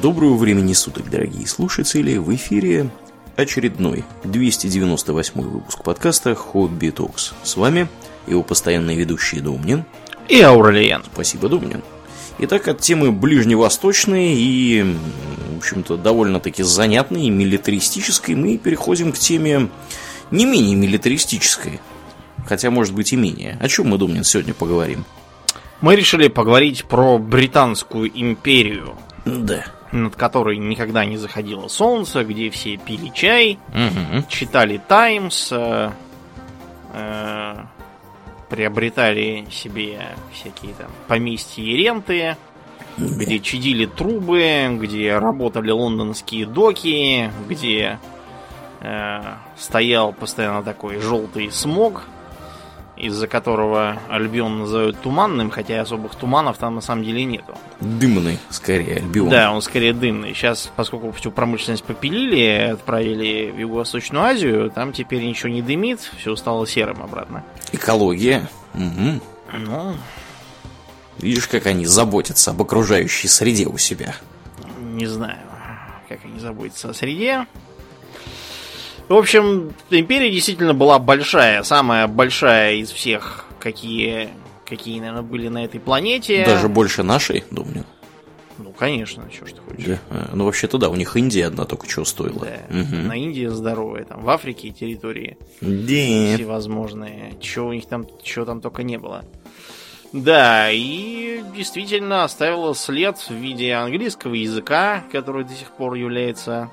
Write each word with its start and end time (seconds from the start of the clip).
Доброго 0.00 0.36
времени 0.36 0.72
суток, 0.72 1.10
дорогие 1.10 1.46
слушатели! 1.46 2.16
В 2.16 2.34
эфире 2.34 2.88
очередной 3.36 4.04
298 4.24 5.40
выпуск 5.40 5.82
подкаста 5.82 6.34
Хобби 6.34 6.88
Токс. 6.88 7.34
С 7.42 7.56
вами 7.56 7.88
его 8.26 8.42
постоянный 8.42 8.96
ведущий 8.96 9.40
Домнин. 9.40 9.84
И 10.28 10.40
Аурелиен. 10.40 11.04
Спасибо, 11.12 11.48
Домнин. 11.48 11.82
Итак, 12.38 12.68
от 12.68 12.80
темы 12.80 13.12
ближневосточной 13.12 14.34
и, 14.34 14.96
в 15.54 15.58
общем-то, 15.58 15.98
довольно-таки 15.98 16.62
занятной 16.62 17.24
и 17.24 17.30
милитаристической 17.30 18.34
мы 18.34 18.56
переходим 18.56 19.12
к 19.12 19.18
теме 19.18 19.68
не 20.30 20.46
менее 20.46 20.74
милитаристической. 20.74 21.80
Хотя, 22.46 22.70
может 22.70 22.94
быть, 22.94 23.12
и 23.12 23.16
менее. 23.16 23.58
О 23.60 23.68
чем 23.68 23.88
мы, 23.88 23.98
Домнин, 23.98 24.24
сегодня 24.24 24.54
поговорим? 24.54 25.04
Мы 25.82 25.96
решили 25.96 26.28
поговорить 26.28 26.86
про 26.86 27.18
Британскую 27.18 28.10
империю. 28.14 28.94
Да. 29.24 29.64
Над 29.92 30.16
которой 30.16 30.56
никогда 30.56 31.04
не 31.04 31.16
заходило 31.18 31.68
солнце, 31.68 32.24
где 32.24 32.48
все 32.50 32.76
пили 32.78 33.10
чай, 33.14 33.58
Угу. 33.68 34.24
читали 34.28 34.80
Таймс, 34.88 35.52
э, 35.52 35.90
э, 36.94 37.54
приобретали 38.48 39.46
себе 39.50 40.00
всякие 40.32 40.74
там 40.74 40.90
поместья 41.08 41.62
и 41.62 41.76
ренты, 41.76 42.36
где 42.96 43.38
чадили 43.38 43.86
трубы, 43.86 44.78
где 44.80 45.18
работали 45.18 45.70
лондонские 45.70 46.46
доки, 46.46 47.30
где 47.48 47.98
э, 48.80 49.20
стоял 49.58 50.12
постоянно 50.12 50.62
такой 50.62 50.98
желтый 51.00 51.50
смог, 51.50 52.02
из-за 53.02 53.26
которого 53.26 53.98
Альбион 54.08 54.60
называют 54.60 55.00
туманным, 55.00 55.50
хотя 55.50 55.80
особых 55.80 56.14
туманов 56.14 56.56
там 56.56 56.76
на 56.76 56.80
самом 56.80 57.04
деле 57.04 57.24
нету. 57.24 57.54
Дымный, 57.80 58.38
скорее, 58.48 58.96
Альбион. 58.96 59.28
Да, 59.28 59.52
он 59.52 59.60
скорее 59.60 59.92
дымный. 59.92 60.32
Сейчас, 60.34 60.70
поскольку 60.76 61.10
всю 61.12 61.30
промышленность 61.32 61.84
попилили, 61.84 62.70
отправили 62.72 63.50
в 63.50 63.58
Юго-Восточную 63.58 64.24
Азию, 64.24 64.70
там 64.70 64.92
теперь 64.92 65.22
ничего 65.24 65.48
не 65.50 65.62
дымит, 65.62 66.00
все 66.18 66.36
стало 66.36 66.66
серым 66.66 67.02
обратно. 67.02 67.44
Экология. 67.72 68.48
Мгм. 68.74 69.20
Ну, 69.52 69.96
Видишь, 71.18 71.46
как 71.48 71.66
они 71.66 71.84
заботятся 71.86 72.52
об 72.52 72.62
окружающей 72.62 73.28
среде 73.28 73.66
у 73.66 73.78
себя. 73.78 74.14
не 74.80 75.06
знаю, 75.06 75.38
как 76.08 76.20
они 76.24 76.38
заботятся 76.40 76.90
о 76.90 76.94
среде. 76.94 77.46
В 79.08 79.14
общем, 79.14 79.72
империя 79.90 80.30
действительно 80.30 80.74
была 80.74 80.98
большая, 80.98 81.62
самая 81.64 82.06
большая 82.06 82.74
из 82.76 82.90
всех, 82.90 83.44
какие, 83.58 84.30
какие 84.64 85.00
наверное, 85.00 85.22
были 85.22 85.48
на 85.48 85.64
этой 85.64 85.80
планете. 85.80 86.44
Даже 86.46 86.68
больше 86.68 87.02
нашей, 87.02 87.44
думаю. 87.50 87.84
Ну, 88.58 88.70
конечно, 88.72 89.24
что 89.34 89.46
ж 89.46 89.52
ты 89.52 89.60
хочешь. 89.60 89.84
Да. 89.86 89.98
А, 90.10 90.30
Ну, 90.34 90.44
вообще-то 90.44 90.78
да, 90.78 90.88
у 90.88 90.94
них 90.94 91.16
Индия 91.16 91.46
одна 91.46 91.64
только 91.64 91.86
чего 91.88 92.04
стоила. 92.04 92.46
Да. 92.46 92.58
Мгм. 92.76 93.08
На 93.08 93.16
Индии 93.16 93.46
здоровая, 93.46 94.04
там 94.04 94.22
в 94.22 94.30
Африке 94.30 94.70
территории 94.70 95.36
Да. 95.60 96.36
всевозможные. 96.36 97.34
Чего 97.40 97.68
у 97.68 97.72
них 97.72 97.86
там, 97.86 98.06
чего 98.22 98.44
там 98.44 98.60
только 98.60 98.82
не 98.82 98.98
было. 98.98 99.24
Да, 100.12 100.70
и 100.70 101.42
действительно 101.56 102.24
оставила 102.24 102.74
след 102.74 103.16
в 103.18 103.30
виде 103.32 103.72
английского 103.72 104.34
языка, 104.34 105.04
который 105.10 105.44
до 105.44 105.54
сих 105.54 105.70
пор 105.70 105.94
является, 105.94 106.70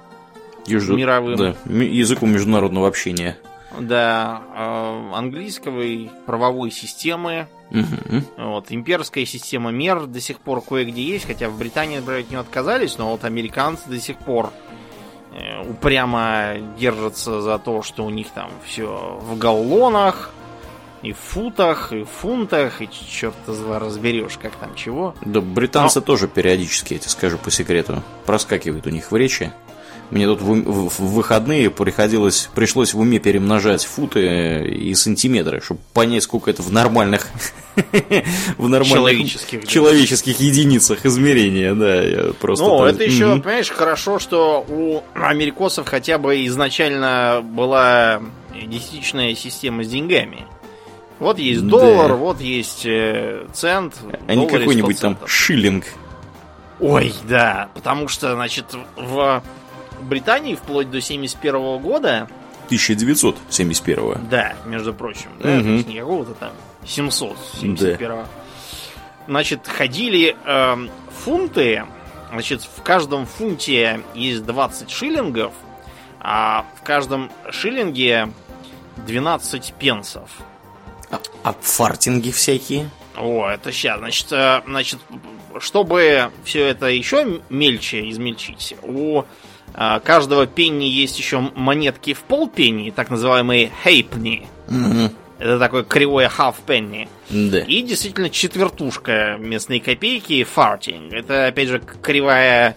Южно- 0.69 0.95
мировым. 0.95 1.35
Да, 1.35 1.55
языком 1.65 2.31
международного 2.31 2.87
общения. 2.87 3.37
да, 3.79 4.41
э, 4.55 5.11
английского 5.15 5.81
и 5.81 6.09
правовой 6.25 6.71
системы. 6.71 7.47
Мгм. 7.69 8.25
Вот, 8.37 8.65
имперская 8.71 9.25
система 9.25 9.69
мер 9.71 10.05
до 10.07 10.19
сих 10.19 10.39
пор 10.39 10.61
кое-где 10.61 11.03
есть, 11.03 11.27
хотя 11.27 11.49
в 11.49 11.57
Британии, 11.57 11.97
например, 11.97 12.21
от 12.21 12.29
нее 12.31 12.39
отказались, 12.39 12.97
но 12.97 13.11
вот 13.11 13.23
американцы 13.23 13.87
до 13.87 13.99
сих 13.99 14.17
пор 14.17 14.51
э, 15.33 15.69
упрямо 15.69 16.55
держатся 16.79 17.41
за 17.41 17.59
то, 17.59 17.83
что 17.83 18.03
у 18.03 18.09
них 18.09 18.29
там 18.31 18.49
все 18.65 19.19
в 19.21 19.37
галлонах, 19.37 20.31
и 21.03 21.13
в 21.13 21.17
футах, 21.17 21.93
и 21.93 22.03
в 22.03 22.09
фунтах, 22.09 22.81
и 22.81 22.89
черт 22.89 23.35
разберешь, 23.47 24.37
как 24.41 24.53
там 24.55 24.73
чего. 24.75 25.13
Да, 25.21 25.39
британцы 25.39 26.01
тоже 26.01 26.27
периодически, 26.27 26.93
я 26.93 26.99
тебе 26.99 27.09
скажу 27.11 27.37
по 27.37 27.51
секрету, 27.51 28.01
проскакивают 28.25 28.87
у 28.87 28.89
них 28.89 29.11
в 29.11 29.15
речи. 29.15 29.53
Мне 30.11 30.25
тут 30.25 30.41
в, 30.41 30.53
в- 30.89 30.99
выходные 30.99 31.69
приходилось, 31.69 32.49
пришлось 32.55 32.93
в 32.95 32.99
уме 32.99 33.19
перемножать 33.19 33.85
футы 33.85 34.63
и 34.67 34.93
сантиметры, 34.95 35.61
чтобы 35.61 35.81
понять, 35.93 36.23
сколько 36.23 36.49
это 36.49 36.63
в 36.63 36.71
нормальных, 36.71 37.27
в 38.57 38.67
нормальных 38.67 38.87
Человеческих, 38.87 39.61
да. 39.61 39.67
человеческих 39.67 40.39
единицах 40.39 41.05
измерения, 41.05 41.75
да, 41.75 42.01
я 42.01 42.33
просто. 42.33 42.65
Ну, 42.65 42.83
это 42.85 43.03
еще, 43.03 43.39
понимаешь, 43.39 43.69
хорошо, 43.69 44.17
что 44.19 44.65
у 44.67 45.01
америкосов 45.13 45.87
хотя 45.87 46.17
бы 46.17 46.45
изначально 46.47 47.41
была 47.43 48.21
десятичная 48.67 49.35
система 49.35 49.83
с 49.83 49.87
деньгами. 49.89 50.45
Вот 51.19 51.37
есть 51.37 51.61
Да. 51.63 51.69
доллар, 51.69 52.13
вот 52.13 52.39
есть 52.41 52.83
э, 52.85 53.45
цент. 53.53 53.93
а 54.27 54.33
не 54.35 54.47
какой-нибудь 54.47 54.97
100 54.97 55.07
там 55.07 55.17
шиллинг. 55.27 55.83
Ой, 56.79 57.13
да, 57.27 57.67
потому 57.73 58.07
что, 58.07 58.33
значит, 58.35 58.65
в 58.95 59.43
Британии 60.03 60.55
вплоть 60.55 60.89
до 60.89 61.01
71 61.01 61.79
года, 61.79 62.27
1971 62.65 64.27
да, 64.29 64.53
между 64.65 64.93
прочим, 64.93 65.29
да, 65.39 65.49
Мгм. 65.49 65.63
то 65.63 65.69
есть 65.69 65.87
не 65.87 65.99
какого-то 65.99 66.33
там 66.33 66.51
771 66.85 68.25
Значит, 69.27 69.67
ходили 69.67 70.35
эм, 70.45 70.89
фунты, 71.23 71.85
значит, 72.31 72.63
в 72.63 72.81
каждом 72.81 73.27
фунте 73.27 74.01
есть 74.15 74.43
20 74.43 74.89
шиллингов, 74.89 75.53
а 76.19 76.65
в 76.79 76.83
каждом 76.83 77.31
шиллинге 77.51 78.31
12 79.05 79.73
пенсов. 79.77 80.29
А, 81.11 81.19
а 81.43 81.53
фартинги 81.61 82.31
всякие? 82.31 82.89
О, 83.17 83.47
это 83.47 83.71
сейчас. 83.71 83.99
Значит, 83.99 84.31
э, 84.31 84.61
значит, 84.65 84.99
чтобы 85.59 86.31
все 86.43 86.65
это 86.67 86.87
еще 86.87 87.41
мельче 87.49 88.09
измельчить, 88.09 88.75
у 88.83 89.21
э, 89.21 89.23
каждого 89.73 90.47
пенни 90.47 90.85
есть 90.85 91.17
еще 91.17 91.39
монетки 91.39 92.13
в 92.13 92.21
полпенни, 92.21 92.89
так 92.89 93.09
называемые 93.09 93.71
хейпни. 93.83 94.47
Мгм. 94.67 95.11
Это 95.39 95.57
такое 95.57 95.83
кривое 95.83 96.29
half 96.29 96.55
penny. 96.67 97.07
Да. 97.29 97.59
И 97.59 97.81
действительно 97.81 98.29
четвертушка 98.29 99.37
местные 99.39 99.79
копейки 99.79 100.43
фартинг. 100.43 101.13
Это 101.13 101.47
опять 101.47 101.69
же 101.69 101.81
кривая 102.01 102.75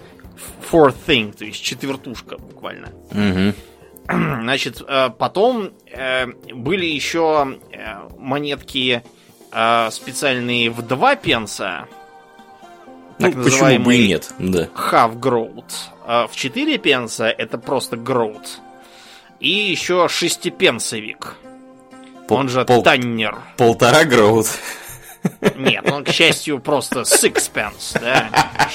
fourth 0.71 0.95
thing, 1.07 1.37
то 1.37 1.45
есть 1.45 1.63
четвертушка 1.63 2.39
буквально. 2.39 2.89
Мгм. 3.11 3.55
Значит, 4.43 4.81
э, 4.87 5.11
потом 5.19 5.71
э, 5.91 6.27
были 6.53 6.87
еще 6.87 7.59
э, 7.73 8.09
монетки 8.19 9.03
специальные 9.91 10.71
в 10.71 10.81
2 10.81 11.17
пенса. 11.17 11.87
Ну, 13.23 13.33
Так 13.33 13.45
почему 13.45 13.85
бы 13.85 13.95
и 13.97 14.09
нет, 14.09 14.33
да. 14.39 14.65
half 14.75 15.19
groat. 15.19 15.65
А 16.07 16.27
в 16.27 16.35
4 16.37 16.79
пенса 16.79 17.27
это 17.27 17.59
просто 17.59 17.97
groat. 17.97 18.47
И 19.41 19.49
еще 19.49 20.09
шестипенсовик. 20.09 21.37
Пол- 22.29 22.39
Он 22.39 22.49
же 22.49 22.65
пол- 22.65 22.83
таннер. 22.83 23.39
Полтора 23.57 24.05
гроут. 24.05 24.47
Нет, 25.57 25.91
он, 25.91 26.05
к 26.05 26.09
счастью, 26.11 26.59
просто 26.61 27.01
sixpence, 27.01 27.99
да. 28.01 28.29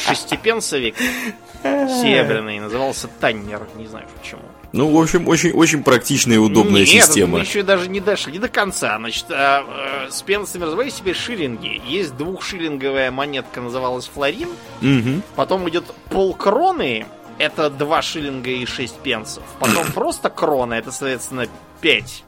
Шестипенсовик 0.08 0.96
серебряный 1.64 2.60
назывался 2.60 3.08
таннер. 3.20 3.68
Не 3.76 3.88
знаю 3.88 4.06
почему. 4.18 4.42
Ну, 4.74 4.92
в 4.92 5.02
общем, 5.02 5.28
очень, 5.28 5.52
очень 5.52 5.84
практичная 5.84 6.36
и 6.36 6.40
удобная 6.40 6.82
Нет, 6.82 6.90
система. 6.90 7.38
мы 7.38 7.40
еще 7.40 7.64
даже 7.64 7.88
не 7.90 8.00
дошли 8.00 8.38
до 8.38 8.50
конца. 8.50 8.98
Значит, 8.98 9.26
а, 9.30 10.06
э, 10.08 10.12
с 10.12 10.22
пенсами 10.22 10.66
назывались 10.66 10.96
теперь 10.96 11.16
шиллинги. 11.16 11.82
Есть 11.86 12.18
двухшиллинговая 12.18 13.12
монетка, 13.12 13.62
называлась 13.62 14.08
флорин. 14.08 14.50
Мгм. 14.82 15.24
Потом 15.36 15.68
идет 15.70 15.86
полкроны. 16.10 17.06
Это 17.38 17.70
2 17.70 18.02
шиллинга 18.02 18.50
и 18.50 18.66
6 18.66 19.00
пенсов. 19.00 19.44
Потом 19.60 19.86
просто 19.94 20.30
крона, 20.30 20.74
это, 20.74 20.92
соответственно, 20.92 21.48
5 21.82 22.24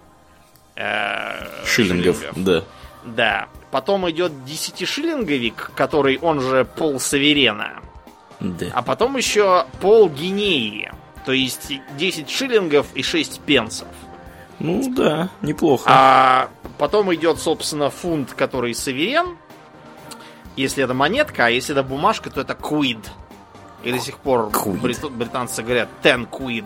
Шиллингов, 1.65 2.23
да. 2.35 2.63
Да. 3.03 3.47
Потом 3.71 4.09
идет 4.09 4.31
10-шиллинговик, 4.31 5.71
который 5.75 6.17
он 6.19 6.41
же 6.41 6.65
пол 6.65 6.99
саверена. 6.99 7.81
Да. 8.39 8.67
А 8.73 8.81
потом 8.81 9.17
еще 9.17 9.65
пол 9.81 10.09
гинеи. 10.09 10.91
То 11.25 11.31
есть 11.31 11.71
10 11.97 12.29
шиллингов 12.29 12.87
и 12.95 13.03
6 13.03 13.41
пенсов. 13.41 13.87
Ну 14.59 14.93
да, 14.93 15.29
неплохо. 15.41 15.85
А 15.87 16.49
потом 16.77 17.13
идет, 17.13 17.39
собственно, 17.39 17.89
фунт, 17.89 18.33
который 18.33 18.73
саверен. 18.73 19.37
Если 20.55 20.83
это 20.83 20.93
монетка, 20.93 21.45
а 21.45 21.49
если 21.49 21.73
это 21.73 21.83
бумажка, 21.83 22.29
то 22.29 22.41
это 22.41 22.53
quid. 22.53 22.99
И 23.83 23.91
до 23.91 23.99
сих 23.99 24.17
пор 24.17 24.49
брит- 24.49 25.09
британцы 25.09 25.63
говорят 25.63 25.87
10 26.03 26.27
quid. 26.29 26.65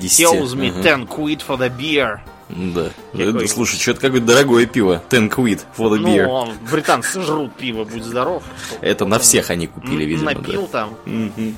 Tells 0.00 0.54
me 0.54 0.70
ага. 0.70 0.82
10 0.82 1.08
quid 1.08 1.42
for 1.46 1.58
the 1.58 1.70
beer. 1.70 2.20
Да. 2.48 2.90
Какой? 3.12 3.48
Слушай, 3.48 3.78
что-то 3.78 4.00
какое-то 4.00 4.26
дорогое 4.26 4.66
пиво. 4.66 5.02
Ten 5.10 5.28
quid 5.30 5.62
for 5.76 5.90
the 5.90 5.98
beer. 5.98 6.26
Ну, 6.26 6.52
британцы 6.70 7.20
жрут 7.22 7.54
пиво, 7.54 7.84
будь 7.84 8.04
здоров. 8.04 8.42
Это 8.80 9.06
на 9.06 9.18
всех 9.18 9.50
они 9.50 9.66
купили, 9.66 10.04
видимо. 10.04 10.32
Напил 10.32 10.62
да. 10.62 10.68
там. 10.68 10.90
Угу. 11.06 11.54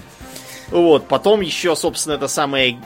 Вот, 0.70 1.08
потом 1.08 1.40
еще, 1.40 1.76
собственно, 1.76 2.14
это 2.14 2.28
самая 2.28 2.76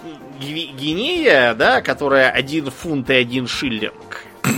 гинея, 0.41 1.55
да, 1.55 1.81
которая 1.81 2.31
один 2.31 2.71
фунт 2.71 3.11
и 3.11 3.15
один 3.15 3.47
шиллинг. 3.47 4.25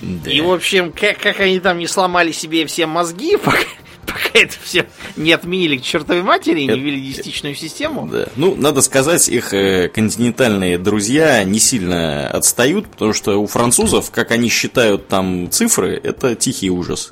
Да. 0.00 0.30
И, 0.30 0.40
в 0.40 0.52
общем, 0.52 0.92
как, 0.92 1.18
как 1.18 1.40
они 1.40 1.58
там 1.58 1.76
не 1.76 1.88
сломали 1.88 2.30
себе 2.30 2.64
все 2.66 2.86
мозги, 2.86 3.36
пока, 3.44 3.58
пока 4.06 4.38
это 4.38 4.54
все 4.62 4.86
не 5.16 5.32
отменили 5.32 5.76
к 5.76 5.82
чертовой 5.82 6.22
матери, 6.22 6.60
не 6.60 6.78
ввели 6.78 7.00
десятичную 7.00 7.56
систему. 7.56 8.08
Да. 8.10 8.28
Ну, 8.36 8.54
надо 8.54 8.80
сказать, 8.80 9.28
их 9.28 9.52
э, 9.52 9.88
континентальные 9.88 10.78
друзья 10.78 11.42
не 11.42 11.58
сильно 11.58 12.28
отстают, 12.30 12.88
потому 12.88 13.12
что 13.12 13.42
у 13.42 13.48
французов, 13.48 14.12
как 14.12 14.30
они 14.30 14.48
считают 14.48 15.08
там 15.08 15.50
цифры, 15.50 16.00
это 16.00 16.36
тихий 16.36 16.70
ужас. 16.70 17.08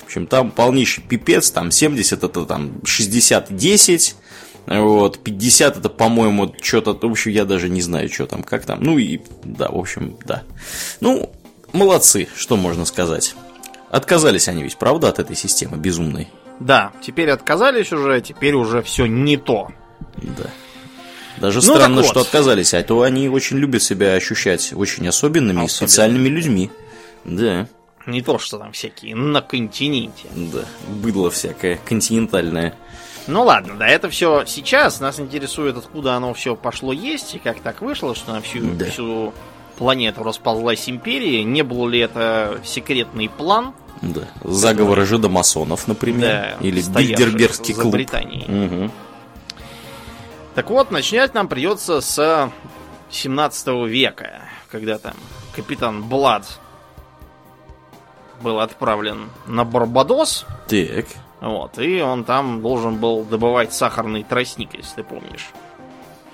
В 0.00 0.06
общем, 0.06 0.26
там 0.26 0.50
полнейший 0.50 1.04
пипец, 1.04 1.50
там 1.50 1.70
70 1.70 2.24
это 2.24 2.46
там 2.46 2.80
60-10, 2.84 4.14
вот, 4.66 5.18
50 5.18 5.78
это, 5.78 5.88
по-моему, 5.88 6.54
что-то, 6.60 6.92
в 6.92 7.10
общем, 7.10 7.32
я 7.32 7.44
даже 7.44 7.68
не 7.68 7.82
знаю, 7.82 8.08
что 8.08 8.26
там, 8.26 8.42
как 8.42 8.64
там. 8.64 8.82
Ну 8.82 8.98
и, 8.98 9.20
да, 9.44 9.68
в 9.68 9.78
общем, 9.78 10.16
да. 10.24 10.42
Ну, 11.00 11.30
молодцы, 11.72 12.28
что 12.36 12.56
можно 12.56 12.84
сказать. 12.84 13.34
Отказались 13.90 14.48
они 14.48 14.62
ведь, 14.62 14.76
правда, 14.76 15.08
от 15.08 15.18
этой 15.18 15.34
системы 15.34 15.76
безумной? 15.76 16.28
Да, 16.60 16.92
теперь 17.02 17.30
отказались 17.30 17.92
уже, 17.92 18.20
теперь 18.20 18.54
уже 18.54 18.82
все 18.82 19.06
не 19.06 19.36
то. 19.36 19.68
Да. 20.16 20.50
Даже 21.38 21.58
ну, 21.58 21.74
странно, 21.74 22.02
вот. 22.02 22.06
что 22.06 22.20
отказались, 22.20 22.74
а 22.74 22.82
то 22.82 23.02
они 23.02 23.28
очень 23.28 23.56
любят 23.56 23.82
себя 23.82 24.12
ощущать 24.14 24.72
очень 24.74 25.08
особенными, 25.08 25.64
Особенно. 25.64 25.88
специальными 25.88 26.28
людьми. 26.28 26.70
Да. 27.24 27.66
Не 28.06 28.22
то, 28.22 28.38
что 28.38 28.58
там 28.58 28.72
всякие 28.72 29.14
на 29.14 29.40
континенте. 29.40 30.26
Да, 30.34 30.64
быдло 30.88 31.30
всякое, 31.30 31.78
континентальное. 31.84 32.74
Ну 33.26 33.44
ладно, 33.44 33.74
да, 33.78 33.86
это 33.86 34.08
все 34.08 34.44
сейчас. 34.46 35.00
Нас 35.00 35.20
интересует, 35.20 35.76
откуда 35.76 36.14
оно 36.14 36.34
все 36.34 36.56
пошло 36.56 36.92
есть, 36.92 37.34
и 37.34 37.38
как 37.38 37.60
так 37.60 37.80
вышло, 37.80 38.14
что 38.14 38.32
на 38.32 38.40
всю, 38.40 38.60
да. 38.74 38.86
всю 38.86 39.32
планету 39.78 40.22
расползлась 40.22 40.88
империя. 40.88 41.44
Не 41.44 41.62
был 41.62 41.86
ли 41.86 42.00
это 42.00 42.60
секретный 42.64 43.28
план? 43.28 43.74
Да. 44.02 44.22
Заговоры 44.42 45.04
жидомасонов, 45.06 45.86
например. 45.88 46.56
Да, 46.60 46.66
или 46.66 46.80
Бильдербергский 46.82 47.74
клуб. 47.74 47.92
Британии. 47.92 48.44
Угу. 48.84 48.90
Так 50.54 50.70
вот, 50.70 50.90
начинать 50.90 51.34
нам 51.34 51.48
придется 51.48 52.00
с 52.00 52.50
17 53.10 53.68
века, 53.88 54.42
когда 54.70 54.98
там 54.98 55.14
капитан 55.54 56.02
Блад 56.02 56.46
был 58.42 58.60
отправлен 58.60 59.30
на 59.46 59.64
Барбадос. 59.64 60.46
Так. 60.68 61.06
Вот, 61.40 61.78
и 61.78 62.00
он 62.02 62.24
там 62.24 62.60
должен 62.60 62.96
был 62.96 63.24
добывать 63.24 63.72
сахарный 63.72 64.22
тростник, 64.22 64.74
если 64.74 64.96
ты 64.96 65.04
помнишь. 65.04 65.50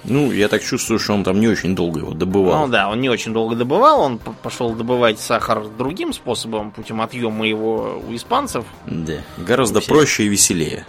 Ну, 0.09 0.31
я 0.31 0.49
так 0.49 0.63
чувствую, 0.63 0.99
что 0.99 1.15
он 1.15 1.25
там 1.25 1.41
не 1.41 1.49
очень 1.49 1.75
долго 1.75 2.01
его 2.01 2.13
добывал. 2.13 2.67
Ну 2.67 2.73
да, 2.73 2.89
он 2.89 3.01
не 3.01 3.09
очень 3.09 3.33
долго 3.33 3.57
добывал, 3.57 4.01
он 4.01 4.19
пошел 4.19 4.73
добывать 4.73 5.19
сахар 5.19 5.67
другим 5.67 6.13
способом, 6.13 6.71
путем 6.71 7.01
отъема 7.01 7.47
его 7.47 8.01
у 8.07 8.15
испанцев. 8.15 8.65
Да, 8.87 9.15
гораздо 9.37 9.81
проще 9.81 10.25
и 10.25 10.29
веселее. 10.29 10.87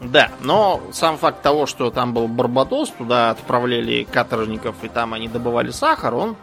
Да, 0.00 0.30
но 0.40 0.80
сам 0.92 1.18
факт 1.18 1.42
того, 1.42 1.66
что 1.66 1.90
там 1.90 2.14
был 2.14 2.26
Барбадос, 2.26 2.90
туда 2.90 3.30
отправляли 3.30 4.04
каторжников, 4.10 4.76
и 4.82 4.88
там 4.88 5.12
они 5.12 5.28
добывали 5.28 5.70
сахар, 5.70 6.14
он 6.14 6.36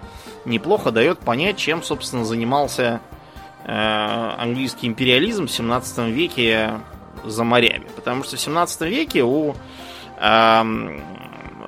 неплохо 0.45 0.91
дает 0.91 1.19
понять, 1.19 1.57
чем, 1.57 1.81
собственно, 1.81 2.23
занимался 2.23 3.01
э, 3.65 4.31
английский 4.37 4.87
империализм 4.87 5.47
в 5.47 5.51
17 5.51 6.07
веке 6.09 6.73
за 7.25 7.43
морями. 7.43 7.87
Потому 7.95 8.23
что 8.23 8.35
в 8.35 8.39
17 8.39 8.81
веке 8.81 9.23
у 9.23 9.55
э, 10.19 10.63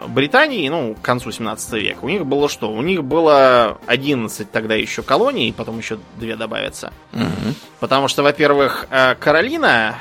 Британии, 0.07 0.67
ну, 0.69 0.95
к 0.95 1.01
концу 1.01 1.31
17 1.31 1.73
века, 1.73 1.99
у 2.01 2.09
них 2.09 2.25
было 2.25 2.49
что? 2.49 2.71
У 2.71 2.81
них 2.81 3.03
было 3.03 3.77
11 3.87 4.51
тогда 4.51 4.75
еще 4.75 5.01
колоний, 5.03 5.53
потом 5.55 5.77
еще 5.77 5.99
две 6.17 6.35
добавятся. 6.35 6.93
Угу. 7.13 7.55
Потому 7.79 8.07
что, 8.07 8.23
во-первых, 8.23 8.87
э, 8.89 9.15
Каролина 9.15 9.97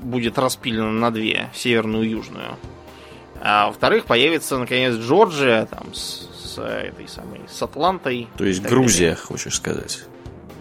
будет 0.00 0.38
распилена 0.38 0.90
на 0.90 1.10
две, 1.10 1.50
северную 1.54 2.04
и 2.04 2.10
южную. 2.10 2.56
А 3.40 3.66
во-вторых, 3.66 4.04
появится, 4.04 4.58
наконец, 4.58 4.94
Джорджия, 4.94 5.66
там, 5.66 5.94
с, 5.94 6.28
с 6.44 6.58
этой 6.58 7.08
самой, 7.08 7.40
с 7.48 7.60
Атлантой. 7.62 8.28
То 8.36 8.44
есть 8.44 8.62
Грузия, 8.62 9.10
далее. 9.10 9.24
хочешь 9.24 9.56
сказать? 9.56 10.04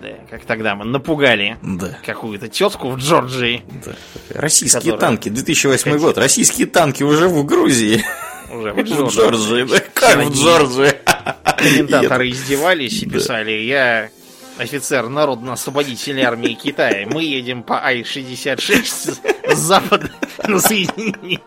Да, 0.02 0.10
как 0.32 0.46
тогда 0.46 0.76
мы 0.76 0.86
напугали 0.86 1.58
да. 1.62 1.98
какую-то 2.04 2.48
тетку 2.48 2.90
в 2.90 2.98
Джорджии. 2.98 3.64
Да. 3.86 3.92
Российские 4.34 4.94
которая... 4.94 5.00
танки, 5.00 5.30
2008 5.30 5.98
год. 6.00 6.18
Российские 6.18 6.66
танки 6.66 7.04
уже 7.04 7.28
в 7.28 7.46
Грузии. 7.46 8.04
Уже 8.52 8.74
в 8.74 8.82
Джорджии. 9.10 9.64
да? 9.64 9.80
Как 9.94 10.26
в 10.26 10.34
Джорджии? 10.34 10.94
Комментаторы 11.56 12.30
издевались 12.30 13.04
и 13.04 13.06
писали, 13.10 13.52
я 13.52 14.10
офицер 14.58 15.08
Народно-освободительной 15.08 16.24
армии 16.24 16.54
Китая. 16.54 17.08
Мы 17.08 17.24
едем 17.24 17.62
по 17.62 17.84
Ай-66 17.84 19.54
с 19.54 19.58
запада 19.58 20.10
на 20.48 20.60
соединение. 20.60 21.42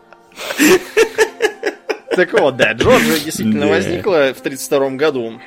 Так 2.15 2.33
вот, 2.35 2.57
да, 2.57 2.73
Джорджия 2.73 3.19
действительно 3.19 3.67
возникла 3.67 4.33
в 4.33 4.39
1932 4.39 4.91
году. 4.91 5.41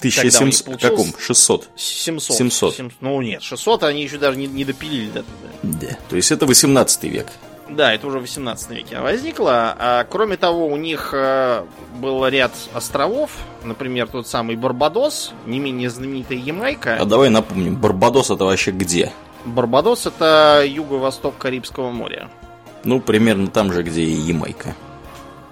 1700, 0.00 0.80
каком? 0.80 1.06
600? 1.18 1.68
700. 1.76 2.36
700. 2.36 2.74
700. 2.74 2.96
Ну 3.00 3.20
нет, 3.22 3.42
600 3.42 3.84
они 3.84 4.02
еще 4.02 4.18
даже 4.18 4.36
не, 4.36 4.46
не 4.46 4.64
допилили 4.64 5.10
до 5.10 5.22
туда. 5.22 5.48
Да, 5.62 5.98
то 6.08 6.16
есть 6.16 6.32
это 6.32 6.46
18 6.46 7.04
век. 7.04 7.26
Да, 7.70 7.94
это 7.94 8.06
уже 8.06 8.18
в 8.18 8.22
18 8.22 8.70
веке 8.70 8.98
возникло. 8.98 9.76
А, 9.78 10.04
кроме 10.04 10.36
того, 10.36 10.66
у 10.66 10.76
них 10.76 11.10
а, 11.14 11.66
был 12.00 12.26
ряд 12.26 12.52
островов, 12.74 13.30
например, 13.62 14.08
тот 14.08 14.26
самый 14.26 14.56
Барбадос, 14.56 15.32
не 15.46 15.60
менее 15.60 15.88
знаменитая 15.88 16.38
Ямайка. 16.38 16.96
А 16.96 17.04
давай 17.04 17.30
напомним, 17.30 17.76
Барбадос 17.76 18.30
это 18.30 18.44
вообще 18.44 18.72
где? 18.72 19.12
Барбадос 19.44 20.06
это 20.06 20.64
юго-восток 20.66 21.38
Карибского 21.38 21.90
моря. 21.90 22.28
Ну, 22.82 23.00
примерно 23.00 23.46
там 23.46 23.72
же, 23.72 23.82
где 23.82 24.02
и 24.02 24.12
Ямайка. 24.12 24.74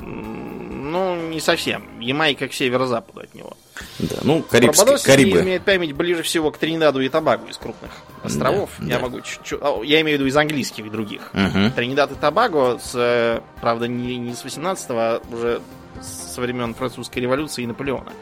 Ну, 0.00 1.16
не 1.28 1.40
совсем. 1.40 2.00
Ямайка 2.00 2.48
к 2.48 2.52
северо-западу 2.52 3.20
от 3.20 3.34
него. 3.34 3.56
Да, 3.98 4.16
ну, 4.22 4.42
Карибские, 4.42 4.84
Барбадос 4.84 5.02
Карибы. 5.02 5.40
имеет 5.40 5.62
память 5.62 5.92
ближе 5.92 6.22
всего 6.22 6.50
к 6.50 6.58
Тринидаду 6.58 7.00
и 7.00 7.08
Табагу 7.08 7.48
из 7.48 7.56
крупных 7.56 7.90
островов. 8.22 8.70
Да, 8.78 8.86
я 8.86 8.96
да. 8.96 9.02
могу 9.02 9.20
чуть-чуть... 9.20 9.60
Я 9.84 10.00
имею 10.00 10.18
в 10.18 10.20
виду 10.20 10.26
из 10.26 10.36
английских 10.36 10.86
и 10.86 10.90
других. 10.90 11.30
Угу. 11.32 11.70
Тринидад 11.74 12.12
и 12.12 12.14
Табаго, 12.14 12.78
с, 12.78 12.92
э, 12.94 13.40
правда, 13.60 13.88
не, 13.88 14.16
не 14.18 14.34
с 14.34 14.44
18-го, 14.44 14.98
а 14.98 15.22
уже 15.32 15.60
со 16.00 16.40
времен 16.40 16.74
французской 16.74 17.20
революции 17.20 17.64
и 17.64 17.66
Наполеона 17.66 18.12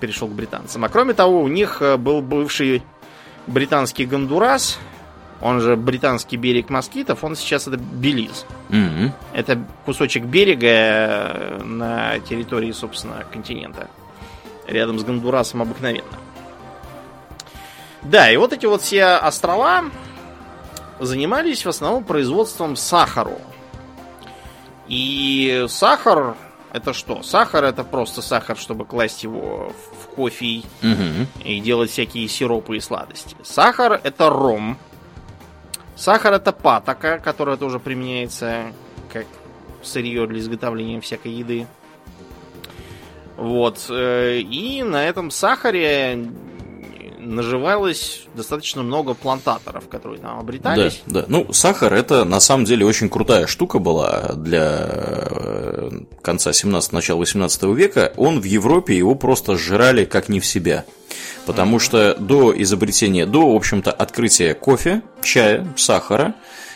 перешел 0.00 0.28
к 0.28 0.32
британцам. 0.32 0.84
А 0.84 0.88
кроме 0.88 1.14
того, 1.14 1.42
у 1.42 1.48
них 1.48 1.82
э, 1.82 1.96
был 1.96 2.22
бывший 2.22 2.82
британский 3.46 4.06
Гондурас, 4.06 4.78
он 5.40 5.60
же 5.60 5.76
британский 5.76 6.36
берег 6.36 6.68
москитов, 6.68 7.24
он 7.24 7.34
сейчас 7.34 7.66
это 7.66 7.78
Белиз. 7.78 8.44
mm 8.68 9.10
Это 9.32 9.64
кусочек 9.84 10.24
берега 10.24 10.66
э, 10.68 11.62
на 11.64 12.18
территории, 12.20 12.72
собственно, 12.72 13.24
континента. 13.32 13.88
Рядом 14.70 14.98
с 14.98 15.04
Гондурасом 15.04 15.62
обыкновенно. 15.62 16.08
Да, 18.02 18.30
и 18.30 18.36
вот 18.36 18.52
эти 18.52 18.64
вот 18.64 18.80
все 18.80 19.16
острова 19.16 19.84
занимались 20.98 21.64
в 21.64 21.68
основном 21.68 22.04
производством 22.04 22.76
сахару. 22.76 23.38
И 24.88 25.66
сахар 25.68 26.36
это 26.72 26.92
что? 26.92 27.22
Сахар 27.22 27.64
это 27.64 27.84
просто 27.84 28.22
сахар, 28.22 28.56
чтобы 28.56 28.86
класть 28.86 29.22
его 29.24 29.72
в 30.02 30.14
кофе 30.14 30.62
угу. 30.82 31.26
и 31.44 31.60
делать 31.60 31.90
всякие 31.90 32.26
сиропы 32.28 32.76
и 32.76 32.80
сладости. 32.80 33.36
Сахар 33.42 34.00
это 34.02 34.30
ром, 34.30 34.78
Сахар 36.00 36.32
это 36.32 36.52
патока, 36.52 37.18
которая 37.18 37.58
тоже 37.58 37.78
применяется 37.78 38.72
как 39.12 39.26
сырье 39.82 40.26
для 40.26 40.38
изготовления 40.38 40.98
всякой 41.02 41.32
еды. 41.32 41.66
Вот. 43.40 43.86
Э, 43.88 44.38
и 44.38 44.82
на 44.82 45.08
этом 45.08 45.30
сахаре 45.30 46.28
наживалось 47.18 48.22
достаточно 48.34 48.82
много 48.82 49.14
плантаторов, 49.14 49.88
которые 49.88 50.20
там 50.20 50.38
обретались. 50.38 51.02
Да, 51.06 51.20
да. 51.20 51.26
Ну, 51.28 51.52
сахар 51.52 51.94
это 51.94 52.24
на 52.24 52.38
самом 52.38 52.66
деле 52.66 52.84
очень 52.84 53.08
крутая 53.08 53.46
штука 53.46 53.78
была 53.78 54.32
для 54.34 54.88
э, 54.88 55.90
конца 56.20 56.52
17 56.52 56.92
начала 56.92 57.18
18 57.18 57.62
века. 57.74 58.12
Он 58.18 58.40
в 58.40 58.44
Европе 58.44 58.96
его 58.96 59.14
просто 59.14 59.56
сжирали 59.56 60.04
как 60.04 60.28
не 60.28 60.38
в 60.38 60.46
себя. 60.46 60.84
Потому 61.46 61.76
mm-hmm. 61.76 61.80
что 61.80 62.14
до 62.16 62.62
изобретения, 62.62 63.24
до, 63.24 63.52
в 63.52 63.56
общем-то, 63.56 63.90
открытия 63.90 64.54
кофе, 64.54 65.00
чая, 65.22 65.66
сахара, 65.76 66.34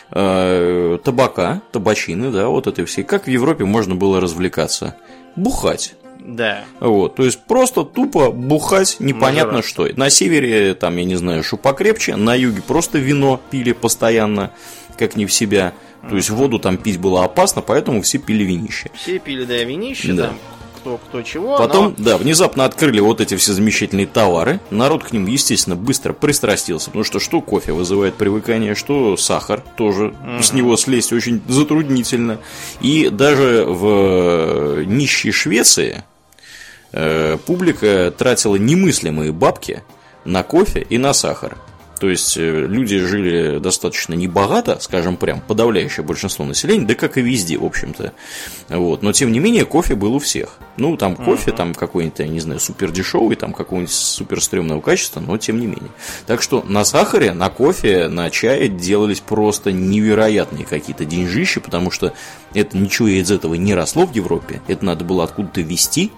э, 0.09 0.97
табака, 1.03 1.61
табачины, 1.71 2.31
да, 2.31 2.47
вот 2.47 2.65
этой 2.65 2.85
всей, 2.85 3.03
как 3.03 3.25
в 3.25 3.29
Европе 3.29 3.65
можно 3.65 3.93
было 3.93 4.19
развлекаться? 4.19 4.95
Бухать. 5.35 5.95
Да. 6.27 6.65
Вот, 6.79 7.15
то 7.15 7.23
есть 7.23 7.43
просто 7.45 7.83
тупо 7.83 8.31
бухать 8.31 8.97
непонятно 8.99 9.57
Нажраться. 9.57 9.69
что. 9.69 9.87
На 9.95 10.09
севере, 10.09 10.73
там, 10.73 10.97
я 10.97 11.03
не 11.05 11.15
знаю, 11.15 11.43
что 11.43 11.55
покрепче, 11.57 12.15
на 12.15 12.33
юге 12.35 12.61
просто 12.65 12.97
вино 12.97 13.39
пили 13.51 13.73
постоянно, 13.73 14.51
как 14.97 15.15
не 15.15 15.25
в 15.27 15.33
себя. 15.33 15.73
То 16.09 16.15
есть 16.15 16.29
воду 16.29 16.57
там 16.59 16.77
пить 16.77 16.99
было 16.99 17.23
опасно, 17.23 17.61
поэтому 17.61 18.01
все 18.01 18.17
пили 18.17 18.43
винище. 18.43 18.89
Все 18.95 19.19
пили, 19.19 19.43
да, 19.45 19.63
винище, 19.63 20.13
Да. 20.13 20.27
там, 20.27 20.37
кто, 20.77 20.97
кто 20.97 21.21
чего. 21.23 21.57
Потом, 21.57 21.95
но- 21.97 22.03
да, 22.03 22.17
внезапно 22.17 22.63
открыли 22.65 22.99
вот 22.99 23.21
эти 23.21 23.35
все 23.37 23.53
замечательные 23.53 24.05
товары. 24.05 24.59
Народ 24.69 25.03
к 25.03 25.11
ним, 25.13 25.25
естественно, 25.25 25.75
быстро 25.75 26.13
пристрастился. 26.13 26.87
Потому 26.91 27.03
что 27.05 27.19
что 27.19 27.41
кофе 27.41 27.71
вызывает 27.73 28.15
привыкание, 28.15 28.75
что 28.75 29.17
сахар 29.17 29.63
тоже 29.77 30.13
с 30.41 30.53
него 30.53 30.77
слезть 30.77 31.11
очень 31.11 31.41
затруднительно. 31.47 32.37
И 32.81 33.09
даже 33.09 33.65
в 33.67 33.85
э, 33.87 34.83
нищей 34.85 35.31
Швеции 35.31 36.03
э, 36.95 37.37
публика 37.45 38.11
тратила 38.17 38.55
немыслимые 38.55 39.31
бабки 39.31 39.83
на 40.23 40.41
кофе 40.41 40.85
и 40.89 40.97
на 40.97 41.13
сахар. 41.13 41.57
То 41.99 42.09
есть 42.09 42.37
э, 42.37 42.65
люди 42.67 42.99
жили 42.99 43.59
достаточно 43.59 44.13
небогато, 44.13 44.77
скажем 44.81 45.17
прям, 45.17 45.41
подавляющее 45.41 46.05
большинство 46.05 46.45
населения, 46.45 46.85
да 46.85 46.93
как 46.93 47.17
и 47.17 47.21
везде, 47.21 47.57
в 47.57 47.65
общем-то. 47.65 48.13
Вот. 48.69 49.01
Но 49.01 49.11
тем 49.13 49.31
не 49.31 49.39
менее, 49.39 49.65
кофе 49.65 49.95
был 49.95 50.15
у 50.15 50.19
всех. 50.19 50.57
Ну, 50.77 50.97
там 50.97 51.15
кофе, 51.15 51.51
там 51.51 51.73
какой-нибудь, 51.73 52.19
я 52.19 52.27
не 52.27 52.39
знаю, 52.39 52.59
супер 52.59 52.91
дешевый, 52.91 53.37
там 53.37 53.53
какого-нибудь 53.53 53.93
супер 53.93 54.41
стрёмного 54.41 54.81
качества, 54.81 55.21
но 55.21 55.37
тем 55.37 55.59
не 55.59 55.67
менее. 55.67 55.91
Так 56.25 56.41
что 56.41 56.63
на 56.67 56.83
сахаре, 56.83 57.33
на 57.33 57.49
кофе, 57.49 58.09
на 58.09 58.29
чае 58.29 58.67
делались 58.67 59.21
просто 59.21 59.71
невероятные 59.71 60.65
какие-то 60.65 61.05
деньжищи, 61.05 61.61
потому 61.61 61.91
что 61.91 62.13
это 62.53 62.77
ничего 62.77 63.07
из 63.07 63.31
этого 63.31 63.53
не 63.55 63.73
росло 63.73 64.05
в 64.05 64.13
Европе, 64.13 64.61
это 64.67 64.83
надо 64.83 65.05
было 65.05 65.23
откуда-то 65.23 65.61
вести. 65.61 66.11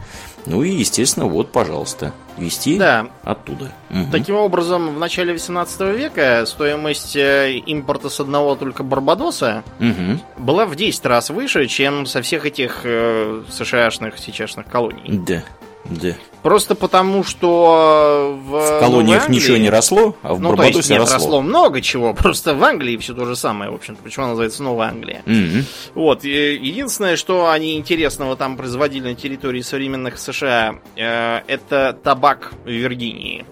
Ну 0.49 0.63
и, 0.63 0.69
естественно, 0.71 1.25
вот, 1.25 1.51
пожалуйста, 1.51 2.13
вести 2.37 2.77
Да. 2.77 3.07
оттуда. 3.23 3.71
Мгм. 3.89 4.11
Таким 4.11 4.35
образом, 4.35 4.95
в 4.95 4.99
начале 4.99 5.33
18 5.33 5.91
века 5.93 6.45
стоимость 6.45 7.15
э, 7.17 7.57
импорта 7.65 8.09
с 8.09 8.19
одного 8.21 8.55
только 8.55 8.83
Барбадоса 8.83 9.63
Мгм. 9.79 10.21
была 10.37 10.65
в 10.65 10.75
10 10.75 11.05
раз 11.05 11.29
выше, 11.29 11.67
чем 11.67 12.05
со 12.05 12.21
всех 12.21 12.45
этих 12.45 12.81
э, 12.85 13.43
США-шных, 13.49 14.17
сейчасшных 14.17 14.67
колоний. 14.67 15.03
Да, 15.19 15.43
да. 15.89 16.13
Просто 16.43 16.75
потому, 16.75 17.23
что 17.23 18.37
в, 18.41 18.51
В 18.51 18.79
колониях 18.79 18.91
Новой 18.91 19.17
Англии- 19.17 19.35
ничего 19.35 19.57
не 19.57 19.69
росло, 19.69 20.15
а 20.21 20.33
в 20.33 20.39
Ну, 20.39 20.55
то 20.55 20.63
есть, 20.63 20.75
Барбадосе 20.75 20.93
нет, 20.93 21.01
росло. 21.01 21.15
росло 21.15 21.41
много 21.41 21.81
чего. 21.81 22.13
Просто 22.15 22.53
в 22.55 22.63
Англии 22.63 22.95
все 22.97 23.13
то 23.13 23.25
же 23.25 23.35
самое, 23.35 23.71
в 23.71 23.75
общем-то. 23.75 24.01
Почему 24.03 24.25
она 24.25 24.31
называется 24.31 24.63
Новая 24.63 24.87
Англия? 24.89 25.23
Мгм. 25.25 25.65
Вот, 25.95 26.23
единственное, 26.23 27.15
что 27.17 27.49
они 27.49 27.77
интересного 27.77 28.35
там 28.35 28.55
производили 28.55 29.09
на 29.09 29.15
территории 29.15 29.61
современных 29.61 30.17
США, 30.19 30.75
э, 30.95 31.41
это 31.47 31.97
табак 32.01 32.53
в 32.63 32.69
Виргинии. 32.69 33.45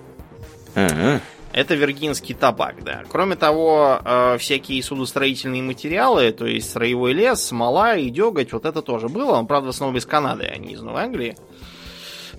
Ага. 0.76 1.22
Это 1.54 1.74
виргинский 1.76 2.36
табак, 2.36 2.84
да. 2.84 3.04
Кроме 3.10 3.38
того, 3.38 4.00
э, 4.04 4.38
всякие 4.40 4.84
судостроительные 4.84 5.62
материалы, 5.64 6.32
то 6.34 6.46
есть 6.46 6.70
строевой 6.70 7.14
лес, 7.14 7.42
смола 7.46 7.96
и 7.96 8.10
деготь, 8.10 8.52
вот 8.52 8.66
это 8.66 8.82
тоже 8.82 9.08
было. 9.08 9.36
Он, 9.38 9.48
правда, 9.48 9.68
в 9.68 9.70
основном 9.70 9.96
из 9.98 10.06
Канады, 10.06 10.52
а 10.54 10.58
не 10.58 10.74
из 10.74 10.82
Новой 10.82 11.04
Англии. 11.04 11.38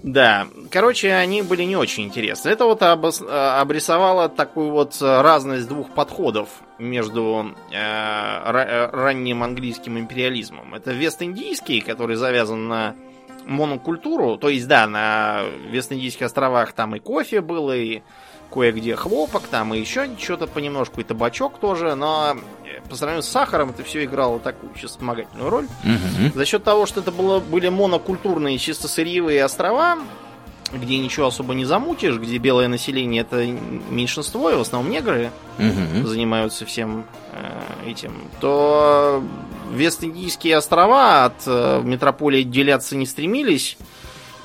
Да, 0.02 0.46
короче, 0.70 1.12
они 1.12 1.42
были 1.42 1.64
не 1.64 1.76
очень 1.76 2.04
интересны. 2.04 2.50
Это 2.50 2.64
вот 2.64 2.82
обос- 2.82 3.26
э, 3.26 3.60
обрисовало 3.60 4.28
такую 4.28 4.70
вот 4.70 4.96
э, 5.00 5.20
разность 5.22 5.68
двух 5.68 5.90
подходов 5.90 6.48
между 6.78 7.54
э, 7.72 7.76
э, 7.76 8.90
ранним 8.92 9.42
английским 9.42 9.98
империализмом. 9.98 10.74
Это 10.74 10.92
вест-индийский, 10.92 11.80
который 11.80 12.16
завязан 12.16 12.68
на 12.68 12.94
монокультуру, 13.46 14.36
то 14.36 14.48
есть, 14.48 14.66
да, 14.66 14.86
на 14.86 15.42
Вест-Индийских 15.70 16.26
островах 16.26 16.72
там 16.72 16.96
и 16.96 16.98
кофе 16.98 17.40
было, 17.40 17.76
и 17.76 18.02
кое-где 18.50 18.96
хлопок, 18.96 19.42
там 19.50 19.74
и 19.74 19.78
еще 19.78 20.08
что-то 20.18 20.46
понемножку, 20.46 21.00
и 21.00 21.04
табачок 21.04 21.58
тоже, 21.58 21.94
но 21.94 22.36
э, 22.64 22.80
по 22.88 22.96
сравнению 22.96 23.22
с 23.22 23.28
сахаром 23.28 23.70
это 23.70 23.82
все 23.84 24.04
играло 24.04 24.38
такую 24.38 24.72
чисто 24.74 24.88
вспомогательную 24.88 25.50
роль. 25.50 25.66
Мгм. 25.84 26.32
За 26.34 26.44
счет 26.44 26.64
того, 26.64 26.86
что 26.86 27.00
это 27.00 27.12
было, 27.12 27.40
были 27.40 27.68
монокультурные 27.68 28.58
чисто 28.58 28.88
сырьевые 28.88 29.44
острова, 29.44 29.98
где 30.72 30.98
ничего 30.98 31.26
особо 31.26 31.54
не 31.54 31.64
замутишь, 31.64 32.16
где 32.16 32.38
белое 32.38 32.68
население 32.68 33.22
это 33.22 33.46
меньшинство, 33.46 34.50
и 34.50 34.56
в 34.56 34.60
основном 34.60 34.90
негры 34.92 35.30
Мгм. 35.58 36.06
занимаются 36.06 36.64
всем 36.66 37.04
э, 37.32 37.90
этим, 37.90 38.14
то 38.40 39.22
Вест-Индийские 39.72 40.56
острова 40.56 41.26
от 41.26 41.42
э, 41.46 41.80
метрополии 41.84 42.40
отделяться 42.40 42.96
не 42.96 43.06
стремились, 43.06 43.76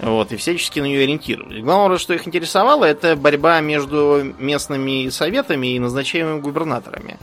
вот, 0.01 0.31
и 0.31 0.35
всячески 0.35 0.79
на 0.79 0.85
нее 0.85 1.03
ориентировались. 1.03 1.63
Главное, 1.63 1.97
что 1.97 2.13
их 2.13 2.27
интересовало, 2.27 2.85
это 2.85 3.15
борьба 3.15 3.59
между 3.61 4.33
местными 4.39 5.09
советами 5.09 5.67
и 5.75 5.79
назначаемыми 5.79 6.41
губернаторами. 6.41 7.17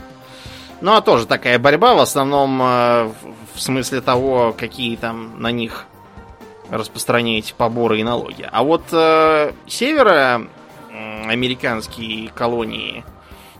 Ну, 0.80 0.94
а 0.94 1.00
тоже 1.00 1.26
такая 1.26 1.58
борьба, 1.58 1.94
в 1.94 2.00
основном 2.00 2.62
э, 2.62 3.11
в- 3.54 3.61
смысле 3.61 4.00
того, 4.00 4.54
какие 4.56 4.94
там 4.94 5.40
на 5.40 5.50
них 5.50 5.87
распространяете 6.70 7.54
поборы 7.54 7.99
и 7.99 8.04
налоги. 8.04 8.49
А 8.50 8.62
вот 8.62 8.85
э, 8.92 9.52
севера 9.66 10.47
американские 11.26 12.28
колонии, 12.30 13.04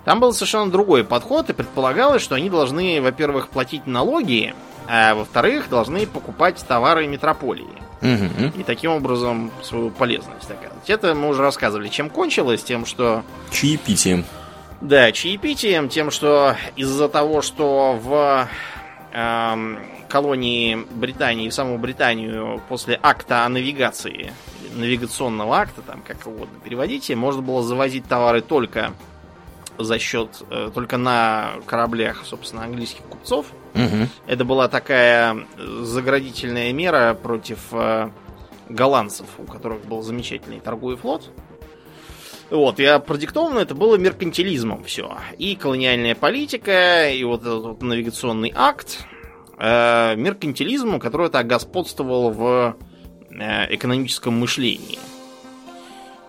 там 0.05 0.21
был 0.21 0.33
совершенно 0.33 0.71
другой 0.71 1.05
подход, 1.05 1.51
и 1.51 1.53
предполагалось, 1.53 2.23
что 2.23 2.37
они 2.37 2.51
должны, 2.51 3.01
во-первых, 3.03 3.49
платить 3.49 3.87
налоги, 3.87 4.55
а 4.87 5.15
во-вторых, 5.15 5.69
должны 5.69 6.07
покупать 6.07 6.65
товары 6.67 7.07
метрополии. 7.07 7.67
Мгм. 8.01 8.53
И 8.57 8.63
таким 8.63 8.93
образом 8.93 9.51
свою 9.63 9.91
полезность 9.91 10.49
доказывать. 10.49 10.89
Это 10.89 11.15
мы 11.15 11.29
уже 11.29 11.43
рассказывали, 11.43 11.89
чем 11.89 12.11
кончилось, 12.11 12.63
тем, 12.63 12.87
что 12.87 13.25
Чаепитием. 13.51 14.25
да, 14.81 15.11
чаепитием, 15.13 15.89
тем, 15.89 16.11
что 16.11 16.57
из-за 16.77 17.09
того, 17.09 17.43
что 17.43 17.99
в 18.01 18.49
эм, 19.13 19.79
колонии 20.09 20.87
Британии, 20.93 21.49
в 21.49 21.55
саму 21.55 21.77
Британию 21.79 22.63
после 22.69 22.99
акта 23.03 23.45
о 23.45 23.49
навигации, 23.49 24.33
навигационного 24.77 25.57
акта, 25.59 25.83
там 25.83 26.03
как 26.07 26.27
угодно 26.27 26.59
переводите, 26.63 27.17
можно 27.17 27.43
было 27.43 27.63
завозить 27.63 28.07
товары 28.07 28.43
только 28.43 28.93
за 29.79 29.99
счет, 29.99 30.43
э, 30.51 30.71
только 30.75 30.97
на 30.99 31.53
кораблях, 31.67 32.25
собственно, 32.25 32.65
английских 32.65 33.03
купцов. 33.05 33.47
Мгм. 33.75 34.09
Это 34.27 34.45
была 34.45 34.69
такая 34.69 35.47
заградительная 35.57 36.73
мера 36.73 37.15
против 37.15 37.59
э, 37.73 38.11
голландцев, 38.69 39.27
у 39.39 39.45
которых 39.45 39.85
был 39.85 40.03
замечательный 40.03 40.61
торговый 40.61 40.97
флот. 40.97 41.31
Вот, 42.51 42.81
и 42.81 43.01
продиктовано 43.07 43.59
это 43.59 43.75
было 43.75 43.97
меркантилизмом 43.97 44.85
все. 44.85 45.19
И 45.37 45.55
колониальная 45.55 46.15
политика, 46.15 47.11
и 47.11 47.23
вот 47.25 47.43
этот 47.43 47.63
вот 47.63 47.83
навигационный 47.83 48.53
акт, 48.55 49.05
э, 49.59 50.17
меркантилизмом, 50.17 50.99
который 50.99 51.29
так 51.29 51.47
господствовал 51.47 52.31
в 52.31 52.77
э, 53.31 53.75
экономическом 53.75 54.39
мышлении. 54.39 54.99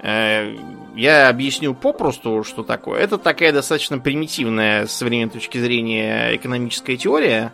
Э, 0.01 0.55
я 0.99 1.29
объясню 1.29 1.73
попросту, 1.73 2.43
что 2.43 2.63
такое. 2.63 2.99
Это 2.99 3.17
такая 3.17 3.53
достаточно 3.53 3.99
примитивная 3.99 4.85
с 4.85 4.91
современной 4.91 5.31
точки 5.31 5.57
зрения 5.57 6.35
экономическая 6.35 6.97
теория, 6.97 7.53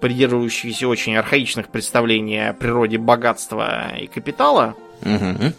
придерживающаяся 0.00 0.88
очень 0.88 1.16
архаичных 1.16 1.68
представлений 1.68 2.48
о 2.48 2.52
природе 2.54 2.98
богатства 2.98 3.96
и 3.96 4.08
капитала. 4.08 4.74
Мгм. 5.02 5.54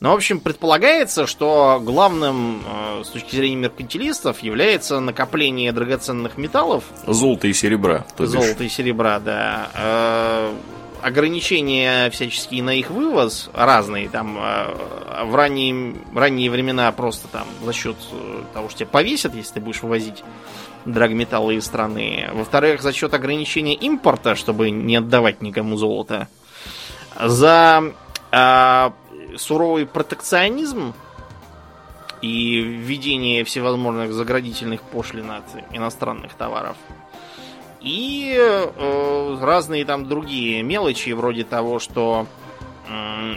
Но, 0.00 0.12
в 0.12 0.16
общем, 0.16 0.40
предполагается, 0.40 1.26
что 1.26 1.80
главным 1.82 2.62
э, 2.66 3.02
с 3.04 3.08
точки 3.08 3.36
зрения 3.36 3.56
меркантилистов 3.56 4.40
является 4.40 5.00
накопление 5.00 5.72
драгоценных 5.72 6.36
металлов, 6.36 6.84
Золото 7.06 7.48
и 7.48 7.54
серебра. 7.54 8.04
золота 8.18 8.64
и 8.64 8.68
серебра, 8.68 9.18
да, 9.20 9.70
э, 9.74 10.54
ограничения 11.02 12.10
всяческие 12.10 12.62
на 12.62 12.74
их 12.74 12.90
вывоз 12.90 13.50
разные, 13.52 14.08
там 14.08 14.38
э, 14.38 15.24
в 15.24 15.34
ранние, 15.34 15.96
ранние 16.14 16.50
времена 16.50 16.90
просто 16.92 17.28
там 17.28 17.46
за 17.62 17.72
счет 17.72 17.96
э, 18.12 18.42
того, 18.54 18.68
что 18.68 18.80
тебя 18.80 18.88
повесят, 18.88 19.34
если 19.34 19.54
ты 19.54 19.60
будешь 19.60 19.82
вывозить 19.82 20.24
драгметаллы 20.84 21.56
из 21.56 21.64
страны. 21.64 22.28
Во-вторых, 22.32 22.82
за 22.82 22.92
счет 22.92 23.14
ограничения 23.14 23.74
импорта, 23.74 24.34
чтобы 24.34 24.70
не 24.70 24.96
отдавать 24.96 25.42
никому 25.42 25.76
золото. 25.76 26.28
За 27.20 27.92
э, 28.30 28.90
суровый 29.36 29.86
протекционизм 29.86 30.94
и 32.22 32.60
введение 32.60 33.44
всевозможных 33.44 34.12
заградительных 34.12 34.82
пошлин 34.82 35.30
от 35.30 35.44
иностранных 35.72 36.34
товаров. 36.34 36.76
И 37.86 38.34
э, 38.36 39.36
разные 39.40 39.84
там 39.84 40.06
другие 40.08 40.62
мелочи, 40.62 41.10
вроде 41.10 41.44
того, 41.44 41.78
что 41.78 42.26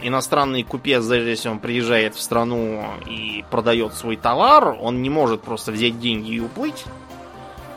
иностранный 0.03 0.63
купец, 0.63 1.03
даже 1.05 1.29
если 1.29 1.49
он 1.49 1.59
приезжает 1.59 2.15
в 2.15 2.21
страну 2.21 2.83
и 3.07 3.43
продает 3.49 3.93
свой 3.95 4.15
товар, 4.15 4.75
он 4.79 5.01
не 5.01 5.09
может 5.09 5.41
просто 5.41 5.71
взять 5.71 5.99
деньги 5.99 6.31
и 6.33 6.39
уплыть. 6.39 6.83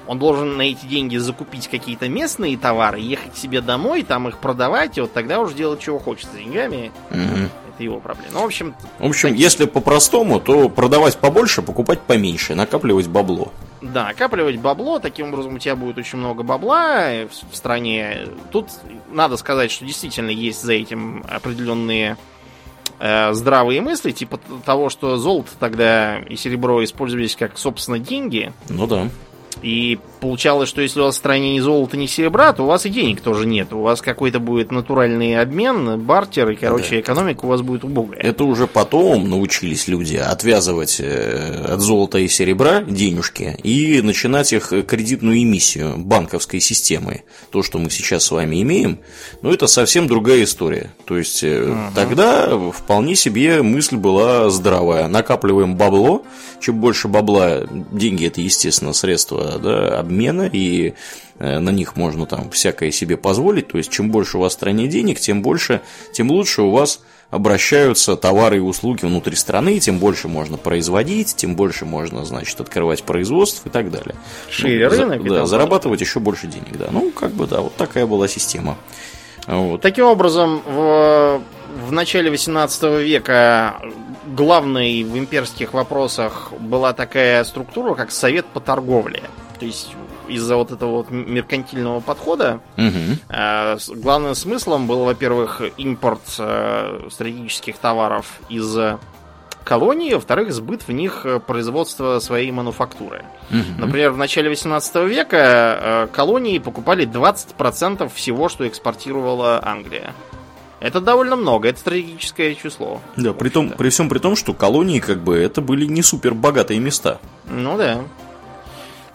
он 0.06 0.18
должен 0.18 0.56
на 0.56 0.62
эти 0.62 0.84
деньги 0.84 1.16
закупить 1.16 1.68
какие-то 1.68 2.08
местные 2.08 2.58
товары, 2.58 3.00
ехать 3.00 3.36
себе 3.38 3.60
домой, 3.60 4.02
там 4.02 4.28
их 4.28 4.38
продавать, 4.38 4.98
и 4.98 5.00
вот 5.00 5.12
тогда 5.12 5.40
уже 5.40 5.54
делать, 5.54 5.80
чего 5.80 5.98
хочет 5.98 6.26
с 6.26 6.36
деньгами. 6.36 6.90
Мгм. 7.10 7.48
Это 7.72 7.82
его 7.82 8.00
проблема. 8.00 8.32
Ну, 8.34 8.40
в 8.42 8.44
общем, 8.44 8.74
В 8.98 9.06
общем, 9.06 9.30
так- 9.30 9.38
если 9.38 9.64
по-простому, 9.66 10.40
то 10.40 10.68
продавать 10.68 11.16
побольше, 11.16 11.62
покупать 11.62 12.00
поменьше, 12.00 12.54
накапливать 12.54 13.06
бабло. 13.08 13.52
Да, 13.82 14.06
накапливать 14.06 14.58
бабло, 14.58 15.00
таким 15.00 15.28
образом 15.28 15.56
у 15.56 15.58
тебя 15.58 15.74
будет 15.74 15.98
очень 15.98 16.18
много 16.18 16.44
бабла 16.44 17.10
э, 17.10 17.26
в, 17.26 17.56
стране. 17.56 18.28
Тут 18.52 18.68
надо 19.10 19.36
сказать, 19.36 19.72
что 19.72 19.84
действительно 19.84 20.30
есть 20.30 20.62
за 20.62 20.74
этим 20.74 21.24
определенные 21.28 22.16
э, 23.00 23.32
здравые 23.32 23.80
мысли, 23.80 24.12
типа 24.12 24.38
того, 24.64 24.88
что 24.88 25.16
золото 25.16 25.50
тогда 25.58 26.20
и 26.20 26.36
серебро 26.36 26.82
использовались 26.84 27.34
как, 27.34 27.58
собственно, 27.58 27.98
деньги. 27.98 28.52
Ну 28.68 28.86
да. 28.86 29.08
И 29.60 29.98
получалось, 30.20 30.68
что 30.68 30.80
если 30.80 31.00
у 31.00 31.04
вас 31.04 31.14
в 31.14 31.18
стране 31.18 31.54
ни 31.54 31.60
золота, 31.60 31.96
ни 31.96 32.06
серебра, 32.06 32.52
то 32.52 32.62
у 32.62 32.66
вас 32.66 32.86
и 32.86 32.88
денег 32.88 33.20
тоже 33.20 33.46
нет. 33.46 33.72
У 33.72 33.80
вас 33.82 34.00
какой-то 34.00 34.40
будет 34.40 34.72
натуральный 34.72 35.38
обмен, 35.38 36.00
бартер, 36.00 36.50
и, 36.50 36.56
короче, 36.56 36.90
Да. 36.90 37.00
экономика 37.00 37.44
у 37.44 37.48
вас 37.48 37.60
будет 37.62 37.84
убогая. 37.84 38.20
Это 38.20 38.44
уже 38.44 38.66
потом 38.66 39.28
научились 39.28 39.88
люди 39.88 40.16
отвязывать 40.16 40.98
э, 41.00 41.64
от 41.68 41.80
золота 41.80 42.18
и 42.18 42.28
серебра 42.28 42.82
денежки 42.82 43.56
и 43.62 44.00
начинать 44.02 44.52
их 44.52 44.72
кредитную 44.86 45.42
эмиссию 45.42 45.98
банковской 45.98 46.60
системы. 46.60 47.22
То, 47.50 47.62
что 47.62 47.78
мы 47.78 47.90
сейчас 47.90 48.24
с 48.24 48.30
вами 48.30 48.62
имеем, 48.62 48.98
ну 49.42 49.52
это 49.52 49.66
совсем 49.66 50.06
другая 50.06 50.44
история. 50.44 50.90
То 51.04 51.18
есть 51.18 51.42
э, 51.42 51.74
тогда 51.94 52.56
вполне 52.70 53.14
себе 53.16 53.62
мысль 53.62 53.96
была 53.96 54.50
здравая. 54.50 55.08
Накапливаем 55.08 55.76
бабло, 55.76 56.22
чем 56.60 56.80
больше 56.80 57.08
бабла, 57.08 57.66
деньги 57.90 58.26
это, 58.26 58.40
естественно, 58.40 58.92
средства 59.42 59.58
да, 59.58 59.98
обмена, 59.98 60.48
и 60.52 60.94
э, 61.38 61.58
на 61.58 61.70
них 61.70 61.96
можно 61.96 62.26
там 62.26 62.50
всякое 62.50 62.90
себе 62.90 63.16
позволить. 63.16 63.68
То 63.68 63.78
есть, 63.78 63.90
чем 63.90 64.10
больше 64.10 64.38
у 64.38 64.40
вас 64.40 64.52
в 64.52 64.54
стране 64.56 64.86
денег, 64.88 65.20
тем 65.20 65.42
больше, 65.42 65.80
тем 66.12 66.30
лучше 66.30 66.62
у 66.62 66.70
вас 66.70 67.00
обращаются 67.30 68.14
товары 68.16 68.58
и 68.58 68.60
услуги 68.60 69.06
внутри 69.06 69.36
страны, 69.36 69.78
тем 69.78 69.98
больше 69.98 70.28
можно 70.28 70.58
производить, 70.58 71.34
тем 71.34 71.56
больше 71.56 71.86
можно, 71.86 72.24
значит, 72.26 72.60
открывать 72.60 73.02
производство 73.04 73.68
и 73.70 73.72
так 73.72 73.90
далее. 73.90 74.14
Шире 74.50 74.88
Ну, 74.88 74.94
за- 74.94 75.02
рынок 75.02 75.24
и 75.24 75.28
да, 75.28 75.46
зарабатывать 75.46 76.00
еще 76.02 76.20
больше 76.20 76.46
денег, 76.46 76.76
да. 76.76 76.88
Ну, 76.90 77.10
как 77.10 77.30
бы, 77.32 77.46
да, 77.46 77.62
вот 77.62 77.74
такая 77.76 78.06
была 78.06 78.28
система. 78.28 78.76
Вот. 79.46 79.80
Таким 79.80 80.04
образом, 80.04 80.62
в, 80.66 81.40
в 81.86 81.92
начале 81.92 82.30
18 82.30 82.82
века 83.04 83.80
главной 84.26 85.02
в 85.04 85.16
имперских 85.18 85.72
вопросах 85.72 86.52
была 86.58 86.92
такая 86.92 87.44
структура, 87.44 87.94
как 87.94 88.10
Совет 88.10 88.46
по 88.46 88.60
торговле. 88.60 89.22
То 89.58 89.66
есть 89.66 89.94
из-за 90.28 90.56
вот 90.56 90.70
этого 90.70 90.90
вот 90.98 91.10
меркантильного 91.10 92.00
подхода 92.00 92.60
э, 92.76 93.76
с- 93.78 93.88
главным 93.90 94.34
смыслом 94.34 94.86
был, 94.86 95.04
во-первых, 95.04 95.60
импорт 95.76 96.20
э, 96.38 97.08
стратегических 97.10 97.76
товаров 97.78 98.40
из 98.48 98.76
колонии, 99.64 100.14
во-вторых, 100.14 100.52
сбыт 100.52 100.82
в 100.88 100.92
них 100.92 101.24
э, 101.24 101.38
производства 101.38 102.18
своей 102.20 102.50
мануфактуры. 102.50 103.24
Мгм. 103.50 103.64
Например, 103.78 104.10
в 104.10 104.16
начале 104.16 104.48
18 104.48 104.94
века 105.08 106.08
колонии 106.12 106.58
покупали 106.58 107.06
20% 107.06 108.08
всего, 108.14 108.48
что 108.48 108.66
экспортировала 108.66 109.60
Англия. 109.64 110.12
Это 110.82 111.00
довольно 111.00 111.36
много, 111.36 111.68
это 111.68 111.78
стратегическое 111.78 112.56
число. 112.56 113.00
Да, 113.16 113.32
при, 113.32 113.50
том, 113.50 113.70
при 113.70 113.88
всем 113.88 114.08
при 114.08 114.18
том, 114.18 114.34
что 114.34 114.52
колонии, 114.52 114.98
как 114.98 115.20
бы, 115.20 115.38
это 115.38 115.60
были 115.60 115.86
не 115.86 116.02
супер 116.02 116.34
богатые 116.34 116.80
места. 116.80 117.20
Ну 117.48 117.78
да. 117.78 118.00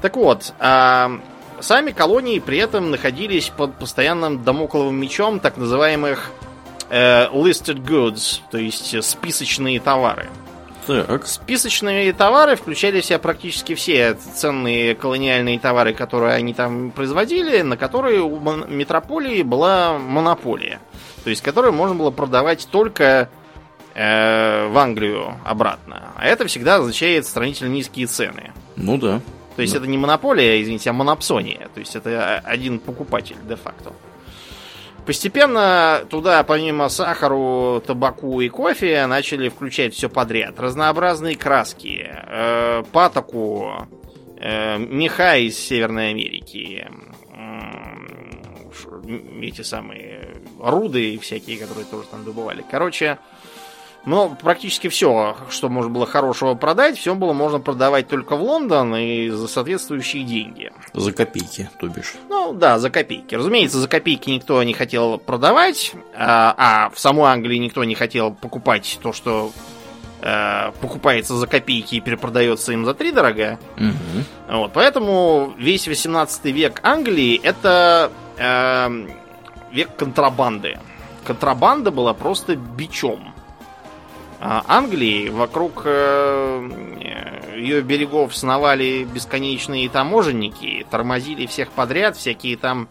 Так 0.02 0.16
вот, 0.16 0.54
а, 0.60 1.20
сами 1.60 1.92
колонии 1.92 2.40
при 2.40 2.58
этом 2.58 2.90
находились 2.90 3.50
под 3.50 3.78
постоянным 3.78 4.46
домокловым 4.46 4.96
мечом 4.96 5.42
так 5.42 5.58
называемых 5.58 6.32
э, 6.90 7.28
listed 7.34 7.84
goods, 7.84 8.40
то 8.50 8.58
есть 8.58 9.04
списочные 9.04 9.82
товары. 9.82 10.30
Так. 10.88 11.28
Списочные 11.28 12.14
товары 12.14 12.56
включали 12.56 13.02
в 13.02 13.06
себя 13.06 13.20
практически 13.20 13.76
все 13.76 14.14
ценные 14.14 14.96
колониальные 14.96 15.60
товары, 15.60 15.94
которые 15.94 16.34
они 16.34 16.54
там 16.54 16.92
производили, 16.92 17.62
на 17.62 17.76
которые 17.78 18.22
у 18.22 18.40
метрополии 18.40 19.42
была 19.44 19.98
монополия. 20.00 20.80
То 21.24 21.30
есть, 21.30 21.42
которые 21.44 21.74
можно 21.74 21.96
было 21.96 22.10
продавать 22.10 22.68
только 22.72 23.30
э, 23.94 24.68
в 24.70 24.78
Англию 24.78 25.34
обратно. 25.44 26.14
А 26.16 26.26
это 26.26 26.48
всегда 26.48 26.76
означает 26.78 27.26
сравнительно 27.28 27.70
низкие 27.70 28.08
цены. 28.08 28.52
Ну 28.78 28.98
да. 28.98 29.20
То 29.58 29.62
есть 29.64 29.74
Да. 29.74 29.80
это 29.80 29.88
не 29.88 29.98
монополия, 29.98 30.62
извините, 30.62 30.90
а 30.90 30.94
монопсония. 30.94 31.68
То 31.74 31.80
есть 31.80 31.96
это 31.96 32.40
один 32.46 32.80
покупатель 32.80 33.36
де-факто. 33.48 33.92
Постепенно 35.08 36.06
туда, 36.10 36.44
помимо 36.44 36.90
сахару, 36.90 37.82
табаку 37.88 38.42
и 38.42 38.50
кофе, 38.50 39.08
начали 39.08 39.48
включать 39.48 39.94
все 39.94 40.10
подряд. 40.10 40.60
Разнообразные 40.60 41.38
краски, 41.38 42.06
э, 42.12 42.84
патоку, 42.92 43.88
э, 44.38 44.78
меха 44.78 45.38
из 45.38 45.58
Северной 45.58 46.10
Америки, 46.10 46.86
м, 47.34 48.06
эти 49.42 49.62
самые 49.62 50.28
руды 50.60 51.18
всякие, 51.20 51.58
которые 51.58 51.86
тоже 51.86 52.10
там 52.10 52.26
добывали. 52.26 52.66
Короче, 52.70 53.18
ну, 54.08 54.38
практически 54.42 54.88
все, 54.88 55.36
что 55.50 55.68
можно 55.68 55.92
было 55.92 56.06
хорошего 56.06 56.54
продать, 56.54 56.98
все 56.98 57.14
было 57.14 57.34
можно 57.34 57.60
продавать 57.60 58.08
только 58.08 58.38
в 58.38 58.42
Лондон 58.42 58.96
и 58.96 59.28
за 59.28 59.50
соответствующие 59.50 60.24
деньги. 60.24 60.72
За 60.94 61.12
копейки, 61.12 61.70
то 61.78 61.88
бишь. 61.88 62.16
Ну, 62.30 62.54
да, 62.54 62.80
за 62.80 62.90
копейки. 62.90 63.36
Разумеется, 63.36 63.80
за 63.80 63.90
копейки 63.90 64.30
никто 64.30 64.64
не 64.64 64.74
хотел 64.74 65.18
продавать, 65.18 65.92
а, 66.16 66.56
а 66.58 66.90
в 66.90 66.98
самой 66.98 67.30
Англии 67.30 67.58
никто 67.58 67.84
не 67.84 67.96
хотел 67.96 68.34
покупать 68.34 68.98
то, 69.04 69.12
что 69.12 69.52
э, 70.22 70.72
покупается 70.80 71.36
за 71.36 71.46
копейки 71.46 71.96
и 71.96 72.00
перепродается 72.00 72.72
им 72.72 72.86
за 72.86 72.94
три 72.94 73.12
дорого. 73.12 73.60
Мгм. 73.76 74.24
Вот, 74.48 74.72
поэтому 74.72 75.54
весь 75.58 75.86
18 75.86 76.46
век 76.46 76.80
Англии 76.82 77.42
это 77.44 78.10
эм, 78.38 79.12
век 79.74 79.90
контрабанды. 79.98 80.80
Контрабанда 81.26 81.92
была 81.92 82.14
просто 82.14 82.56
бичом. 82.56 83.34
А 84.40 84.64
Англии 84.68 85.30
вокруг 85.30 85.82
э, 85.86 86.70
ее 87.58 87.82
берегов 87.82 88.36
сновали 88.36 89.04
бесконечные 89.04 89.90
таможенники, 89.90 90.86
тормозили 90.90 91.46
всех 91.48 91.72
подряд, 91.72 92.18
всякие 92.18 92.56
там 92.58 92.88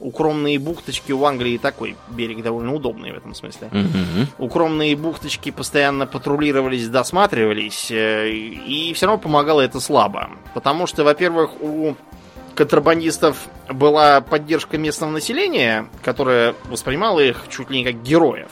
укромные 0.00 0.58
бухточки 0.58 1.12
у 1.12 1.24
Англии 1.24 1.58
такой 1.58 1.96
берег 2.08 2.42
довольно 2.42 2.74
удобный 2.74 3.12
в 3.12 3.16
этом 3.16 3.34
смысле. 3.34 3.68
Мгм. 3.72 4.28
Укромные 4.38 4.96
бухточки 4.96 5.50
постоянно 5.50 6.06
патрулировались, 6.06 6.88
досматривались, 6.88 7.90
э, 7.90 8.30
и 8.30 8.92
все 8.94 9.06
равно 9.06 9.20
помогало 9.20 9.60
это 9.60 9.80
слабо. 9.80 10.30
Потому 10.54 10.86
что, 10.86 11.04
во-первых, 11.04 11.60
у 11.60 11.94
контрабандистов 12.54 13.48
была 13.70 14.20
поддержка 14.20 14.78
местного 14.78 15.10
населения, 15.10 15.86
которое 16.02 16.54
воспринимало 16.68 17.20
их 17.20 17.44
чуть 17.50 17.70
ли 17.70 17.78
не 17.78 17.84
как 17.84 18.02
героев. 18.02 18.50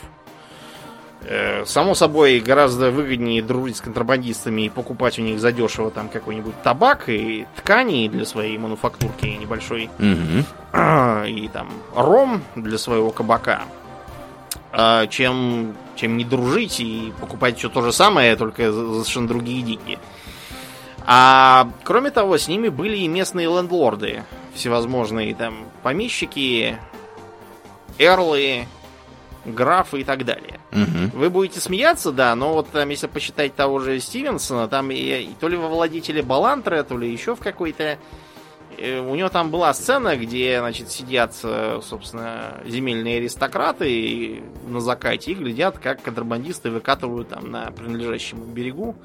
Э, 1.29 1.65
Само 1.67 1.95
собой, 1.95 2.39
гораздо 2.39 2.93
выгоднее 2.93 3.43
дружить 3.43 3.79
с 3.79 3.81
контрабандистами 3.81 4.63
и 4.63 4.69
покупать 4.69 5.19
у 5.19 5.23
них 5.23 5.41
задешево 5.41 5.91
там 5.91 6.09
какой-нибудь 6.09 6.55
табак 6.63 7.09
и 7.09 7.47
ткани 7.57 8.09
для 8.09 8.25
своей 8.25 8.57
мануфактурки 8.59 9.27
небольшой 9.27 9.91
Мгм. 9.99 10.45
и 11.27 11.51
там 11.53 11.69
ром 11.97 12.43
для 12.55 12.79
своего 12.79 13.11
кабака, 13.11 13.63
а, 14.71 15.09
чем, 15.09 15.75
чем 15.97 16.17
не 16.17 16.25
дружить 16.25 16.79
и 16.79 17.13
покупать 17.21 17.59
все 17.59 17.69
то 17.69 17.83
же 17.83 17.93
самое, 17.93 18.37
только 18.37 18.71
за 18.71 18.93
совершенно 19.03 19.27
другие 19.27 19.63
деньги. 19.63 19.99
А 21.07 21.69
кроме 21.83 22.11
того, 22.11 22.39
с 22.39 22.47
ними 22.47 22.69
были 22.69 22.99
и 22.99 23.09
местные 23.09 23.47
лендлорды, 23.49 24.23
всевозможные 24.55 25.35
там 25.35 25.65
помещики, 25.83 26.79
эрлы, 27.99 28.67
графы 29.47 30.01
и 30.01 30.05
так 30.05 30.25
далее. 30.25 30.61
Мгм. 30.73 31.11
Вы 31.15 31.31
будете 31.31 31.61
смеяться, 31.61 32.13
да, 32.13 32.35
но 32.35 32.53
вот 32.53 32.69
там, 32.71 32.89
если 32.89 33.07
посчитать 33.07 33.55
того 33.55 33.79
же 33.79 33.99
Стивенсона, 34.01 34.69
там 34.69 34.91
и, 34.91 34.97
и 34.97 35.35
то 35.41 35.49
ли 35.49 35.57
во 35.57 35.69
владетеле 35.69 36.23
Балантра, 36.23 36.83
то 36.83 36.99
ли 36.99 37.11
еще 37.11 37.35
в 37.35 37.41
какой-то... 37.41 37.99
э, 38.77 39.01
У 39.01 39.15
него 39.15 39.29
там 39.29 39.51
была 39.51 39.73
сцена, 39.73 40.17
где, 40.17 40.59
значит, 40.59 40.91
сидят, 40.91 41.35
э, 41.43 41.81
собственно, 41.83 42.61
земельные 42.67 43.19
аристократы 43.19 43.91
и 43.91 44.43
на 44.67 44.81
закате 44.81 45.33
и 45.33 45.35
глядят, 45.35 45.79
как 45.79 46.03
контрабандисты 46.03 46.71
выкатывают 46.71 47.29
там 47.29 47.51
на 47.51 47.71
принадлежащем 47.71 48.39
берегу 48.53 48.97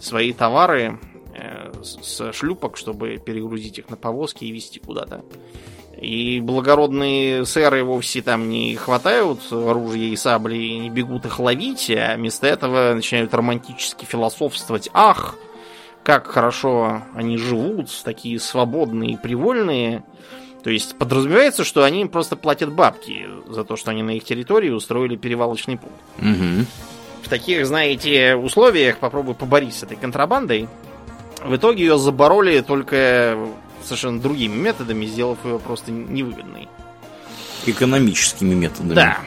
свои 0.00 0.32
товары 0.32 0.98
э, 1.34 1.72
с 1.82 2.32
шлюпок, 2.32 2.76
чтобы 2.76 3.18
перегрузить 3.18 3.78
их 3.78 3.90
на 3.90 3.96
повозки 3.96 4.44
и 4.44 4.52
везти 4.52 4.80
куда-то. 4.80 5.24
И 6.04 6.40
благородные 6.40 7.46
сэры 7.46 7.82
вовсе 7.82 8.20
там 8.20 8.48
не 8.50 8.76
хватают 8.76 9.40
оружия 9.50 10.08
и 10.08 10.16
сабли 10.16 10.56
и 10.56 10.78
не 10.78 10.90
бегут 10.90 11.24
их 11.24 11.38
ловить, 11.38 11.90
а 11.90 12.16
вместо 12.16 12.46
этого 12.46 12.92
начинают 12.94 13.32
романтически 13.32 14.04
философствовать. 14.04 14.90
Ах, 14.92 15.36
как 16.02 16.26
хорошо 16.26 17.02
они 17.14 17.38
живут, 17.38 17.88
такие 18.04 18.38
свободные 18.38 19.12
и 19.12 19.16
привольные. 19.16 20.04
То 20.62 20.70
есть 20.70 20.96
подразумевается, 20.96 21.64
что 21.64 21.84
они 21.84 22.02
им 22.02 22.08
просто 22.08 22.36
платят 22.36 22.72
бабки 22.72 23.26
за 23.48 23.64
то, 23.64 23.76
что 23.76 23.90
они 23.90 24.02
на 24.02 24.10
их 24.10 24.24
территории 24.24 24.70
устроили 24.70 25.16
перевалочный 25.16 25.78
пункт. 25.78 25.96
Угу. 26.18 26.66
В 27.22 27.28
таких, 27.30 27.66
знаете, 27.66 28.34
условиях 28.34 28.98
попробуй 28.98 29.34
поборись 29.34 29.78
с 29.78 29.82
этой 29.82 29.96
контрабандой. 29.96 30.68
В 31.42 31.56
итоге 31.56 31.84
ее 31.84 31.98
забороли 31.98 32.60
только 32.60 33.38
совершенно 33.84 34.20
другими 34.20 34.54
методами, 34.54 35.06
сделав 35.06 35.44
ее 35.44 35.58
просто 35.58 35.90
невыгодной. 35.90 36.68
Экономическими 37.66 38.54
методами. 38.54 38.94
Да. 38.94 39.18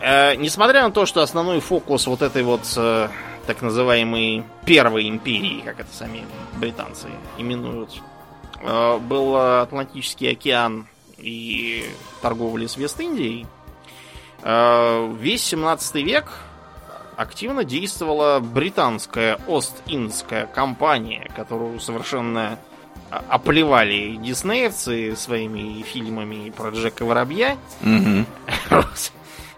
Э, 0.00 0.34
несмотря 0.36 0.82
на 0.82 0.90
то, 0.90 1.06
что 1.06 1.22
основной 1.22 1.60
фокус 1.60 2.06
вот 2.06 2.22
этой 2.22 2.42
вот 2.42 2.62
э, 2.76 3.08
так 3.46 3.62
называемой 3.62 4.44
первой 4.64 5.08
империи, 5.08 5.62
как 5.64 5.80
это 5.80 5.92
сами 5.92 6.24
британцы 6.58 7.08
именуют, 7.38 7.90
э, 8.62 8.98
был 8.98 9.36
Атлантический 9.36 10.32
океан 10.32 10.86
и 11.18 11.84
торговля 12.22 12.68
с 12.68 12.76
Вест-Индией, 12.76 13.46
э, 14.42 15.14
весь 15.18 15.44
17 15.44 16.02
век 16.02 16.32
активно 17.16 17.64
действовала 17.64 18.40
британская 18.40 19.38
Ост-Индская 19.46 20.46
компания, 20.46 21.30
которую 21.34 21.80
совершенно 21.80 22.58
оплевали 23.10 24.16
диснеевцы 24.16 25.14
своими 25.16 25.82
фильмами 25.82 26.50
про 26.50 26.70
Джека 26.70 27.04
Воробья. 27.04 27.56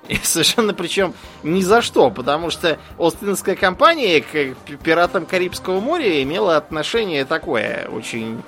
И 0.09 0.17
совершенно 0.23 0.73
причем 0.73 1.13
ни 1.43 1.61
за 1.61 1.83
что, 1.83 2.11
потому 2.11 2.49
что 2.51 2.79
Остинская 2.99 3.57
компания 3.57 4.23
к 4.23 4.33
пи- 4.33 4.77
пиратам 4.83 5.27
Карибского 5.27 5.81
моря 5.81 6.23
имела 6.23 6.57
отношение 6.57 7.27
такое 7.27 7.87
очень... 7.93 8.43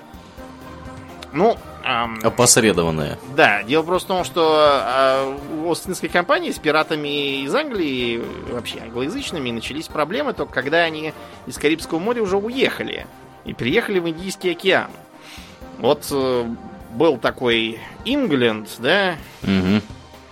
Ну, 1.33 1.59
ам, 1.85 2.19
Опосредованное. 2.23 3.19
да, 3.37 3.63
дело 3.63 3.83
просто 3.83 4.07
в 4.07 4.17
том, 4.17 4.25
что 4.25 4.59
а, 4.59 5.39
у 5.63 5.71
Остинской 5.71 6.09
компании 6.09 6.51
с 6.51 6.59
пиратами 6.59 7.43
из 7.43 7.55
Англии, 7.55 8.23
вообще 8.51 8.81
англоязычными, 8.81 9.51
начались 9.51 9.87
проблемы 9.87 10.33
только 10.33 10.53
когда 10.53 10.79
они 10.79 11.13
из 11.47 11.59
Карибского 11.59 11.99
моря 11.99 12.23
уже 12.23 12.39
уехали 12.39 13.07
и 13.45 13.53
приехали 13.55 13.99
в 13.99 14.09
Индийский 14.09 14.51
океан. 14.51 14.91
Вот 15.79 16.07
э, 16.11 16.45
был 16.93 17.17
такой 17.19 17.79
Ингленд, 18.05 18.69
да, 18.79 19.17
Мгм. 19.43 19.83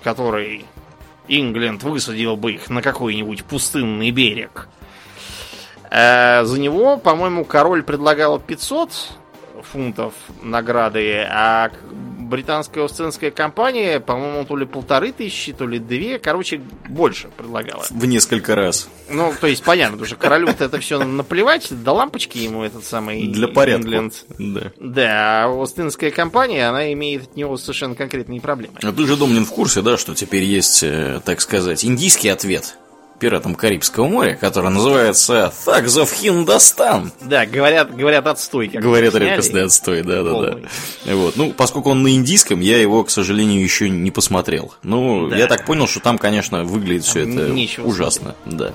который 0.02 0.66
Ингленд 1.28 1.82
высадил 1.82 2.36
бы 2.36 2.52
их 2.52 2.70
на 2.70 2.82
какой-нибудь 2.82 3.44
пустынный 3.44 4.10
берег. 4.10 4.68
Э, 5.90 6.44
за 6.44 6.58
него, 6.60 6.96
по-моему, 6.98 7.44
король 7.44 7.82
предлагал 7.82 8.38
500 8.38 8.90
фунтов 9.62 10.12
награды, 10.42 11.26
а 11.30 11.70
британская 12.28 12.84
Остинская 12.84 13.30
компания, 13.30 14.00
по-моему, 14.00 14.44
то 14.44 14.56
ли 14.56 14.66
полторы 14.66 15.12
тысячи, 15.12 15.52
то 15.52 15.66
ли 15.66 15.78
две, 15.78 16.18
короче, 16.18 16.60
больше 16.88 17.28
предлагала. 17.36 17.84
В 17.90 18.04
несколько 18.06 18.54
раз. 18.54 18.88
Ну, 19.10 19.32
то 19.40 19.46
есть, 19.46 19.64
понятно, 19.64 19.92
потому 19.92 20.06
что 20.06 20.16
королю 20.16 20.48
это 20.48 20.78
все 20.78 21.02
наплевать, 21.02 21.66
до 21.82 21.92
лампочки 21.92 22.38
ему 22.38 22.62
этот 22.62 22.84
самый 22.84 23.26
Для 23.28 23.48
порядка. 23.48 23.82
Ингленд. 23.86 24.24
Да. 24.38 24.72
Да, 24.78 25.44
а 25.44 25.62
Остинская 25.62 26.10
компания, 26.10 26.68
она 26.68 26.92
имеет 26.92 27.24
от 27.24 27.36
него 27.36 27.56
совершенно 27.56 27.94
конкретные 27.94 28.40
проблемы. 28.40 28.74
А 28.82 28.92
ты 28.92 29.06
же, 29.06 29.16
Домнин, 29.16 29.44
в 29.44 29.50
курсе, 29.50 29.82
да, 29.82 29.96
что 29.96 30.14
теперь 30.14 30.44
есть, 30.44 30.82
э, 30.82 31.20
так 31.24 31.40
сказать, 31.40 31.84
индийский 31.84 32.28
ответ 32.28 32.76
пиратам 33.18 33.54
Карибского 33.54 34.06
моря, 34.08 34.36
который 34.40 34.70
называется 34.70 35.52
«Thugs 35.66 36.02
of 36.02 36.10
Hindustan». 36.22 37.10
Да, 37.20 37.46
говорят, 37.46 37.94
говорят 37.94 38.26
отстой. 38.26 38.68
Как 38.68 38.82
Говорят 38.82 39.14
редкостный 39.14 39.64
отстой, 39.64 40.02
да, 40.02 40.22
да, 40.22 40.30
да. 40.30 40.32
Полный. 40.32 40.68
Вот. 41.06 41.36
Ну, 41.36 41.52
поскольку 41.52 41.90
он 41.90 42.02
на 42.02 42.14
индийском, 42.14 42.60
я 42.60 42.78
его, 42.80 43.04
к 43.04 43.10
сожалению, 43.10 43.62
еще 43.62 43.88
не 43.90 44.10
посмотрел. 44.10 44.74
Ну, 44.82 45.28
Да. 45.28 45.36
я 45.36 45.46
так 45.46 45.64
понял, 45.66 45.86
что 45.86 46.00
там, 46.00 46.18
конечно, 46.18 46.64
выглядит 46.64 47.04
все 47.04 47.20
это 47.20 47.48
нечего 47.50 47.86
ужасно. 47.86 48.34
Да. 48.46 48.72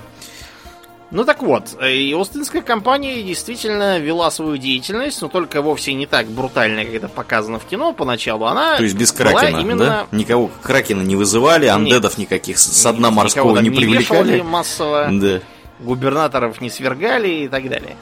Ну 1.14 1.24
так 1.24 1.44
вот, 1.44 1.76
э, 1.80 1.92
и 1.92 2.12
Остинская 2.12 2.60
компания 2.60 3.22
действительно 3.22 4.00
вела 4.00 4.32
свою 4.32 4.56
деятельность, 4.56 5.22
но 5.22 5.28
только 5.28 5.62
вовсе 5.62 5.94
не 5.94 6.06
так 6.06 6.26
брутально, 6.26 6.84
как 6.84 6.92
это 6.92 7.08
показано 7.08 7.60
в 7.60 7.64
кино 7.66 7.92
поначалу. 7.92 8.46
Она 8.46 8.78
То 8.78 8.82
есть 8.82 8.96
без 8.96 9.12
Кракена, 9.12 9.60
именно... 9.60 9.84
да? 9.84 10.06
Никого 10.10 10.50
Кракена 10.60 11.02
не 11.02 11.14
вызывали, 11.14 11.66
андедов 11.66 12.18
никаких 12.18 12.58
с 12.58 12.64
со 12.64 12.92
дна 12.92 13.12
морского 13.12 13.56
не 13.60 13.68
вешали 13.68 13.86
привлекали. 13.86 14.40
массово, 14.40 15.08
Да. 15.12 15.40
губернаторов 15.78 16.60
не 16.60 16.68
свергали 16.68 17.28
и 17.44 17.48
так 17.48 17.68
далее. 17.68 17.94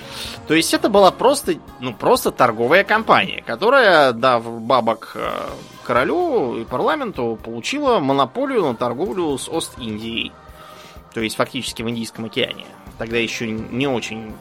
То 0.48 0.54
есть 0.54 0.72
это 0.72 0.88
была 0.88 1.10
просто, 1.10 1.56
ну, 1.80 1.92
просто 1.92 2.30
торговая 2.30 2.82
компания, 2.82 3.44
которая, 3.46 4.12
дав 4.12 4.42
бабок 4.42 5.12
э, 5.16 5.30
королю 5.84 6.56
и 6.56 6.64
парламенту, 6.64 7.38
получила 7.44 7.98
монополию 7.98 8.62
на 8.62 8.74
торговлю 8.74 9.36
с 9.36 9.50
Ост-Индией. 9.50 10.32
То 11.12 11.20
есть 11.20 11.36
фактически 11.36 11.82
в 11.82 11.90
Индийском 11.90 12.24
океане. 12.24 12.64
Тогда 13.02 13.18
еще 13.18 13.50
не 13.50 13.88
очень, 13.88 14.32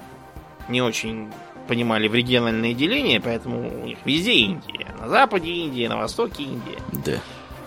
не 0.69 0.83
очень 0.83 1.31
понимали 1.67 2.07
в 2.07 2.13
региональное 2.13 2.75
деление, 2.75 3.19
поэтому 3.19 3.81
у 3.81 3.85
них 3.87 3.97
везде 4.05 4.33
Индия. 4.33 4.85
На 4.99 5.09
западе 5.09 5.49
Индия, 5.51 5.89
на 5.89 5.97
востоке 5.97 6.43
Индия 6.43 6.77
Да. 6.91 7.19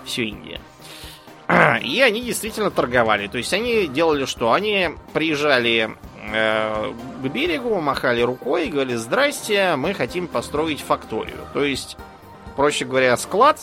все 0.05 0.23
Индия. 0.23 0.61
И 1.83 1.99
они 1.99 2.21
действительно 2.21 2.71
торговали. 2.71 3.27
То 3.27 3.37
есть 3.37 3.53
они 3.53 3.87
делали 3.87 4.23
что? 4.23 4.53
Они 4.53 4.91
приезжали 5.11 5.91
э, 6.31 6.93
к 7.21 7.27
берегу, 7.27 7.81
махали 7.81 8.21
рукой 8.21 8.67
и 8.67 8.71
говорили, 8.71 8.95
здрасте, 8.95 9.75
мы 9.75 9.93
хотим 9.93 10.27
построить 10.29 10.79
факторию. 10.79 11.39
То 11.51 11.65
есть, 11.65 11.97
проще 12.55 12.85
говоря, 12.85 13.17
склад, 13.17 13.61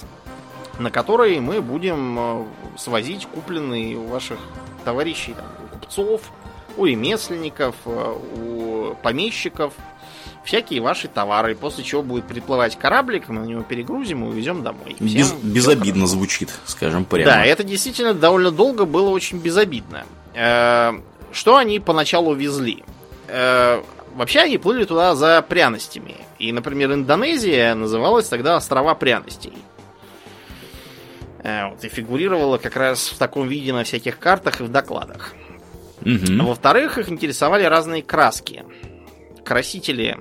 на 0.79 0.91
который 0.91 1.41
мы 1.41 1.63
будем 1.63 2.19
э, 2.19 2.45
свозить 2.77 3.25
купленные 3.25 3.97
у 3.97 4.07
ваших 4.07 4.39
товарищей, 4.85 5.33
там, 5.33 5.47
купцов, 5.71 6.21
у 6.77 6.85
ремесленников, 6.87 7.75
э, 7.87 8.15
у 8.37 8.95
помещиков, 9.03 9.73
всякие 10.45 10.81
ваши 10.81 11.09
товары, 11.09 11.55
после 11.55 11.85
чего 11.85 12.03
будет 12.03 12.27
приплывать 12.27 12.77
кораблик, 12.79 13.29
мы 13.29 13.41
на 13.41 13.45
него 13.45 13.63
перегрузим 13.63 14.25
и 14.25 14.29
увезем 14.29 14.63
домой. 14.63 14.95
Всем 14.97 15.07
Без- 15.07 15.33
безобидно 15.33 16.07
звучит, 16.07 16.51
скажем 16.67 17.05
прямо. 17.05 17.31
да, 17.31 17.45
это 17.45 17.63
действительно 17.65 18.13
довольно 18.15 18.51
долго 18.51 18.85
было 18.85 19.11
очень 19.11 19.39
безобидно. 19.39 20.05
Э, 20.35 20.93
Что 21.33 21.57
они 21.57 21.79
поначалу 21.81 22.35
везли? 22.35 22.85
Э, 23.29 23.83
Вообще 24.15 24.41
они 24.41 24.59
плыли 24.59 24.85
туда 24.85 25.15
за 25.15 25.41
пряностями. 25.41 26.17
И, 26.39 26.53
например, 26.53 26.93
Индонезия 26.93 27.75
называлась 27.75 28.29
тогда 28.29 28.57
острова 28.57 28.95
пряностей. 28.95 29.55
Вот, 31.43 31.83
и 31.83 31.89
фигурировала 31.89 32.59
как 32.59 32.77
раз 32.77 33.09
в 33.09 33.17
таком 33.19 33.49
виде 33.49 33.73
на 33.73 33.85
всяких 33.85 34.19
картах 34.19 34.61
и 34.61 34.65
в 34.65 34.69
докладах. 34.69 35.33
А 36.05 36.43
Во-вторых, 36.43 36.99
их 36.99 37.09
интересовали 37.09 37.65
разные 37.65 38.03
краски. 38.03 38.65
Красители. 39.45 40.17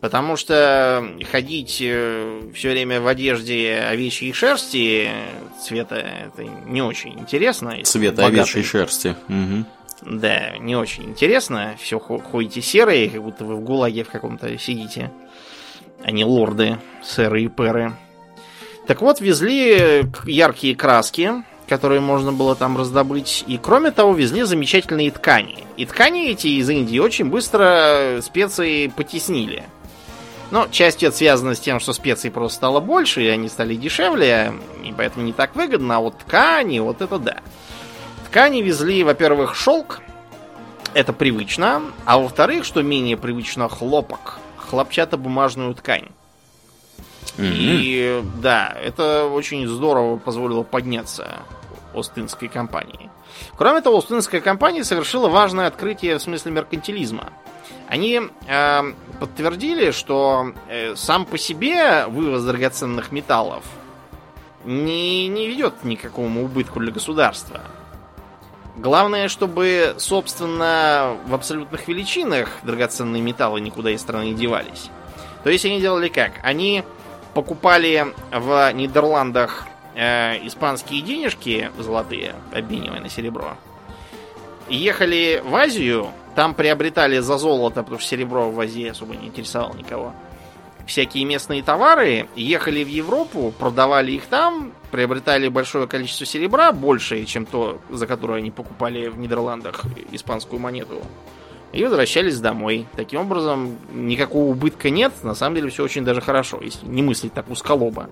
Потому 0.00 0.36
что 0.36 1.04
ходить 1.30 1.70
все 1.74 2.70
время 2.70 3.00
в 3.02 3.06
одежде 3.06 3.74
овечьей 3.86 4.32
шерсти 4.32 5.10
э, 5.10 5.12
цвета 5.62 5.96
это 5.96 6.42
не 6.44 6.80
очень 6.80 7.18
интересно. 7.18 7.76
Цвета 7.84 8.22
богатый. 8.22 8.40
овечьей 8.40 8.64
шерсти. 8.64 9.14
Мгм. 9.28 9.66
Да, 10.02 10.56
не 10.58 10.74
очень 10.74 11.04
интересно. 11.04 11.76
Все 11.78 11.98
ходите 11.98 12.62
серые, 12.62 13.10
как 13.10 13.22
будто 13.22 13.44
вы 13.44 13.56
в 13.56 13.60
гулаге 13.60 14.02
в 14.02 14.08
каком-то 14.08 14.56
сидите. 14.58 15.10
А 16.02 16.10
не 16.10 16.24
лорды, 16.24 16.78
сэры 17.02 17.42
и 17.42 17.48
перы. 17.48 17.92
Так 18.86 19.02
вот, 19.02 19.20
везли 19.20 20.06
яркие 20.24 20.74
краски, 20.74 21.44
которые 21.70 22.00
можно 22.00 22.32
было 22.32 22.56
там 22.56 22.76
раздобыть. 22.76 23.44
И 23.46 23.56
кроме 23.56 23.92
того, 23.92 24.12
везли 24.12 24.42
замечательные 24.42 25.12
ткани. 25.12 25.64
И 25.76 25.86
ткани 25.86 26.26
эти 26.26 26.48
из 26.48 26.68
Индии 26.68 26.98
очень 26.98 27.26
быстро 27.26 28.18
специи 28.22 28.88
потеснили. 28.88 29.62
Но 30.50 30.66
частью 30.66 31.08
это 31.08 31.18
связано 31.18 31.54
с 31.54 31.60
тем, 31.60 31.78
что 31.78 31.92
специй 31.92 32.32
просто 32.32 32.56
стало 32.56 32.80
больше, 32.80 33.22
и 33.22 33.28
они 33.28 33.48
стали 33.48 33.76
дешевле, 33.76 34.52
и 34.84 34.92
поэтому 34.92 35.24
не 35.24 35.32
так 35.32 35.54
выгодно, 35.54 35.98
а 35.98 36.00
вот 36.00 36.18
ткани, 36.18 36.80
вот 36.80 37.02
это 37.02 37.20
да. 37.20 37.36
Ткани 38.26 38.62
везли, 38.62 39.04
во-первых, 39.04 39.54
шелк, 39.54 40.00
это 40.92 41.12
привычно, 41.12 41.82
а 42.04 42.18
во-вторых, 42.18 42.64
что 42.64 42.82
менее 42.82 43.16
привычно, 43.16 43.68
хлопок, 43.68 44.40
хлопчатобумажную 44.56 45.72
ткань. 45.76 46.08
Мгм. 47.36 47.52
И 47.54 48.24
да, 48.42 48.76
это 48.82 49.26
очень 49.26 49.68
здорово 49.68 50.16
позволило 50.16 50.64
подняться 50.64 51.44
Остинской 51.94 52.48
компании. 52.48 53.10
Кроме 53.56 53.80
того, 53.80 53.98
Остинская 53.98 54.40
компания 54.40 54.84
совершила 54.84 55.28
важное 55.28 55.66
открытие 55.66 56.18
в 56.18 56.22
смысле 56.22 56.52
меркантилизма. 56.52 57.28
Они 57.88 58.20
э, 58.46 58.92
подтвердили, 59.18 59.90
что 59.90 60.52
э, 60.68 60.94
сам 60.94 61.24
по 61.24 61.36
себе 61.38 62.06
вывоз 62.06 62.44
драгоценных 62.44 63.10
металлов 63.10 63.64
не, 64.64 65.28
не 65.28 65.48
ведет 65.48 65.74
к 65.74 66.00
какому 66.00 66.44
убытку 66.44 66.80
для 66.80 66.92
государства. 66.92 67.60
Главное, 68.76 69.28
чтобы, 69.28 69.94
собственно, 69.98 71.16
в 71.26 71.34
абсолютных 71.34 71.88
величинах 71.88 72.48
драгоценные 72.62 73.22
металлы 73.22 73.60
никуда 73.60 73.90
из 73.90 74.00
страны 74.00 74.26
не 74.26 74.34
девались. 74.34 74.88
То 75.42 75.50
есть 75.50 75.64
они 75.64 75.80
делали 75.80 76.08
как? 76.08 76.32
Они 76.42 76.84
покупали 77.34 78.06
в 78.32 78.72
Нидерландах 78.72 79.66
э, 80.00 80.46
испанские 80.46 81.02
денежки 81.02 81.70
золотые, 81.78 82.34
обменивая 82.52 83.00
на 83.00 83.10
серебро. 83.10 83.56
Ехали 84.68 85.42
в 85.44 85.54
Азию, 85.54 86.08
там 86.34 86.54
приобретали 86.54 87.18
за 87.18 87.36
золото, 87.36 87.82
потому 87.82 88.00
что 88.00 88.08
серебро 88.08 88.50
в 88.50 88.58
Азии 88.58 88.88
особо 88.88 89.14
не 89.14 89.26
интересовало 89.26 89.76
никого. 89.76 90.14
Всякие 90.86 91.24
местные 91.24 91.62
товары, 91.62 92.28
ехали 92.34 92.82
в 92.82 92.88
Европу, 92.88 93.52
продавали 93.56 94.12
их 94.12 94.24
там, 94.26 94.72
приобретали 94.90 95.48
большое 95.48 95.86
количество 95.86 96.24
серебра, 96.24 96.72
больше, 96.72 97.24
чем 97.26 97.44
то, 97.44 97.78
за 97.90 98.06
которое 98.06 98.38
они 98.38 98.50
покупали 98.50 99.08
в 99.08 99.18
Нидерландах 99.18 99.84
испанскую 100.10 100.60
монету, 100.60 101.02
и 101.72 101.84
возвращались 101.84 102.40
домой. 102.40 102.86
Таким 102.96 103.20
образом, 103.20 103.76
никакого 103.92 104.50
убытка 104.50 104.88
нет, 104.88 105.12
на 105.22 105.34
самом 105.34 105.56
деле 105.56 105.68
все 105.68 105.84
очень 105.84 106.04
даже 106.04 106.20
хорошо, 106.22 106.58
если 106.62 106.86
не 106.86 107.02
мыслить 107.02 107.34
так 107.34 107.50
узколобо. 107.50 108.08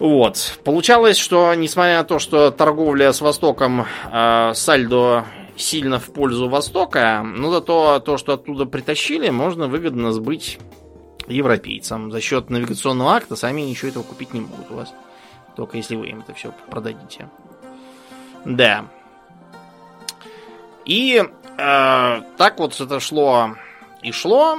Вот. 0.00 0.58
Получалось, 0.64 1.18
что 1.18 1.54
несмотря 1.54 1.98
на 1.98 2.04
то, 2.04 2.18
что 2.18 2.50
торговля 2.50 3.12
с 3.12 3.20
Востоком 3.20 3.86
э, 4.10 4.52
сальдо 4.54 5.26
сильно 5.56 6.00
в 6.00 6.06
пользу 6.06 6.48
Востока, 6.48 7.22
но 7.22 7.50
зато 7.50 8.00
то, 8.00 8.16
что 8.16 8.32
оттуда 8.32 8.64
притащили, 8.64 9.28
можно 9.28 9.68
выгодно 9.68 10.12
сбыть 10.12 10.58
европейцам. 11.28 12.10
За 12.10 12.22
счет 12.22 12.48
навигационного 12.48 13.14
акта 13.14 13.36
сами 13.36 13.60
ничего 13.60 13.90
этого 13.90 14.02
купить 14.02 14.32
не 14.32 14.40
могут 14.40 14.70
у 14.70 14.76
вас. 14.76 14.94
Только 15.54 15.76
если 15.76 15.96
вы 15.96 16.08
им 16.08 16.20
это 16.20 16.32
все 16.32 16.54
продадите. 16.70 17.28
Да. 18.46 18.86
И 20.86 21.22
э, 21.22 22.22
так 22.38 22.58
вот 22.58 22.80
это 22.80 23.00
шло 23.00 23.54
и 24.02 24.12
шло. 24.12 24.58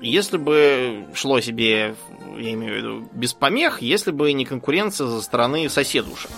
Если 0.00 0.36
бы 0.36 1.06
шло 1.14 1.40
себе, 1.40 1.94
я 2.36 2.52
имею 2.52 2.74
в 2.74 2.76
виду, 2.76 3.08
без 3.12 3.32
помех, 3.32 3.82
если 3.82 4.10
бы 4.10 4.32
не 4.32 4.44
конкуренция 4.44 5.08
со 5.08 5.22
стороны 5.22 5.68
соседушек, 5.68 6.30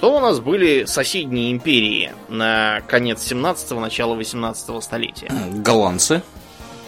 то 0.00 0.16
у 0.16 0.20
нас 0.20 0.40
были 0.40 0.84
соседние 0.84 1.52
империи 1.52 2.12
на 2.28 2.80
конец 2.86 3.20
17-го, 3.30 3.80
начало 3.80 4.14
18 4.14 4.82
столетия. 4.82 5.30
Голландцы. 5.52 6.22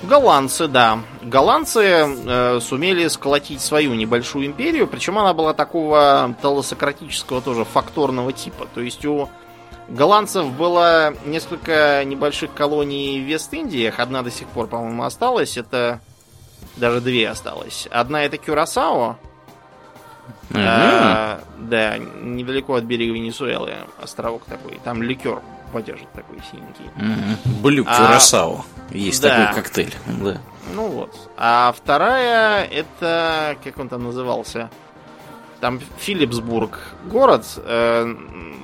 Голландцы, 0.03 0.69
да. 0.69 1.01
Голландцы 1.23 1.81
э, 1.83 2.61
сумели 2.61 3.09
сколотить 3.09 3.61
свою 3.61 3.95
небольшую 3.95 4.47
империю, 4.47 4.87
причем 4.87 5.19
она 5.19 5.35
была 5.35 5.55
такого 5.55 6.37
толосократического 6.41 7.43
тоже 7.43 7.65
факторного 7.65 8.33
типа. 8.33 8.69
То 8.73 8.81
есть 8.81 9.05
у 9.05 9.29
голландцев 9.89 10.53
было 10.53 11.15
несколько 11.27 12.05
небольших 12.05 12.55
колоний 12.55 13.21
в 13.21 13.25
Вест-Индиях, 13.25 13.99
одна 13.99 14.23
до 14.23 14.31
сих 14.31 14.47
пор, 14.49 14.69
по-моему, 14.69 15.03
осталась, 15.03 15.57
это 15.57 16.01
даже 16.79 17.01
две 17.01 17.29
осталось. 17.29 17.89
Одна 17.91 18.25
это 18.25 18.37
Кюрасао, 18.39 19.17
Мгм. 20.51 20.63
а, 20.65 21.41
да, 21.59 21.99
недалеко 21.99 22.75
от 22.75 22.85
берега 22.85 23.13
Венесуэлы 23.15 23.75
островок 24.03 24.45
такой, 24.45 24.81
там 24.85 25.03
ликер 25.03 25.41
подержит 25.73 26.11
такой 26.13 26.39
синенький. 26.51 26.85
Мгм. 26.97 27.61
Блю 27.63 27.85
А, 27.87 27.97
Кюрасао. 28.07 28.65
Есть 28.91 29.23
да. 29.23 29.47
такой 29.49 29.63
коктейль. 29.63 29.95
Да. 30.07 30.39
Ну 30.75 30.89
вот. 30.89 31.15
А 31.37 31.73
вторая, 31.77 32.65
это, 32.65 33.57
как 33.65 33.79
он 33.79 33.89
там 33.89 34.05
назывался? 34.05 34.71
Там 35.61 35.81
Филипсбург 35.99 36.79
город, 37.11 37.45
э, 37.57 38.15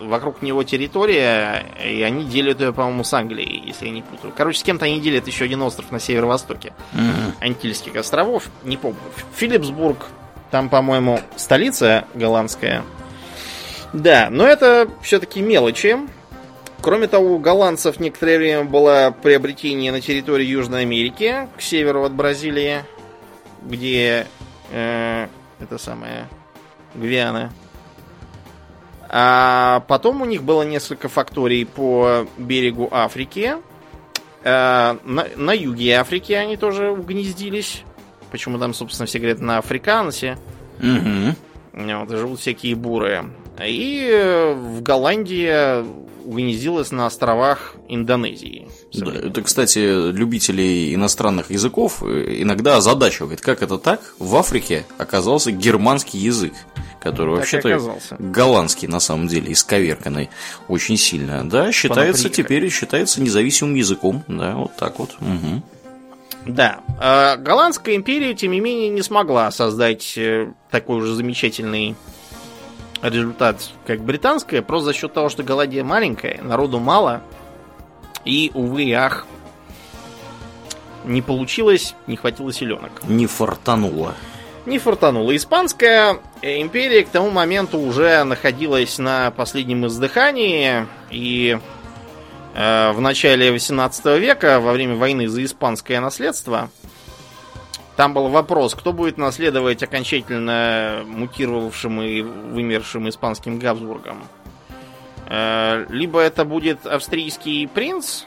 вокруг 0.02 0.42
него 0.42 0.62
территория, 0.62 1.66
и 1.84 2.02
они 2.02 2.24
делят 2.24 2.60
ее, 2.60 2.72
по-моему, 2.72 3.02
с 3.02 3.12
Англией, 3.12 3.64
если 3.66 3.86
я 3.86 3.90
не 3.90 4.02
путаю. 4.02 4.32
Короче, 4.36 4.60
с 4.60 4.62
кем-то 4.62 4.84
они 4.84 5.00
делят 5.00 5.26
еще 5.26 5.46
один 5.46 5.62
остров 5.62 5.90
на 5.90 5.98
северо-востоке. 5.98 6.72
Мгм. 6.92 7.34
Антильских 7.40 7.96
островов, 7.96 8.48
не 8.62 8.76
помню. 8.76 8.98
Филипсбург, 9.34 10.06
там, 10.52 10.68
по-моему, 10.68 11.20
столица 11.34 12.04
голландская. 12.14 12.84
Да, 13.92 14.28
но 14.30 14.46
это 14.46 14.88
все-таки 15.02 15.40
мелочи. 15.40 15.96
Кроме 16.80 17.08
того, 17.08 17.34
у 17.34 17.38
голландцев 17.38 17.98
некоторое 17.98 18.38
время 18.38 18.64
было 18.64 19.14
приобретение 19.22 19.90
на 19.90 20.00
территории 20.00 20.44
Южной 20.44 20.82
Америки, 20.82 21.48
к 21.56 21.60
северу 21.60 22.04
от 22.04 22.12
Бразилии, 22.12 22.84
где 23.62 24.26
э, 24.70 25.28
это 25.60 25.78
самое 25.78 26.28
Гвиана. 26.94 27.52
А 29.08 29.84
потом 29.86 30.22
у 30.22 30.24
них 30.24 30.42
было 30.42 30.62
несколько 30.62 31.08
факторий 31.08 31.64
по 31.64 32.26
берегу 32.36 32.88
Африки. 32.90 33.54
Э, 34.42 34.96
на, 35.04 35.26
на 35.36 35.52
юге 35.52 35.98
Африки 35.98 36.32
они 36.32 36.56
тоже 36.56 36.90
угнездились. 36.90 37.82
Почему 38.30 38.58
там, 38.58 38.74
собственно, 38.74 39.06
все 39.06 39.18
говорят 39.18 39.40
на 39.40 39.58
африкансе. 39.58 40.38
Мгм. 40.80 41.36
Вот, 41.72 42.10
живут 42.10 42.40
всякие 42.40 42.74
буры. 42.74 43.24
И 43.62 44.08
э, 44.10 44.54
в 44.54 44.82
Голландии 44.82 45.84
угнездилась 46.24 46.90
на 46.90 47.06
островах 47.06 47.76
Индонезии. 47.88 48.68
Да, 48.92 49.12
это, 49.12 49.42
кстати, 49.42 49.78
любителей 50.10 50.94
иностранных 50.94 51.50
языков 51.50 52.02
э, 52.02 52.36
иногда 52.38 52.76
озадачивает, 52.76 53.40
как 53.40 53.62
это 53.62 53.78
так 53.78 54.00
в 54.18 54.34
Африке 54.36 54.84
оказался 54.98 55.52
германский 55.52 56.18
язык, 56.18 56.54
который 57.00 57.36
вообще-то 57.36 57.98
голландский 58.18 58.88
на 58.88 59.00
самом 59.00 59.28
деле, 59.28 59.52
исковерканный 59.52 60.30
очень 60.68 60.96
сильно. 60.96 61.48
Да, 61.48 61.70
считается 61.72 62.28
теперь 62.30 62.68
считается 62.70 63.20
независимым 63.20 63.74
языком, 63.74 64.24
да, 64.26 64.54
вот 64.56 64.74
так 64.76 64.98
вот. 64.98 65.10
Мгм. 65.20 65.62
Да. 66.46 66.80
э, 67.00 67.36
Голландская 67.38 67.94
империя, 67.96 68.34
тем 68.34 68.52
не 68.52 68.60
менее, 68.60 68.88
не 68.88 69.02
смогла 69.02 69.50
создать 69.50 70.14
э, 70.16 70.52
такой 70.70 71.00
же 71.00 71.14
замечательный 71.14 71.96
результат, 73.02 73.70
как 73.86 74.00
британская, 74.00 74.62
просто 74.62 74.86
за 74.86 74.92
счет 74.94 75.12
того, 75.12 75.28
что 75.28 75.42
Голландия 75.42 75.84
маленькая, 75.84 76.40
народу 76.42 76.78
мало, 76.78 77.22
и, 78.24 78.50
увы 78.54 78.84
и 78.84 78.92
ах, 78.92 79.26
не 81.04 81.22
получилось, 81.22 81.94
не 82.06 82.16
хватило 82.16 82.52
селенок. 82.52 83.02
Не 83.04 83.26
фартануло. 83.26 84.14
Не 84.66 84.78
фартануло. 84.78 85.36
Испанская 85.36 86.18
э, 86.40 86.62
империя 86.62 87.04
к 87.04 87.10
тому 87.10 87.30
моменту 87.30 87.78
уже 87.78 88.24
находилась 88.24 88.98
на 88.98 89.30
последнем 89.30 89.86
издыхании, 89.86 90.86
и 91.10 91.58
э, 92.54 92.92
в 92.92 93.00
начале 93.00 93.52
18 93.52 94.06
века, 94.18 94.60
во 94.60 94.72
время 94.72 94.96
войны 94.96 95.28
за 95.28 95.44
испанское 95.44 96.00
наследство, 96.00 96.70
там 97.96 98.12
был 98.12 98.28
вопрос, 98.28 98.74
кто 98.74 98.92
будет 98.92 99.18
наследовать 99.18 99.82
окончательно 99.82 101.04
мутировавшим 101.06 102.02
и 102.02 102.22
вымершим 102.22 103.08
испанским 103.08 103.58
Габсбургом. 103.58 104.24
Э, 105.28 105.86
Либо 105.88 106.20
это 106.20 106.44
будет 106.44 106.86
австрийский 106.86 107.68
принц, 107.68 108.24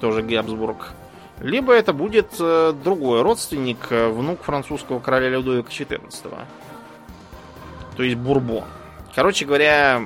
тоже 0.00 0.22
Габсбург, 0.22 0.92
либо 1.40 1.72
это 1.72 1.92
будет 1.92 2.28
э, 2.38 2.72
другой 2.84 3.22
родственник, 3.22 3.86
э, 3.90 4.08
внук 4.08 4.42
французского 4.42 5.00
короля 5.00 5.30
Людовика 5.30 5.68
XIV. 5.68 6.44
То 7.96 8.02
есть 8.02 8.16
Бурбон. 8.16 8.64
Короче 9.14 9.44
говоря, 9.44 10.02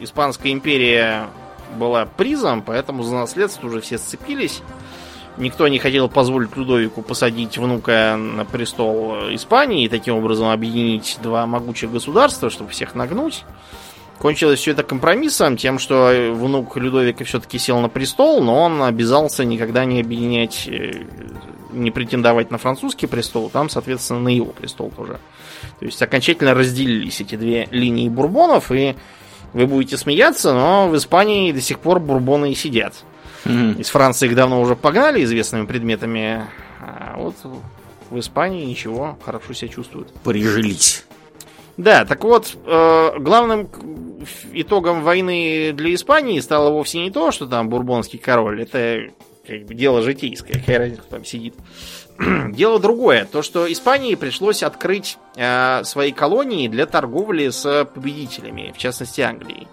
Испанская 0.00 0.52
империя 0.52 1.28
была 1.76 2.06
призом, 2.06 2.62
поэтому 2.62 3.02
за 3.02 3.14
наследство 3.14 3.66
уже 3.66 3.80
все 3.80 3.98
сцепились. 3.98 4.62
Никто 5.40 5.66
не 5.68 5.78
хотел 5.78 6.10
позволить 6.10 6.54
Людовику 6.54 7.00
посадить 7.00 7.56
внука 7.56 8.16
на 8.18 8.44
престол 8.44 9.14
Испании 9.34 9.86
и 9.86 9.88
таким 9.88 10.16
образом 10.16 10.50
объединить 10.50 11.18
два 11.22 11.46
могучих 11.46 11.90
государства, 11.90 12.50
чтобы 12.50 12.70
всех 12.70 12.94
нагнуть. 12.94 13.44
Кончилось 14.18 14.60
все 14.60 14.72
это 14.72 14.82
компромиссом, 14.82 15.56
тем, 15.56 15.78
что 15.78 16.34
внук 16.34 16.76
Людовика 16.76 17.24
все-таки 17.24 17.58
сел 17.58 17.80
на 17.80 17.88
престол, 17.88 18.42
но 18.42 18.64
он 18.64 18.82
обязался 18.82 19.46
никогда 19.46 19.86
не 19.86 20.02
объединять, 20.02 20.68
э, 20.68 21.06
не 21.72 21.90
претендовать 21.90 22.50
на 22.50 22.58
французский 22.58 23.06
престол, 23.06 23.48
там, 23.48 23.70
соответственно, 23.70 24.20
на 24.20 24.28
его 24.28 24.52
престол 24.52 24.92
тоже. 24.94 25.20
То 25.78 25.86
есть 25.86 26.02
окончательно 26.02 26.52
разделились 26.52 27.22
эти 27.22 27.36
две 27.36 27.66
линии 27.70 28.10
бурбонов, 28.10 28.70
и 28.72 28.94
вы 29.54 29.66
будете 29.66 29.96
смеяться, 29.96 30.52
но 30.52 30.90
в 30.90 30.96
Испании 30.98 31.50
до 31.50 31.62
сих 31.62 31.78
пор 31.78 31.98
бурбоны 31.98 32.52
и 32.52 32.54
сидят. 32.54 32.92
Из 33.44 33.88
Франции 33.88 34.26
их 34.26 34.34
давно 34.34 34.60
уже 34.60 34.76
погнали 34.76 35.24
известными 35.24 35.66
предметами, 35.66 36.46
а 36.80 37.14
вот 37.16 37.36
в 38.10 38.18
Испании 38.18 38.64
ничего, 38.64 39.18
хорошо 39.24 39.52
себя 39.52 39.68
чувствуют. 39.68 40.12
Прижились. 40.24 41.04
Да, 41.76 42.04
так 42.04 42.22
вот, 42.24 42.56
э, 42.66 43.18
главным 43.18 43.68
итогом 44.52 45.02
войны 45.02 45.72
для 45.72 45.94
Испании 45.94 46.40
стало 46.40 46.70
вовсе 46.70 46.98
не 46.98 47.10
то, 47.10 47.30
что 47.30 47.46
там 47.46 47.70
бурбонский 47.70 48.18
король, 48.18 48.62
это 48.62 49.10
как 49.46 49.64
бы 49.64 49.74
дело 49.74 50.02
житейское, 50.02 50.60
какая 50.60 50.78
разница, 50.78 51.02
кто 51.02 51.16
там 51.16 51.24
сидит. 51.24 51.54
дело 52.50 52.78
другое, 52.78 53.24
то, 53.24 53.42
что 53.42 53.70
Испании 53.70 54.14
пришлось 54.14 54.62
открыть 54.62 55.16
э, 55.36 55.82
свои 55.84 56.12
колонии 56.12 56.68
для 56.68 56.86
торговли 56.86 57.48
с 57.48 57.88
победителями, 57.94 58.72
в 58.76 58.78
частности 58.78 59.22
Англией. 59.22 59.66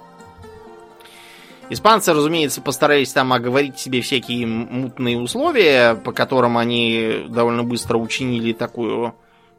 Испанцы, 1.69 2.13
разумеется, 2.13 2.61
постарались 2.61 3.11
там 3.11 3.33
оговорить 3.33 3.77
себе 3.77 4.01
всякие 4.01 4.47
мутные 4.47 5.17
условия, 5.17 5.95
по 5.95 6.13
которым 6.13 6.57
они 6.57 7.25
довольно 7.27 7.63
быстро 7.63 7.97
учинили 7.97 8.53
такую 8.53 9.13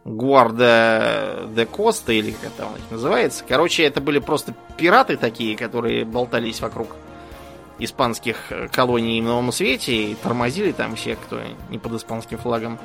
Гуарда 0.05 1.49
де 1.55 1.67
Коста, 1.67 2.13
или 2.13 2.31
как 2.31 2.53
это 2.53 2.67
у 2.67 2.77
них 2.77 2.91
называется. 2.91 3.45
Короче, 3.47 3.83
это 3.83 4.01
были 4.01 4.21
просто 4.21 4.55
пираты 4.79 5.19
такие, 5.19 5.55
которые 5.55 6.07
болтались 6.07 6.61
вокруг 6.63 6.97
испанских 7.79 8.53
колоний 8.73 9.21
в 9.21 9.25
Новом 9.25 9.53
Свете 9.53 9.95
и 9.95 10.15
тормозили 10.15 10.73
там 10.73 10.97
всех, 10.97 11.19
кто 11.21 11.41
не 11.69 11.79
под 11.79 11.93
испанским 11.93 12.39
флагом. 12.39 12.79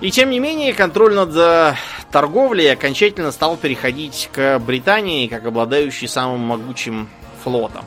И 0.00 0.10
тем 0.10 0.30
не 0.30 0.40
менее, 0.40 0.74
контроль 0.74 1.14
над 1.14 1.34
э, 1.36 1.74
торговлей 2.10 2.72
окончательно 2.72 3.30
стал 3.30 3.56
переходить 3.56 4.28
к 4.32 4.58
Британии, 4.58 5.28
как 5.28 5.46
обладающей 5.46 6.08
самым 6.08 6.40
могучим 6.40 7.08
флотом. 7.44 7.84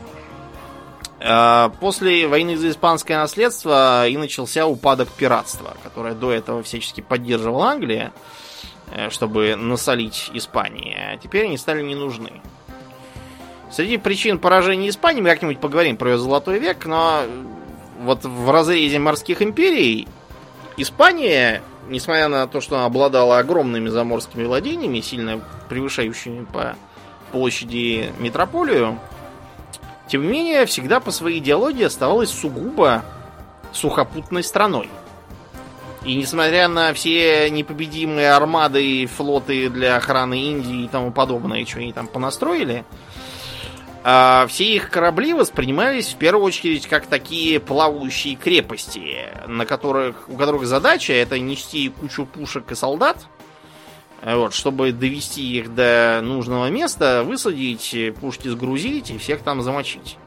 Э, 1.20 1.70
после 1.80 2.28
войны 2.28 2.58
за 2.58 2.70
испанское 2.70 3.18
наследство 3.18 4.08
и 4.08 4.16
начался 4.18 4.68
упадок 4.68 5.10
пиратства, 5.10 5.76
которое 5.84 6.14
до 6.14 6.32
этого 6.32 6.64
всячески 6.64 7.02
поддерживала 7.02 7.72
Англия, 7.72 8.12
э, 8.92 9.10
чтобы 9.10 9.56
насолить 9.56 10.30
Испании. 10.34 10.96
А 10.96 11.18
теперь 11.18 11.46
они 11.46 11.58
стали 11.58 11.82
не 11.82 11.96
нужны. 11.96 12.42
Среди 13.72 13.98
причин 13.98 14.40
поражения 14.40 14.90
Испании 14.90 15.22
мы 15.22 15.30
как-нибудь 15.30 15.60
поговорим 15.60 15.98
про 15.98 16.12
ее 16.12 16.18
золотой 16.18 16.60
век, 16.60 16.86
но 16.86 17.24
вот 18.00 18.24
в 18.24 18.50
разрезе 18.50 19.00
морских 19.00 19.42
империй 19.42 20.08
Испания, 20.78 21.64
несмотря 21.90 22.28
на 22.28 22.48
то, 22.48 22.62
что 22.62 22.76
она 22.76 22.86
обладала 22.86 23.40
огромными 23.40 23.90
заморскими 23.90 24.46
владениями, 24.46 25.02
сильно 25.02 25.42
превышающими 25.68 26.46
по 26.46 26.76
площади 27.32 28.14
метрополию, 28.20 29.00
тем 30.08 30.24
не 30.24 30.28
менее, 30.28 30.66
всегда 30.66 31.00
по 31.00 31.12
своей 31.12 31.40
идеологии 31.40 31.84
оставалась 31.84 32.30
сугубо 32.30 33.04
сухопутной 33.74 34.44
страной. 34.44 34.90
И 36.06 36.16
несмотря 36.16 36.68
на 36.68 36.94
все 36.94 37.50
непобедимые 37.50 38.32
армады 38.32 38.86
и 38.86 39.06
флоты 39.06 39.70
для 39.70 39.98
охраны 39.98 40.40
Индии 40.40 40.86
и 40.86 40.88
тому 40.88 41.12
подобное, 41.12 41.66
что 41.66 41.80
они 41.80 41.92
там 41.92 42.08
понастроили, 42.08 42.86
а, 44.04 44.48
все 44.48 44.64
их 44.64 44.90
корабли 44.90 45.34
воспринимались 45.34 46.14
в 46.14 46.16
первую 46.16 46.46
очередь 46.46 46.88
как 46.88 47.08
такие 47.08 47.60
плавающие 47.60 48.36
крепости, 48.36 49.28
на 49.48 49.66
которых, 49.66 50.30
у 50.30 50.38
которых 50.38 50.66
задача 50.66 51.12
это 51.12 51.38
нести 51.40 51.90
кучу 51.90 52.26
пушек 52.26 52.72
и 52.72 52.76
солдат, 52.76 53.26
вот, 54.24 54.54
чтобы 54.54 54.92
довести 54.92 55.58
их 55.58 55.74
до 55.74 56.20
нужного 56.24 56.70
места, 56.70 57.24
высадить, 57.24 57.96
пушки 58.20 58.48
сгрузить 58.48 59.12
и 59.12 59.18
всех 59.18 59.42
там 59.42 59.62
замочить. 59.62 60.18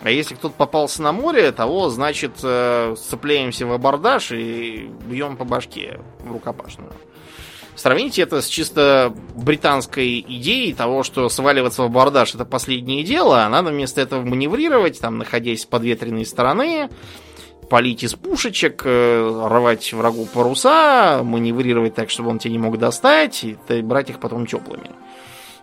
А 0.00 0.10
если 0.10 0.34
кто-то 0.34 0.54
попался 0.54 1.02
на 1.02 1.12
море, 1.12 1.50
того, 1.52 1.88
значит, 1.88 2.32
э, 2.42 2.94
сцепляемся 2.96 3.66
в 3.66 3.72
абордаж 3.72 4.30
и 4.30 4.90
бьем 5.06 5.36
по 5.36 5.44
башке 5.44 6.00
в 6.20 6.30
рукопашную. 6.30 6.92
Сравните 7.74 8.22
это 8.22 8.40
с 8.40 8.46
чисто 8.46 9.14
британской 9.34 10.20
идеей 10.20 10.72
того, 10.72 11.02
что 11.02 11.28
сваливаться 11.28 11.82
в 11.82 11.86
абордаж 11.86 12.34
это 12.34 12.44
последнее 12.44 13.04
дело, 13.04 13.44
а 13.44 13.48
надо 13.48 13.70
вместо 13.70 14.00
этого 14.00 14.22
маневрировать, 14.22 15.00
там, 15.00 15.18
находясь 15.18 15.62
с 15.62 15.66
подветренной 15.66 16.24
стороны, 16.24 16.88
палить 17.68 18.02
из 18.02 18.14
пушечек, 18.14 18.82
э, 18.84 19.46
рвать 19.48 19.92
врагу 19.92 20.26
паруса, 20.26 21.20
маневрировать 21.22 21.94
так, 21.94 22.10
чтобы 22.10 22.30
он 22.30 22.38
тебя 22.38 22.52
не 22.52 22.58
мог 22.58 22.78
достать, 22.78 23.44
и 23.44 23.56
брать 23.82 24.10
их 24.10 24.20
потом 24.20 24.46
теплыми. 24.46 24.90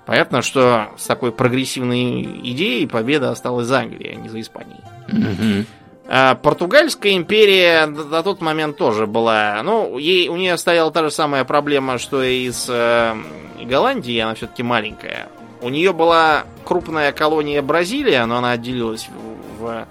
Понятно, 0.05 0.41
что 0.41 0.89
с 0.97 1.05
такой 1.05 1.31
прогрессивной 1.31 2.23
идеей 2.51 2.87
победа 2.87 3.31
осталась 3.31 3.67
за 3.67 3.79
Англией, 3.79 4.13
а 4.13 4.15
не 4.15 4.27
за 4.27 4.41
Испанией. 4.41 4.81
Mm-hmm. 5.07 5.65
А 6.07 6.35
Португальская 6.35 7.13
империя 7.13 7.85
на 7.85 8.21
тот 8.23 8.41
момент 8.41 8.77
тоже 8.77 9.07
была. 9.07 9.61
Ну, 9.63 9.97
ей, 9.97 10.27
у 10.27 10.35
нее 10.35 10.57
стояла 10.57 10.91
та 10.91 11.03
же 11.03 11.11
самая 11.11 11.45
проблема, 11.45 11.97
что 11.97 12.21
и 12.21 12.51
с 12.51 12.67
э, 12.69 13.15
Голландией, 13.63 14.19
она 14.19 14.35
все-таки 14.35 14.63
маленькая. 14.63 15.29
У 15.61 15.69
нее 15.69 15.93
была 15.93 16.43
крупная 16.65 17.13
колония 17.13 17.61
Бразилия, 17.61 18.25
но 18.25 18.37
она 18.37 18.51
отделилась 18.51 19.07
в, 19.07 19.63
в 19.63 19.87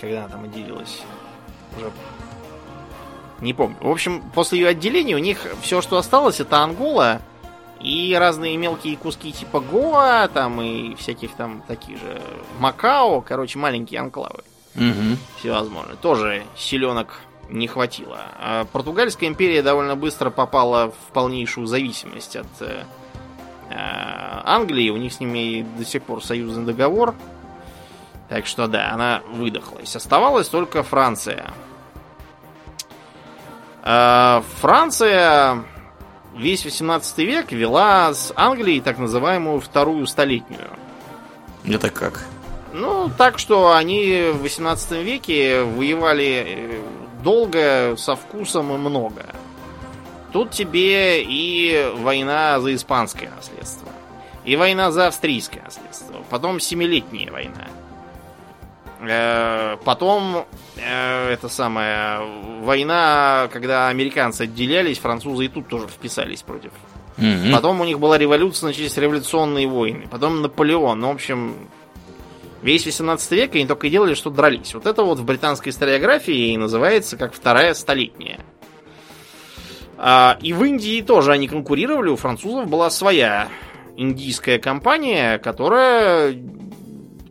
когда 0.00 0.20
она 0.20 0.28
там 0.28 0.44
отделилась? 0.44 1.02
Уже 1.76 1.90
не 3.40 3.54
помню. 3.54 3.76
В 3.80 3.90
общем, 3.90 4.22
после 4.34 4.60
ее 4.60 4.68
отделения 4.68 5.14
у 5.14 5.18
них 5.18 5.46
все, 5.62 5.80
что 5.80 5.96
осталось, 5.96 6.40
это 6.40 6.58
Ангола 6.58 7.20
и 7.80 8.14
разные 8.18 8.56
мелкие 8.58 8.96
куски 8.96 9.32
типа 9.32 9.60
Гоа, 9.60 10.28
там 10.28 10.60
и 10.60 10.94
всяких 10.96 11.34
там 11.34 11.62
таких 11.66 11.98
же 11.98 12.20
Макао, 12.58 13.22
короче, 13.22 13.58
маленькие 13.58 14.00
анклавы. 14.00 14.42
Угу. 14.76 15.16
Всевозможные. 15.38 15.96
Тоже 15.96 16.44
селенок 16.56 17.22
не 17.48 17.66
хватило. 17.66 18.18
А 18.38 18.66
Португальская 18.66 19.28
империя 19.28 19.62
довольно 19.62 19.96
быстро 19.96 20.30
попала 20.30 20.90
в 20.90 21.12
полнейшую 21.12 21.66
зависимость 21.66 22.36
от 22.36 22.46
э, 22.60 22.84
э 23.70 23.74
Англии. 23.74 24.90
У 24.90 24.96
них 24.96 25.12
с 25.12 25.20
ними 25.20 25.66
до 25.76 25.84
сих 25.84 26.02
пор 26.02 26.22
союзный 26.22 26.64
договор. 26.64 27.14
Так 28.30 28.46
что 28.46 28.68
да, 28.68 28.92
она 28.92 29.22
выдохлась. 29.32 29.94
Оставалась 29.96 30.48
только 30.48 30.84
Франция. 30.84 31.50
А, 33.82 34.44
Франция 34.60 35.64
весь 36.36 36.64
18 36.64 37.18
век 37.18 37.50
вела 37.50 38.14
с 38.14 38.32
Англией 38.36 38.80
так 38.80 38.98
называемую 38.98 39.60
вторую 39.60 40.06
столетнюю. 40.06 40.68
Это 41.64 41.90
как? 41.90 42.24
Ну, 42.72 43.10
так 43.18 43.40
что 43.40 43.74
они 43.74 44.30
в 44.32 44.42
18 44.42 44.92
веке 45.04 45.62
воевали 45.64 46.44
э, 46.46 46.82
долго, 47.24 47.96
со 47.96 48.14
вкусом 48.14 48.72
и 48.72 48.78
много. 48.78 49.26
Тут 50.32 50.52
тебе 50.52 51.24
и 51.24 51.92
война 51.96 52.60
за 52.60 52.76
испанское 52.76 53.32
наследство, 53.34 53.88
и 54.44 54.54
война 54.54 54.92
за 54.92 55.08
австрийское 55.08 55.64
наследство, 55.64 56.18
потом 56.30 56.60
семилетняя 56.60 57.32
война. 57.32 57.66
Э, 59.02 59.76
потом 59.84 60.44
э, 60.76 61.30
это 61.32 61.48
самая 61.48 62.20
война, 62.60 63.48
когда 63.52 63.88
американцы 63.88 64.42
отделялись, 64.42 64.98
французы 64.98 65.46
и 65.46 65.48
тут 65.48 65.68
тоже 65.68 65.88
вписались 65.88 66.42
против. 66.42 66.72
Mm-hmm. 67.16 67.52
Потом 67.52 67.80
у 67.80 67.84
них 67.84 67.98
была 67.98 68.18
революция, 68.18 68.68
начались 68.68 68.96
революционные 68.96 69.66
войны. 69.66 70.06
Потом 70.10 70.42
Наполеон. 70.42 71.00
Ну, 71.00 71.08
в 71.08 71.14
общем, 71.14 71.54
весь 72.62 72.84
18 72.84 73.30
век 73.32 73.54
они 73.54 73.66
только 73.66 73.86
и 73.86 73.90
делали, 73.90 74.14
что 74.14 74.30
дрались. 74.30 74.74
Вот 74.74 74.86
это 74.86 75.02
вот 75.02 75.18
в 75.18 75.24
британской 75.24 75.70
историографии 75.70 76.56
называется 76.56 77.16
как 77.16 77.34
вторая 77.34 77.74
столетняя. 77.74 78.40
А, 79.96 80.38
и 80.40 80.52
в 80.52 80.62
Индии 80.64 81.02
тоже 81.02 81.32
они 81.32 81.48
конкурировали. 81.48 82.08
У 82.08 82.16
французов 82.16 82.68
была 82.68 82.90
своя 82.90 83.48
индийская 83.96 84.58
компания, 84.58 85.38
которая 85.38 86.34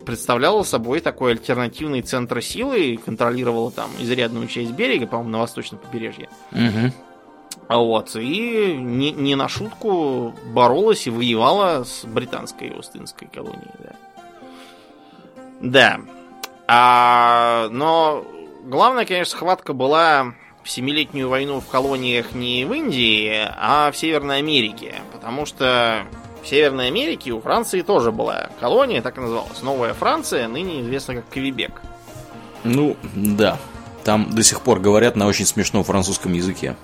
представляла 0.10 0.64
собой 0.64 1.02
такой 1.02 1.34
альтернативный 1.34 2.02
центр 2.02 2.42
силы 2.42 2.80
и 2.80 2.98
контролировала 2.98 3.70
там 3.70 3.92
изрядную 4.00 4.48
часть 4.48 4.72
берега, 4.72 5.06
по-моему, 5.06 5.30
на 5.30 5.38
восточном 5.38 5.80
побережье. 5.80 6.30
Угу. 6.52 7.84
Вот, 7.84 8.16
и 8.16 8.74
не, 8.76 9.12
не 9.12 9.36
на 9.36 9.48
шутку 9.48 10.34
боролась 10.52 11.06
и 11.06 11.12
воевала 11.12 11.84
с 11.84 12.06
британской 12.06 12.70
Остинской 12.72 13.28
колонией, 13.32 13.70
да. 13.78 13.96
Да. 15.62 16.00
А, 16.68 17.70
но 17.70 18.26
главная, 18.64 19.06
конечно, 19.06 19.38
схватка 19.38 19.74
была 19.74 20.34
в 20.64 20.70
Семилетнюю 20.72 21.30
войну 21.30 21.60
в 21.60 21.68
колониях 21.68 22.32
не 22.34 22.66
в 22.66 22.74
Индии, 22.74 23.48
а 23.58 23.92
в 23.92 23.98
Северной 23.98 24.40
Америке. 24.40 24.96
Потому 25.14 25.46
что 25.46 26.08
в 26.44 26.48
Северной 26.48 26.88
Америке 26.88 27.32
у 27.32 27.42
Франции 27.42 27.82
тоже 27.82 28.12
была 28.12 28.50
колония, 28.60 29.02
так 29.02 29.18
и 29.18 29.22
называлась. 29.22 29.62
Новая 29.62 29.94
Франция, 29.94 30.48
ныне 30.48 30.82
известна 30.82 31.16
как 31.16 31.30
Квебек. 31.30 31.82
Ну, 32.64 32.96
да. 33.16 33.58
Там 34.04 34.30
до 34.34 34.44
сих 34.44 34.62
пор 34.62 34.80
говорят 34.80 35.16
на 35.16 35.28
очень 35.28 35.46
смешном 35.46 35.84
французском 35.84 36.34
языке. 36.34 36.76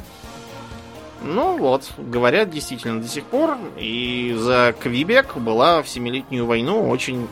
Ну 1.24 1.58
вот, 1.58 1.92
говорят 1.98 2.52
действительно 2.52 3.02
до 3.02 3.08
сих 3.08 3.24
пор. 3.24 3.58
И 3.78 4.36
за 4.38 4.76
Квебек 4.80 5.38
была 5.38 5.82
в 5.82 5.90
Семилетнюю 5.90 6.46
войну 6.46 6.88
очень 6.88 7.28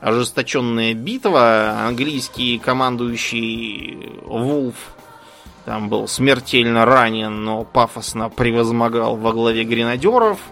ожесточенная 0.00 0.94
битва. 0.94 1.86
Английский 1.86 2.58
командующий 2.58 4.20
Вулф 4.24 4.74
там 5.64 5.88
был 5.88 6.08
смертельно 6.08 6.84
ранен, 6.84 7.44
но 7.44 7.62
пафосно 7.64 8.30
превозмогал 8.30 9.16
во 9.16 9.32
главе 9.32 9.64
гренадеров– 9.64 10.38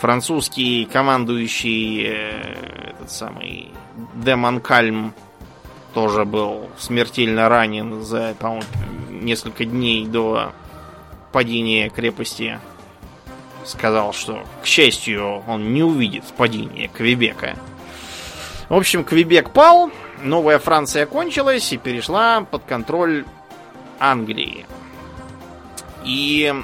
французский 0.00 0.86
командующий 0.86 2.06
э, 2.06 2.90
этот 2.90 3.10
самый 3.10 3.70
Демон 4.14 4.60
Кальм 4.60 5.14
тоже 5.92 6.24
был 6.24 6.70
смертельно 6.78 7.48
ранен 7.48 8.02
за, 8.02 8.34
по 8.38 8.60
несколько 9.10 9.64
дней 9.64 10.06
до 10.06 10.52
падения 11.32 11.90
крепости 11.90 12.58
сказал, 13.64 14.12
что, 14.12 14.42
к 14.62 14.66
счастью, 14.66 15.42
он 15.46 15.72
не 15.72 15.82
увидит 15.82 16.24
падения 16.36 16.88
Квебека. 16.88 17.56
В 18.68 18.74
общем, 18.74 19.04
Квебек 19.04 19.50
пал, 19.50 19.90
Новая 20.22 20.58
Франция 20.58 21.06
кончилась 21.06 21.72
и 21.72 21.76
перешла 21.76 22.42
под 22.42 22.64
контроль 22.64 23.24
Англии. 23.98 24.66
И 26.04 26.54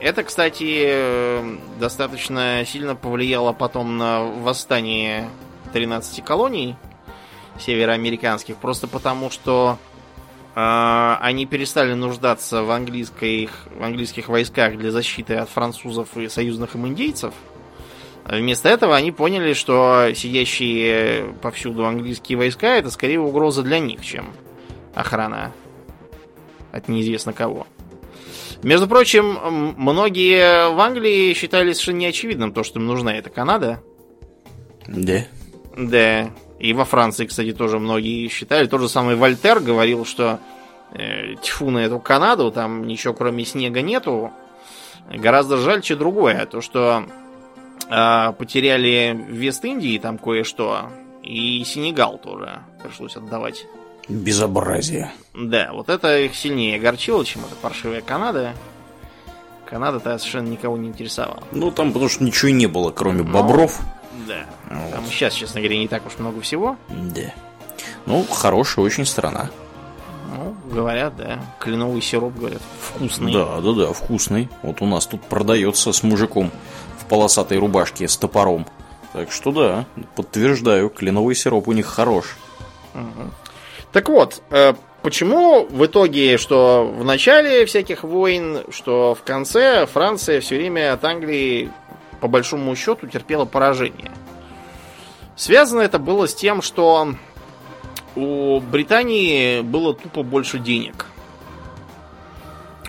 это, 0.00 0.22
кстати, 0.22 1.78
достаточно 1.78 2.64
сильно 2.66 2.94
повлияло 2.94 3.52
потом 3.52 3.96
на 3.96 4.22
восстание 4.22 5.28
13 5.72 6.24
колоний 6.24 6.76
североамериканских, 7.58 8.56
просто 8.56 8.86
потому 8.86 9.30
что 9.30 9.78
э, 10.54 11.16
они 11.20 11.46
перестали 11.46 11.94
нуждаться 11.94 12.62
в, 12.62 12.70
английской, 12.70 13.48
в 13.78 13.82
английских 13.82 14.28
войсках 14.28 14.76
для 14.76 14.90
защиты 14.90 15.36
от 15.36 15.48
французов 15.48 16.16
и 16.16 16.28
союзных 16.28 16.74
им 16.74 16.86
индейцев. 16.86 17.32
Вместо 18.24 18.68
этого 18.68 18.96
они 18.96 19.12
поняли, 19.12 19.52
что 19.52 20.08
сидящие 20.14 21.32
повсюду 21.42 21.86
английские 21.86 22.36
войска 22.36 22.76
это 22.76 22.90
скорее 22.90 23.20
угроза 23.20 23.62
для 23.62 23.78
них, 23.78 24.04
чем 24.04 24.32
охрана 24.94 25.52
от 26.72 26.88
неизвестно 26.88 27.32
кого. 27.32 27.66
Между 28.62 28.88
прочим, 28.88 29.74
многие 29.76 30.70
в 30.72 30.80
Англии 30.80 31.34
считали 31.34 31.72
совершенно 31.72 31.98
неочевидным 31.98 32.52
то, 32.52 32.62
что 32.62 32.78
им 32.78 32.86
нужна 32.86 33.14
эта 33.16 33.30
Канада. 33.30 33.82
Да. 34.86 35.24
Да. 35.76 36.30
И 36.58 36.72
во 36.72 36.84
Франции, 36.84 37.26
кстати, 37.26 37.52
тоже 37.52 37.78
многие 37.78 38.28
считали. 38.28 38.66
Тот 38.66 38.80
же 38.80 38.88
самый 38.88 39.16
Вольтер 39.16 39.60
говорил, 39.60 40.06
что 40.06 40.40
э, 40.92 41.34
тьфу 41.42 41.70
на 41.70 41.78
эту 41.78 41.98
Канаду, 41.98 42.50
там 42.50 42.86
ничего 42.86 43.12
кроме 43.12 43.44
снега 43.44 43.82
нету. 43.82 44.32
Гораздо 45.12 45.58
жальче 45.58 45.96
другое. 45.96 46.46
То, 46.46 46.60
что 46.62 47.04
э, 47.90 48.32
потеряли 48.32 49.26
Вест-Индии 49.28 49.98
там 49.98 50.18
кое-что. 50.18 50.90
И 51.22 51.62
Сенегал 51.64 52.18
тоже 52.18 52.60
пришлось 52.82 53.16
отдавать. 53.16 53.66
Безобразие. 54.08 55.12
Да, 55.34 55.70
вот 55.72 55.88
это 55.88 56.18
их 56.18 56.34
сильнее 56.34 56.76
огорчило, 56.76 57.24
чем 57.24 57.42
эта 57.44 57.54
паршивая 57.56 58.00
Канада. 58.00 58.54
Канада-то 59.66 60.16
совершенно 60.18 60.48
никого 60.48 60.76
не 60.76 60.88
интересовала. 60.88 61.42
Ну, 61.50 61.70
там 61.72 61.92
потому 61.92 62.08
что 62.08 62.22
ничего 62.22 62.48
и 62.48 62.52
не 62.52 62.66
было, 62.66 62.90
кроме 62.92 63.24
ну, 63.24 63.32
бобров. 63.32 63.80
Да. 64.28 64.46
Вот. 64.70 64.92
Там 64.92 65.04
сейчас, 65.06 65.34
честно 65.34 65.60
говоря, 65.60 65.78
не 65.78 65.88
так 65.88 66.06
уж 66.06 66.18
много 66.18 66.40
всего. 66.40 66.76
Да. 66.88 67.32
Ну, 68.06 68.24
хорошая 68.24 68.84
очень 68.84 69.04
страна. 69.04 69.50
Ну, 70.32 70.56
говорят, 70.72 71.16
да. 71.16 71.40
Кленовый 71.58 72.00
сироп, 72.00 72.34
говорят, 72.34 72.62
вкусный. 72.80 73.32
Да, 73.32 73.60
да, 73.60 73.72
да, 73.72 73.92
вкусный. 73.92 74.48
Вот 74.62 74.82
у 74.82 74.86
нас 74.86 75.06
тут 75.06 75.22
продается 75.22 75.92
с 75.92 76.02
мужиком 76.04 76.52
в 76.98 77.06
полосатой 77.06 77.58
рубашке 77.58 78.06
с 78.06 78.16
топором. 78.16 78.66
Так 79.12 79.32
что 79.32 79.50
да, 79.50 79.86
подтверждаю, 80.14 80.90
кленовый 80.90 81.34
сироп 81.34 81.68
у 81.68 81.72
них 81.72 81.86
хорош. 81.86 82.36
Угу. 82.94 83.30
Так 83.96 84.10
вот, 84.10 84.42
э, 84.50 84.74
почему 85.00 85.64
в 85.70 85.86
итоге, 85.86 86.36
что 86.36 86.84
в 86.84 87.02
начале 87.02 87.64
всяких 87.64 88.04
войн, 88.04 88.58
что 88.68 89.14
в 89.14 89.22
конце 89.22 89.86
Франция 89.86 90.42
все 90.42 90.58
время 90.58 90.92
от 90.92 91.02
Англии 91.02 91.70
по 92.20 92.28
большому 92.28 92.76
счету 92.76 93.06
терпела 93.06 93.46
поражение? 93.46 94.12
Связано 95.34 95.80
это 95.80 95.98
было 95.98 96.28
с 96.28 96.34
тем, 96.34 96.60
что 96.60 97.14
у 98.16 98.60
Британии 98.60 99.62
было 99.62 99.94
тупо 99.94 100.22
больше 100.22 100.58
денег. 100.58 101.06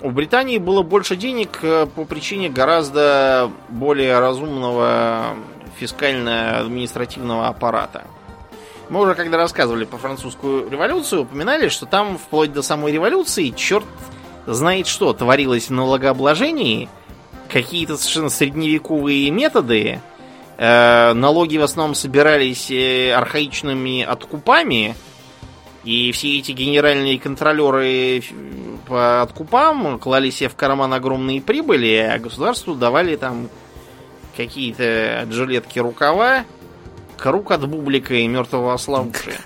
У 0.01 0.11
Британии 0.11 0.57
было 0.57 0.81
больше 0.81 1.15
денег 1.15 1.59
э, 1.61 1.85
по 1.85 2.03
причине 2.03 2.49
гораздо 2.49 3.49
более 3.69 4.19
разумного 4.19 5.37
фискально-административного 5.79 7.47
аппарата– 7.47 8.03
мы 8.89 9.01
уже 9.01 9.15
когда 9.15 9.37
рассказывали 9.37 9.85
по 9.85 9.97
французскую 9.97 10.69
революцию, 10.69 11.23
упоминали, 11.23 11.69
что 11.69 11.85
там 11.85 12.17
вплоть 12.17 12.53
до 12.53 12.61
самой 12.61 12.91
революции 12.91 13.49
черт 13.49 13.85
знает 14.45 14.87
что 14.87 15.13
творилось 15.13 15.67
в 15.67 15.73
налогообложении, 15.73 16.89
какие-то 17.49 17.97
совершенно 17.97 18.29
средневековые 18.29 19.29
методы, 19.29 20.01
э, 20.57 21.13
налоги 21.13 21.57
в 21.57 21.63
основном 21.63 21.95
собирались 21.95 22.71
э, 22.71 23.13
архаичными 23.13 24.03
откупами, 24.03 24.95
и 25.83 26.11
все 26.11 26.39
эти 26.39 26.51
генеральные 26.51 27.19
контролеры 27.19 28.23
по 28.87 29.21
откупам 29.21 29.99
клали 29.99 30.29
себе 30.29 30.49
в 30.49 30.55
карман 30.55 30.93
огромные 30.93 31.41
прибыли, 31.41 31.95
а 31.95 32.19
государству 32.19 32.75
давали 32.75 33.15
там 33.15 33.49
какие-то 34.35 35.27
жилетки 35.29 35.79
рукава, 35.79 36.43
Круг 37.17 37.51
от 37.51 37.67
бублика 37.67 38.13
и 38.13 38.27
мертвого 38.27 38.73
осла 38.73 39.01
уши. 39.01 39.35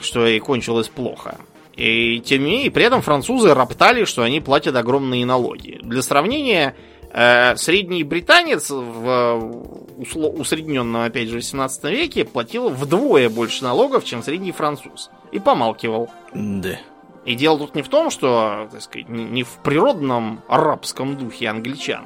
Что 0.00 0.26
и 0.26 0.38
кончилось 0.38 0.88
плохо. 0.88 1.36
И 1.76 2.20
тем 2.20 2.44
не 2.44 2.50
менее, 2.50 2.70
при 2.70 2.84
этом 2.84 3.00
французы 3.00 3.54
роптали, 3.54 4.04
что 4.04 4.22
они 4.22 4.40
платят 4.40 4.76
огромные 4.76 5.24
налоги. 5.24 5.78
Для 5.82 6.02
сравнения, 6.02 6.74
э, 7.10 7.56
средний 7.56 8.04
британец 8.04 8.70
в 8.70 9.64
усредненном, 9.96 11.02
опять 11.02 11.28
же, 11.28 11.36
18 11.36 11.84
веке 11.84 12.24
платил 12.24 12.68
вдвое 12.68 13.30
больше 13.30 13.64
налогов, 13.64 14.04
чем 14.04 14.22
средний 14.22 14.52
француз. 14.52 15.10
И 15.32 15.38
помалкивал. 15.38 16.10
Да. 16.34 16.78
И 17.24 17.34
дело 17.34 17.58
тут 17.58 17.74
не 17.74 17.82
в 17.82 17.88
том, 17.88 18.10
что, 18.10 18.68
так 18.70 18.82
сказать, 18.82 19.08
не 19.08 19.42
в 19.42 19.58
природном 19.62 20.42
арабском 20.48 21.16
духе 21.16 21.48
англичан, 21.48 22.04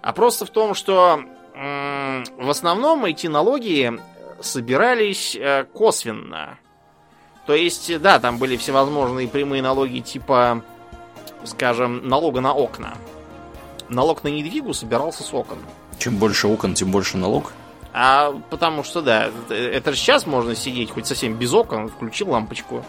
а 0.00 0.12
просто 0.12 0.46
в 0.46 0.50
том, 0.50 0.74
что 0.74 1.20
в 1.58 2.50
основном 2.50 3.04
эти 3.04 3.26
налоги 3.26 3.98
собирались 4.40 5.34
э, 5.34 5.64
косвенно. 5.64 6.58
То 7.46 7.54
есть, 7.54 8.00
да, 8.00 8.20
там 8.20 8.38
были 8.38 8.56
всевозможные 8.56 9.26
прямые 9.26 9.60
налоги 9.60 9.98
типа, 9.98 10.62
скажем, 11.44 12.06
налога 12.06 12.40
на 12.40 12.52
окна. 12.52 12.94
Налог 13.88 14.22
на 14.22 14.28
недвигу 14.28 14.72
собирался 14.72 15.24
с 15.24 15.34
окон. 15.34 15.58
Чем 15.98 16.18
больше 16.18 16.46
окон, 16.46 16.74
тем 16.74 16.92
больше 16.92 17.16
налог? 17.16 17.52
А 17.92 18.32
потому 18.50 18.84
что, 18.84 19.02
да, 19.02 19.30
это 19.48 19.92
же 19.92 19.98
сейчас 19.98 20.26
можно 20.26 20.54
сидеть 20.54 20.90
хоть 20.90 21.06
совсем 21.06 21.34
без 21.34 21.52
окон, 21.52 21.88
включил 21.88 22.30
лампочку 22.30 22.84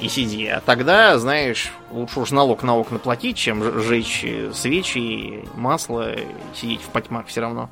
и 0.00 0.08
сиди. 0.08 0.46
А 0.46 0.60
тогда, 0.60 1.18
знаешь, 1.18 1.72
лучше 1.90 2.20
уж 2.20 2.30
налог 2.30 2.62
на 2.62 2.76
окна 2.76 2.98
платить, 2.98 3.36
чем 3.36 3.80
жечь 3.82 4.24
свечи, 4.52 5.44
масло, 5.54 6.14
и 6.14 6.26
сидеть 6.54 6.82
в 6.82 6.88
потьмах 6.88 7.26
все 7.26 7.40
равно. 7.40 7.70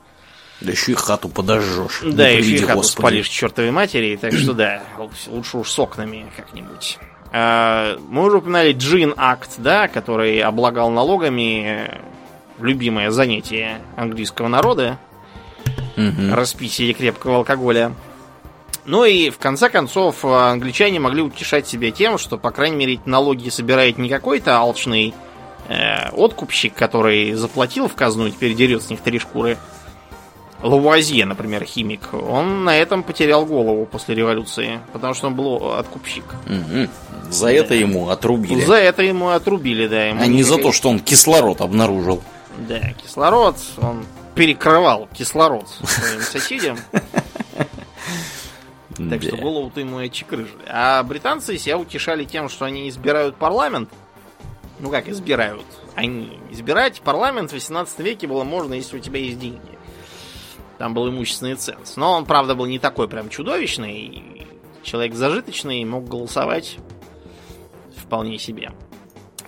Да 0.60 0.70
еще 0.70 0.92
и 0.92 0.94
хату 0.94 1.28
подожжешь. 1.28 2.02
Да, 2.04 2.28
еще 2.28 2.54
и 2.54 2.58
хату 2.58 2.78
Господи. 2.78 3.00
спалишь 3.00 3.28
чертовой 3.28 3.72
матери, 3.72 4.16
так 4.16 4.32
что 4.32 4.52
да, 4.52 4.82
лучше 5.28 5.58
уж 5.58 5.70
с 5.70 5.78
окнами 5.78 6.26
как-нибудь. 6.36 6.98
А, 7.32 7.96
мы 8.08 8.24
уже 8.24 8.38
упоминали 8.38 8.72
Джин 8.72 9.14
Акт, 9.16 9.54
да, 9.58 9.88
который 9.88 10.40
облагал 10.40 10.90
налогами 10.90 11.90
любимое 12.60 13.10
занятие 13.10 13.80
английского 13.96 14.48
народа. 14.48 14.98
Угу. 15.96 16.34
Распитие 16.34 16.92
крепкого 16.92 17.36
алкоголя. 17.36 17.92
Ну 18.84 19.04
и 19.04 19.30
в 19.30 19.38
конце 19.38 19.68
концов 19.68 20.24
англичане 20.24 20.98
могли 20.98 21.22
утешать 21.22 21.68
себя 21.68 21.90
тем, 21.90 22.18
что, 22.18 22.36
по 22.36 22.50
крайней 22.50 22.76
мере, 22.76 23.00
налоги 23.04 23.48
собирает 23.48 23.96
не 23.98 24.08
какой-то 24.08 24.56
алчный 24.56 25.14
э, 25.68 26.08
откупщик, 26.08 26.74
который 26.74 27.32
заплатил 27.34 27.88
в 27.88 27.94
казну 27.94 28.26
и 28.26 28.32
теперь 28.32 28.54
дерет 28.54 28.82
с 28.82 28.90
них 28.90 29.00
три 29.00 29.18
шкуры. 29.18 29.56
Лавуазье, 30.62 31.24
например, 31.24 31.64
химик, 31.64 32.12
он 32.12 32.64
на 32.64 32.76
этом 32.76 33.02
потерял 33.02 33.44
голову 33.44 33.84
после 33.84 34.14
революции, 34.14 34.78
потому 34.92 35.12
что 35.14 35.26
он 35.26 35.34
был 35.34 35.72
откупщик. 35.72 36.24
Угу. 36.46 36.88
За 37.30 37.46
да. 37.46 37.52
это 37.52 37.74
ему 37.74 38.10
отрубили. 38.10 38.64
За 38.64 38.76
это 38.76 39.02
ему 39.02 39.30
отрубили, 39.30 39.88
да. 39.88 40.04
Ему 40.04 40.22
а 40.22 40.26
не 40.26 40.44
за 40.44 40.58
то, 40.58 40.70
что 40.70 40.88
он 40.88 41.00
кислород 41.00 41.60
обнаружил. 41.60 42.22
Да, 42.68 42.78
кислород, 43.02 43.56
он 43.78 44.04
перекрывал 44.34 45.08
кислород 45.12 45.68
своим 45.68 46.20
соседям. 46.32 46.78
Так 48.96 49.22
что 49.22 49.36
голову-то 49.36 49.80
ему 49.80 50.00
и 50.00 50.10
чекрыжили. 50.10 50.62
А 50.66 51.02
британцы 51.02 51.56
себя 51.58 51.78
утешали 51.78 52.24
тем, 52.24 52.48
что 52.48 52.64
они 52.64 52.88
избирают 52.88 53.36
парламент. 53.36 53.90
Ну 54.80 54.90
как 54.90 55.08
избирают? 55.08 55.64
Они 55.94 56.38
избирать 56.50 57.00
парламент 57.02 57.50
в 57.50 57.54
18 57.54 57.98
веке 58.00 58.26
было 58.26 58.44
можно, 58.44 58.74
если 58.74 58.96
у 58.96 59.00
тебя 59.00 59.20
есть 59.20 59.38
деньги. 59.38 59.60
Там 60.78 60.94
был 60.94 61.08
имущественный 61.08 61.54
ценз. 61.54 61.96
Но 61.96 62.12
он, 62.12 62.24
правда, 62.24 62.54
был 62.54 62.66
не 62.66 62.78
такой 62.78 63.08
прям 63.08 63.28
чудовищный. 63.28 64.48
Человек 64.82 65.14
зажиточный 65.14 65.84
мог 65.84 66.08
голосовать 66.08 66.78
вполне 67.96 68.38
себе. 68.38 68.72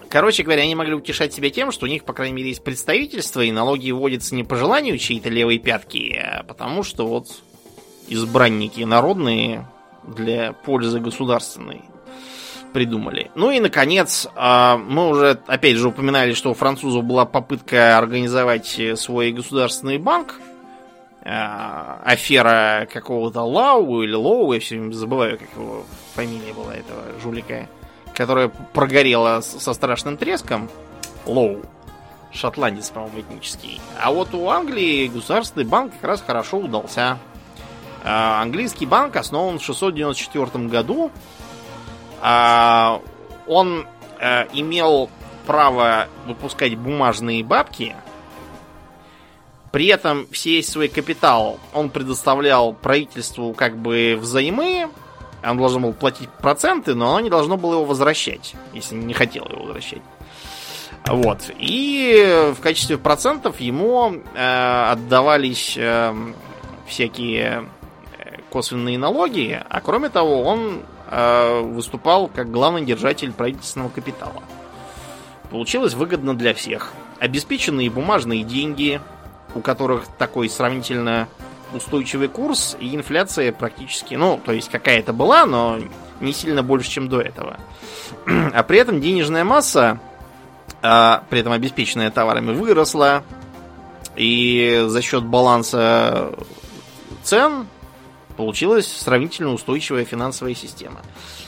Короче 0.09 0.45
говоря, 0.45 0.63
они 0.63 0.77
могли 0.77 0.95
утешать 0.95 1.35
себя 1.35 1.51
тем, 1.51 1.73
что 1.73 1.87
у 1.87 1.89
них, 1.89 2.05
по 2.05 2.13
крайней 2.13 2.35
мере, 2.35 2.51
есть 2.51 2.63
представительство, 2.63 3.41
и 3.41 3.51
налоги 3.51 3.91
вводятся 3.91 4.37
не 4.37 4.45
по 4.45 4.55
желанию 4.55 4.97
чьей-то 4.97 5.29
левой 5.29 5.59
пятки, 5.59 6.15
а 6.15 6.45
потому 6.45 6.85
что 6.85 7.09
вот 7.09 7.43
избранники 8.09 8.83
народные 8.83 9.67
для 10.03 10.53
пользы 10.53 11.01
государственной 11.01 11.83
придумали. 12.75 13.31
Ну 13.37 13.51
и, 13.51 13.61
наконец, 13.61 14.29
а, 14.35 14.77
мы 14.77 15.09
уже, 15.09 15.41
опять 15.47 15.77
же, 15.77 15.89
упоминали, 15.89 16.35
что 16.35 16.51
у 16.51 16.55
французов 16.55 17.05
была 17.05 17.25
попытка 17.25 17.97
организовать 17.97 18.79
свой 18.97 19.33
государственный 19.33 19.99
банк. 19.99 20.41
А, 21.25 22.03
афера 22.05 22.87
какого-то 22.93 23.43
Лау 23.43 24.03
или 24.03 24.13
Лоу, 24.13 24.53
я 24.53 24.61
все 24.61 24.79
время 24.79 24.93
забываю, 24.93 25.39
как 25.39 25.49
его 25.57 25.85
фамилия 26.15 26.53
была 26.53 26.75
этого 26.75 27.03
жулика, 27.23 27.67
которая 28.13 28.49
прогорела 28.49 29.41
со 29.41 29.73
страшным 29.73 30.19
треском. 30.19 30.69
Лоу. 31.25 31.63
Шотландец, 32.33 32.91
по-моему, 32.91 33.21
этнический. 33.21 33.81
А 34.03 34.13
вот 34.13 34.35
у 34.35 34.49
Англии 34.51 35.07
государственный 35.07 35.65
банк 35.65 35.93
как 35.93 36.11
раз 36.11 36.25
хорошо 36.27 36.59
удался. 36.59 37.19
А, 38.05 38.43
английский 38.43 38.87
банк 38.87 39.17
основан 39.17 39.59
в 39.59 39.65
694 39.65 40.67
году 40.67 41.11
а, 42.21 43.01
он 43.47 43.87
а, 44.21 44.47
имел 44.53 45.09
право 45.47 46.09
выпускать 46.27 46.77
бумажные 46.77 47.43
бабки. 47.43 47.97
При 49.73 49.87
этом 49.87 50.27
весь 50.31 50.69
свой 50.69 50.89
капитал 50.89 51.59
он 51.73 51.91
предоставлял 51.91 52.75
правительству 52.75 53.53
как 53.55 53.77
бы 53.77 54.17
взаймы. 54.21 54.89
Он 55.43 55.59
должен 55.59 55.83
был 55.83 55.93
платить 55.93 56.31
проценты, 56.31 56.95
но 56.95 57.11
оно 57.11 57.21
не 57.21 57.29
должно 57.31 57.57
было 57.57 57.75
его 57.75 57.85
возвращать, 57.85 58.55
если 58.73 58.95
не 58.95 59.13
хотело 59.13 59.49
его 59.49 59.65
возвращать. 59.65 60.03
Вот. 61.07 61.51
И 61.59 62.53
в 62.57 62.61
качестве 62.63 62.97
процентов 62.97 63.61
ему 63.61 64.23
э, 64.35 64.91
отдавались 64.93 65.75
э, 65.77 66.15
всякие 66.87 67.43
э, 67.43 67.84
косвенные 68.55 68.97
налоги, 68.97 69.63
а 69.69 69.81
кроме 69.83 70.09
того, 70.09 70.45
он 70.45 70.81
Э, 71.17 71.61
выступал 71.61 72.29
как 72.29 72.51
главный 72.51 72.85
держатель 72.85 73.31
правительственного 73.33 73.91
капитала. 73.91 74.43
Получилось 75.51 75.95
выгодно 75.95 76.35
для 76.37 76.55
всех. 76.55 76.93
Обеспеченные 77.21 77.91
бумажные 77.91 78.43
деньги, 78.43 79.01
у 79.55 79.61
которых 79.61 80.07
такой 80.19 80.49
сравнительно 80.49 81.29
устойчивый 81.73 82.29
курс, 82.29 82.77
и 82.81 82.97
инфляция 82.97 83.53
практически, 83.53 84.15
ну, 84.15 84.41
то 84.45 84.51
есть 84.51 84.71
какая-то 84.71 85.13
была, 85.13 85.45
но 85.47 85.79
не 86.21 86.33
сильно 86.33 86.65
больше, 86.65 86.91
чем 86.91 87.09
до 87.09 87.21
этого. 87.21 87.59
А 88.27 88.63
при 88.65 88.79
этом 88.79 89.01
денежная 89.01 89.45
масса, 89.45 90.01
а, 90.83 91.23
при 91.31 91.41
этом 91.41 91.53
обеспеченная 91.53 92.11
товарами, 92.11 92.53
выросла, 92.53 93.23
и 94.17 94.85
за 94.87 95.01
счет 95.03 95.25
баланса 95.25 96.33
цен 97.23 97.67
получилась 98.37 98.87
сравнительно 98.87 99.53
устойчивая 99.53 100.05
финансовая 100.05 100.55
система. 100.55 101.03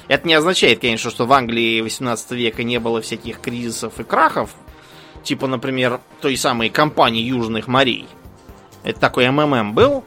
Это 0.08 0.26
не 0.26 0.34
означает, 0.34 0.80
конечно, 0.80 1.10
что 1.10 1.26
в 1.26 1.32
Англии 1.32 1.80
18 1.80 2.32
века 2.32 2.62
не 2.62 2.78
было 2.78 3.00
всяких 3.00 3.40
кризисов 3.40 3.98
и 4.00 4.04
крахов, 4.04 4.54
типа, 5.22 5.46
например, 5.46 6.00
той 6.20 6.36
самой 6.36 6.70
компании 6.70 7.22
Южных 7.22 7.66
морей. 7.66 8.06
Это 8.84 9.00
такой 9.00 9.28
МММ 9.30 9.74
был, 9.74 10.04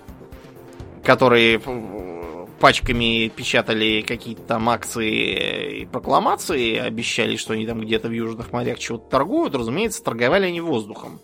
который 1.04 1.62
пачками 2.60 3.30
печатали 3.30 4.02
какие-то 4.02 4.44
там 4.44 4.70
акции 4.70 5.82
и 5.82 5.86
прокламации, 5.86 6.78
обещали, 6.78 7.36
что 7.38 7.54
они 7.54 7.66
там 7.66 7.82
где-то 7.82 8.10
в 8.10 8.12
Южных 8.12 8.52
морях 8.52 8.80
чего-то 8.80 9.10
торгуют. 9.10 9.56
Разумеется, 9.56 10.04
торговали 10.04 10.46
они 10.46 10.62
воздухом. 10.62 11.20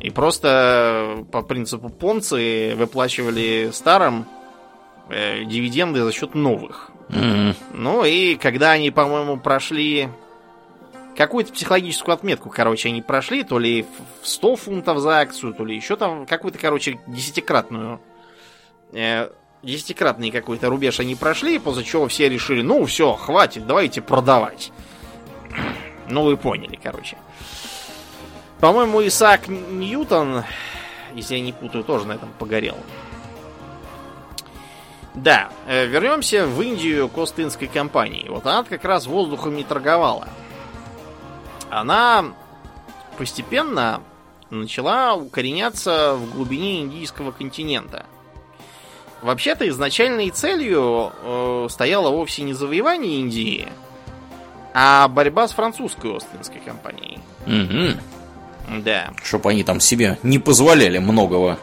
И 0.00 0.10
просто 0.10 1.24
по 1.32 1.42
принципу 1.42 1.88
Понции 1.88 2.74
выплачивали 2.74 3.70
старым 3.72 4.26
э, 5.08 5.44
дивиденды 5.44 6.02
за 6.02 6.12
счет 6.12 6.34
новых. 6.34 6.90
Mm-hmm. 7.08 7.54
Ну 7.74 8.04
и 8.04 8.36
когда 8.36 8.72
они, 8.72 8.90
по-моему, 8.90 9.36
прошли 9.36 10.08
какую-то 11.16 11.52
психологическую 11.52 12.14
отметку, 12.14 12.50
короче, 12.50 12.88
они 12.88 13.02
прошли, 13.02 13.44
то 13.44 13.58
ли 13.58 13.86
в 14.22 14.28
100 14.28 14.56
фунтов 14.56 14.98
за 14.98 15.18
акцию, 15.18 15.54
то 15.54 15.64
ли 15.64 15.76
еще 15.76 15.96
там 15.96 16.26
какую-то, 16.26 16.58
короче, 16.58 16.98
десятикратную 17.06 18.00
э, 18.92 19.28
десятикратный 19.64 20.30
какой-то 20.30 20.68
рубеж 20.68 21.00
они 21.00 21.14
прошли, 21.14 21.58
после 21.58 21.84
чего 21.84 22.06
все 22.08 22.28
решили, 22.28 22.62
ну 22.62 22.84
все, 22.84 23.14
хватит, 23.14 23.66
давайте 23.66 24.00
продавать. 24.00 24.72
Ну 26.08 26.22
вы 26.22 26.36
поняли, 26.36 26.78
короче. 26.80 27.16
По-моему, 28.60 29.06
Исаак 29.06 29.48
Ньютон, 29.48 30.44
если 31.14 31.36
я 31.36 31.40
не 31.40 31.52
путаю, 31.52 31.84
тоже 31.84 32.06
на 32.06 32.12
этом 32.12 32.30
погорел. 32.38 32.76
Да, 35.14 35.50
э, 35.66 35.86
вернемся 35.86 36.46
в 36.46 36.60
Индию 36.60 37.08
к 37.08 37.16
Остинской 37.16 37.68
компании. 37.68 38.26
Вот 38.28 38.46
она 38.46 38.64
как 38.64 38.84
раз 38.84 39.06
воздухом 39.06 39.54
не 39.54 39.62
торговала. 39.62 40.28
Она 41.70 42.24
постепенно 43.16 44.00
начала 44.50 45.14
укореняться 45.14 46.14
в 46.14 46.34
глубине 46.34 46.80
индийского 46.80 47.30
континента. 47.30 48.06
Вообще-то 49.22 49.66
изначальной 49.68 50.30
целью 50.30 51.12
э, 51.22 51.68
стояло 51.70 52.10
вовсе 52.10 52.42
не 52.42 52.52
завоевание 52.52 53.20
Индии, 53.20 53.68
а 54.74 55.08
борьба 55.08 55.48
с 55.48 55.52
французской 55.52 56.16
Остинской 56.16 56.60
компанией. 56.60 57.18
Угу. 57.46 58.80
Да. 58.84 59.12
Чтоб 59.22 59.46
они 59.46 59.62
там 59.62 59.80
себе 59.80 60.18
не 60.22 60.38
позволяли 60.38 60.98
многого. 60.98 61.58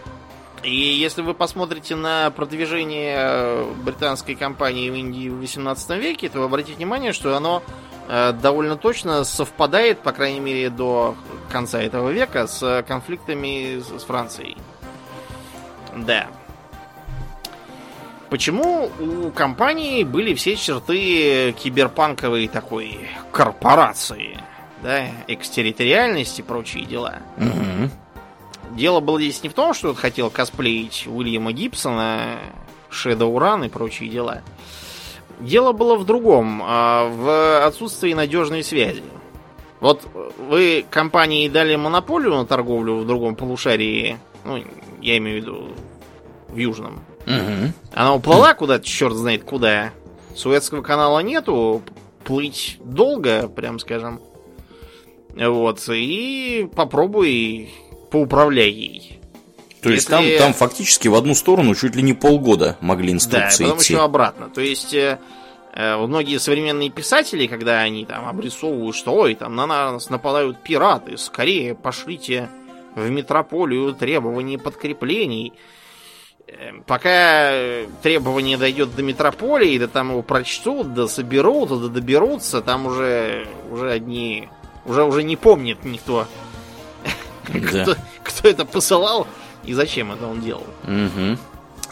И 0.64 0.76
если 0.76 1.22
вы 1.22 1.34
посмотрите 1.34 1.96
на 1.96 2.30
продвижение 2.30 3.16
э, 3.18 3.74
британской 3.84 4.36
компании 4.36 4.90
в 4.90 4.94
Индии 4.94 5.30
в 5.30 5.40
18 5.40 5.90
веке, 5.98 6.30
то 6.30 6.40
вы 6.40 6.46
обратите 6.46 6.78
внимание, 6.78 7.14
что 7.14 7.36
оно 7.36 7.64
э, 8.08 8.32
довольно 8.34 8.78
точно 8.78 9.24
совпадает, 9.24 10.00
по 10.00 10.12
крайней 10.12 10.40
мере, 10.40 10.70
до 10.70 11.16
конца 11.50 11.82
этого 11.82 12.10
века, 12.10 12.46
с 12.46 12.84
конфликтами 12.88 13.80
с 13.80 14.04
Францией. 14.04 14.56
Да. 15.96 16.28
Почему 18.30 18.90
у 19.00 19.32
компании 19.32 20.04
были 20.04 20.36
все 20.36 20.56
черты 20.56 21.54
киберпанковой 21.54 22.48
такой 22.48 23.10
корпорации, 23.32 24.40
да, 24.84 25.08
экстерриториальности 25.28 26.42
и 26.42 26.44
прочие 26.44 26.86
дела? 26.86 27.18
Угу. 27.38 27.90
Дело 28.76 29.00
было 29.00 29.20
здесь 29.20 29.44
не 29.44 29.50
в 29.50 29.54
том, 29.54 29.74
что 29.74 29.90
он 29.90 29.96
хотел 29.96 30.30
косплеить 30.30 31.06
Уильяма 31.08 31.52
Гибсона, 31.52 32.40
Shadowrun 32.90 33.66
и 33.66 33.70
прочие 33.70 34.10
дела. 34.10 34.42
Дело 35.40 35.72
было 35.72 35.96
в 35.96 36.06
другом, 36.06 36.62
а, 36.64 37.10
в 37.10 37.66
отсутствии 37.66 38.14
надежной 38.14 38.64
связи. 38.64 39.04
Вот 39.80 40.08
вы 40.38 40.86
компании 40.90 41.50
дали 41.50 41.76
монополию 41.76 42.36
на 42.36 42.46
торговлю 42.46 42.98
в 42.98 43.08
другом 43.08 43.36
полушарии, 43.36 44.20
ну, 44.46 44.64
я 45.02 45.18
имею 45.18 45.40
в 45.40 45.42
виду 45.42 45.68
в 46.50 46.58
южном. 46.58 47.02
Угу. 47.26 47.74
Она 47.94 48.14
уплыла 48.14 48.54
куда-то, 48.54 48.86
черт 48.86 49.16
знает 49.16 49.44
куда. 49.44 49.92
Суэцкого 50.36 50.84
канала 50.84 51.20
нету, 51.20 51.82
плыть 52.24 52.78
долго, 52.84 53.48
прям 53.48 53.80
скажем. 53.80 54.20
Вот, 55.36 55.82
и 55.90 56.70
попробуй 56.76 57.74
поуправляй 58.12 58.70
ей. 58.70 59.22
То 59.82 59.90
есть 59.90 60.08
там, 60.08 60.24
там 60.38 60.54
фактически 60.54 61.08
в 61.08 61.16
одну 61.16 61.34
сторону 61.34 61.74
чуть 61.74 61.96
ли 61.96 62.04
не 62.04 62.14
полгода 62.14 62.78
могли 62.82 63.12
инструкции 63.12 63.64
да, 63.64 63.70
потом 63.70 63.82
идти. 63.82 63.94
еще 63.94 64.04
обратно. 64.04 64.50
То 64.50 64.62
есть 64.62 64.94
э, 64.94 65.18
э, 65.74 65.98
многие 65.98 66.38
современные 66.38 66.92
писатели, 66.92 67.48
когда 67.48 67.80
они 67.80 68.06
там 68.06 68.28
обрисовывают, 68.28 68.96
что 68.96 69.14
ой, 69.14 69.34
там 69.34 69.56
на 69.56 69.66
нас 69.66 70.10
нападают 70.12 70.62
пираты, 70.62 71.18
скорее 71.18 71.74
пошлите 71.74 72.50
в 72.94 73.10
метрополию 73.10 73.94
требования 73.94 74.60
подкреплений. 74.60 75.54
Э, 76.48 76.74
пока 76.86 77.52
требование 78.04 78.58
дойдет 78.58 78.96
до 78.96 79.02
метрополии, 79.02 79.80
да 79.80 79.88
там 79.88 80.12
его 80.12 80.22
прочтут, 80.22 80.94
да 80.94 81.08
соберут, 81.08 81.70
да 81.70 81.88
доберутся, 81.88 82.62
там 82.62 82.86
уже, 82.86 83.48
уже 83.72 83.90
одни... 83.92 84.48
Уже, 84.84 85.04
уже 85.04 85.22
не 85.22 85.36
помнит 85.36 85.86
никто 85.86 86.28
кто, 87.52 87.96
кто 88.24 88.48
это 88.48 88.66
посылал 88.66 89.28
и 89.64 89.74
зачем 89.74 90.12
это 90.12 90.28
он 90.28 90.42
делал. 90.42 90.66
Угу. 90.84 91.38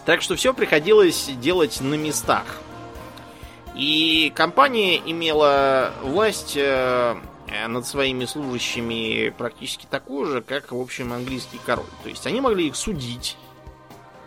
Так 0.05 0.21
что 0.21 0.35
все 0.35 0.53
приходилось 0.53 1.29
делать 1.39 1.81
на 1.81 1.95
местах. 1.95 2.45
И 3.75 4.31
компания 4.35 4.97
имела 4.97 5.93
власть 6.01 6.57
э, 6.57 7.15
над 7.67 7.85
своими 7.85 8.25
служащими 8.25 9.29
практически 9.29 9.85
такую 9.89 10.25
же, 10.25 10.41
как, 10.41 10.71
в 10.71 10.79
общем, 10.79 11.13
английский 11.13 11.59
король. 11.65 11.85
То 12.03 12.09
есть 12.09 12.25
они 12.27 12.41
могли 12.41 12.67
их 12.67 12.75
судить. 12.75 13.37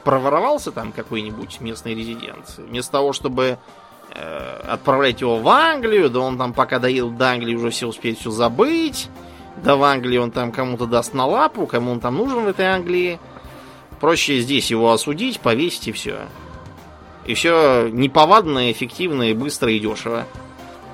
Проворовался 0.05 0.73
там 0.73 0.93
какой-нибудь 0.93 1.61
местный 1.61 1.95
резидент. 1.95 2.55
Вместо 2.57 2.93
того, 2.93 3.13
чтобы 3.13 3.59
э, 4.15 4.61
отправлять 4.67 5.21
его 5.21 5.39
в 5.39 5.49
Англию, 5.49 6.11
да 6.11 6.21
он 6.21 6.39
там 6.39 6.53
пока 6.53 6.79
доедет 6.79 7.17
до 7.17 7.31
Англии, 7.31 7.55
уже 7.55 7.71
все 7.71 7.87
успеет 7.87 8.19
все 8.19 8.31
забыть. 8.31 9.09
Да 9.63 9.77
в 9.77 9.83
Англии 9.85 10.19
он 10.19 10.31
там 10.31 10.51
кому-то 10.53 10.87
даст 10.87 11.15
на 11.15 11.27
лапу, 11.27 11.67
кому 11.67 11.93
он 11.93 12.01
там 12.01 12.17
нужен 12.17 12.45
в 12.45 12.49
этой 12.49 12.67
Англии. 12.67 13.19
Проще 14.01 14.41
здесь 14.41 14.71
его 14.71 14.93
осудить, 14.93 15.41
повесить 15.41 15.89
и 15.89 15.93
все. 15.93 16.21
И 17.25 17.35
все 17.35 17.89
неповадно, 17.89 18.73
эффективно, 18.73 19.31
и 19.31 19.35
быстро 19.35 19.71
и 19.71 19.79
дешево. 19.79 20.27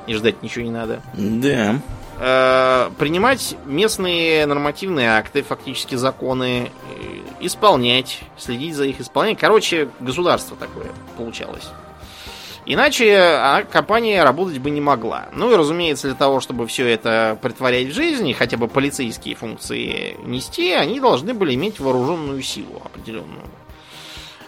и 0.07 0.14
ждать 0.14 0.43
ничего 0.43 0.64
не 0.64 0.71
надо. 0.71 1.03
Да. 1.14 1.81
Э, 2.19 2.91
принимать 2.99 3.57
местные 3.64 4.45
нормативные 4.47 5.11
акты, 5.11 5.43
фактически 5.43 5.95
законы, 5.95 6.71
э, 6.71 7.19
исполнять, 7.41 8.21
следить 8.37 8.75
за 8.75 8.85
их 8.85 9.01
исполнением. 9.01 9.39
Короче, 9.41 9.89
государство 10.01 10.57
такое 10.57 10.89
получалось. 11.16 11.71
Иначе 12.71 13.16
а, 13.16 13.62
компания 13.62 14.23
работать 14.23 14.59
бы 14.59 14.69
не 14.69 14.83
могла. 14.83 15.29
Ну 15.33 15.51
и, 15.51 15.57
разумеется, 15.57 16.09
для 16.09 16.14
того, 16.14 16.41
чтобы 16.41 16.66
все 16.66 16.87
это 16.87 17.39
притворять 17.41 17.89
в 17.89 17.95
жизнь, 17.95 18.29
и 18.29 18.35
хотя 18.35 18.59
бы 18.59 18.69
полицейские 18.69 19.37
функции 19.37 20.19
нести, 20.27 20.73
они 20.73 21.01
должны 21.01 21.33
были 21.33 21.55
иметь 21.55 21.81
вооруженную 21.81 22.43
силу 22.43 22.83
определенную. 22.85 23.47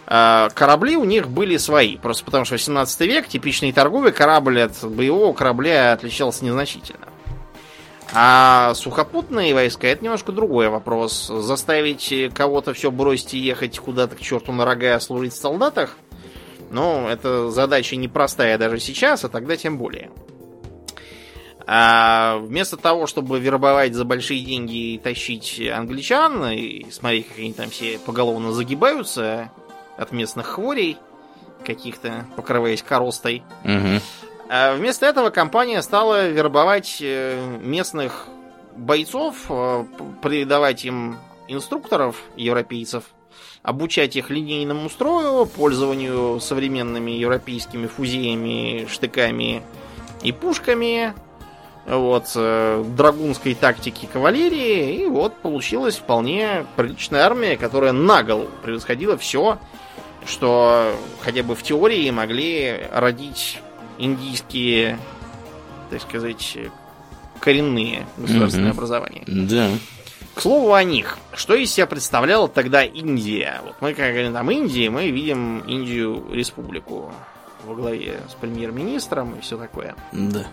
А, 0.07 0.51
корабли 0.51 0.99
у 0.99 1.05
них 1.05 1.31
были 1.31 1.57
свои, 1.57 1.97
просто 1.97 2.27
потому 2.27 2.45
что 2.45 2.57
18 2.57 3.01
век 3.09 3.27
типичный 3.27 3.73
торговый 3.73 4.13
корабль 4.13 4.61
от 4.61 4.85
боевого 4.85 5.33
корабля 5.33 5.95
отличался 5.95 6.45
незначительно. 6.45 7.09
А 8.13 8.75
сухопутные 8.75 9.55
войска 9.55 9.87
это 9.87 10.05
немножко 10.05 10.31
другой 10.31 10.69
вопрос. 10.69 11.29
Заставить 11.29 12.13
кого-то 12.35 12.75
все 12.75 12.91
бросить 12.91 13.33
и 13.33 13.39
ехать 13.39 13.79
куда-то 13.79 14.17
к 14.17 14.21
черту 14.21 14.53
на 14.53 14.67
рога 14.67 15.01
служить 15.01 15.33
в 15.33 15.41
солдатах, 15.41 15.97
ну, 16.71 17.09
это 17.09 17.51
задача 17.51 17.97
непростая 17.97 18.59
даже 18.59 18.79
сейчас, 18.79 19.25
а 19.25 19.29
тогда 19.29 19.57
тем 19.57 19.79
более. 19.79 20.11
А 21.67 22.39
вместо 22.39 22.77
того, 22.77 23.07
чтобы 23.07 23.39
вербовать 23.39 23.95
за 23.95 24.05
большие 24.05 24.45
деньги 24.45 24.95
и 24.95 24.99
тащить 24.99 25.61
англичан, 25.73 26.45
и 26.51 26.91
смотреть, 26.91 27.29
как 27.29 27.39
они 27.39 27.53
там 27.53 27.71
все 27.71 27.99
поголовно 27.99 28.53
загибаются 28.53 29.53
от 29.97 30.11
местных 30.11 30.47
хворей, 30.47 30.97
каких-то 31.65 32.27
покрываясь 32.37 32.83
коростой, 32.83 33.43
Угу. 33.65 34.01
а 34.49 34.75
Вместо 34.75 35.07
этого 35.07 35.31
компания 35.31 35.81
стала 35.83 36.29
вербовать 36.29 36.99
э, 37.01 37.39
местных 37.61 38.27
бойцов, 38.77 39.37
э, 39.49 39.85
придавать 40.23 40.85
им 40.85 41.19
инструкторов 41.47 42.17
европейцев, 42.37 43.05
обучать 43.63 44.17
их 44.17 44.31
линейному 44.31 44.89
строю, 44.89 45.47
пользованию 45.47 46.41
современными 46.41 47.11
европейскими 47.11 47.87
фузеями, 47.87 48.87
штыками 48.91 49.63
и 50.23 50.33
пушками, 50.33 51.13
вот, 51.87 52.25
э, 52.37 52.85
драгунской 52.97 53.55
тактики 53.55 54.09
кавалерии, 54.11 55.03
и 55.03 55.07
вот 55.07 55.37
получилась 55.37 55.97
вполне 55.97 56.65
приличная 56.77 57.23
армия, 57.25 57.57
которая 57.57 57.93
наголо 57.93 58.47
превосходила 58.63 59.17
все, 59.19 59.59
что 60.27 60.95
хотя 61.23 61.43
бы 61.43 61.55
в 61.55 61.63
теории 61.63 62.09
могли 62.11 62.81
родить 62.93 63.59
индийские, 63.99 64.99
так 65.91 66.01
сказать, 66.03 66.57
коренные 67.41 68.07
государственные 68.17 68.71
Мгм. 68.71 68.79
образования. 68.79 69.23
Да. 69.27 69.69
К 70.35 70.41
слову 70.41 70.73
о 70.73 70.85
них. 70.85 71.19
Что 71.35 71.55
из 71.55 71.73
себя 71.73 71.87
представляла 71.87 72.49
тогда 72.49 72.85
Индия? 72.85 73.61
Вот 73.65 73.75
мы, 73.81 73.95
когда 73.95 74.11
говорим 74.13 74.33
там 74.33 74.51
Индии, 74.51 74.89
мы 74.89 75.11
видим 75.11 75.61
Индию 75.61 76.25
республику 76.33 77.13
во 77.65 77.75
главе 77.75 78.21
с 78.29 78.35
премьер-министром 78.35 79.35
и 79.35 79.41
все 79.41 79.59
такое. 79.59 79.95
Да. 80.13 80.47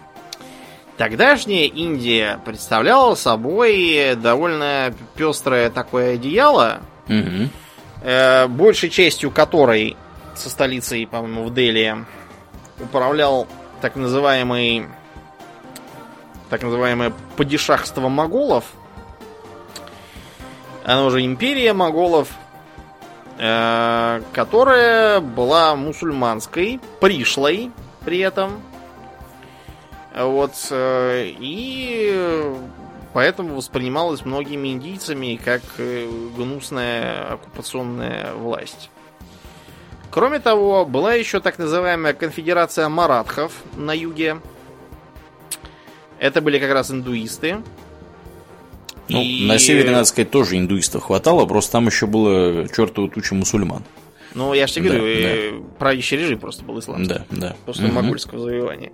Тогдашняя 0.98 1.68
Индия 1.68 2.40
представляла 2.44 3.14
собой 3.16 4.16
довольно 4.16 4.94
пестрое 5.16 5.70
такое 5.70 6.16
одеяло, 6.16 6.82
Угу. 7.08 7.50
э, 8.02 8.48
большей 8.48 8.90
частью 8.90 9.32
которой 9.32 9.96
со 10.36 10.50
столицей, 10.50 11.08
по-моему, 11.08 11.46
в 11.46 11.54
Дели 11.54 11.96
управлял 12.80 13.48
так 13.80 13.96
называемый 13.96 14.88
так 16.50 16.64
называемое 16.64 17.14
падишахство 17.36 18.08
моголов. 18.10 18.66
Оно 20.88 21.10
же 21.10 21.26
империя 21.26 21.74
моголов, 21.74 22.30
э, 23.38 24.22
которая 24.32 25.20
была 25.20 25.76
мусульманской, 25.76 26.80
пришлой 27.02 27.74
при 28.06 28.20
этом. 28.20 28.62
Вот, 30.16 30.54
э, 30.72 31.34
и 31.40 32.56
поэтому 33.12 33.56
воспринималась 33.56 34.24
многими 34.24 34.70
индийцами 34.70 35.38
как 35.44 35.62
э, 35.78 36.10
гнусная 36.38 37.34
оккупационная 37.34 38.34
власть. 38.36 38.90
Кроме 40.10 40.40
того, 40.40 40.86
была 40.86 41.16
еще 41.16 41.42
так 41.42 41.60
называемая 41.60 42.14
конфедерация 42.14 42.88
маратхов 42.88 43.52
на 43.76 43.92
юге. 43.92 44.38
Это 46.18 46.40
были 46.42 46.60
как 46.60 46.72
раз 46.72 46.92
индуисты. 46.92 47.58
Ну, 49.10 49.22
И- 49.22 49.46
на 49.48 49.58
севере, 49.60 49.92
надо 49.92 50.06
сказать, 50.06 50.30
тоже 50.32 50.58
индуистов 50.58 51.04
хватало, 51.04 51.46
просто 51.46 51.72
там 51.74 51.88
еще 51.88 52.08
было 52.08 52.68
чертову 52.70 53.08
тучу 53.08 53.36
мусульман. 53.36 53.84
Ну, 54.34 54.54
я 54.54 54.68
же 54.68 54.74
тебе 54.74 54.90
Да, 54.92 54.98
говорю, 54.98 55.16
э, 55.16 55.52
правящий 55.80 56.18
режим 56.18 56.40
просто 56.40 56.64
был 56.64 56.78
исламский. 56.80 57.08
Да, 57.08 57.26
да. 57.32 57.56
после 57.66 57.88
Мгм. 57.88 57.96
могольского 57.96 58.40
завоевания. 58.40 58.92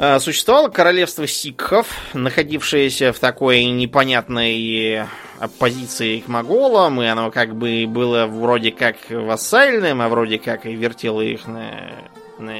А, 0.00 0.20
Существовало 0.20 0.68
королевство 0.68 1.26
сикхов, 1.26 1.88
находившееся 2.14 3.12
в 3.12 3.18
такой 3.18 3.64
непонятной 3.64 5.04
оппозиции 5.40 6.20
к 6.20 6.28
моголам, 6.28 7.02
и 7.02 7.06
оно 7.06 7.32
как 7.32 7.56
бы 7.56 7.86
было 7.88 8.26
вроде 8.26 8.70
как 8.70 8.96
вассальным, 9.10 10.00
а 10.00 10.08
вроде 10.08 10.38
как 10.38 10.66
и 10.66 10.74
вертело 10.74 11.20
их 11.20 11.48
на 11.48 11.90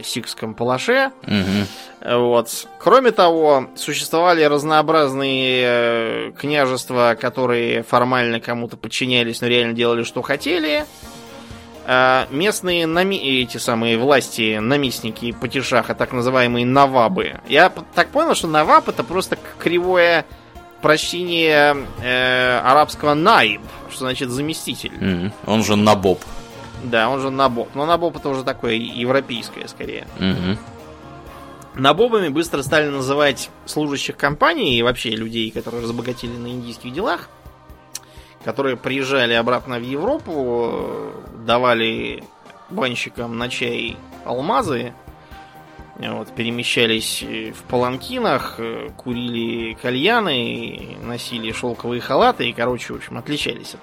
сикском 0.05 0.55
палаше. 0.55 1.11
Мгм. 1.27 1.67
Вот. 2.05 2.67
Кроме 2.79 3.11
того, 3.11 3.69
существовали 3.77 4.43
разнообразные 4.45 5.63
э, 5.67 6.33
княжества, 6.39 7.17
которые 7.21 7.83
формально 7.83 8.41
кому-то 8.41 8.77
подчинялись, 8.77 9.41
но 9.41 9.47
реально 9.49 9.75
делали, 9.75 10.05
что 10.05 10.23
хотели. 10.23 10.85
А 11.91 12.27
местные 12.31 12.87
нами- 12.87 13.17
эти 13.43 13.57
самые 13.57 13.97
власти, 13.97 14.59
наместники 14.59 15.33
Патишаха, 15.33 15.95
так 15.95 16.13
называемые 16.13 16.67
навабы. 16.67 17.41
Я 17.49 17.73
так 17.95 18.09
понял, 18.09 18.35
что 18.35 18.47
наваб 18.47 18.89
это 18.89 19.03
просто 19.05 19.39
кривое 19.59 20.27
прощение 20.83 21.77
э, 22.03 22.59
арабского 22.63 23.15
наиб, 23.15 23.63
что 23.91 24.01
значит 24.01 24.29
заместитель. 24.31 24.93
Мгм. 25.01 25.33
Он 25.47 25.65
же 25.65 25.77
набоб. 25.77 26.21
Да, 26.85 27.09
он 27.11 27.21
же 27.21 27.31
набоб. 27.31 27.69
Но 27.75 27.87
набоб 27.87 28.17
это 28.17 28.29
уже 28.29 28.45
такое 28.45 28.75
европейское 28.75 29.67
скорее. 29.67 30.07
Мгм. 30.19 30.59
Набобами 31.75 32.29
быстро 32.29 32.63
стали 32.63 32.89
называть 32.89 33.51
служащих 33.67 34.17
компании 34.17 34.77
и 34.77 34.83
вообще 34.83 35.11
людей, 35.11 35.51
которые 35.51 35.83
разбогатели 35.83 36.37
на 36.37 36.49
индийских 36.49 36.93
делах, 36.93 37.29
которые 38.45 38.77
приезжали 38.77 39.35
обратно 39.35 39.79
в 39.79 39.83
Европу, 39.83 41.13
давали 41.47 42.25
банщикам 42.71 43.39
на 43.39 43.49
чай 43.49 43.97
алмазы, 44.25 44.93
вот, 45.99 46.35
перемещались 46.35 47.23
э, 47.23 47.53
в 47.53 47.63
паланкинах, 47.65 48.57
э, 48.59 48.91
курили 48.97 49.75
кальяны, 49.75 50.97
носили 51.03 51.51
шелковые 51.53 52.01
халаты 52.01 52.49
и, 52.49 52.53
короче, 52.53 52.93
в 52.93 52.97
общем, 52.97 53.19
отличались 53.19 53.75
от 53.75 53.81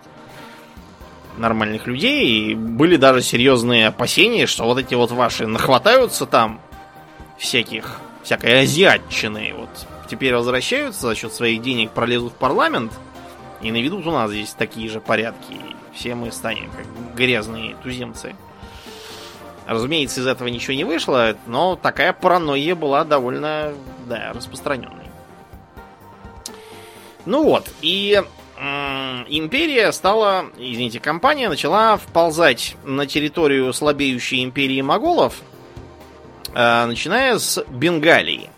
нормальных 1.38 1.88
людей. 1.88 2.52
И 2.52 2.56
были 2.56 2.98
даже 2.98 3.22
серьезные 3.22 3.88
опасения, 3.88 4.48
что 4.48 4.66
вот 4.66 4.78
эти 4.78 4.96
вот 4.96 5.12
ваши 5.12 5.48
нахватаются 5.48 6.26
там 6.26 6.62
всяких, 7.38 8.00
всякой 8.24 8.62
азиатчины. 8.62 9.54
Вот 9.58 9.70
теперь 10.10 10.36
возвращаются 10.36 11.08
за 11.08 11.16
счет 11.16 11.34
своих 11.34 11.62
денег, 11.62 11.92
пролезут 11.92 12.34
в 12.34 12.36
парламент 12.36 12.92
и 13.62 13.72
наведут 13.72 14.06
у 14.06 14.12
нас 14.12 14.32
здесь 14.32 14.52
такие 14.52 14.90
же 14.90 15.00
порядки. 15.00 15.54
И 15.54 15.76
все 15.96 16.16
мы 16.16 16.32
станем 16.32 16.70
как 16.72 17.16
грязные 17.16 17.76
туземцы. 17.84 18.36
Разумеется, 19.66 20.22
из 20.22 20.28
этого 20.28 20.48
ничего 20.48 20.76
не 20.76 20.84
вышло, 20.84 21.36
но 21.48 21.76
такая 21.76 22.14
паранойя 22.14 22.76
была 22.76 23.04
довольно, 23.04 23.74
да, 24.06 24.32
распространенной. 24.34 25.06
Ну 27.26 27.44
вот, 27.44 27.68
и 27.82 28.22
империя 28.58 29.92
стала, 29.92 30.46
извините, 30.58 31.00
компания 31.00 31.50
начала 31.50 31.98
вползать 31.98 32.76
на 32.84 33.06
территорию 33.06 33.74
слабеющей 33.74 34.44
империи 34.44 34.82
моголов, 34.82 35.42
а, 36.54 36.86
начиная 36.88 37.38
с 37.38 37.64
Бенгалии. 37.70 38.50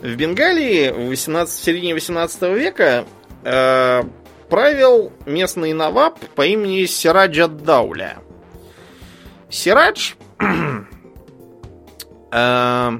В 0.00 0.14
Бенгалии 0.14 0.90
в, 0.90 1.08
18, 1.08 1.60
в 1.60 1.64
середине 1.64 1.94
18 1.94 2.42
века 2.54 3.04
э, 3.42 4.02
правил 4.48 5.12
местный 5.26 5.72
наваб 5.72 6.18
по 6.36 6.46
имени 6.46 6.84
Сираджа 6.84 7.48
Дауля. 7.48 8.18
Сирадж 9.50 10.12
э, 12.30 12.90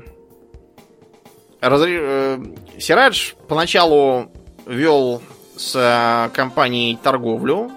разре- 1.60 2.00
э, 2.00 2.38
Сирадж 2.80 3.34
поначалу 3.46 4.32
вел 4.66 5.22
с 5.58 5.74
э, 5.76 6.30
компанией 6.34 6.96
торговлю. 7.02 7.70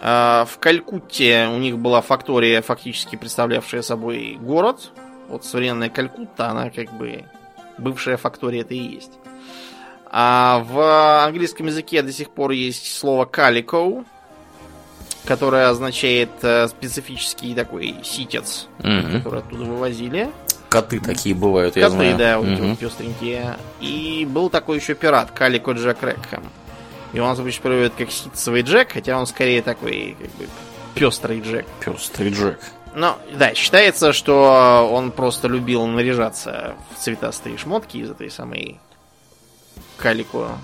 Э, 0.00 0.44
в 0.48 0.58
Калькутте 0.58 1.48
у 1.52 1.58
них 1.58 1.78
была 1.78 2.00
фактория, 2.02 2.60
фактически 2.62 3.16
представлявшая 3.16 3.82
собой 3.82 4.36
город, 4.40 4.90
Вот 5.28 5.44
современная 5.44 5.88
Калькутта, 5.88 6.48
она 6.48 6.70
как 6.70 6.92
бы 6.92 7.24
бывшая 7.78 8.16
фактория 8.18 8.60
это 8.60 8.74
и 8.74 8.78
есть. 8.78 9.12
А 10.16 10.62
в 10.68 11.24
английском 11.24 11.66
языке 11.66 12.02
до 12.02 12.12
сих 12.12 12.30
пор 12.30 12.50
есть 12.52 12.94
слово 12.94 13.24
calico, 13.24 14.04
которое 15.24 15.68
означает 15.70 16.28
э, 16.42 16.68
специфический 16.68 17.54
такой 17.54 17.96
ситец, 18.04 18.68
Мгм. 18.80 19.22
который 19.22 19.40
оттуда 19.40 19.64
вывозили. 19.64 20.30
Коты 20.68 21.00
такие 21.00 21.34
бывают, 21.34 21.76
я 21.76 21.84
Коты, 21.84 21.94
знаю. 21.96 22.16
да, 22.18 22.38
вот 22.38 22.48
Мгм. 22.48 22.68
вот 22.70 22.78
пестренькие. 22.78 23.56
И 23.80 24.26
был 24.28 24.50
такой 24.50 24.78
еще 24.78 24.94
пират, 24.94 25.30
Калико 25.30 25.72
Джек 25.72 26.02
Рекхэм. 26.02 26.42
И 27.14 27.20
он 27.20 27.30
обычно 27.30 27.62
переводит 27.62 27.94
как 27.94 28.10
ситцевый 28.10 28.62
Джек, 28.62 28.92
хотя 28.92 29.16
он 29.16 29.26
скорее 29.26 29.62
такой, 29.62 30.16
как 30.20 30.30
бы, 30.32 30.48
пестрый 30.94 31.40
Джек. 31.40 31.64
Пестрый 31.78 32.30
Джек. 32.30 32.58
Но, 32.92 33.18
да, 33.32 33.54
считается, 33.54 34.12
что 34.12 34.88
он 34.92 35.12
просто 35.12 35.46
любил 35.46 35.86
наряжаться 35.86 36.74
в 36.92 36.98
цветастые 36.98 37.56
шмотки 37.56 37.98
из 37.98 38.10
этой 38.10 38.30
самой 38.30 38.80
Калико 39.96 40.58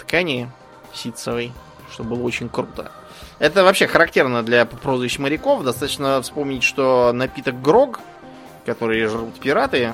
ткани 0.00 0.50
ситцевой, 0.94 1.52
что 1.92 2.02
было 2.02 2.22
очень 2.22 2.48
круто. 2.48 2.90
Это 3.38 3.64
вообще 3.64 3.86
характерно 3.86 4.42
для 4.42 4.64
прозвищ 4.64 5.18
моряков. 5.18 5.64
Достаточно 5.64 6.22
вспомнить, 6.22 6.62
что 6.62 7.12
напиток 7.12 7.60
Грог, 7.60 8.00
который 8.64 9.04
жрут 9.06 9.38
пираты, 9.38 9.92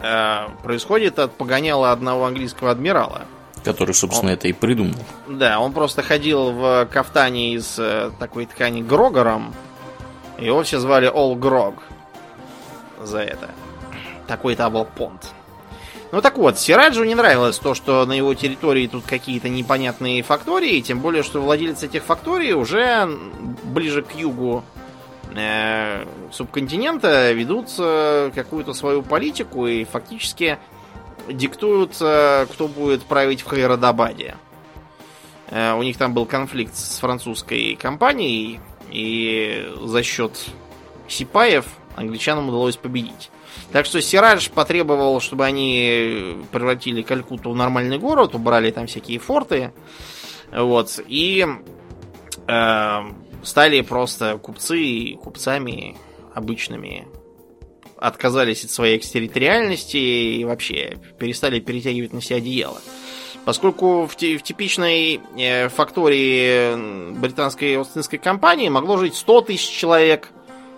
э, 0.00 0.48
происходит 0.62 1.18
от 1.18 1.32
погоняла 1.32 1.92
одного 1.92 2.26
английского 2.26 2.72
адмирала. 2.72 3.22
Который, 3.64 3.94
собственно, 3.94 4.30
это 4.30 4.48
и 4.48 4.52
придумал. 4.52 4.98
Да, 5.28 5.60
он 5.60 5.72
просто 5.72 6.02
ходил 6.02 6.52
в 6.52 6.88
кафтане 6.90 7.54
из 7.54 7.78
э, 7.78 8.10
такой 8.18 8.46
ткани 8.46 8.82
Грогором. 8.82 9.54
Его 10.38 10.62
все 10.62 10.78
звали 10.78 11.12
All 11.12 11.34
Grog 11.34 11.74
за 13.02 13.20
это. 13.20 13.50
Такой-то 14.26 14.70
был 14.70 14.84
понт. 14.84 15.32
Ну 16.12 16.20
так 16.20 16.38
вот, 16.38 16.58
Сираджу 16.58 17.04
не 17.04 17.14
нравилось 17.14 17.58
то, 17.58 17.74
что 17.74 18.04
на 18.04 18.12
его 18.12 18.34
территории 18.34 18.88
тут 18.88 19.04
какие-то 19.04 19.48
непонятные 19.48 20.22
фактории, 20.22 20.80
тем 20.80 21.00
более, 21.00 21.22
что 21.22 21.40
владельцы 21.40 21.86
этих 21.86 22.02
факторий 22.02 22.52
уже 22.52 23.08
ближе 23.62 24.02
к 24.02 24.16
югу 24.16 24.64
э, 25.36 26.04
субконтинента 26.32 27.30
ведут 27.30 27.68
э, 27.78 28.32
какую-то 28.34 28.74
свою 28.74 29.02
политику 29.02 29.68
и 29.68 29.84
фактически 29.84 30.58
диктуют, 31.28 31.96
э, 32.00 32.46
кто 32.50 32.68
будет 32.68 33.02
править 33.04 33.42
в 33.42 33.46
Хайрадабаде. 33.46 34.36
Э, 35.48 35.74
У 35.74 35.82
них 35.82 35.96
там 35.96 36.14
был 36.14 36.26
конфликт 36.26 36.74
с 36.74 36.98
французской 36.98 37.76
компанией, 37.76 38.60
и 38.90 39.72
за 39.82 40.02
счет 40.02 40.32
сипаев 41.08 41.66
англичанам 41.96 42.48
удалось 42.48 42.76
победить. 42.76 43.30
Так 43.72 43.86
что 43.86 44.00
Сирадж 44.00 44.48
потребовал, 44.50 45.20
чтобы 45.20 45.44
они 45.44 46.36
превратили 46.52 47.02
Калькутту 47.02 47.50
в 47.50 47.56
нормальный 47.56 47.98
город, 47.98 48.34
убрали 48.34 48.70
там 48.70 48.86
всякие 48.86 49.18
форты. 49.18 49.72
Вот. 50.52 51.00
И 51.06 51.46
э, 52.46 52.98
стали 53.42 53.80
просто 53.82 54.38
купцы 54.38 55.16
купцами 55.22 55.96
обычными. 56.34 57.06
Отказались 58.00 58.64
от 58.64 58.70
своей 58.70 58.96
экстерриториальности 58.96 59.96
и 59.96 60.44
вообще 60.44 60.98
перестали 61.18 61.60
перетягивать 61.60 62.12
на 62.12 62.22
себя 62.22 62.38
одеяло. 62.38 62.80
Поскольку 63.44 64.06
в, 64.06 64.14
в 64.14 64.42
типичной 64.42 65.20
э, 65.36 65.68
фактории 65.68 67.12
британской 67.18 67.78
Остинской 67.78 68.18
компании 68.18 68.68
могло 68.68 68.96
жить 68.96 69.14
100 69.16 69.40
тысяч 69.42 69.68
человек, 69.68 70.30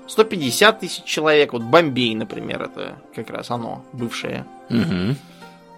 150 0.06 0.80
тысяч 0.80 1.04
человек. 1.04 1.52
Вот 1.52 1.62
Бомбей, 1.62 2.14
например, 2.14 2.62
это 2.62 2.96
как 3.14 3.30
раз 3.30 3.50
оно, 3.50 3.84
бывшее. 3.92 4.44
Мгм. 4.68 5.16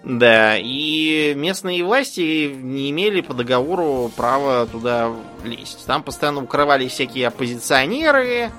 Да, 0.02 0.58
и 0.58 1.32
местные 1.34 1.82
власти 1.82 2.54
не 2.54 2.90
имели 2.90 3.22
по 3.22 3.32
договору 3.32 4.10
права 4.14 4.66
туда 4.66 5.10
лезть. 5.44 5.86
Там 5.86 6.02
постоянно 6.02 6.42
укрывались 6.42 6.92
всякие 6.92 7.28
оппозиционеры, 7.28 8.50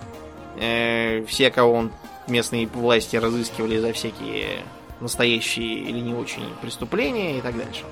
э, 0.60 1.24
все, 1.28 1.52
кого 1.52 1.74
он, 1.74 1.92
местные 2.28 2.68
власти 2.68 3.16
разыскивали 3.16 3.78
за 3.80 3.94
всякие 3.94 4.64
настоящие 5.00 5.76
или 5.80 6.00
не 6.00 6.14
очень 6.14 6.48
преступления 6.62 7.38
и 7.38 7.42
так 7.42 7.58
дальше. 7.58 7.84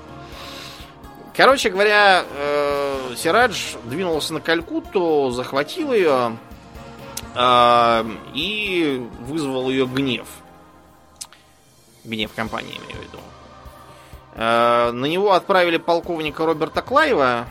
Короче 1.36 1.68
говоря, 1.68 2.24
э, 2.30 3.14
Сирадж 3.16 3.74
двинулся 3.84 4.34
на 4.34 4.40
Калькутту, 4.40 5.30
захватил 5.30 5.92
ее 5.92 6.36
э, 7.34 8.04
и 8.34 9.04
вызвал 9.20 9.68
ее 9.68 9.86
гнев. 9.86 10.28
Гнев 12.04 12.32
компании, 12.34 12.78
имею 12.86 13.00
в 13.00 13.04
виду. 13.08 13.18
Э, 14.36 14.92
На 14.92 15.06
него 15.06 15.32
отправили 15.32 15.78
полковника 15.78 16.46
Роберта 16.46 16.82
Клайва 16.82 17.46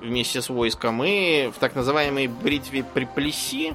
вместе 0.00 0.42
с 0.42 0.48
войском 0.48 1.04
и 1.04 1.52
в 1.54 1.58
так 1.60 1.76
называемой 1.76 2.26
бритве 2.26 2.82
при 2.82 3.04
Плеси, 3.04 3.74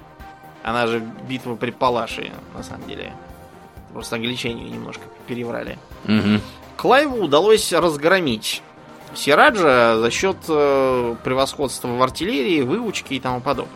она 0.65 0.87
же 0.87 1.03
битва 1.29 1.55
при 1.55 1.69
Палаше, 1.69 2.31
на 2.55 2.63
самом 2.63 2.87
деле. 2.87 3.13
Просто 3.93 4.15
англичане 4.15 4.63
ее 4.63 4.71
немножко 4.71 5.03
переврали. 5.27 5.77
Мгм. 6.05 6.41
Клайву 6.75 7.23
удалось 7.23 7.71
разгромить 7.71 8.61
Сираджа 9.13 9.97
за 9.97 10.11
счет 10.11 10.37
э, 10.49 11.15
превосходства 11.23 11.87
в 11.87 12.01
артиллерии, 12.01 12.61
выучке 12.61 13.15
и 13.15 13.19
тому 13.19 13.39
подобное. 13.41 13.73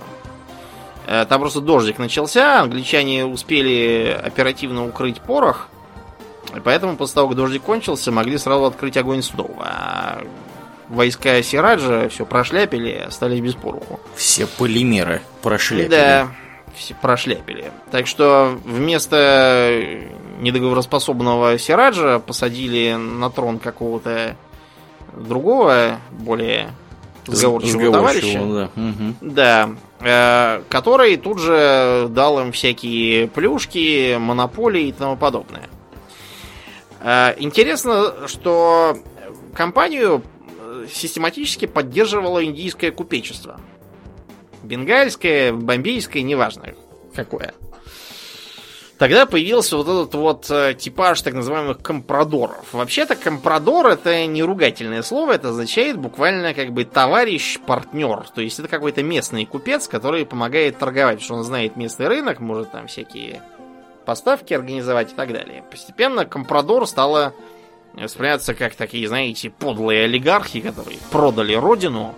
Э, 1.07 1.25
Там 1.29 1.39
просто 1.39 1.61
дождик 1.61 1.99
начался, 1.99 2.59
англичане 2.59 3.25
успели 3.25 4.19
оперативно 4.21 4.85
укрыть 4.85 5.21
порох, 5.21 5.69
и 6.55 6.59
поэтому 6.59 6.97
после 6.97 7.15
того, 7.15 7.27
как 7.29 7.37
дождик 7.37 7.61
кончился, 7.61 8.11
могли 8.11 8.37
сразу 8.39 8.65
открыть 8.65 8.97
огонь 8.97 9.21
снова. 9.21 9.63
А 9.63 10.21
войска 10.89 11.41
Сираджа 11.43 12.09
все 12.09 12.25
прошляпили, 12.25 13.05
остались 13.07 13.39
без 13.39 13.53
пороху. 13.53 13.99
Все 14.15 14.47
полимеры 14.47 15.21
прошли. 15.41 15.87
Да, 15.87 16.27
прошляпили. 17.01 17.71
Так 17.91 18.07
что 18.07 18.57
вместо 18.65 19.71
недоговороспособного 20.39 21.57
Сираджа 21.57 22.19
посадили 22.19 22.93
на 22.93 23.30
трон 23.30 23.59
какого-то 23.59 24.36
другого, 25.15 25.99
более 26.11 26.71
сговорчивого 27.27 27.91
товарища. 27.91 28.39
да. 28.39 28.69
Мгм. 28.75 29.15
Да, 29.21 29.69
э, 29.99 30.61
который 30.69 31.17
тут 31.17 31.39
же 31.39 32.07
дал 32.09 32.39
им 32.39 32.51
всякие 32.51 33.27
плюшки, 33.27 34.17
монополии 34.17 34.88
и 34.88 34.91
тому 34.91 35.17
подобное. 35.17 35.69
Э, 37.01 37.34
интересно, 37.38 38.27
что 38.27 38.97
компанию 39.53 40.23
э, 40.59 40.88
систематически 40.91 41.65
поддерживало 41.65 42.43
индийское 42.43 42.91
купечество. 42.91 43.59
Бенгальское, 44.64 45.53
бомбейское, 45.53 46.24
неважно 46.24 46.74
какое. 47.16 47.53
Тогда 48.99 49.26
появился 49.26 49.78
вот 49.78 49.88
этот 49.88 50.14
вот 50.16 50.51
э, 50.51 50.74
типаж 50.74 51.22
так 51.22 51.34
называемых 51.34 51.82
компрадоров. 51.82 52.74
Вообще-то 52.74 53.16
компрадор 53.16 53.88
это 53.88 54.26
не 54.26 54.43
ругательное 54.43 55.03
слово, 55.03 55.34
это 55.34 55.49
означает 55.49 55.97
буквально 55.97 56.53
как 56.53 56.74
бы 56.74 56.84
товарищ, 56.84 57.60
партнер. 57.66 58.26
То 58.36 58.41
есть 58.41 58.60
это 58.60 58.68
какой-то 58.68 59.01
местный 59.01 59.45
купец, 59.45 59.88
который 59.88 60.26
помогает 60.26 60.78
торговать, 60.78 61.22
что 61.22 61.36
он 61.36 61.45
знает 61.45 61.78
местный 61.78 62.10
рынок, 62.10 62.41
может 62.41 62.72
там 62.72 62.88
всякие 62.88 63.41
поставки 64.05 64.53
организовать 64.53 65.14
и 65.14 65.16
так 65.16 65.32
далее. 65.32 65.64
Постепенно 65.72 66.26
компрадор 66.26 66.86
стало 66.86 67.34
восприниматься 67.93 68.53
как 68.53 68.76
такие, 68.76 69.07
знаете, 69.07 69.49
подлые 69.49 70.03
олигархи, 70.03 70.60
которые 70.60 70.99
продали 71.10 71.53
родину 71.53 72.16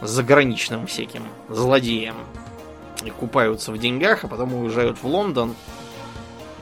заграничным 0.00 0.86
всяким 0.86 1.22
злодеям 1.48 2.16
и 3.04 3.10
купаются 3.10 3.72
в 3.72 3.78
деньгах, 3.78 4.24
а 4.24 4.28
потом 4.28 4.54
уезжают 4.54 4.98
в 4.98 5.06
Лондон 5.06 5.54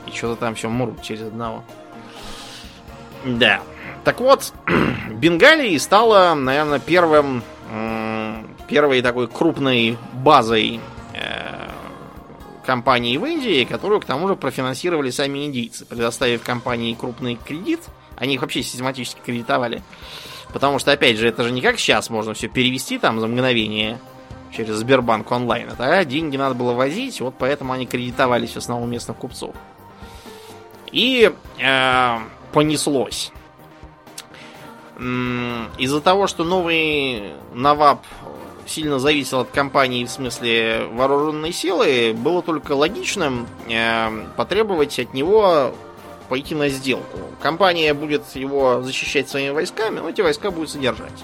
и 0.07 0.11
что-то 0.11 0.35
там 0.41 0.55
все 0.55 0.69
мрут 0.69 1.01
через 1.01 1.21
одного. 1.21 1.63
Да. 3.25 3.61
Так 4.03 4.19
вот, 4.19 4.53
Бенгалия 5.11 5.79
стала, 5.79 6.33
наверное, 6.33 6.79
первым, 6.79 7.41
первой 8.67 9.01
такой 9.01 9.27
крупной 9.27 9.97
базой 10.13 10.79
э, 11.13 11.69
компании 12.65 13.17
в 13.17 13.25
Индии, 13.25 13.65
которую, 13.65 14.01
к 14.01 14.05
тому 14.05 14.27
же, 14.27 14.35
профинансировали 14.35 15.09
сами 15.09 15.45
индийцы, 15.45 15.85
предоставив 15.85 16.43
компании 16.43 16.93
крупный 16.93 17.35
кредит. 17.35 17.81
Они 18.17 18.35
их 18.35 18.41
вообще 18.41 18.63
систематически 18.63 19.19
кредитовали. 19.23 19.83
Потому 20.53 20.77
что, 20.77 20.91
опять 20.91 21.17
же, 21.17 21.27
это 21.27 21.43
же 21.43 21.51
не 21.51 21.61
как 21.61 21.79
сейчас 21.79 22.11
можно 22.11 22.35
все 22.35 22.47
перевести 22.47 22.99
там 22.99 23.19
за 23.19 23.27
мгновение 23.27 23.99
через 24.55 24.75
Сбербанк 24.75 25.29
онлайн. 25.31 25.69
А 25.69 25.75
тогда 25.75 26.05
деньги 26.05 26.37
надо 26.37 26.53
было 26.53 26.73
возить, 26.73 27.19
вот 27.19 27.33
поэтому 27.37 27.73
они 27.73 27.87
кредитовались 27.87 28.51
в 28.51 28.57
основном 28.57 28.89
местных 28.91 29.17
купцов. 29.17 29.55
И 30.91 31.33
э, 31.59 32.17
понеслось. 32.51 33.31
Из-за 35.79 36.01
того, 36.01 36.27
что 36.27 36.43
новый 36.43 37.33
Наваб 37.55 38.05
сильно 38.67 38.99
зависел 38.99 39.39
от 39.39 39.49
компании 39.49 40.05
в 40.05 40.09
смысле 40.09 40.87
вооруженной 40.91 41.51
силы, 41.51 42.13
было 42.15 42.43
только 42.43 42.73
логичным 42.73 43.47
э, 43.67 44.25
потребовать 44.37 44.99
от 44.99 45.13
него 45.15 45.73
пойти 46.29 46.55
на 46.55 46.69
сделку. 46.69 47.17
Компания 47.41 47.93
будет 47.93 48.23
его 48.35 48.81
защищать 48.81 49.29
своими 49.29 49.51
войсками, 49.51 49.99
но 49.99 50.09
эти 50.09 50.21
войска 50.21 50.51
будет 50.51 50.69
содержать. 50.69 51.23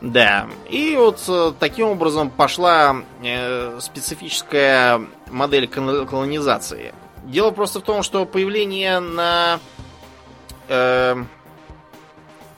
Да, 0.00 0.48
и 0.68 0.96
вот 0.96 1.22
э, 1.28 1.52
таким 1.60 1.86
образом 1.86 2.28
пошла 2.28 2.96
э, 3.22 3.78
специфическая 3.80 5.00
модель 5.30 5.68
колонизации. 5.68 6.92
Дело 7.24 7.52
просто 7.52 7.78
в 7.78 7.84
том, 7.84 8.02
что 8.02 8.26
появление 8.26 8.98
на 8.98 9.60
э, 10.66 11.14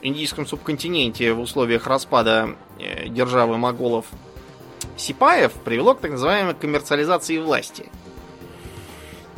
индийском 0.01 0.47
субконтиненте 0.47 1.33
в 1.33 1.39
условиях 1.39 1.85
распада 1.85 2.55
э, 2.79 3.09
державы 3.09 3.57
моголов 3.57 4.07
Сипаев 4.97 5.53
привело 5.53 5.93
к 5.93 5.99
так 5.99 6.11
называемой 6.11 6.55
коммерциализации 6.55 7.37
власти– 7.37 7.91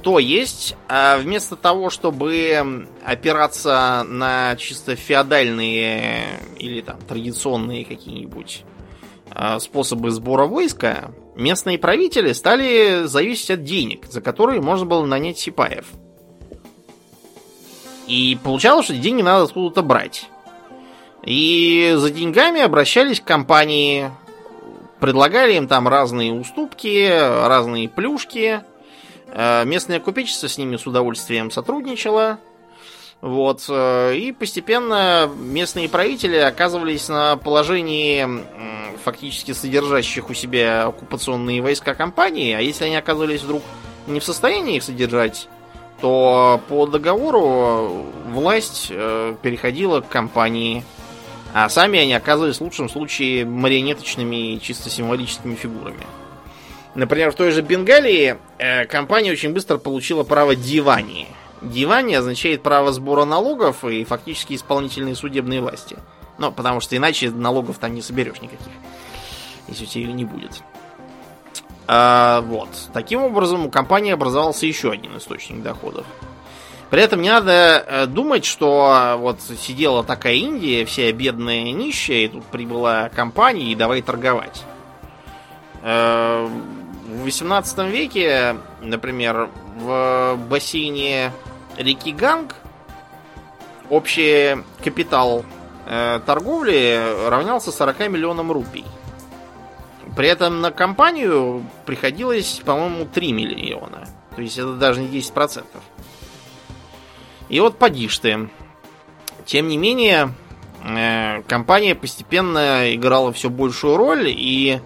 то 0.07 0.19
есть, 0.19 0.73
а 0.87 1.17
вместо 1.17 1.57
того, 1.57 1.89
чтобы 1.89 2.87
опираться 3.03 4.05
на 4.07 4.55
чисто 4.55 4.95
феодальные 4.95 6.39
или 6.57 6.79
там 6.79 6.97
традиционные 7.01 7.83
какие-нибудь 7.83 8.63
а, 9.31 9.59
способы 9.59 10.11
сбора 10.11 10.45
войска, 10.45 11.11
местные 11.35 11.77
правители 11.77 12.31
стали 12.31 13.03
зависеть 13.03 13.51
от 13.51 13.65
денег, 13.65 14.05
за 14.05 14.21
которые 14.21 14.61
можно 14.61 14.85
было 14.85 15.05
нанять 15.05 15.39
сипаев. 15.39 15.87
И 18.07 18.37
получалось, 18.41 18.85
что 18.85 18.95
деньги 18.95 19.23
надо 19.23 19.43
откуда-то 19.43 19.81
брать. 19.81 20.29
И 21.23 21.95
за 21.97 22.11
деньгами 22.11 22.61
обращались 22.61 23.19
к 23.19 23.25
компании, 23.25 24.09
предлагали 25.01 25.55
им 25.55 25.67
там 25.67 25.85
разные 25.85 26.31
уступки, 26.31 27.09
разные 27.09 27.89
плюшки– 27.89 28.61
местное 29.33 29.99
купечество 29.99 30.47
с 30.47 30.57
ними 30.57 30.77
с 30.77 30.87
удовольствием 30.87 31.51
сотрудничало. 31.51 32.39
Вот. 33.21 33.65
Э, 33.69 34.15
и 34.15 34.31
постепенно 34.31 35.29
местные 35.37 35.89
правители 35.89 36.37
оказывались 36.37 37.09
на 37.09 37.35
положении 37.37 38.27
фактически 39.03 39.53
содержащих 39.53 40.29
у 40.29 40.33
себя 40.33 40.87
оккупационные 40.87 41.61
войска 41.61 41.95
компании, 41.95 42.53
а 42.53 42.59
если 42.59 42.85
они 42.85 42.97
оказывались 42.97 43.41
вдруг 43.41 43.63
не 44.05 44.19
в 44.19 44.23
состоянии 44.23 44.77
их 44.77 44.83
содержать, 44.83 45.47
то 46.01 46.61
по 46.67 46.85
договору 46.85 48.05
власть 48.27 48.87
э, 48.89 49.35
переходила 49.41 50.01
к 50.01 50.09
компании, 50.09 50.83
а 51.53 51.69
сами 51.69 51.99
они 51.99 52.13
оказывались 52.13 52.57
в 52.57 52.61
лучшем 52.61 52.89
случае 52.89 53.45
марионеточными 53.45 54.57
чисто 54.57 54.89
символическими 54.89 55.55
фигурами. 55.55 56.05
Например, 56.97 57.29
в 57.29 57.35
той 57.35 57.51
же 57.51 57.61
Бенгалии 57.61 58.37
э, 58.57 58.85
компания 58.85 59.31
очень 59.31 59.53
быстро 59.53 59.77
получила 59.77 60.23
право 60.23 60.55
дивани. 60.55 61.27
Дивани 61.61 62.15
означает 62.15 62.63
право 62.63 62.91
сбора 62.91 63.23
налогов 63.23 63.85
и 63.85 64.03
фактически 64.03 64.55
исполнительные 64.55 65.13
судебные 65.13 65.61
власти. 65.61 65.95
Ну, 66.39 66.51
потому 66.51 66.79
что 66.79 66.97
иначе 66.97 67.29
налогов 67.29 67.77
там 67.77 67.93
не 67.93 68.01
соберешь 68.01 68.41
никаких, 68.41 68.73
если 69.67 69.83
у 69.83 69.87
тебя 69.87 70.11
не 70.11 70.25
будет. 70.25 70.63
А, 71.85 72.41
вот. 72.41 72.69
Таким 72.93 73.21
образом, 73.21 73.67
у 73.67 73.69
компании 73.69 74.11
образовался 74.11 74.65
еще 74.65 74.89
один 74.89 75.15
источник 75.17 75.61
доходов. 75.61 76.07
При 76.89 77.03
этом 77.03 77.21
не 77.21 77.29
надо 77.29 77.85
э, 77.85 78.05
думать, 78.07 78.43
что 78.43 79.17
вот 79.19 79.39
сидела 79.41 80.03
такая 80.03 80.33
Индия, 80.33 80.83
вся 80.83 81.11
бедная 81.11 81.71
нищая, 81.73 82.25
и 82.25 82.27
тут 82.27 82.43
прибыла 82.45 83.09
компания, 83.09 83.71
и 83.71 83.75
давай 83.75 84.01
торговать. 84.01 84.63
В 87.07 87.23
18 87.23 87.89
веке, 87.89 88.57
например, 88.81 89.49
в 89.77 90.37
бассейне 90.49 91.31
реки 91.77 92.11
Ганг 92.11 92.55
общий 93.89 94.57
капитал 94.83 95.45
э, 95.85 96.19
торговли 96.25 97.01
равнялся 97.29 97.71
40 97.71 98.09
миллионам 98.09 98.51
рупий. 98.51 98.83
При 100.17 100.27
этом 100.27 100.59
на 100.59 100.71
компанию 100.71 101.63
приходилось, 101.85 102.61
по-моему, 102.65 103.05
3 103.05 103.31
миллиона. 103.31 104.05
То 104.35 104.41
есть 104.41 104.57
это 104.57 104.73
даже 104.73 104.99
не 104.99 105.07
10%. 105.07 105.63
И 107.47 107.59
вот 107.61 107.77
поди 107.77 108.09
ты. 108.09 108.49
Тем 109.45 109.69
не 109.69 109.77
менее, 109.77 110.33
э, 110.83 111.41
компания 111.43 111.95
постепенно 111.95 112.93
играла 112.93 113.31
все 113.31 113.49
большую 113.49 113.95
роль, 113.95 114.27
и 114.27 114.81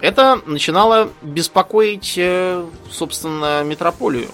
это 0.00 0.40
начинало 0.46 1.10
беспокоить, 1.22 2.14
э, 2.16 2.64
собственно, 2.90 3.62
метрополию. 3.64 4.28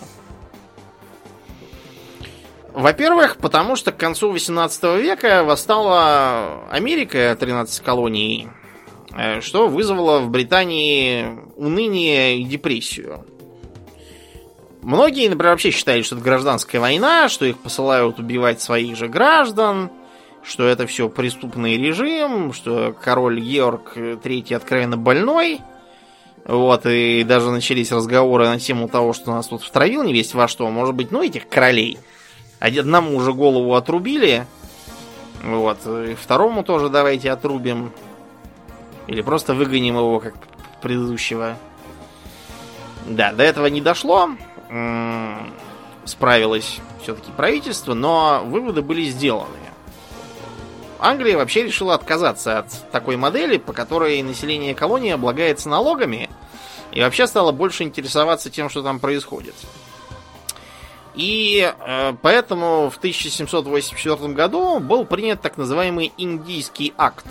Во-первых, 2.73 3.37
потому 3.37 3.77
что 3.77 3.93
к 3.93 3.97
концу 3.97 4.31
18 4.33 4.99
века 4.99 5.45
восстала 5.45 6.65
Америка, 6.71 7.37
13 7.39 7.83
колоний, 7.85 8.49
э, 9.17 9.41
что 9.41 9.69
вызвало 9.69 10.21
в 10.21 10.31
Британии 10.31 11.39
уныние 11.57 12.39
и 12.39 12.45
депрессию. 12.45 13.25
Многие, 14.83 15.29
например, 15.29 15.53
вообще 15.53 15.71
считали, 15.71 16.03
что 16.03 16.17
это 16.17 16.25
гражданская 16.25 16.81
война, 16.81 17.29
что 17.31 17.47
их 17.47 17.59
посылают 17.59 18.19
убивать 18.19 18.61
своих 18.61 18.97
же 18.97 19.09
граждан– 19.09 19.91
что 20.45 20.67
это 20.67 20.87
все 20.87 21.09
преступный 21.09 21.77
режим, 21.77 22.53
что 22.53 22.95
король 23.01 23.41
Георг 23.41 23.97
III 23.97 24.57
откровенно 24.57 24.97
больной. 24.97 25.61
Вот, 26.45 26.85
и 26.85 27.25
даже 27.25 27.51
начались 27.51 27.91
разговоры 27.91 28.47
на 28.47 28.59
тему 28.59 28.89
того, 28.89 29.15
что 29.15 29.31
нас 29.31 29.47
тут 29.49 29.63
втравил 29.63 30.03
не 30.03 30.13
весь 30.13 30.35
во 30.35 30.47
что. 30.47 30.69
Может 30.71 30.95
быть, 30.95 31.11
ну, 31.11 31.23
этих 31.23 31.49
королей. 31.49 31.99
Одному 32.61 33.17
уже 33.17 33.33
голову 33.33 33.75
отрубили. 33.75 34.47
Вот, 35.43 35.87
и 35.87 36.15
второму 36.15 36.63
тоже 36.63 36.91
давайте 36.91 37.31
отрубим. 37.31 37.93
Или 39.07 39.23
просто 39.23 39.55
выгоним 39.55 39.97
его, 39.97 40.21
как 40.21 40.35
предыдущего. 40.83 41.57
Да, 43.07 43.33
до 43.33 43.43
этого 43.43 43.67
не 43.67 43.81
дошло. 43.81 44.31
Справилось 46.05 46.79
все-таки 47.03 47.31
правительство, 47.33 47.95
но 47.95 48.43
выводы 48.45 48.83
были 48.83 49.05
сделаны. 49.05 49.64
Англия 51.05 51.37
вообще 51.37 51.65
решила 51.65 51.95
отказаться 51.95 52.61
от 52.61 52.91
такой 52.91 53.17
модели, 53.17 53.59
по 53.59 53.75
которой 53.75 54.23
население 54.23 54.75
колонии 54.75 55.13
облагается 55.13 55.69
налогами, 55.69 56.31
и 56.93 57.01
вообще 57.03 57.27
стало 57.27 57.53
больше 57.53 57.83
интересоваться 57.83 58.49
тем, 58.49 58.71
что 58.71 58.83
там 58.83 58.99
происходит. 58.99 59.55
И 61.15 61.71
э, 61.79 62.15
поэтому 62.23 62.89
в 62.89 62.97
1784 62.97 64.33
году 64.33 64.81
был 64.81 65.05
принят 65.05 65.43
так 65.43 65.59
называемый 65.59 66.11
Индийский 66.17 66.95
акт. 66.97 67.27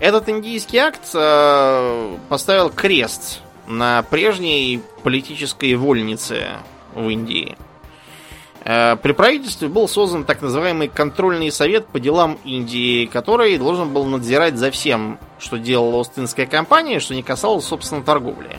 Этот 0.00 0.28
Индийский 0.28 0.78
акт 0.78 1.10
э, 1.14 2.16
поставил 2.28 2.70
крест 2.70 3.40
на 3.68 4.02
прежней 4.02 4.82
политической 5.04 5.76
вольнице 5.76 6.48
в 6.92 7.08
Индии. 7.08 7.56
Э, 8.64 8.96
при 8.96 9.12
правительстве 9.12 9.68
был 9.68 9.88
создан 9.88 10.24
так 10.24 10.42
называемый 10.42 10.88
контрольный 10.88 11.50
совет 11.50 11.86
по 11.86 11.98
делам 11.98 12.38
Индии, 12.44 13.06
который 13.06 13.56
должен 13.58 13.92
был 13.92 14.04
надзирать 14.04 14.56
за 14.56 14.70
всем, 14.70 15.18
что 15.38 15.58
делала 15.58 16.00
Остинская 16.00 16.46
компания, 16.46 17.00
что 17.00 17.14
не 17.14 17.22
касалось, 17.22 17.64
собственно, 17.64 18.02
торговли. 18.02 18.58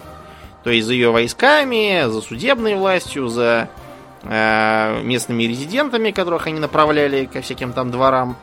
То 0.63 0.69
есть 0.69 0.87
за 0.87 0.93
ее 0.93 1.11
войсками, 1.11 2.09
за 2.09 2.21
судебной 2.21 2.75
властью, 2.75 3.27
за 3.27 3.69
э, 4.23 5.01
местными 5.03 5.43
резидентами, 5.43 6.11
которых 6.11 6.47
они 6.47 6.59
направляли 6.59 7.25
ко 7.25 7.41
всяким 7.41 7.73
там 7.73 7.91
дворам, 7.91 8.37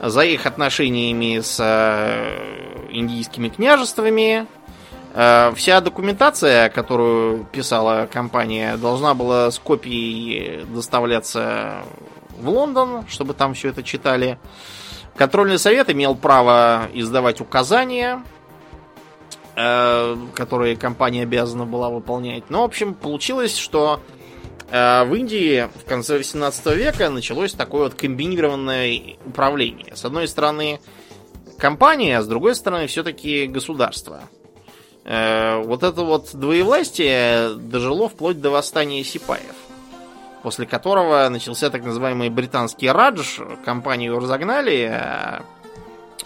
за 0.00 0.22
их 0.22 0.46
отношениями 0.46 1.40
с 1.40 1.58
э, 1.60 2.88
индийскими 2.90 3.48
княжествами, 3.48 4.46
вся 5.12 5.80
документация, 5.82 6.70
которую 6.70 7.44
писала 7.44 8.08
компания, 8.10 8.76
должна 8.78 9.12
была 9.12 9.50
с 9.50 9.58
копией 9.58 10.64
доставляться 10.64 11.82
в 12.38 12.48
Лондон, 12.48 13.06
чтобы 13.08 13.34
там 13.34 13.54
все 13.54 13.68
это 13.68 13.82
читали. 13.82 14.38
Контрольный 15.16 15.58
совет 15.58 15.90
имел 15.90 16.14
право 16.14 16.88
издавать 16.94 17.40
указания, 17.40 18.22
э, 19.56 20.16
которые 20.34 20.76
компания 20.76 21.22
обязана 21.22 21.66
была 21.66 21.90
выполнять. 21.90 22.44
Но, 22.48 22.62
в 22.62 22.64
общем, 22.64 22.94
получилось, 22.94 23.56
что 23.56 24.00
э, 24.70 25.04
в 25.04 25.14
Индии 25.14 25.68
в 25.80 25.84
конце 25.84 26.16
18 26.16 26.66
века 26.74 27.10
началось 27.10 27.52
такое 27.52 27.84
вот 27.84 27.94
комбинированное 27.94 29.16
управление. 29.26 29.94
С 29.94 30.04
одной 30.04 30.26
стороны 30.28 30.80
компания, 31.58 32.18
а 32.18 32.22
с 32.22 32.26
другой 32.26 32.54
стороны 32.54 32.86
все-таки 32.86 33.46
государство. 33.46 34.22
Э, 35.04 35.62
вот 35.62 35.82
это 35.82 36.02
вот 36.02 36.30
двоевластие 36.32 37.54
дожило 37.56 38.08
вплоть 38.08 38.40
до 38.40 38.50
восстания 38.50 39.02
сипаев, 39.02 39.54
после 40.42 40.66
которого 40.66 41.28
начался 41.28 41.70
так 41.70 41.84
называемый 41.84 42.30
британский 42.30 42.88
радж, 42.88 43.40
компанию 43.64 44.18
разогнали, 44.18 44.90
а 44.92 45.42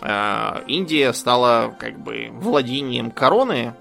э, 0.02 0.64
Индия 0.68 1.12
стала 1.12 1.74
как 1.78 1.98
бы 1.98 2.28
владением 2.32 3.10
короны, 3.10 3.74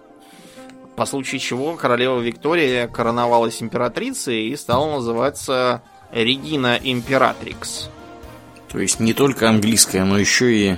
по 0.96 1.06
случаю 1.06 1.40
чего 1.40 1.76
королева 1.76 2.20
Виктория 2.20 2.88
короновалась 2.88 3.62
императрицей 3.62 4.48
и 4.48 4.56
стала 4.56 4.96
называться 4.96 5.82
Регина 6.12 6.80
Императрикс. 6.82 7.90
То 8.72 8.80
есть 8.80 9.02
не 9.02 9.14
только 9.14 9.50
английская, 9.50 10.06
но 10.06 10.18
еще 10.18 10.54
и... 10.54 10.78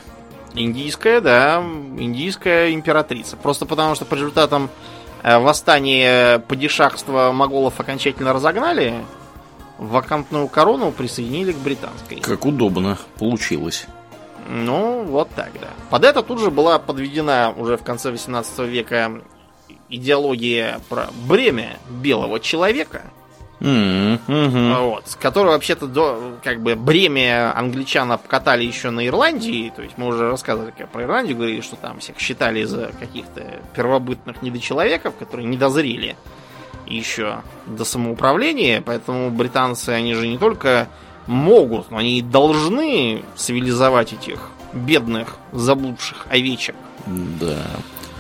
Индийская, 0.58 1.22
да, 1.22 1.60
индийская 1.98 2.74
императрица. 2.74 3.38
Просто 3.38 3.66
потому, 3.66 3.96
что 3.96 4.06
по 4.06 4.16
результатам 4.16 4.70
э, 5.24 5.38
восстания 5.38 6.40
падишахства 6.40 7.32
моголов 7.32 7.80
окончательно 7.80 8.34
разогнали, 8.34 9.06
вакантную 9.78 10.48
корону 10.48 10.92
присоединили 10.92 11.52
к 11.52 11.58
британской. 11.58 12.20
Как 12.20 12.46
удобно 12.46 12.98
получилось. 13.20 13.86
Ну, 14.50 15.04
вот 15.04 15.30
так, 15.36 15.52
да. 15.62 15.70
Под 15.90 16.04
это 16.04 16.24
тут 16.24 16.40
же 16.40 16.50
была 16.50 16.80
подведена 16.80 17.54
уже 17.56 17.78
в 17.78 17.84
конце 17.84 18.12
18 18.12 18.60
века 18.60 19.22
идеология 19.90 20.80
про 20.90 21.08
бремя 21.28 21.78
белого 21.90 22.40
человека– 22.40 23.04
Mm-hmm. 23.60 24.82
Вот, 24.82 25.08
с 25.08 25.16
которой 25.16 25.48
вообще-то 25.48 25.88
до, 25.88 26.38
как 26.44 26.62
бы 26.62 26.76
бремя 26.76 27.58
англичан 27.58 28.12
обкатали 28.12 28.64
еще 28.64 28.92
на 28.92 29.06
Ирландии. 29.08 29.72
То 29.76 29.82
есть 29.82 29.98
мы 29.98 30.08
уже 30.08 30.30
рассказывали 30.30 30.74
как 30.78 30.90
про 30.90 31.04
Ирландию, 31.04 31.38
говорили, 31.38 31.62
что 31.62 31.76
там 31.76 32.00
всех 32.00 32.20
считали 32.20 32.64
за 32.64 32.92
каких-то 33.00 33.62
первобытных 33.76 34.42
недочеловеков, 34.42 35.16
которые 35.16 35.48
не 35.48 35.58
дозрели 35.58 36.16
еще 36.86 37.42
до 37.66 37.84
самоуправления. 37.84 38.82
Поэтому 38.82 39.32
британцы, 39.32 39.90
они 39.90 40.14
же 40.14 40.28
не 40.28 40.38
только 40.38 40.88
могут, 41.26 41.92
но 41.92 41.98
они 41.98 42.20
и 42.20 42.22
должны 42.22 43.24
цивилизовать 43.36 44.14
этих 44.14 44.50
бедных, 44.74 45.38
заблудших 45.52 46.28
овечек. 46.30 46.76
Да. 47.06 47.58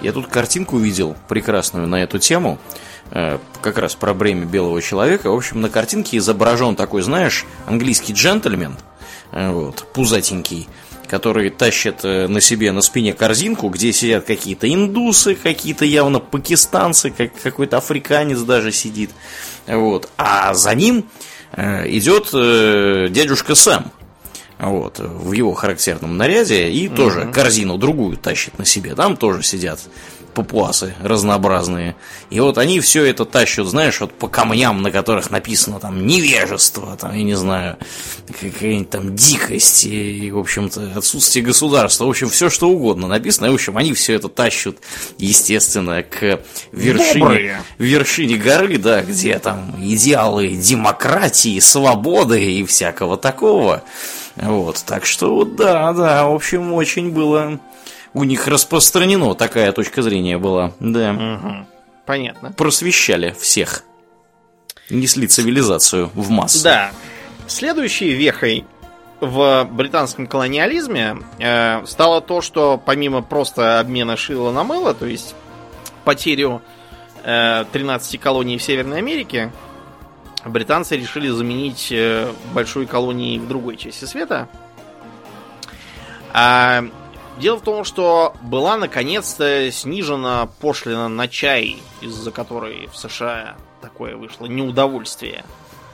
Я 0.02 0.12
тут 0.12 0.28
картинку 0.28 0.76
увидел 0.76 1.16
прекрасную 1.28 1.88
на 1.88 2.04
эту 2.04 2.20
тему. 2.20 2.60
Э, 3.12 3.40
как 3.62 3.78
раз 3.78 3.96
про 3.96 4.14
бремя 4.14 4.46
белого 4.46 4.82
человека. 4.82 5.32
В 5.32 5.36
общем, 5.36 5.62
на 5.62 5.70
картинке 5.70 6.18
изображен 6.18 6.76
такой, 6.76 7.02
знаешь, 7.02 7.46
английский 7.66 8.14
джентльмен, 8.14 8.76
э, 9.32 9.50
вот, 9.50 9.86
пузатенький, 9.94 10.68
который 11.08 11.50
тащит 11.50 12.04
э, 12.04 12.28
на 12.28 12.42
себе 12.42 12.72
на 12.72 12.82
спине 12.82 13.14
корзинку, 13.14 13.70
где 13.70 13.94
сидят 13.94 14.26
какие-то 14.26 14.72
индусы, 14.72 15.36
какие-то 15.36 15.86
явно 15.86 16.20
пакистанцы, 16.20 17.10
как 17.12 17.32
какой-то 17.42 17.78
африканец 17.78 18.40
даже 18.42 18.72
сидит. 18.72 19.12
Вот. 19.68 20.10
А 20.18 20.54
за 20.54 20.76
ним 20.76 21.06
идет 21.56 22.32
дядюшка 23.14 23.56
Сэм. 23.56 23.86
Вот, 24.60 25.00
в 25.00 25.32
его 25.34 25.54
характерном 25.54 26.18
наряде 26.18 26.70
и 26.70 26.88
mm-hmm. 26.88 26.96
тоже 26.96 27.32
корзину 27.32 27.78
другую 27.78 28.18
тащит 28.18 28.58
на 28.58 28.66
себе. 28.66 28.96
Там 28.96 29.16
тоже 29.16 29.44
сидят 29.44 29.80
папуасы 30.38 30.94
разнообразные. 31.02 31.96
И 32.30 32.40
вот 32.40 32.60
они 32.60 32.80
все 32.80 33.04
это 33.06 33.26
тащат, 33.26 33.66
знаешь, 33.66 34.00
вот 34.00 34.14
по 34.14 34.28
камням, 34.28 34.84
на 34.84 34.92
которых 34.92 35.32
написано 35.32 35.80
там 35.80 36.06
невежество, 36.06 36.96
там, 36.96 37.16
я 37.16 37.24
не 37.24 37.34
знаю, 37.34 37.78
какая-нибудь 38.40 38.90
там 38.92 39.16
дикость 39.16 39.86
и, 39.86 40.30
в 40.30 40.38
общем-то, 40.38 40.92
отсутствие 40.96 41.44
государства. 41.44 42.06
В 42.06 42.10
общем, 42.10 42.30
все 42.30 42.52
что 42.52 42.70
угодно 42.70 43.08
написано. 43.08 43.48
И, 43.48 43.50
в 43.50 43.56
общем, 43.56 43.78
они 43.78 43.94
все 43.94 44.14
это 44.14 44.30
тащат, 44.30 44.78
естественно, 45.18 46.04
к 46.04 46.40
вершине, 46.72 47.64
вершине 47.80 48.38
горы, 48.38 48.78
да, 48.78 49.02
где 49.02 49.40
там 49.40 49.76
идеалы 49.82 50.50
демократии, 50.50 51.60
свободы 51.60 52.44
и 52.44 52.64
всякого 52.64 53.18
такого. 53.18 53.82
Вот, 54.36 54.84
так 54.86 55.08
что 55.08 55.46
да, 55.46 55.94
да, 55.94 56.28
в 56.28 56.36
общем, 56.36 56.74
очень 56.74 57.10
было 57.10 57.60
у 58.18 58.24
них 58.24 58.48
распространено 58.48 59.36
такая 59.36 59.72
точка 59.72 60.02
зрения 60.02 60.40
была. 60.40 60.74
Да. 60.80 61.12
Угу. 61.12 61.68
Понятно. 62.06 62.52
Просвещали 62.52 63.36
всех. 63.40 63.84
Несли 64.90 65.28
цивилизацию 65.28 66.10
в 66.16 66.30
массу. 66.32 66.64
Да. 66.64 66.92
Следующей 67.46 68.14
вехой 68.14 68.66
в 69.20 69.68
британском 69.72 70.26
колониализме 70.26 71.18
э, 71.38 71.86
стало 71.86 72.22
то, 72.22 72.42
что 72.42 72.82
помимо 72.84 73.22
просто 73.22 73.80
обмена 73.80 74.18
шила 74.18 74.52
на 74.52 74.64
мыло, 74.64 74.96
то 74.96 75.06
есть 75.06 75.36
потерю 76.04 76.62
э, 77.24 77.66
13 77.72 78.20
колоний 78.20 78.58
в 78.58 78.64
Северной 78.64 78.98
Америке, 78.98 79.52
британцы 80.44 80.98
решили 80.98 81.30
заменить 81.30 81.90
э, 81.92 82.32
большой 82.54 82.88
колонией 82.88 83.38
в 83.38 83.48
другой 83.48 83.78
части 83.78 84.06
света. 84.06 84.50
А 86.34 86.84
Дело 87.40 87.58
в 87.58 87.62
том, 87.62 87.84
что 87.84 88.34
была 88.42 88.78
наконец-то 88.78 89.72
снижена 89.72 90.50
пошлина 90.60 91.08
на 91.08 91.28
чай, 91.28 91.78
из-за 92.02 92.32
которой 92.32 92.88
в 92.92 92.98
США 92.98 93.56
такое 93.80 94.16
вышло 94.16 94.48
неудовольствие. 94.48 95.46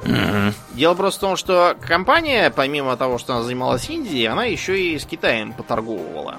Mm-hmm. 0.04 0.54
Дело 0.76 0.94
просто 0.96 1.20
в 1.20 1.22
том, 1.22 1.36
что 1.36 1.76
компания, 1.82 2.50
помимо 2.50 2.96
того, 2.96 3.18
что 3.18 3.34
она 3.34 3.44
занималась 3.44 3.90
Индией, 3.90 4.28
она 4.28 4.46
еще 4.46 4.80
и 4.80 4.98
с 4.98 5.06
Китаем 5.06 5.52
поторговывала. 5.54 6.38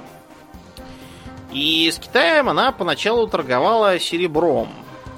И 1.52 1.90
с 1.90 1.98
Китаем 1.98 2.48
она 2.48 2.72
поначалу 2.72 3.26
торговала 3.28 3.98
серебром, 3.98 4.68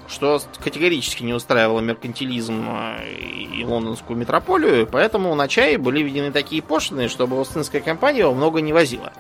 что 0.09 0.41
категорически 0.62 1.22
не 1.22 1.32
устраивало 1.32 1.80
меркантилизм 1.80 2.66
э, 2.68 3.14
и 3.55 3.64
лондонскую 3.64 4.18
метрополию, 4.18 4.87
поэтому 4.87 5.34
на 5.34 5.49
чай 5.49 5.76
были 5.76 6.03
введены 6.03 6.32
такие 6.32 6.61
пошлины, 6.61 7.09
чтобы 7.09 7.41
Остинская 7.41 7.80
компания 7.80 8.20
его 8.20 8.34
много 8.34 8.61
не 8.61 8.72
возила 8.72 9.12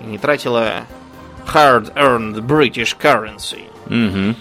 и 0.00 0.04
не 0.04 0.18
тратила 0.18 0.86
hard-earned 1.46 2.40
British 2.40 2.96
currency. 2.98 3.64
Угу. 3.86 4.36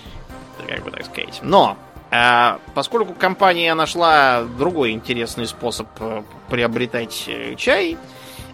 Как 0.68 0.84
бы 0.84 0.92
так 0.92 1.06
сказать. 1.06 1.40
Но, 1.42 1.78
а, 2.12 2.60
поскольку 2.74 3.14
компания 3.14 3.74
нашла 3.74 4.44
другой 4.44 4.92
интересный 4.92 5.48
способ 5.48 5.88
э, 6.00 6.24
приобретать 6.50 7.26
э, 7.28 7.56
чай, 7.56 7.98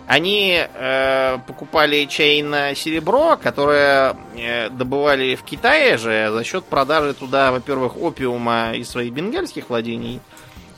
они 0.08 0.58
э, 0.58 1.38
покупали 1.46 2.06
чай 2.06 2.42
на 2.42 2.74
серебро, 2.76 3.36
которое 3.36 4.16
э, 4.36 4.70
добывали 4.70 5.36
в 5.36 5.44
Китае 5.44 5.98
же 5.98 6.32
за 6.32 6.44
счет 6.46 6.64
продажи 6.64 7.14
туда, 7.14 7.52
во-первых, 7.52 7.98
опиума 7.98 8.72
из 8.74 8.90
своих 8.90 9.12
бенгальских 9.12 9.70
владений, 9.70 10.22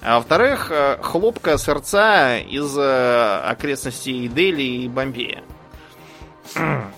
а 0.02 0.18
во-вторых, 0.18 0.72
э, 0.72 0.98
хлопка 1.02 1.58
сердца 1.58 2.38
из 2.38 2.76
э, 2.78 3.42
окрестностей 3.46 4.28
Дели 4.28 4.64
и 4.64 4.88
Бомбея. 4.88 5.44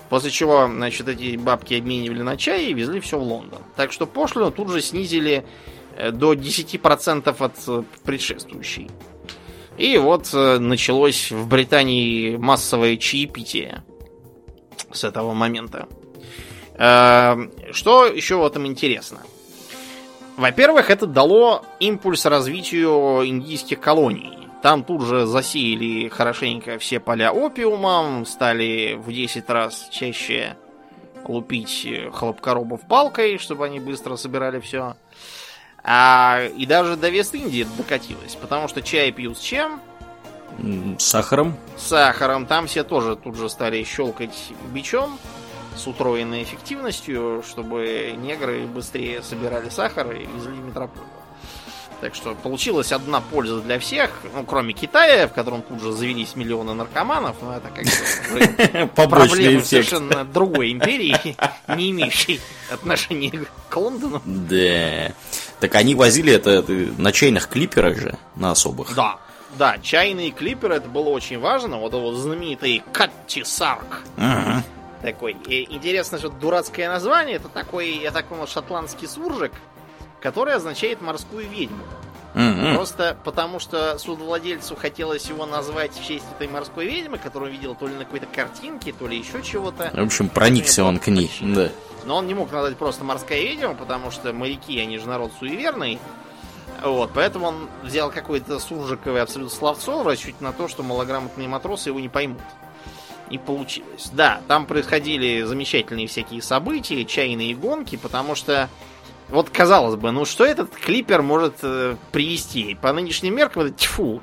После 0.08 0.30
чего, 0.30 0.66
значит, 0.66 1.08
эти 1.08 1.36
бабки 1.36 1.74
обменивали 1.74 2.22
на 2.22 2.36
чай 2.36 2.66
и 2.66 2.74
везли 2.74 3.00
все 3.00 3.18
в 3.18 3.22
Лондон. 3.22 3.62
Так 3.76 3.92
что 3.92 4.06
пошлину 4.06 4.50
тут 4.50 4.70
же 4.70 4.80
снизили 4.80 5.44
э, 5.96 6.10
до 6.10 6.34
10% 6.34 7.36
от 7.38 7.54
э, 7.66 7.82
предшествующей. 8.04 8.90
И 9.78 9.96
вот 9.98 10.30
э, 10.32 10.58
началось 10.58 11.30
в 11.30 11.48
Британии 11.48 12.36
массовое 12.36 12.96
чаепитие 12.96 13.82
с 14.92 15.04
этого 15.04 15.32
момента. 15.32 15.88
Что 16.74 18.06
еще 18.06 18.36
в 18.36 18.46
этом 18.46 18.66
интересно? 18.66 19.20
Во-первых, 20.36 20.90
это 20.90 21.06
дало 21.06 21.64
импульс 21.80 22.24
развитию 22.24 23.26
индийских 23.26 23.78
колоний. 23.78 24.41
Там 24.62 24.84
тут 24.84 25.02
же 25.02 25.26
засеяли 25.26 26.08
хорошенько 26.08 26.78
все 26.78 27.00
поля 27.00 27.32
опиумом, 27.32 28.24
стали 28.24 28.94
в 28.94 29.12
10 29.12 29.50
раз 29.50 29.88
чаще 29.90 30.56
лупить 31.26 31.88
хлопкоробов 32.12 32.82
палкой, 32.86 33.38
чтобы 33.38 33.66
они 33.66 33.80
быстро 33.80 34.14
собирали 34.14 34.60
все. 34.60 34.96
А, 35.82 36.42
и 36.56 36.64
даже 36.64 36.96
до 36.96 37.08
Вест-Индии 37.08 37.66
докатилось, 37.76 38.36
потому 38.36 38.68
что 38.68 38.82
чай 38.82 39.10
пьют 39.10 39.36
с 39.36 39.40
чем? 39.40 39.80
С 40.98 41.04
сахаром. 41.04 41.56
С 41.76 41.88
сахаром. 41.88 42.46
Там 42.46 42.68
все 42.68 42.84
тоже 42.84 43.16
тут 43.16 43.36
же 43.36 43.48
стали 43.48 43.82
щелкать 43.82 44.52
бичом 44.72 45.18
с 45.74 45.86
утроенной 45.88 46.44
эффективностью, 46.44 47.42
чтобы 47.44 48.14
негры 48.16 48.66
быстрее 48.66 49.22
собирали 49.22 49.70
сахар 49.70 50.12
и 50.12 50.26
везли 50.26 50.52
в 50.52 50.66
метрополию. 50.66 51.21
Так 52.02 52.16
что 52.16 52.34
получилась 52.34 52.90
одна 52.90 53.20
польза 53.20 53.60
для 53.60 53.78
всех, 53.78 54.10
ну, 54.34 54.42
кроме 54.42 54.72
Китая, 54.72 55.28
в 55.28 55.32
котором 55.32 55.62
тут 55.62 55.80
же 55.80 55.92
завелись 55.92 56.34
миллионы 56.34 56.74
наркоманов, 56.74 57.36
но 57.40 57.56
это 57.56 57.68
как 57.68 57.84
бы 57.84 58.88
проблема 59.06 59.62
совершенно 59.62 60.24
другой 60.24 60.72
империи, 60.72 61.16
не 61.76 61.92
имеющей 61.92 62.40
отношения 62.72 63.44
к 63.68 63.76
Лондону. 63.76 64.20
Да. 64.24 65.12
Так 65.60 65.76
они 65.76 65.94
возили 65.94 66.32
это 66.32 66.64
на 66.98 67.12
чайных 67.12 67.46
клиперах 67.46 67.96
же, 67.96 68.18
на 68.34 68.50
особых. 68.50 68.96
Да. 68.96 69.18
Да, 69.56 69.78
чайные 69.78 70.32
клиперы, 70.32 70.74
это 70.74 70.88
было 70.88 71.10
очень 71.10 71.38
важно. 71.38 71.76
Вот 71.76 71.92
его 71.92 72.12
знаменитый 72.14 72.82
Катти 72.90 73.44
Сарк. 73.44 74.02
Такой. 75.02 75.36
И 75.46 75.72
интересно, 75.72 76.18
что 76.18 76.30
дурацкое 76.30 76.88
название, 76.88 77.36
это 77.36 77.48
такой, 77.48 77.90
я 77.98 78.10
так 78.10 78.26
понял, 78.26 78.46
шотландский 78.46 79.06
суржик, 79.06 79.52
который 80.22 80.54
означает 80.54 81.00
морскую 81.00 81.48
ведьму. 81.48 81.82
Мгм. 82.34 82.76
Просто 82.76 83.16
потому, 83.24 83.58
что 83.58 83.98
судовладельцу 83.98 84.74
хотелось 84.74 85.26
его 85.26 85.44
назвать 85.44 85.92
в 85.92 86.06
честь 86.06 86.24
этой 86.34 86.48
морской 86.48 86.86
ведьмы, 86.86 87.18
которую 87.18 87.52
видел 87.52 87.74
то 87.74 87.86
ли 87.86 87.94
на 87.94 88.04
какой-то 88.04 88.26
картинке, 88.26 88.92
то 88.92 89.06
ли 89.06 89.18
еще 89.18 89.42
чего-то. 89.42 89.90
В 89.92 90.02
общем, 90.02 90.30
проникся 90.30 90.84
он 90.84 90.98
к 90.98 91.08
ней. 91.08 91.30
Да. 91.42 91.68
Но 92.06 92.16
он 92.16 92.26
не 92.26 92.34
мог 92.34 92.50
назвать 92.50 92.76
просто 92.78 93.04
морская 93.04 93.42
ведьма, 93.42 93.74
потому 93.74 94.10
что 94.10 94.32
моряки, 94.32 94.80
они 94.80 94.98
же 94.98 95.06
народ 95.06 95.32
суеверный. 95.38 95.98
Вот, 96.82 97.10
поэтому 97.14 97.48
он 97.48 97.68
взял 97.82 98.10
какое-то 98.10 98.58
суржиковое 98.58 99.22
абсолютно 99.22 99.54
словцо 99.54 100.02
расчете 100.02 100.36
на 100.40 100.52
то, 100.52 100.68
что 100.68 100.82
малограмотные 100.82 101.48
матросы 101.48 101.90
его 101.90 102.00
не 102.00 102.08
поймут. 102.08 102.40
И 103.28 103.38
получилось. 103.38 104.10
Да, 104.12 104.40
там 104.48 104.66
происходили 104.66 105.42
замечательные 105.42 106.06
всякие 106.06 106.42
события, 106.42 107.04
чайные 107.04 107.54
гонки, 107.54 107.96
потому 107.96 108.34
что 108.34 108.68
вот 109.32 109.50
казалось 109.50 109.96
бы, 109.96 110.10
ну 110.12 110.24
что 110.24 110.44
этот 110.44 110.70
клипер 110.70 111.22
может 111.22 111.54
э, 111.62 111.96
привести? 112.12 112.76
По 112.80 112.92
нынешним 112.92 113.34
меркам 113.34 113.62
это 113.62 113.72
тьфу. 113.74 114.20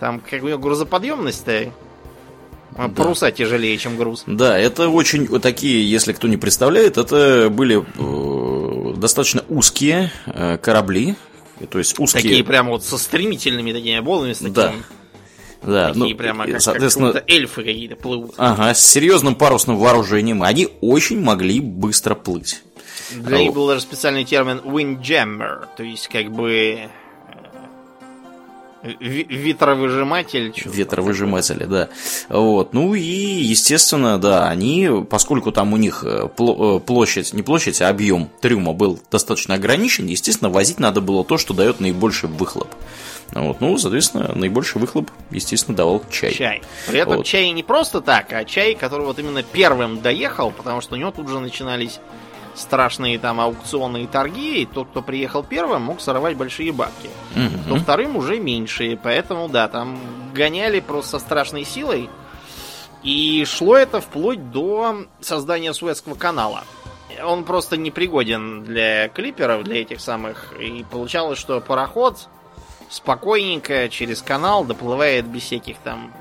Там 0.00 0.20
как 0.20 0.42
у 0.42 0.48
него 0.48 0.58
грузоподъемность-то 0.58 1.72
а, 2.76 2.88
Да. 2.88 2.94
паруса 2.94 3.30
тяжелее, 3.30 3.76
чем 3.78 3.96
груз. 3.96 4.24
Да, 4.26 4.58
это 4.58 4.88
очень 4.88 5.26
вот 5.26 5.42
такие, 5.42 5.88
если 5.90 6.12
кто 6.12 6.28
не 6.28 6.36
представляет, 6.36 6.98
это 6.98 7.48
были 7.50 7.82
э, 7.82 8.96
достаточно 8.98 9.42
узкие 9.48 10.12
э, 10.26 10.58
корабли, 10.58 11.16
то 11.70 11.78
есть 11.78 11.98
узкие. 11.98 12.22
Такие 12.22 12.44
прямо 12.44 12.70
вот 12.70 12.84
со 12.84 12.98
стремительными 12.98 13.72
такими 13.72 13.98
волнами, 14.00 14.32
с 14.34 14.38
таким, 14.38 14.52
Да. 14.54 14.72
Да, 15.62 15.88
такие 15.88 16.10
ну, 16.12 16.16
прямо 16.16 16.46
как, 16.46 16.60
соответственно, 16.60 17.12
как 17.14 17.30
эльфы 17.30 17.64
какие-то 17.64 17.96
плывут. 17.96 18.34
ага, 18.36 18.74
с 18.74 18.86
серьезным 18.86 19.34
парусным 19.34 19.78
вооружением, 19.78 20.42
они 20.42 20.68
очень 20.82 21.20
могли 21.20 21.60
быстро 21.60 22.14
плыть. 22.14 22.62
Для 23.12 23.38
них 23.38 23.52
был 23.52 23.66
даже 23.66 23.80
специальный 23.80 24.24
термин 24.24 24.60
windjammer, 24.64 25.66
то 25.76 25.82
есть 25.82 26.08
как 26.08 26.30
бы 26.30 26.88
э, 28.82 28.88
ветровыжиматель. 29.00 30.52
Ветровыжиматели, 30.64 31.64
да. 31.64 31.88
Вот. 32.28 32.72
Ну 32.72 32.94
и, 32.94 33.00
естественно, 33.00 34.18
да, 34.18 34.48
они, 34.48 34.88
поскольку 35.08 35.52
там 35.52 35.72
у 35.72 35.76
них 35.76 36.04
э, 36.04 36.28
э, 36.38 36.80
площадь, 36.84 37.32
не 37.32 37.42
площадь, 37.42 37.80
а 37.80 37.88
объем 37.88 38.28
трюма 38.40 38.72
был 38.72 39.00
достаточно 39.10 39.54
ограничен, 39.54 40.06
естественно, 40.06 40.50
возить 40.50 40.78
надо 40.80 41.00
было 41.00 41.24
то, 41.24 41.38
что 41.38 41.54
дает 41.54 41.80
наибольший 41.80 42.28
выхлоп. 42.28 42.68
Вот. 43.32 43.60
Ну, 43.60 43.76
соответственно, 43.76 44.32
наибольший 44.34 44.80
выхлоп, 44.80 45.10
естественно, 45.30 45.76
давал 45.76 46.02
чай. 46.10 46.32
Чай. 46.32 46.62
При 46.86 47.00
этом 47.00 47.16
Вот. 47.16 47.26
чай 47.26 47.50
не 47.50 47.62
просто 47.62 48.00
так, 48.00 48.32
а 48.32 48.44
чай, 48.44 48.74
который 48.74 49.04
вот 49.04 49.18
именно 49.18 49.42
первым 49.42 50.00
доехал, 50.00 50.52
потому 50.52 50.80
что 50.80 50.94
у 50.94 50.98
него 50.98 51.10
тут 51.10 51.28
же 51.28 51.40
начинались 51.40 51.98
страшные 52.56 53.18
там 53.18 53.40
аукционные 53.40 54.06
торги, 54.06 54.62
и 54.62 54.66
тот, 54.66 54.88
кто 54.88 55.02
приехал 55.02 55.42
первым, 55.42 55.82
мог 55.82 56.00
сорвать 56.00 56.36
большие 56.36 56.72
бабки. 56.72 57.10
Мгм. 57.34 57.64
то 57.68 57.76
вторым 57.76 58.16
уже 58.16 58.40
меньшие. 58.40 58.96
Поэтому, 58.96 59.48
да, 59.48 59.68
там 59.68 59.98
гоняли 60.34 60.80
просто 60.80 61.12
со 61.12 61.24
страшной 61.24 61.64
силой. 61.64 62.08
И 63.02 63.44
шло 63.44 63.76
это 63.76 64.00
вплоть 64.00 64.50
до 64.50 65.04
создания 65.20 65.72
Суэцкого 65.72 66.14
канала. 66.14 66.64
Он 67.24 67.44
просто 67.44 67.76
непригоден 67.76 68.64
для 68.64 69.08
клиперов, 69.08 69.62
для 69.62 69.82
этих 69.82 70.00
самых. 70.00 70.52
И 70.58 70.84
получалось, 70.90 71.38
что 71.38 71.60
пароход 71.60 72.28
спокойненько 72.88 73.88
через 73.88 74.22
канал 74.22 74.64
доплывает 74.64 75.26
без 75.26 75.42
всяких 75.42 75.78
там 75.78 76.12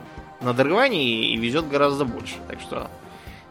надрываний 0.41 1.33
и 1.33 1.37
везет 1.37 1.67
гораздо 1.67 2.05
больше. 2.05 2.35
Так 2.47 2.59
что 2.61 2.89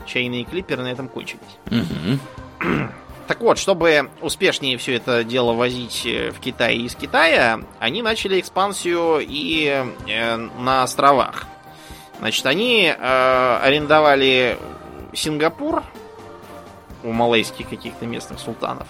чайные 0.06 0.44
клиперы 0.44 0.82
на 0.82 0.88
этом 0.88 1.08
кончились. 1.08 1.40
Мгм. 1.66 2.20
Так 3.26 3.40
вот, 3.40 3.58
чтобы 3.58 4.10
успешнее 4.20 4.76
все 4.76 4.96
это 4.96 5.24
дело 5.24 5.54
возить 5.54 6.02
э, 6.04 6.30
в 6.30 6.40
Китай 6.40 6.76
и 6.76 6.84
из 6.84 6.94
Китая, 6.94 7.60
они 7.78 8.02
начали 8.02 8.38
экспансию 8.38 9.20
и 9.20 9.86
э, 10.06 10.36
на 10.36 10.82
островах. 10.82 11.44
Значит, 12.18 12.44
они 12.44 12.94
э, 12.94 13.58
арендовали 13.62 14.58
Сингапур 15.14 15.82
у 17.02 17.12
малайских 17.12 17.68
каких-то 17.68 18.04
местных 18.04 18.40
султанов. 18.40 18.88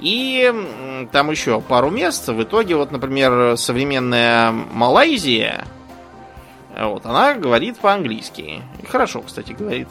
И 0.00 0.44
м, 0.44 1.08
там 1.08 1.30
еще 1.30 1.60
пару 1.60 1.90
мест. 1.90 2.28
В 2.28 2.42
итоге, 2.42 2.76
вот, 2.76 2.92
например, 2.92 3.56
современная 3.56 4.52
Малайзия, 4.52 5.64
э, 6.74 6.86
вот, 6.86 7.04
она 7.04 7.34
говорит 7.34 7.78
по-английски. 7.78 8.62
Хорошо, 8.88 9.22
кстати, 9.22 9.52
говорит. 9.52 9.88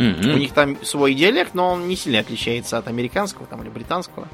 Мгм. 0.00 0.34
У 0.34 0.38
них 0.38 0.52
там 0.54 0.82
свой 0.82 1.12
диалект, 1.12 1.52
но 1.52 1.72
он 1.72 1.86
не 1.86 1.94
сильно 1.94 2.20
отличается 2.20 2.78
от 2.78 2.88
американского 2.88 3.46
там, 3.46 3.62
или 3.62 3.68
британского. 3.68 4.28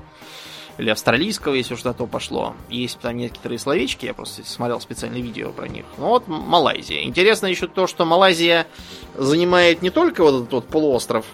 Или 0.79 0.91
австралийского, 0.91 1.55
если 1.55 1.75
уж 1.75 1.83
на 1.83 1.93
то 1.93 2.07
пошло. 2.07 2.55
Есть 2.69 3.01
там 3.01 3.17
некоторые 3.17 3.59
словечки, 3.59 4.07
я 4.07 4.15
просто 4.15 4.47
смотрел 4.47 4.81
специальное 4.81 5.21
видео 5.21 5.51
про 5.51 5.67
них. 5.67 5.85
Ну 5.99 6.09
вот 6.09 6.29
Малайзия. 6.29 7.03
Интересно 7.03 7.47
еще 7.47 7.67
то, 7.67 7.89
что 7.89 8.05
Малайзия 8.05 8.67
занимает 9.15 9.83
не 9.83 9.91
только 9.91 10.23
вот 10.23 10.43
этот 10.43 10.53
вот 10.53 10.69
полуостров 10.69 11.27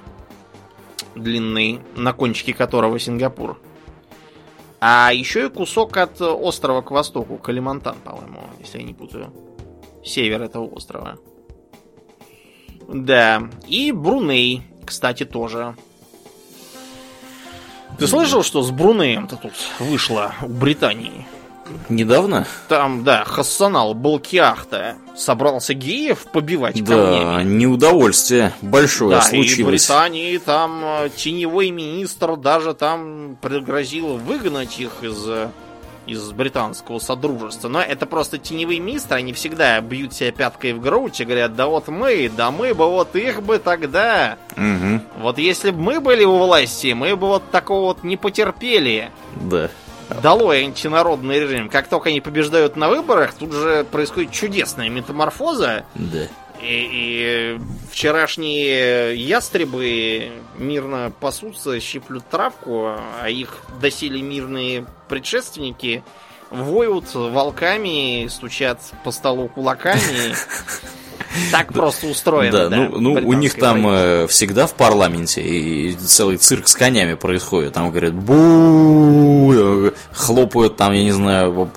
длинный, 1.14 1.80
на 1.95 2.14
кончике 2.14 2.55
которого 2.55 2.99
Сингапур, 2.99 3.61
а 4.80 5.12
еще 5.12 5.47
и 5.47 5.49
кусок 5.51 5.99
от 5.99 6.22
острова 6.22 6.80
к 6.80 6.91
востоку, 6.91 7.37
Калимантан, 7.37 7.97
по-моему, 8.03 8.45
если 8.61 8.78
я 8.78 8.85
не 8.85 8.95
путаю. 8.95 9.30
Север 10.03 10.43
этого 10.43 10.64
острова. 10.64 11.18
Да. 12.89 13.43
И 13.68 13.93
Бруней, 13.93 14.62
кстати, 14.85 15.24
тоже. 15.24 15.74
Ты 17.99 18.07
слышал, 18.07 18.43
что 18.43 18.62
с 18.62 18.70
Брунеем-то 18.70 19.37
тут 19.37 19.53
вышло 19.78 20.35
у 20.43 20.49
Британии? 20.49 21.26
Недавно? 21.89 22.47
Там, 22.68 23.05
да, 23.05 23.24
Хассанал 23.24 23.95
Балкиахта 23.95 24.97
собрался 25.16 25.72
геев 25.74 26.26
побивать 26.33 26.83
Да, 26.85 26.97
камнями. 26.97 27.55
неудовольствие 27.55 28.53
большое 28.61 29.12
Да, 29.12 29.18
и 29.18 29.20
в 29.22 29.24
случилось. 29.28 29.87
Британии 29.87 30.37
там 30.39 30.83
э, 30.85 31.11
теневой 31.16 31.70
министр 31.70 32.37
даже 32.37 32.74
там 32.74 33.37
пригрозил 33.41 34.16
выгнать 34.18 34.78
их 34.80 35.03
из, 35.03 35.24
э, 35.28 35.51
из 36.07 36.32
британского 36.32 36.98
содружества. 36.98 37.68
Но 37.68 37.80
это 37.80 38.07
просто 38.07 38.38
теневые 38.38 38.80
министры, 38.80 39.16
они 39.16 39.32
всегда 39.32 39.80
бьют 39.80 40.12
себя 40.12 40.32
пяткой 40.32 40.72
в 40.72 40.80
грудь 40.80 41.20
и 41.20 41.24
говорят, 41.24 41.55
да 41.55 41.66
вот 41.66 41.88
мы, 41.88 42.30
да 42.34 42.50
мы 42.50 42.74
бы 42.74 42.88
вот 42.88 43.14
их 43.16 43.42
бы 43.42 43.59
тогда. 43.59 44.36
Мгм. 44.57 45.03
Вот 45.18 45.38
если 45.38 45.70
бы 45.70 45.80
мы 45.80 46.00
были 46.00 46.24
у 46.24 46.36
власти, 46.38 46.92
мы 46.92 47.16
бы 47.16 47.26
вот 47.28 47.50
такого 47.50 47.86
вот 47.86 48.05
не 48.05 48.16
потерпели. 48.16 49.11
Да. 49.36 49.70
Долой 50.20 50.64
антинародный 50.64 51.40
режим. 51.40 51.68
Как 51.68 51.88
только 51.88 52.11
они 52.11 52.20
побеждают 52.20 52.76
на 52.76 52.88
выборах, 52.88 53.34
тут 53.34 53.53
же 53.53 53.86
происходит 53.90 54.32
чудесная 54.32 54.88
метаморфоза. 54.88 55.84
Да. 55.94 56.26
И, 56.63 57.57
и 57.57 57.61
вчерашние 57.91 59.17
ястребы 59.17 60.31
мирно 60.57 61.13
пасутся, 61.19 61.81
щиплют 61.81 62.25
травку, 62.31 62.95
а 63.21 63.29
их 63.29 63.59
доселе 63.81 64.23
мирные 64.23 64.87
предшественники 65.09 66.05
воют 66.51 67.15
волками, 67.15 68.29
стучат 68.29 68.81
по 69.05 69.11
столу 69.11 69.49
кулаками. 69.49 70.01
Так 71.51 71.73
просто 71.73 72.09
устроено, 72.09 72.53
Да, 72.53 72.69
да. 72.69 72.77
ну, 72.77 72.99
ну 72.99 73.13
у 73.15 73.33
них 73.33 73.55
там 73.55 73.87
э, 73.89 74.27
всегда 74.27 74.67
в 74.67 74.75
парламенте 74.75 75.41
и 75.41 75.95
целый 75.95 76.37
цирк 76.37 76.69
с 76.69 76.75
конями 76.75 77.15
происходит. 77.15 77.73
Там 77.73 77.89
говорят 77.89 78.13
бу 78.13 79.53
э, 79.55 79.93
хлопают 80.13 80.77
там, 80.77 80.93
я 80.93 81.03
не 81.03 81.13
знаю, 81.13 81.71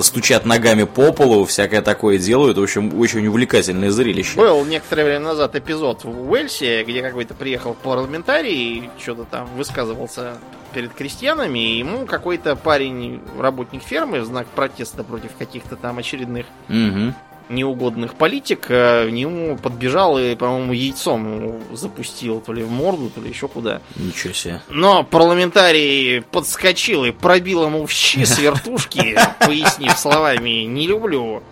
стучат 0.00 0.44
ногами 0.46 0.84
по 0.84 1.12
полу, 1.12 1.44
всякое 1.44 1.82
такое 1.82 2.18
делают. 2.18 2.58
В 2.58 2.62
общем, 2.62 2.98
очень 2.98 3.26
увлекательное 3.26 3.90
зрелище. 3.90 4.36
Был 4.36 4.64
некоторое 4.64 5.04
время 5.04 5.20
назад 5.20 5.56
эпизод 5.56 6.04
в 6.04 6.30
Уэльсе, 6.30 6.84
где 6.84 7.02
какой-то 7.02 7.34
приехал 7.34 7.74
парламентарий 7.74 8.78
и 8.78 8.90
что-то 9.02 9.24
там 9.24 9.46
высказывался 9.56 10.38
перед 10.72 10.92
крестьянами, 10.92 11.58
и 11.58 11.78
ему 11.78 12.06
какой-то 12.06 12.56
парень, 12.56 13.20
работник 13.38 13.82
фермы, 13.82 14.20
в 14.20 14.24
знак 14.24 14.46
протеста 14.48 15.02
против 15.02 15.30
каких-то 15.36 15.76
там 15.76 15.98
очередных 15.98 16.46
Мгм. 16.68 17.14
Неугодных 17.50 18.14
политик, 18.14 18.66
э, 18.68 19.06
к 19.08 19.10
нему 19.10 19.58
подбежал 19.58 20.18
и, 20.18 20.34
по-моему, 20.34 20.72
яйцом 20.72 21.60
запустил 21.72 22.40
то 22.40 22.52
ли 22.52 22.62
в 22.62 22.70
морду, 22.70 23.10
то 23.10 23.20
ли 23.20 23.28
еще 23.28 23.48
куда. 23.48 23.82
Ничего 23.96 24.32
себе. 24.32 24.62
Но 24.68 25.04
парламентарий 25.04 26.22
подскочил 26.22 27.04
и 27.04 27.10
пробил 27.10 27.64
ему 27.64 27.86
в 27.86 27.92
щи 27.92 28.24
с 28.24 28.38
вертушки, 28.38 29.18
пояснив 29.40 29.98
словами 29.98 30.64
«не 30.64 30.86
люблю, 30.86 31.42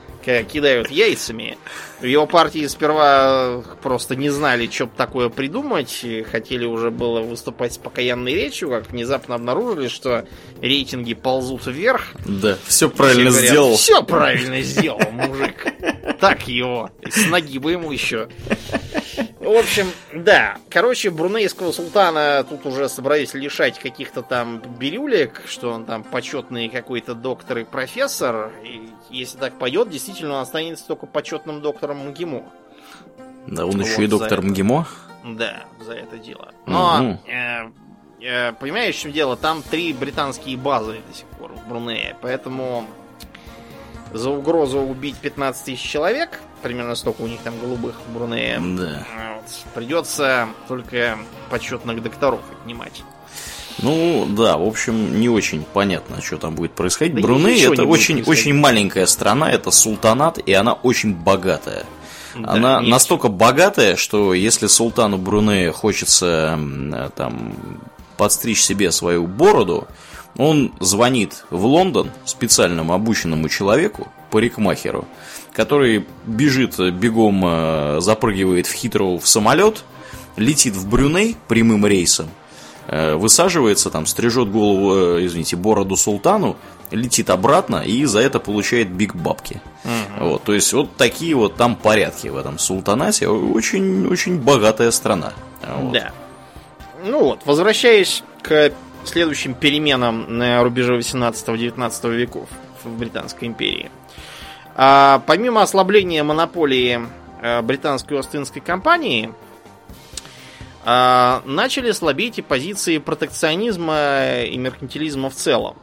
кидают 0.51 0.91
яйцами». 0.91 1.59
В 2.01 2.05
его 2.05 2.27
партии 2.27 2.65
сперва 2.69 3.63
просто 3.83 4.15
не 4.15 4.31
знали, 4.31 4.69
что 4.71 4.87
такое 4.87 5.31
придумать, 5.31 6.05
хотели 6.31 6.65
уже 6.65 6.91
было 6.93 7.21
выступать 7.21 7.73
с 7.73 7.79
покаянной 7.79 8.35
речью, 8.35 8.71
как 8.71 8.91
внезапно 8.91 9.35
обнаружили, 9.35 9.89
что 9.89 10.25
рейтинги 10.61 11.15
ползут 11.15 11.67
вверх. 11.67 12.13
Да, 12.25 12.57
все 12.67 12.89
правильно 12.89 13.31
Все 13.31 13.47
сделал. 13.47 13.77
Все 13.77 14.03
правильно 14.05 14.61
сделал, 14.63 15.01
мужик. 15.11 15.67
Так 16.21 16.47
его. 16.47 16.91
С 17.05 17.27
ноги 17.27 17.59
бы 17.59 17.73
ему 17.73 17.91
еще. 17.91 18.29
В 19.49 19.57
общем, 19.57 19.87
да. 20.12 20.59
Короче, 20.69 21.09
брунейского 21.09 21.73
султана 21.73 22.45
тут 22.47 22.66
уже 22.66 22.87
собрались 22.91 23.33
лишать 23.33 23.79
каких-то 23.79 24.20
там 24.20 24.61
бирюлек, 24.61 25.41
что 25.47 25.70
он 25.70 25.87
там 25.87 26.05
почетный 26.05 26.69
какой-то 26.69 27.15
доктор 27.15 27.57
и 27.57 27.65
профессор. 27.65 28.53
И 28.62 28.91
если 29.09 29.39
так 29.39 29.59
пойдет, 29.59 29.89
действительно 29.89 30.35
он 30.35 30.43
останется 30.43 30.87
только 30.87 31.07
почетным 31.07 31.62
доктором 31.62 32.11
МГИМО. 32.11 32.45
Да, 33.47 33.65
он 33.65 33.81
еще 33.81 33.97
вот 33.97 34.03
и 34.03 34.07
доктор 34.07 34.43
МГИМО? 34.43 34.87
Да, 35.25 35.65
за 35.81 35.95
это 35.95 36.19
дело. 36.19 36.53
Но, 36.66 36.99
угу. 36.99 37.31
э, 37.31 37.70
э, 38.20 38.53
понимаешь, 38.53 38.97
в 38.97 39.01
чем 39.01 39.12
дело? 39.12 39.39
Там 39.39 39.62
три 39.62 39.95
британские 39.95 40.59
базы 40.59 40.99
до 41.09 41.15
сих 41.16 41.27
пор 41.27 41.53
в 41.55 41.66
Брунее, 41.66 42.19
поэтому 42.20 42.87
за 44.12 44.29
угрозу 44.29 44.81
убить 44.81 45.16
15 45.16 45.65
тысяч 45.65 45.81
человек, 45.89 46.39
примерно 46.63 46.95
столько 46.95 47.23
у 47.23 47.27
них 47.27 47.41
там 47.41 47.59
голубых 47.59 47.95
в 48.07 48.13
Брунее, 48.13 48.61
да. 48.61 49.07
вот, 49.37 49.75
придется 49.75 50.49
только 50.67 51.19
почетных 51.51 52.03
докторов 52.03 52.41
отнимать. 52.61 53.03
Ну, 53.81 54.27
да, 54.29 54.57
в 54.57 54.67
общем, 54.67 55.21
не 55.21 55.29
очень 55.29 55.63
понятно, 55.63 56.21
что 56.21 56.37
там 56.37 56.55
будет 56.55 56.73
происходить. 56.73 57.15
Да 57.15 57.21
Бруней 57.23 57.65
это 57.65 57.85
очень, 57.85 58.23
очень 58.23 58.55
маленькая 58.55 59.07
страна, 59.07 59.51
это 59.51 59.71
султанат, 59.71 60.39
и 60.39 60.53
она 60.53 60.73
очень 60.73 61.15
богатая. 61.15 61.85
Да, 62.37 62.53
она 62.53 62.79
есть. 62.79 62.91
настолько 62.91 63.29
богатая, 63.29 63.97
что 63.97 64.35
если 64.35 64.67
султану 64.67 65.17
Брунея 65.17 65.73
хочется 65.73 66.59
там 67.17 67.55
подстричь 68.17 68.63
себе 68.63 68.91
свою 68.91 69.27
бороду, 69.27 69.87
он 70.37 70.73
звонит 70.81 71.45
в 71.51 71.65
Лондон 71.65 72.11
специальному 72.25 72.93
обученному 72.93 73.49
человеку, 73.49 74.09
парикмахеру, 74.31 75.07
который 75.59 76.07
бежит 76.25 76.79
бегом, 76.79 77.43
э, 77.45 77.97
запрыгивает 78.01 78.69
в 78.69 78.73
хитроу 78.73 79.19
в 79.19 79.27
самолет, 79.27 79.83
летит 80.37 80.75
в 80.75 80.89
Брюней 80.89 81.37
прямым 81.49 81.85
рейсом, 81.85 82.29
э, 82.87 83.17
высаживается 83.17 83.91
там, 83.91 84.07
стрижет 84.07 84.53
голову, 84.53 84.95
э, 84.95 85.27
извините, 85.27 85.57
бороду 85.57 85.97
султану, 85.97 86.57
летит 86.93 87.29
обратно 87.29 87.83
и 87.85 88.05
за 88.05 88.21
это 88.21 88.39
получает 88.39 88.89
биг 88.89 89.17
бабки. 89.17 89.61
Угу. 89.85 90.29
Вот, 90.29 90.45
то 90.45 90.55
есть 90.55 90.73
вот 90.73 90.95
такие 90.97 91.35
вот 91.35 91.57
там 91.57 91.75
порядки 91.75 92.29
в 92.29 92.37
этом 92.37 92.61
султанате. 92.61 93.27
Очень, 93.27 94.07
очень 94.07 94.39
богатая 94.39 94.93
страна. 94.93 95.33
Вот. 95.67 95.93
Да. 95.93 96.13
Ну 97.05 97.25
вот, 97.25 97.41
возвращаясь 97.47 98.23
к 98.43 98.71
следующим 99.03 99.55
переменам 99.55 100.39
на 100.39 100.63
рубеже 100.63 100.97
18-19 100.97 102.15
веков 102.15 102.49
в 102.85 102.97
Британской 102.97 103.49
империи. 103.49 103.91
А, 104.81 105.25
помимо 105.27 105.63
ослабления 105.63 106.23
монополии 106.23 107.01
а, 107.43 107.63
британской 107.63 108.17
Остинской 108.17 108.63
компании, 108.63 109.35
а, 110.85 111.43
начали 111.45 111.91
слабеть 111.91 112.39
и 112.39 112.43
позиции 112.43 112.99
протекционизма 112.99 114.43
и 114.45 114.57
меркантилизма 114.57 115.31
в 115.31 115.35
целом. 115.35 115.75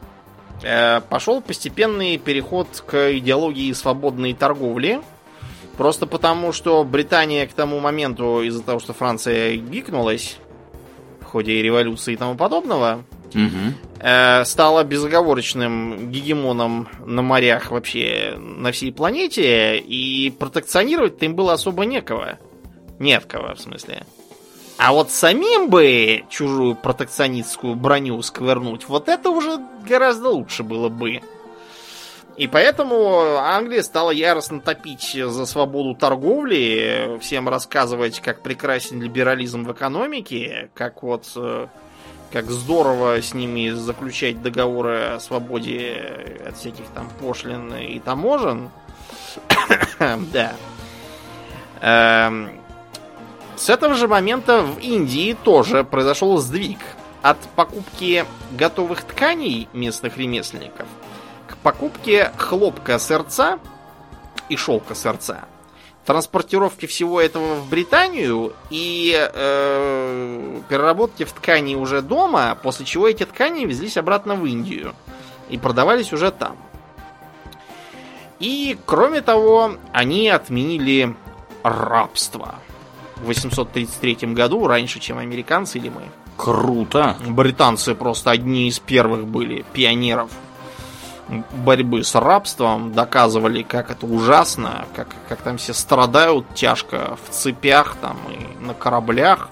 А, 0.64 1.02
пошел 1.02 1.42
постепенный 1.42 2.16
переход 2.16 2.68
к 2.86 3.12
идеологии 3.18 3.70
свободной 3.74 4.32
торговли, 4.32 5.02
просто 5.76 6.06
потому, 6.06 6.52
что 6.52 6.82
Британия 6.82 7.46
к 7.46 7.52
тому 7.52 7.80
моменту, 7.80 8.40
из-за 8.44 8.62
того, 8.62 8.80
что 8.80 8.94
Франция 8.94 9.56
гикнулась, 9.56 10.38
в 11.20 11.24
ходе 11.26 11.60
революции 11.60 12.14
и 12.14 12.16
тому 12.16 12.34
подобного, 12.34 13.04
угу. 13.34 14.44
стала 14.44 14.84
безоговорочным 14.84 16.10
гегемоном 16.10 16.88
на 17.04 17.22
морях 17.22 17.70
вообще 17.70 18.34
на 18.38 18.72
всей 18.72 18.92
планете, 18.92 19.78
и 19.78 20.30
протекционировать 20.30 21.22
им 21.22 21.34
было 21.34 21.54
особо 21.54 21.84
некого. 21.84 22.38
Нет 22.98 23.24
кого, 23.26 23.54
в 23.54 23.60
смысле. 23.60 24.04
А 24.78 24.92
вот 24.92 25.10
самим 25.10 25.70
бы 25.70 26.24
чужую 26.28 26.74
протекционистскую 26.74 27.74
броню 27.74 28.20
сквернуть, 28.22 28.88
вот 28.88 29.08
это 29.08 29.30
уже 29.30 29.58
гораздо 29.88 30.28
лучше 30.28 30.62
было 30.62 30.88
бы. 30.88 31.22
И 32.36 32.46
поэтому 32.46 33.38
Англия 33.38 33.82
стала 33.82 34.10
яростно 34.10 34.60
топить 34.60 35.14
за 35.14 35.46
свободу 35.46 35.94
торговли, 35.94 37.18
всем 37.22 37.48
рассказывать, 37.48 38.20
как 38.20 38.42
прекрасен 38.42 39.00
либерализм 39.00 39.64
в 39.64 39.72
экономике, 39.72 40.68
как 40.74 41.02
вот 41.02 41.24
э, 41.36 41.68
как 42.32 42.50
здорово 42.50 43.20
с 43.20 43.34
ними 43.34 43.70
заключать 43.70 44.42
договоры 44.42 45.14
о 45.14 45.20
свободе 45.20 46.38
от 46.46 46.56
всяких 46.56 46.86
там 46.94 47.08
пошлин 47.20 47.74
и 47.74 47.98
таможен. 47.98 48.70
да. 49.98 50.52
Эм, 51.80 52.50
с 53.56 53.68
этого 53.70 53.94
же 53.94 54.08
момента 54.08 54.62
в 54.62 54.78
Индии 54.78 55.36
тоже 55.44 55.84
произошел 55.84 56.38
сдвиг 56.38 56.78
от 57.22 57.38
покупки 57.54 58.24
готовых 58.52 59.02
тканей 59.02 59.68
местных 59.72 60.16
ремесленников– 60.16 60.86
покупке 61.66 62.30
хлопка 62.36 62.96
сердца 63.00 63.58
и 64.48 64.54
шелка 64.54 64.94
сердца, 64.94 65.46
транспортировки 66.06 66.86
всего 66.86 67.20
этого 67.20 67.56
в 67.56 67.68
Британию 67.68 68.52
и 68.70 69.12
э, 69.14 70.60
переработки 70.68 71.24
в 71.24 71.32
ткани 71.32 71.74
уже 71.74 72.00
дома, 72.00 72.56
после 72.62 72.86
чего 72.86 73.08
эти 73.08 73.24
ткани 73.24 73.66
везлись 73.66 73.96
обратно 73.96 74.36
в 74.36 74.46
Индию 74.46 74.94
и 75.50 75.58
продавались 75.58 76.12
уже 76.12 76.30
там. 76.30 76.56
И, 78.38 78.78
кроме 78.86 79.20
того, 79.20 79.72
они 79.92 80.28
отменили 80.28 81.14
рабство 81.62 82.54
в 83.16 83.26
833 83.26 84.28
году, 84.32 84.66
раньше, 84.66 85.00
чем 85.00 85.18
американцы 85.18 85.78
или 85.78 85.88
мы. 85.88 86.02
Круто! 86.36 87.16
Британцы 87.26 87.94
просто 87.94 88.30
одни 88.30 88.68
из 88.68 88.78
первых 88.78 89.26
были 89.26 89.64
пионеров– 89.72 90.30
борьбы 91.28 92.04
с 92.04 92.14
рабством, 92.14 92.92
доказывали, 92.92 93.62
как 93.62 93.90
это 93.90 94.06
ужасно, 94.06 94.86
как, 94.94 95.08
как 95.28 95.42
там 95.42 95.58
все 95.58 95.74
страдают 95.74 96.46
тяжко 96.54 97.16
в 97.24 97.32
цепях 97.32 97.96
там 98.00 98.16
и 98.30 98.64
на 98.64 98.74
кораблях. 98.74 99.48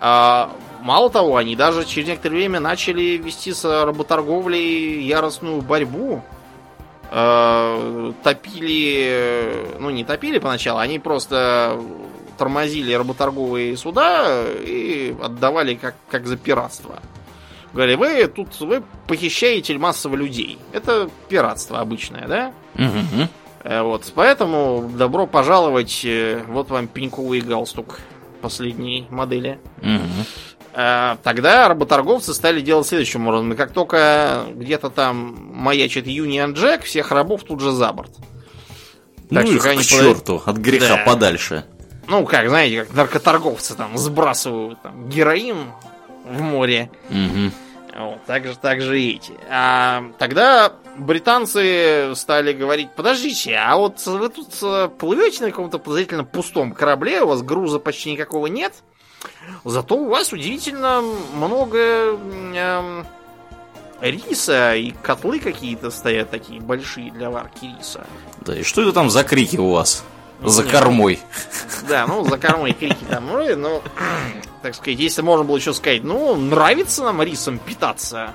А, 0.00 0.50
мало 0.82 1.08
того, 1.10 1.36
они 1.36 1.56
даже 1.56 1.84
через 1.84 2.08
некоторое 2.08 2.36
время 2.36 2.60
начали 2.60 3.16
вести 3.16 3.52
с 3.52 3.64
работорговлей 3.64 5.02
яростную 5.02 5.62
борьбу. 5.62 6.22
А, 7.10 8.12
топили, 8.22 9.76
ну 9.78 9.90
не 9.90 10.04
топили 10.04 10.38
поначалу, 10.38 10.80
они 10.80 10.98
просто 10.98 11.80
тормозили 12.36 12.92
работорговые 12.92 13.76
суда 13.76 14.44
и 14.60 15.14
отдавали 15.22 15.76
как, 15.76 15.94
как 16.10 16.26
за 16.26 16.36
пиратство. 16.36 16.98
Говорили, 17.74 17.96
вы 17.96 18.26
тут 18.28 18.58
вы 18.60 18.82
похищаете 19.06 19.76
массово 19.76 20.14
людей. 20.16 20.58
Это 20.72 21.10
пиратство 21.28 21.80
обычное, 21.80 22.26
да? 22.28 22.52
Угу. 22.76 23.82
Вот, 23.82 24.12
поэтому 24.14 24.90
добро 24.96 25.26
пожаловать. 25.26 26.02
Э, 26.04 26.42
вот 26.48 26.70
вам 26.70 26.86
пеньковый 26.86 27.40
галстук 27.40 27.98
последней 28.40 29.06
модели. 29.10 29.58
Угу. 29.82 31.18
Тогда 31.22 31.68
работорговцы 31.68 32.34
стали 32.34 32.60
делать 32.60 32.86
следующим 32.86 33.26
образом. 33.28 33.54
Как 33.56 33.72
только 33.72 34.44
где-то 34.54 34.90
там 34.90 35.36
маячит 35.52 36.06
Union 36.06 36.52
Jack, 36.52 36.82
всех 36.82 37.12
рабов 37.12 37.44
тут 37.44 37.60
же 37.60 37.70
за 37.70 37.92
борт. 37.92 38.10
Ну 39.30 39.40
так 39.40 39.46
их 39.46 39.62
к 39.62 39.82
черту, 39.82 40.40
под... 40.40 40.48
от 40.48 40.56
греха 40.56 40.96
да. 40.96 41.04
подальше. 41.04 41.64
Ну, 42.06 42.26
как, 42.26 42.48
знаете, 42.48 42.84
как 42.84 42.94
наркоторговцы 42.94 43.74
там 43.74 43.96
сбрасывают 43.96 44.82
там, 44.82 45.08
героин 45.08 45.56
в 46.24 46.42
море. 46.42 46.90
Угу. 47.08 47.52
Вот, 47.96 48.24
так 48.24 48.44
же, 48.44 48.56
так 48.56 48.80
же 48.80 49.00
и 49.00 49.16
эти. 49.16 49.32
А, 49.48 50.04
тогда 50.18 50.72
британцы 50.96 52.12
стали 52.16 52.52
говорить, 52.52 52.90
подождите, 52.90 53.54
а 53.54 53.76
вот 53.76 54.04
вы 54.06 54.28
тут 54.30 54.48
э, 54.62 54.88
плывете 54.88 55.44
на 55.44 55.50
каком-то 55.50 55.78
подозрительно 55.78 56.24
пустом 56.24 56.72
корабле, 56.72 57.22
у 57.22 57.28
вас 57.28 57.42
груза 57.42 57.78
почти 57.78 58.12
никакого 58.12 58.48
нет, 58.48 58.72
зато 59.64 59.96
у 59.96 60.08
вас 60.08 60.32
удивительно 60.32 61.02
много 61.34 62.18
э, 62.54 63.04
риса 64.00 64.74
и 64.74 64.90
котлы 64.90 65.38
какие-то 65.38 65.90
стоят 65.90 66.30
такие 66.30 66.60
большие 66.60 67.12
для 67.12 67.30
варки 67.30 67.66
риса. 67.78 68.06
Да, 68.40 68.56
и 68.56 68.64
что 68.64 68.82
это 68.82 68.92
там 68.92 69.08
за 69.08 69.22
крики 69.22 69.56
у 69.56 69.70
вас? 69.70 70.04
За 70.44 70.62
Нет. 70.62 70.72
кормой. 70.72 71.18
Да, 71.88 72.06
ну, 72.06 72.24
за 72.24 72.38
кормой 72.38 72.72
крики 72.72 73.04
там, 73.10 73.26
ну, 73.26 73.56
ну, 73.56 73.82
так 74.62 74.74
сказать, 74.74 74.98
если 74.98 75.22
можно 75.22 75.44
было 75.44 75.56
еще 75.56 75.74
сказать, 75.74 76.02
ну, 76.02 76.34
нравится 76.34 77.02
нам 77.02 77.20
рисом 77.22 77.58
питаться. 77.58 78.32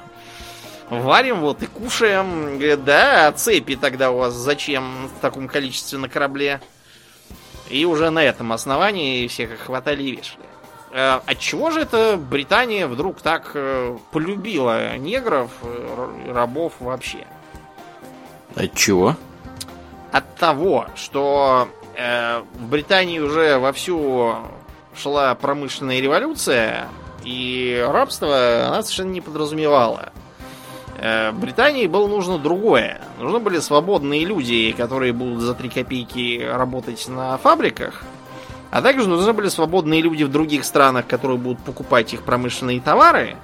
Варим 0.89 1.41
вот 1.41 1.61
и 1.61 1.67
кушаем. 1.67 2.57
Говорят, 2.57 2.83
да, 2.83 3.27
а 3.27 3.31
цепи 3.31 3.75
тогда 3.75 4.11
у 4.11 4.17
вас 4.17 4.33
зачем 4.33 5.07
в 5.07 5.21
таком 5.21 5.47
количестве 5.47 5.99
на 5.99 6.09
корабле? 6.09 6.61
И 7.69 7.85
уже 7.85 8.09
на 8.09 8.23
этом 8.23 8.51
основании 8.51 9.27
всех 9.27 9.51
их 9.51 9.59
хватали 9.61 10.03
и 10.03 10.15
вешали. 10.15 10.45
Э, 10.91 11.19
отчего 11.25 11.69
же 11.69 11.81
это 11.81 12.17
Британия 12.17 12.87
вдруг 12.87 13.21
так 13.21 13.51
э, 13.53 13.95
полюбила 14.11 14.97
негров, 14.97 15.51
э, 15.61 16.31
рабов 16.33 16.73
вообще? 16.79 17.27
От 18.55 18.73
чего? 18.73 19.15
От 20.11 20.35
того, 20.37 20.87
что 20.95 21.67
в 21.99 22.69
Британии 22.69 23.19
уже 23.19 23.57
вовсю 23.57 24.35
шла 24.95 25.35
промышленная 25.35 25.99
революция, 25.99 26.87
и 27.23 27.85
рабство 27.91 28.67
она 28.67 28.83
совершенно 28.83 29.11
не 29.11 29.21
подразумевала. 29.21 30.11
Э, 30.97 31.31
Британии 31.31 31.87
было 31.87 32.07
нужно 32.07 32.37
другое. 32.37 33.01
Нужны 33.19 33.39
были 33.39 33.59
свободные 33.59 34.25
люди, 34.25 34.73
которые 34.75 35.13
будут 35.13 35.41
за 35.41 35.53
3 35.53 35.69
копейки 35.69 36.45
работать 36.45 37.07
на 37.07 37.37
фабриках, 37.37 38.03
а 38.71 38.81
также 38.81 39.07
нужны 39.07 39.33
были 39.33 39.47
свободные 39.47 40.01
люди 40.01 40.23
в 40.23 40.31
других 40.31 40.65
странах, 40.65 41.07
которые 41.07 41.37
будут 41.37 41.59
покупать 41.59 42.13
их 42.13 42.23
промышленные 42.23 42.81
товары. 42.81 43.37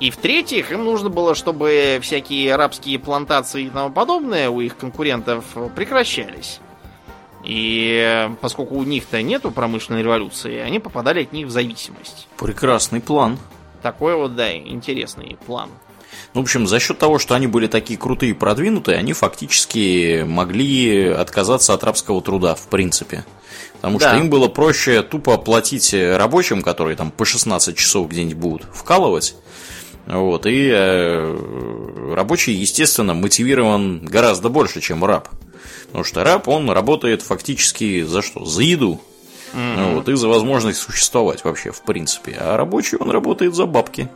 И 0.00 0.10
в-третьих, 0.10 0.72
им 0.72 0.84
нужно 0.84 1.10
было, 1.10 1.34
чтобы 1.34 2.00
всякие 2.02 2.54
арабские 2.54 2.98
плантации 2.98 3.64
и 3.64 3.70
тому 3.70 3.90
подобное 3.90 4.50
у 4.50 4.60
их 4.60 4.76
конкурентов 4.76 5.44
прекращались. 5.76 6.58
И 7.44 8.30
поскольку 8.40 8.76
у 8.76 8.84
них-то 8.84 9.20
нету 9.22 9.50
промышленной 9.50 10.02
революции, 10.02 10.58
они 10.58 10.78
попадали 10.78 11.22
от 11.22 11.32
них 11.32 11.48
в 11.48 11.50
зависимость. 11.50 12.28
Прекрасный 12.38 13.00
план. 13.00 13.38
Такой 13.82 14.14
вот, 14.14 14.36
да, 14.36 14.56
интересный 14.56 15.36
план. 15.46 15.70
Ну, 16.34 16.40
в 16.40 16.44
общем, 16.44 16.66
за 16.66 16.78
счет 16.78 16.98
того, 16.98 17.18
что 17.18 17.34
они 17.34 17.46
были 17.46 17.66
такие 17.66 17.98
крутые 17.98 18.30
и 18.30 18.34
продвинутые, 18.34 18.96
они 18.96 19.12
фактически 19.12 20.24
могли 20.26 21.08
отказаться 21.08 21.74
от 21.74 21.82
рабского 21.84 22.22
труда, 22.22 22.54
в 22.54 22.68
принципе. 22.68 23.24
Потому 23.74 23.98
да. 23.98 24.10
что 24.10 24.18
им 24.18 24.30
было 24.30 24.48
проще 24.48 25.02
тупо 25.02 25.36
платить 25.36 25.92
рабочим, 25.92 26.62
которые 26.62 26.96
там 26.96 27.10
по 27.10 27.24
16 27.24 27.76
часов 27.76 28.08
где-нибудь 28.08 28.36
будут 28.36 28.66
вкалывать. 28.72 29.34
Вот, 30.06 30.46
и 30.46 30.70
э, 30.72 32.14
рабочий, 32.14 32.54
естественно, 32.54 33.14
мотивирован 33.14 34.04
гораздо 34.04 34.48
больше, 34.48 34.80
чем 34.80 35.04
раб. 35.04 35.28
Потому 35.92 36.04
что 36.04 36.24
раб, 36.24 36.48
он 36.48 36.70
работает 36.70 37.20
фактически 37.20 38.02
за 38.02 38.22
что? 38.22 38.46
За 38.46 38.62
еду. 38.62 38.98
Mm-hmm. 39.52 39.94
Вот, 39.94 40.08
и 40.08 40.14
за 40.16 40.26
возможность 40.26 40.78
существовать 40.78 41.44
вообще, 41.44 41.70
в 41.70 41.82
принципе. 41.82 42.34
А 42.40 42.56
рабочий, 42.56 42.96
он 42.96 43.10
работает 43.10 43.54
за 43.54 43.66
бабки. 43.66 44.08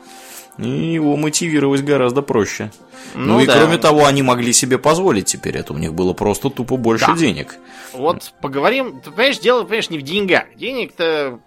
И 0.56 0.94
его 0.94 1.18
мотивировать 1.18 1.84
гораздо 1.84 2.22
проще. 2.22 2.72
Ну, 3.12 3.34
ну 3.34 3.40
и 3.40 3.46
да. 3.46 3.58
кроме 3.58 3.76
того, 3.76 4.06
они 4.06 4.22
могли 4.22 4.54
себе 4.54 4.78
позволить 4.78 5.26
теперь 5.26 5.58
это. 5.58 5.74
У 5.74 5.76
них 5.76 5.92
было 5.92 6.14
просто 6.14 6.48
тупо 6.48 6.78
больше 6.78 7.08
да. 7.08 7.14
денег. 7.14 7.58
Вот 7.92 8.32
поговорим. 8.40 9.02
Ты 9.02 9.10
понимаешь, 9.10 9.38
дело, 9.38 9.64
понимаешь, 9.64 9.90
не 9.90 9.98
в 9.98 10.02
деньгах. 10.02 10.44
Денег-то 10.56 11.40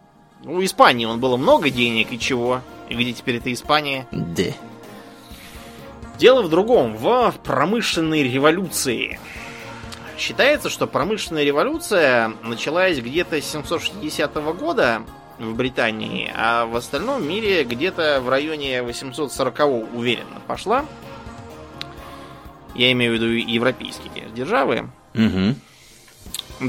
у 0.46 0.64
Испании 0.64 1.06
он 1.06 1.20
было 1.20 1.38
много 1.38 1.72
денег, 1.72 2.12
и 2.12 2.20
чего? 2.20 2.62
И 2.88 2.94
где 2.94 3.14
теперь 3.14 3.38
это 3.38 3.52
Испания? 3.52 4.08
Да. 4.12 4.54
Дело 6.20 6.44
в 6.44 6.50
другом, 6.50 6.96
в 6.96 7.34
промышленной 7.44 8.22
революции. 8.22 9.20
Считается, 10.20 10.70
что 10.70 10.86
промышленная 10.86 11.46
революция 11.46 12.34
началась 12.44 13.00
где-то 13.00 13.42
с 13.42 13.46
760 13.46 14.34
года 14.58 15.04
в 15.40 15.56
Британии, 15.56 16.30
а 16.36 16.66
в 16.66 16.76
остальном 16.76 17.26
мире 17.26 17.64
где-то 17.64 18.20
в 18.22 18.28
районе 18.28 18.84
840 18.84 19.60
уверенно 19.94 20.42
пошла. 20.46 20.86
Я 22.76 22.92
имею 22.92 23.14
в 23.14 23.16
виду 23.16 23.28
европейские 23.28 24.30
державы. 24.36 24.90
Угу. 25.16 25.56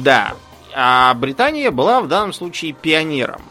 Да. 0.00 0.34
А 0.72 1.12
Британия 1.14 1.72
была 1.72 2.02
в 2.02 2.06
данном 2.06 2.32
случае 2.32 2.72
пионером. 2.72 3.42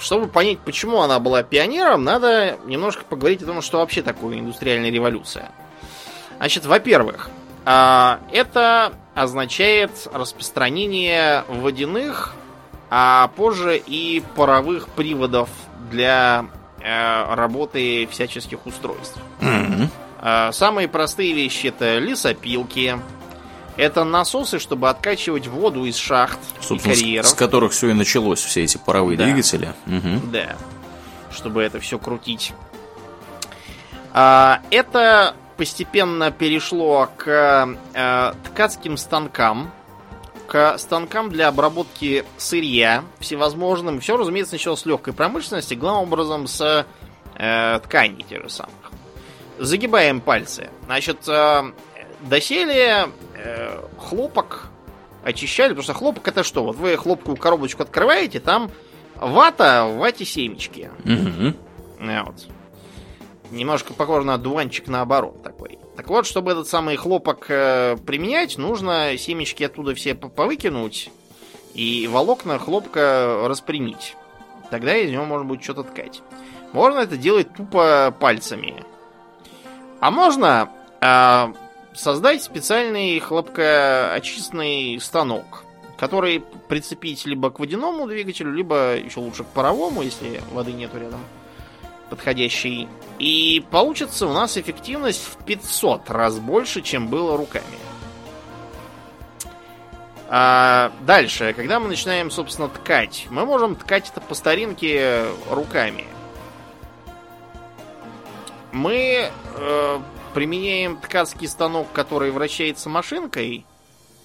Чтобы 0.00 0.28
понять, 0.28 0.60
почему 0.60 1.02
она 1.02 1.18
была 1.18 1.42
пионером, 1.42 2.04
надо 2.04 2.56
немножко 2.64 3.04
поговорить 3.04 3.42
о 3.42 3.46
том, 3.46 3.60
что 3.60 3.80
вообще 3.80 4.00
такое 4.00 4.38
индустриальная 4.38 4.90
революция. 4.90 5.52
Значит, 6.38 6.64
во-первых, 6.64 7.28
а, 7.66 8.20
это 8.32 8.94
означает 9.14 9.90
распространение 10.12 11.44
водяных, 11.48 12.34
а 12.90 13.28
позже 13.36 13.76
и 13.78 14.22
паровых 14.36 14.88
приводов 14.88 15.48
для 15.90 16.46
э, 16.80 17.34
работы 17.34 18.06
всяческих 18.10 18.66
устройств. 18.66 19.18
Mm-hmm. 19.40 20.52
Самые 20.52 20.86
простые 20.86 21.32
вещи 21.32 21.66
это 21.66 21.98
лесопилки, 21.98 22.96
это 23.76 24.04
насосы, 24.04 24.58
чтобы 24.58 24.88
откачивать 24.90 25.46
воду 25.46 25.84
из 25.84 25.96
шахт 25.96 26.38
Собственно, 26.60 26.92
и 26.92 26.96
карьеров. 26.96 27.26
С, 27.26 27.30
с 27.30 27.34
которых 27.34 27.72
все 27.72 27.88
и 27.88 27.92
началось, 27.92 28.40
все 28.40 28.64
эти 28.64 28.76
паровые 28.76 29.16
да. 29.16 29.24
двигатели. 29.24 29.72
Угу. 29.86 30.30
Да. 30.30 30.56
Чтобы 31.32 31.62
это 31.62 31.80
все 31.80 31.98
крутить. 31.98 32.52
А, 34.12 34.60
это 34.70 35.34
постепенно 35.62 36.32
перешло 36.32 37.08
к 37.16 37.76
э, 37.94 38.32
ткацким 38.46 38.96
станкам, 38.96 39.70
к 40.48 40.76
станкам 40.76 41.30
для 41.30 41.46
обработки 41.46 42.24
сырья 42.36 43.04
всевозможным. 43.20 44.00
Все, 44.00 44.16
разумеется, 44.16 44.54
началось 44.54 44.80
с 44.80 44.86
легкой 44.86 45.14
промышленности, 45.14 45.74
главным 45.74 46.02
образом 46.02 46.48
с 46.48 46.84
э, 47.36 47.80
тканей 47.84 48.24
тех 48.28 48.42
же 48.42 48.48
самых. 48.50 48.74
Загибаем 49.60 50.20
пальцы. 50.20 50.68
Значит, 50.86 51.28
э, 51.28 51.62
доселе 52.22 53.10
э, 53.36 53.80
хлопок 53.98 54.66
очищали, 55.22 55.68
потому 55.68 55.84
что 55.84 55.94
хлопок 55.94 56.26
это 56.26 56.42
что? 56.42 56.64
Вот 56.64 56.74
вы 56.74 56.96
хлопковую 56.96 57.36
коробочку 57.36 57.84
открываете, 57.84 58.40
там 58.40 58.68
вата, 59.14 59.86
в 59.86 59.98
вате 59.98 60.24
семечки. 60.24 60.90
Угу. 61.04 61.54
Вот. 62.00 62.48
Немножко 63.52 63.92
похоже 63.92 64.26
на 64.26 64.38
дуванчик 64.38 64.88
наоборот 64.88 65.42
такой. 65.42 65.78
Так 65.94 66.08
вот, 66.08 66.24
чтобы 66.26 66.52
этот 66.52 66.68
самый 66.68 66.96
хлопок 66.96 67.44
э, 67.50 67.98
применять, 67.98 68.56
нужно 68.56 69.18
семечки 69.18 69.62
оттуда 69.62 69.94
все 69.94 70.14
повыкинуть 70.14 71.10
и 71.74 72.08
волокна 72.10 72.58
хлопка 72.58 73.44
распрямить. 73.46 74.16
Тогда 74.70 74.96
из 74.96 75.10
него 75.10 75.26
можно 75.26 75.44
будет 75.44 75.62
что-то 75.62 75.82
ткать. 75.82 76.22
Можно 76.72 77.00
это 77.00 77.18
делать 77.18 77.52
тупо 77.54 78.14
пальцами. 78.18 78.82
А 80.00 80.10
можно 80.10 80.70
э, 81.02 81.52
создать 81.94 82.42
специальный 82.42 83.18
хлопкоочистный 83.18 84.98
станок, 84.98 85.64
который 85.98 86.42
прицепить 86.68 87.26
либо 87.26 87.50
к 87.50 87.60
водяному 87.60 88.06
двигателю, 88.06 88.50
либо 88.50 88.96
еще 88.96 89.20
лучше 89.20 89.44
к 89.44 89.48
паровому, 89.48 90.00
если 90.00 90.40
воды 90.52 90.72
нету 90.72 90.98
рядом 90.98 91.20
подходящей. 92.12 92.88
И 93.18 93.64
получится 93.70 94.26
у 94.26 94.34
нас 94.34 94.58
эффективность 94.58 95.24
в 95.24 95.42
500 95.46 96.10
раз 96.10 96.38
больше, 96.38 96.82
чем 96.82 97.08
было 97.08 97.38
руками. 97.38 97.78
А 100.28 100.92
дальше, 101.06 101.54
когда 101.56 101.80
мы 101.80 101.88
начинаем, 101.88 102.30
собственно, 102.30 102.68
ткать, 102.68 103.28
мы 103.30 103.46
можем 103.46 103.76
ткать 103.76 104.10
это 104.10 104.20
по 104.20 104.34
старинке 104.34 105.24
руками. 105.50 106.04
Мы 108.72 109.30
э, 109.56 109.98
применяем 110.34 110.98
ткацкий 110.98 111.48
станок, 111.48 111.92
который 111.92 112.30
вращается 112.30 112.90
машинкой, 112.90 113.64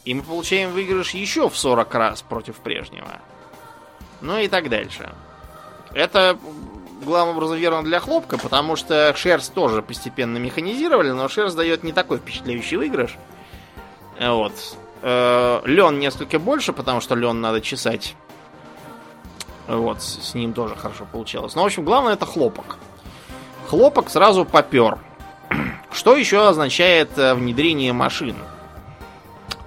и 0.04 0.14
мы 0.14 0.24
получаем 0.24 0.72
выигрыш 0.72 1.12
еще 1.12 1.50
в 1.50 1.58
40 1.58 1.94
раз 1.96 2.22
против 2.22 2.58
прежнего. 2.58 3.22
Ну 4.20 4.38
и 4.38 4.50
так 4.50 4.68
дальше. 4.70 5.14
Это 5.94 6.38
главным 7.04 7.38
образом 7.38 7.58
верно 7.58 7.84
для 7.84 8.00
хлопка, 8.00 8.38
потому 8.38 8.76
что 8.76 9.14
шерсть 9.16 9.54
тоже 9.54 9.82
постепенно 9.82 10.38
механизировали, 10.38 11.12
но 11.12 11.28
шерсть 11.28 11.56
дает 11.56 11.84
не 11.84 11.92
такой 11.92 12.18
впечатляющий 12.18 12.78
выигрыш. 12.78 13.18
Вот. 14.20 14.54
Э, 15.02 15.62
лен 15.66 16.00
несколько 16.00 16.40
больше, 16.40 16.74
потому 16.74 17.02
что 17.02 17.16
лен 17.16 17.40
надо 17.42 17.62
чесать. 17.62 18.16
Вот, 19.68 20.02
с 20.02 20.34
ним 20.34 20.54
тоже 20.54 20.76
хорошо 20.76 21.06
получалось. 21.12 21.56
Но, 21.56 21.64
в 21.64 21.66
общем, 21.66 21.84
главное 21.84 22.14
это 22.14 22.26
хлопок. 22.26 22.78
Хлопок 23.68 24.10
сразу 24.10 24.46
попер. 24.46 24.98
Что 25.92 26.16
еще 26.16 26.48
означает 26.48 27.18
э, 27.18 27.34
внедрение 27.34 27.94
машин? 27.94 28.36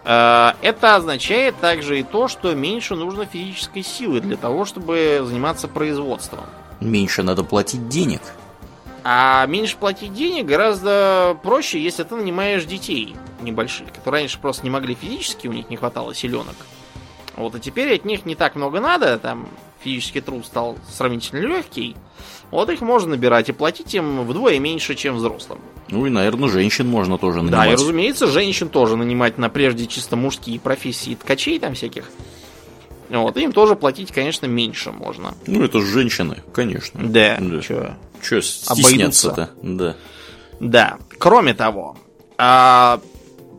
Э, 0.04 0.52
это 0.62 0.96
означает 0.96 1.56
также 1.60 2.00
и 2.00 2.02
то, 2.02 2.28
что 2.28 2.54
меньше 2.54 2.94
нужно 2.94 3.26
физической 3.26 3.82
силы 3.82 4.20
для 4.20 4.36
того, 4.36 4.64
чтобы 4.64 5.20
заниматься 5.24 5.68
производством. 5.68 6.44
Меньше 6.80 7.22
надо 7.22 7.44
платить 7.44 7.88
денег. 7.88 8.20
А 9.02 9.46
меньше 9.46 9.76
платить 9.76 10.12
денег 10.12 10.46
гораздо 10.46 11.38
проще, 11.42 11.82
если 11.82 12.02
ты 12.02 12.14
нанимаешь 12.14 12.64
детей 12.64 13.16
небольших, 13.40 13.92
которые 13.92 14.22
раньше 14.22 14.38
просто 14.38 14.64
не 14.64 14.70
могли 14.70 14.94
физически, 14.94 15.46
у 15.46 15.52
них 15.52 15.70
не 15.70 15.76
хватало 15.76 16.14
силенок. 16.14 16.56
Вот, 17.36 17.54
и 17.54 17.60
теперь 17.60 17.94
от 17.94 18.04
них 18.04 18.26
не 18.26 18.34
так 18.34 18.54
много 18.56 18.80
надо, 18.80 19.18
там 19.18 19.48
физический 19.82 20.20
труд 20.20 20.44
стал 20.44 20.76
сравнительно 20.90 21.40
легкий. 21.40 21.96
Вот 22.50 22.68
их 22.68 22.80
можно 22.80 23.10
набирать 23.10 23.48
и 23.48 23.52
платить 23.52 23.94
им 23.94 24.26
вдвое 24.26 24.58
меньше, 24.58 24.94
чем 24.94 25.16
взрослым. 25.16 25.60
Ну 25.88 26.04
и, 26.06 26.10
наверное, 26.10 26.48
женщин 26.48 26.86
можно 26.86 27.16
тоже 27.16 27.38
нанимать. 27.38 27.66
Да, 27.66 27.72
и, 27.72 27.74
разумеется, 27.74 28.26
женщин 28.26 28.68
тоже 28.68 28.96
нанимать 28.96 29.38
на 29.38 29.48
прежде 29.48 29.86
чисто 29.86 30.16
мужские 30.16 30.60
профессии 30.60 31.14
ткачей 31.14 31.58
там 31.58 31.74
всяких. 31.74 32.10
Вот, 33.10 33.36
им 33.36 33.52
тоже 33.52 33.74
платить, 33.74 34.12
конечно, 34.12 34.46
меньше 34.46 34.92
можно. 34.92 35.34
Ну, 35.46 35.64
это 35.64 35.80
же 35.80 35.86
женщины, 35.86 36.42
конечно. 36.52 37.00
Да, 37.02 37.36
да. 37.40 37.60
чё? 37.60 37.90
Чё 38.22 38.40
стесняться-то? 38.40 39.50
Да. 39.62 39.96
Да. 40.60 40.98
Кроме 41.18 41.54
того, 41.54 41.96
а, 42.38 43.00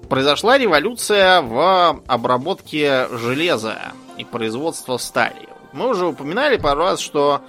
произошла 0.09 0.57
революция 0.57 1.41
в 1.41 2.01
обработке 2.07 3.07
железа 3.11 3.77
и 4.17 4.23
производства 4.23 4.97
стали. 4.97 5.49
Мы 5.73 5.89
уже 5.89 6.05
упоминали 6.05 6.57
пару 6.57 6.81
раз, 6.81 6.99
что 6.99 7.41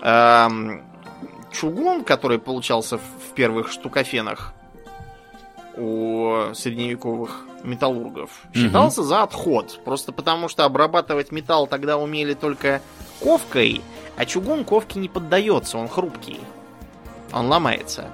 эм, 0.00 0.82
чугун, 1.52 2.04
который 2.04 2.38
получался 2.38 2.98
в, 2.98 3.00
в 3.00 3.34
первых 3.34 3.70
штукофенах 3.70 4.54
у 5.78 6.54
средневековых 6.54 7.44
металлургов, 7.64 8.30
считался 8.54 9.02
за 9.02 9.22
отход. 9.22 9.80
Просто 9.84 10.12
потому, 10.12 10.48
что 10.48 10.64
обрабатывать 10.64 11.32
металл 11.32 11.66
тогда 11.66 11.98
умели 11.98 12.34
только 12.34 12.80
ковкой, 13.20 13.82
а 14.16 14.24
чугун 14.24 14.64
ковке 14.64 14.98
не 14.98 15.08
поддается, 15.08 15.78
он 15.78 15.88
хрупкий. 15.88 16.40
Он 17.32 17.48
ломается. 17.48 18.08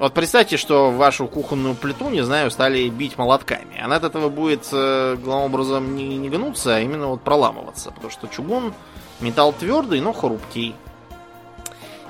Вот 0.00 0.14
представьте, 0.14 0.56
что 0.56 0.90
вашу 0.90 1.26
кухонную 1.26 1.74
плиту, 1.74 2.08
не 2.08 2.22
знаю, 2.22 2.50
стали 2.50 2.88
бить 2.88 3.18
молотками. 3.18 3.78
Она 3.78 3.96
от 3.96 4.04
этого 4.04 4.30
будет, 4.30 4.66
э, 4.72 5.16
главным 5.22 5.52
образом, 5.52 5.94
не, 5.94 6.16
не 6.16 6.30
гнуться, 6.30 6.76
а 6.76 6.80
именно 6.80 7.08
вот 7.08 7.20
проламываться. 7.20 7.90
Потому 7.90 8.10
что 8.10 8.26
чугун 8.26 8.72
металл 9.20 9.52
твердый, 9.52 10.00
но 10.00 10.14
хрупкий. 10.14 10.74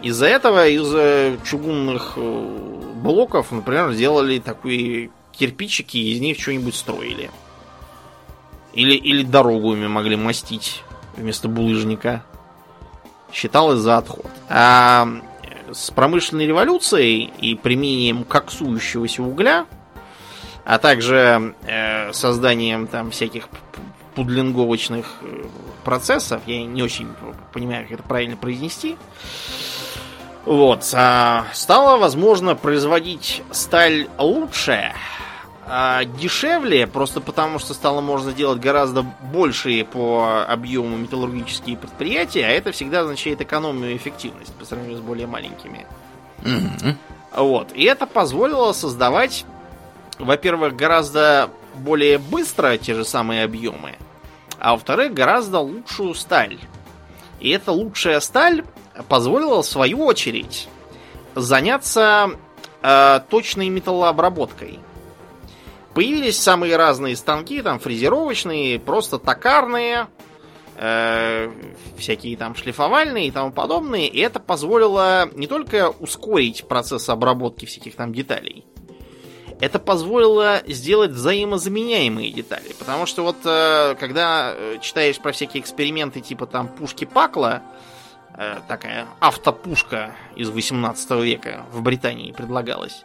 Из-за 0.02 0.26
этого 0.26 0.66
из 0.66 1.42
чугунных 1.44 2.14
э, 2.16 2.90
блоков, 2.94 3.52
например, 3.52 3.92
сделали 3.92 4.38
такие 4.38 5.10
кирпичики 5.32 5.96
и 5.98 6.12
из 6.12 6.20
них 6.20 6.40
что-нибудь 6.40 6.74
строили. 6.74 7.30
Или, 8.72 8.94
или 8.94 9.22
дорогу 9.22 9.74
ими 9.74 9.88
могли 9.88 10.16
мастить 10.16 10.82
вместо 11.16 11.48
булыжника. 11.48 12.24
Считалось 13.32 13.80
за 13.80 13.98
отход. 13.98 14.26
А 14.48 15.06
с 15.72 15.90
промышленной 15.90 16.46
революцией 16.46 17.32
и 17.40 17.54
применением 17.54 18.24
коксующегося 18.24 19.22
угля, 19.22 19.66
а 20.64 20.78
также 20.78 21.54
э, 21.66 22.12
созданием 22.12 22.86
там 22.86 23.10
всяких 23.10 23.48
пудлинговочных 24.14 25.06
э, 25.22 25.44
процессов, 25.84 26.42
я 26.46 26.64
не 26.64 26.82
очень 26.82 27.08
понимаю, 27.52 27.84
как 27.84 27.92
это 27.92 28.02
правильно 28.02 28.36
произнести, 28.36 28.96
вот, 30.46 30.88
а, 30.94 31.46
стало 31.52 31.98
возможно 31.98 32.54
производить 32.54 33.42
сталь 33.50 34.08
лучше, 34.18 34.92
а, 35.66 36.04
дешевле, 36.04 36.86
просто 36.86 37.20
потому 37.20 37.58
что 37.58 37.74
стало 37.74 38.00
можно 38.00 38.32
делать 38.32 38.58
гораздо 38.58 39.02
большие 39.02 39.84
по 39.84 40.44
объему 40.48 40.96
металлургические 40.96 41.76
предприятия, 41.76 42.46
а 42.46 42.50
это 42.50 42.72
всегда 42.72 43.00
означает 43.00 43.40
экономию 43.40 43.92
и 43.92 43.96
эффективность 43.96 44.54
по 44.54 44.64
сравнению 44.64 44.98
с 44.98 45.00
более 45.00 45.26
маленькими. 45.26 45.86
Mm-hmm. 46.42 46.96
Вот. 47.36 47.68
И 47.74 47.84
это 47.84 48.06
позволило 48.06 48.72
создавать, 48.72 49.44
во-первых, 50.18 50.74
гораздо 50.74 51.50
более 51.76 52.18
быстро 52.18 52.76
те 52.78 52.94
же 52.94 53.04
самые 53.04 53.44
объемы, 53.44 53.96
а 54.58 54.72
во-вторых, 54.72 55.14
гораздо 55.14 55.60
лучшую 55.60 56.14
сталь. 56.14 56.58
И 57.38 57.50
эта 57.50 57.72
лучшая 57.72 58.20
сталь 58.20 58.64
позволила, 59.08 59.62
в 59.62 59.66
свою 59.66 60.04
очередь, 60.04 60.68
заняться 61.34 62.30
э, 62.82 63.20
точной 63.28 63.68
металлообработкой. 63.68 64.78
Появились 65.94 66.38
самые 66.38 66.76
разные 66.76 67.16
станки, 67.16 67.62
там 67.62 67.80
фрезеровочные, 67.80 68.78
просто 68.78 69.18
токарные, 69.18 70.06
э, 70.76 71.50
всякие 71.98 72.36
там 72.36 72.54
шлифовальные 72.54 73.28
и 73.28 73.30
тому 73.30 73.50
подобные. 73.50 74.08
И 74.08 74.20
это 74.20 74.38
позволило 74.38 75.28
не 75.34 75.46
только 75.46 75.90
ускорить 75.90 76.66
процесс 76.68 77.08
обработки 77.08 77.66
всяких 77.66 77.96
там 77.96 78.12
деталей, 78.12 78.64
это 79.60 79.78
позволило 79.78 80.62
сделать 80.66 81.10
взаимозаменяемые 81.10 82.30
детали. 82.30 82.72
Потому 82.78 83.06
что 83.06 83.22
вот 83.22 83.36
э, 83.44 83.94
когда 83.98 84.54
э, 84.54 84.78
читаешь 84.80 85.18
про 85.18 85.32
всякие 85.32 85.60
эксперименты 85.60 86.20
типа 86.20 86.46
там 86.46 86.68
пушки 86.68 87.04
Пакла, 87.04 87.62
э, 87.62 87.89
такая 88.68 89.06
автопушка 89.20 90.14
из 90.36 90.48
18 90.48 91.10
века 91.22 91.64
в 91.72 91.82
Британии 91.82 92.32
предлагалась. 92.32 93.02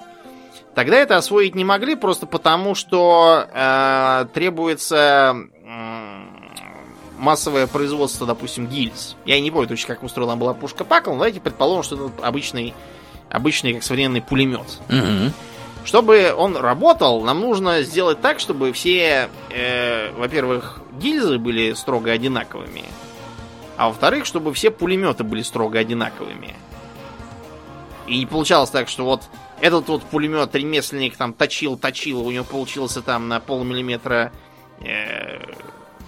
Тогда 0.75 0.97
это 0.97 1.15
освоить 1.15 1.55
не 1.55 1.63
могли 1.63 1.95
просто 1.95 2.25
потому, 2.25 2.75
что 2.75 3.47
э, 3.49 4.25
требуется 4.33 5.33
э, 5.63 6.15
массовое 7.17 7.65
производство, 7.65 8.27
допустим, 8.27 8.67
гильз. 8.67 9.15
Я 9.25 9.39
не 9.39 9.51
помню 9.51 9.69
точно, 9.69 9.95
как 9.95 10.03
устроена 10.03 10.35
была 10.35 10.53
пушка 10.53 10.83
Пакл, 10.83 11.11
но 11.11 11.17
давайте 11.17 11.39
предположим, 11.39 11.83
что 11.83 11.95
это 11.95 12.27
обычный, 12.27 12.73
обычный 13.29 13.73
как 13.73 13.83
современный 13.83 14.21
пулемет. 14.21 14.79
Угу. 14.89 15.31
Чтобы 15.85 16.33
он 16.35 16.57
работал, 16.57 17.21
нам 17.21 17.39
нужно 17.39 17.81
сделать 17.83 18.19
так, 18.19 18.41
чтобы 18.41 18.73
все, 18.73 19.29
э, 19.51 20.11
во-первых, 20.17 20.81
гильзы 20.99 21.37
были 21.37 21.71
строго 21.71 22.11
одинаковыми, 22.11 22.83
а 23.77 23.87
во-вторых, 23.87 24.25
чтобы 24.25 24.53
все 24.53 24.71
пулеметы 24.71 25.23
были 25.23 25.41
строго 25.41 25.79
одинаковыми. 25.79 26.55
И 28.07 28.19
не 28.19 28.25
получалось 28.25 28.69
так, 28.69 28.87
что 28.87 29.05
вот 29.05 29.23
этот 29.61 29.87
вот 29.87 30.03
пулемет 30.03 30.53
ремесленник 30.55 31.17
там 31.17 31.33
точил, 31.33 31.77
точил, 31.77 32.25
у 32.25 32.31
него 32.31 32.45
получился 32.45 33.01
там 33.01 33.27
на 33.27 33.39
полмиллиметра 33.39 34.31
э, 34.81 35.39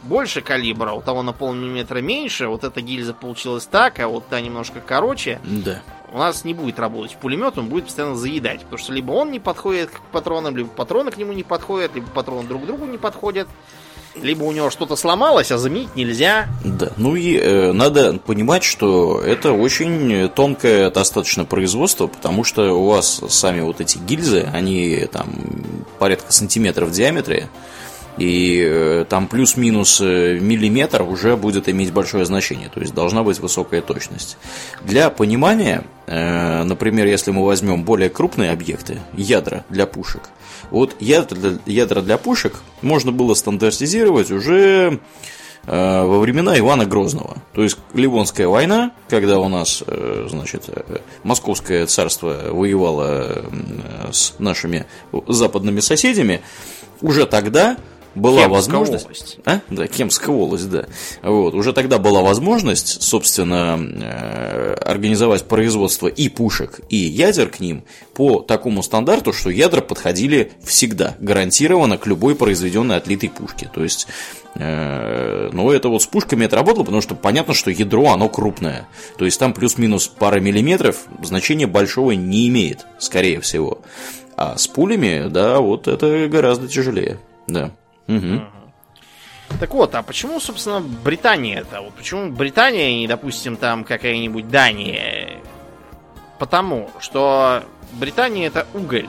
больше 0.03 0.41
калибра, 0.41 0.91
у 0.91 1.02
того 1.02 1.23
на 1.23 1.34
полмиллиметра 1.34 1.99
меньше, 1.99 2.48
вот 2.48 2.64
эта 2.64 2.81
гильза 2.81 3.14
получилась 3.14 3.65
так, 3.65 3.99
а 3.99 4.07
вот 4.07 4.27
та 4.27 4.41
немножко 4.41 4.80
короче. 4.80 5.39
Да. 5.44 5.81
У 6.11 6.19
нас 6.19 6.45
не 6.45 6.53
будет 6.53 6.80
работать 6.80 7.18
пулемет, 7.18 7.57
он 7.57 7.68
будет 7.68 7.85
постоянно 7.85 8.15
заедать, 8.15 8.61
потому 8.61 8.77
что 8.77 8.94
либо 8.94 9.11
он 9.11 9.31
не 9.31 9.39
подходит 9.39 9.89
к 9.89 9.99
патронам, 10.11 10.56
либо 10.56 10.69
патроны 10.69 11.11
к 11.11 11.18
нему 11.18 11.34
не 11.34 11.44
подходят, 11.44 11.95
либо 11.95 12.07
патроны 12.07 12.48
друг 12.48 12.64
к 12.64 12.65
другу 12.65 12.85
не 12.85 12.98
подходят 12.98 13.48
либо 14.22 14.44
у 14.44 14.52
него 14.52 14.69
что-то 14.69 14.95
сломалось, 14.95 15.52
а 15.52 15.57
заменить 15.57 15.95
нельзя. 15.95 16.48
Да, 16.64 16.91
ну 16.98 17.15
и 17.15 17.38
э, 17.38 17.72
надо 17.72 18.19
понимать, 18.26 18.64
что 18.64 19.22
это 19.22 19.52
очень 19.52 20.30
тонкое 20.30 20.89
достаточно 20.89 21.45
производство, 21.45 22.07
потому 22.07 22.44
что 22.44 22.73
у 22.73 22.88
вас 22.88 23.22
сами 23.30 23.61
вот 23.61 23.81
эти 23.81 23.98
гильзы, 23.98 24.49
они 24.53 25.07
там 25.11 25.30
порядка 25.99 26.31
сантиметров 26.31 26.89
в 26.89 26.91
диаметре, 26.91 27.49
и 28.18 28.64
э, 28.65 29.06
там 29.07 29.27
плюс-минус 29.27 30.02
э, 30.02 30.39
миллиметр 30.39 31.03
уже 31.03 31.38
будет 31.38 31.69
иметь 31.69 31.94
большое 31.94 32.26
значение, 32.26 32.69
то 32.69 32.80
есть 32.80 32.94
должна 32.94 33.23
быть 33.23 33.39
высокая 33.39 33.81
точность. 33.81 34.38
Для 34.84 35.10
понимания, 35.10 35.84
э, 36.07 36.64
например, 36.64 37.06
если 37.06 37.31
мы 37.31 37.45
возьмем 37.45 37.84
более 37.84 38.10
крупные 38.10 38.52
объекты, 38.52 38.99
ядра 39.15 39.65
для 39.69 39.85
пушек, 39.85 40.30
вот 40.72 40.95
ядра 40.99 42.02
для, 42.02 42.18
пушек 42.18 42.56
можно 42.81 43.11
было 43.11 43.35
стандартизировать 43.35 44.31
уже 44.31 44.99
во 45.65 46.19
времена 46.19 46.57
Ивана 46.57 46.85
Грозного. 46.85 47.38
То 47.53 47.61
есть 47.61 47.77
Ливонская 47.94 48.48
война, 48.48 48.91
когда 49.10 49.38
у 49.38 49.49
нас, 49.49 49.84
значит, 50.27 50.69
Московское 51.23 51.85
царство 51.88 52.38
воевало 52.52 53.44
с 54.10 54.34
нашими 54.39 54.85
западными 55.27 55.81
соседями, 55.81 56.41
уже 57.02 57.26
тогда 57.26 57.77
была 58.18 58.41
Кемская 58.41 58.49
возможность... 58.49 59.06
Волость. 59.06 59.38
А? 59.45 59.60
Да, 59.69 59.88
Кемская 59.88 60.35
волость, 60.35 60.69
да. 60.69 60.85
Вот. 61.22 61.53
Уже 61.53 61.73
тогда 61.73 61.98
была 61.98 62.22
возможность, 62.22 63.02
собственно, 63.02 63.80
э, 63.80 64.73
организовать 64.73 65.44
производство 65.44 66.07
и 66.07 66.30
пушек, 66.30 66.80
и 66.89 66.98
ядер 66.98 67.49
к 67.49 67.60
ним 67.60 67.84
по 68.14 68.39
такому 68.39 68.84
стандарту, 68.84 69.34
что 69.34 69.49
ядра 69.49 69.81
подходили 69.81 70.52
всегда, 70.64 71.15
гарантированно 71.19 71.98
к 71.98 72.07
любой 72.07 72.35
произведенной 72.35 72.98
отлитой 72.98 73.30
пушке. 73.30 73.69
То 73.73 73.84
есть 73.84 74.07
э, 74.56 75.49
но 75.53 75.72
это 75.72 75.89
вот 75.89 76.02
с 76.02 76.07
пушками 76.07 76.45
это 76.45 76.56
работало, 76.56 76.84
потому 76.84 77.02
что 77.02 77.15
понятно, 77.15 77.53
что 77.53 77.72
ядро 77.72 78.11
оно 78.11 78.30
крупное. 78.30 78.88
То 79.18 79.26
есть 79.26 79.39
там 79.39 79.53
плюс-минус 79.53 80.07
пара 80.07 80.39
миллиметров 80.39 81.06
значения 81.23 81.68
большого 81.68 82.11
не 82.11 82.48
имеет, 82.48 82.85
скорее 82.99 83.39
всего. 83.41 83.81
А 84.35 84.57
с 84.57 84.68
пулями, 84.68 85.30
да, 85.30 85.60
вот 85.60 85.88
это 85.88 86.27
гораздо 86.27 86.68
тяжелее. 86.68 87.19
Да. 87.48 87.72
Угу. 88.08 88.42
Так 89.60 89.74
вот, 89.74 89.96
а 89.96 90.04
почему, 90.04 90.40
собственно, 90.40 90.82
Британия 90.82 91.62
это? 91.62 91.82
Вот 91.82 91.94
почему 91.94 92.32
Британия 92.32 93.04
и, 93.04 93.08
допустим, 93.08 93.56
там 93.56 93.84
какая-нибудь 93.84 94.50
Дания? 94.50 95.40
Потому 96.38 96.90
что 97.00 97.64
Британия 97.94 98.48
это 98.48 98.68
уголь. 98.74 99.08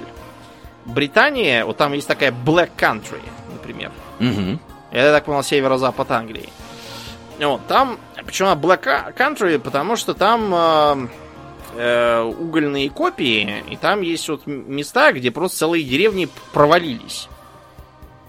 Британия, 0.87 1.65
вот 1.65 1.77
там 1.77 1.93
есть 1.93 2.09
такая 2.09 2.33
Black 2.33 2.71
Country, 2.77 3.21
например. 3.53 3.91
Угу. 4.21 4.59
Это, 4.91 5.13
так 5.13 5.25
понял, 5.27 5.43
северо-запад 5.43 6.11
Англии. 6.13 6.49
Вот, 7.39 7.67
там, 7.67 7.99
почему 8.25 8.49
Black 8.51 9.15
Country? 9.15 9.59
Потому 9.59 9.97
что 9.97 10.15
там 10.15 10.55
э, 10.55 11.09
э, 11.77 12.21
угольные 12.23 12.89
копии, 12.89 13.63
и 13.69 13.77
там 13.77 14.01
есть 14.01 14.29
вот 14.31 14.47
места, 14.47 15.13
где 15.13 15.31
просто 15.31 15.59
целые 15.59 15.85
деревни 15.85 16.29
провалились 16.53 17.29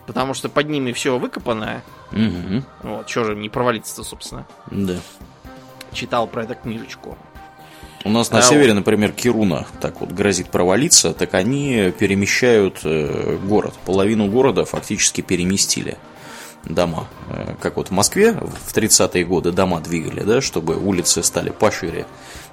потому 0.10 0.34
что 0.34 0.50
под 0.50 0.68
ними 0.70 0.92
все 0.92 1.20
выкопано. 1.20 1.84
Угу. 2.12 2.64
Вот, 2.82 3.08
что 3.08 3.26
же 3.26 3.36
не 3.36 3.48
провалиться-то, 3.48 4.04
собственно. 4.04 4.48
Да. 4.72 4.96
Читал 5.94 6.26
про 6.26 6.46
эту 6.46 6.56
книжечку. 6.56 7.16
У 8.04 8.10
нас 8.10 8.32
на 8.32 8.40
а 8.40 8.42
севере, 8.42 8.74
например, 8.74 9.12
Кируна 9.12 9.68
так 9.80 10.02
вот 10.02 10.12
грозит 10.12 10.50
провалиться, 10.50 11.14
так 11.14 11.36
они 11.36 11.94
перемещают 12.00 12.80
э, 12.84 13.38
город. 13.44 13.76
Половину 13.86 14.26
города 14.26 14.66
фактически 14.66 15.22
переместили. 15.22 16.00
дома. 16.64 17.08
Э, 17.30 17.54
как 17.62 17.78
вот 17.78 17.90
в 17.90 17.92
Москве 17.92 18.32
в 18.32 18.76
30-е 18.76 19.24
годы 19.26 19.52
дома 19.52 19.80
двигали, 19.80 20.22
да, 20.22 20.42
чтобы 20.42 20.76
улицы 20.76 21.22
стали 21.22 21.52
пошире, 21.52 22.08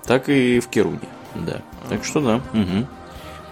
так 0.05 0.29
и 0.29 0.61
в 0.61 0.69
Керуне, 0.69 1.09
да. 1.35 1.63
Так 1.89 2.05
что 2.05 2.21
да. 2.21 2.37
Угу. 2.53 2.87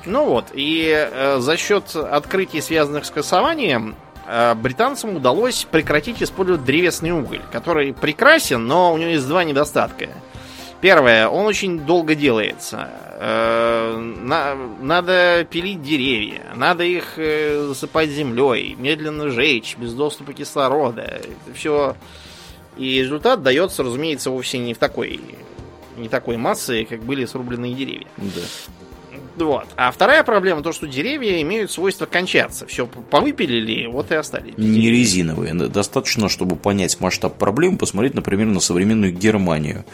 Ну 0.07 0.27
вот, 0.27 0.47
и 0.53 0.91
э, 0.93 1.39
за 1.41 1.57
счет 1.57 1.97
открытий, 1.97 2.61
связанных 2.61 3.07
с 3.07 3.11
кассованием, 3.11 3.95
э, 4.27 4.55
британцам 4.55 5.17
удалось 5.17 5.67
прекратить 5.71 6.23
использовать 6.23 6.65
древесный 6.65 7.13
уголь, 7.13 7.43
который 7.51 7.93
прекрасен, 7.93 8.67
но 8.67 8.93
у 8.93 8.99
него 8.99 9.11
есть 9.11 9.27
два 9.27 9.45
недостатка. 9.45 10.09
Первое, 10.81 11.29
он 11.29 11.47
очень 11.47 11.81
долго 11.81 12.15
делается. 12.15 12.91
Э, 13.19 13.97
на, 13.97 14.55
надо 14.83 15.47
пилить 15.49 15.83
деревья, 15.83 16.43
надо 16.55 16.85
их 16.85 17.15
э, 17.17 17.65
засыпать 17.69 18.11
землей, 18.11 18.77
медленно 18.79 19.31
жечь, 19.31 19.77
без 19.79 19.95
доступа 19.95 20.35
кислорода. 20.35 21.01
Это 21.01 21.55
все. 21.55 21.97
И 22.77 23.01
результат 23.01 23.43
дается, 23.43 23.83
разумеется, 23.83 24.31
вовсе 24.31 24.59
не 24.59 24.75
в 24.75 24.79
такой, 24.79 25.21
не 25.97 26.11
такой 26.11 26.37
массы, 26.37 26.85
как 26.85 27.03
были 27.03 27.25
срубленные 27.25 27.73
деревья. 27.73 28.09
Да. 28.19 28.43
Вот. 29.37 29.67
А 29.77 29.91
вторая 29.91 30.23
проблема 30.23 30.63
то, 30.63 30.73
что 30.73 30.87
деревья 30.87 31.41
имеют 31.43 31.71
свойство 31.71 32.07
кончаться. 32.07 32.67
Все 32.67 32.87
повыпилили, 32.87 33.87
вот 33.87 34.11
и 34.11 34.15
остались. 34.15 34.55
Не 34.57 34.91
резиновые. 34.91 35.55
Достаточно, 35.55 36.29
чтобы 36.29 36.57
понять 36.57 37.01
масштаб 37.01 37.37
проблем, 37.37 37.79
посмотреть, 37.79 38.15
например, 38.15 38.47
на 38.47 38.61
современную 38.61 39.13
Германию, 39.13 39.85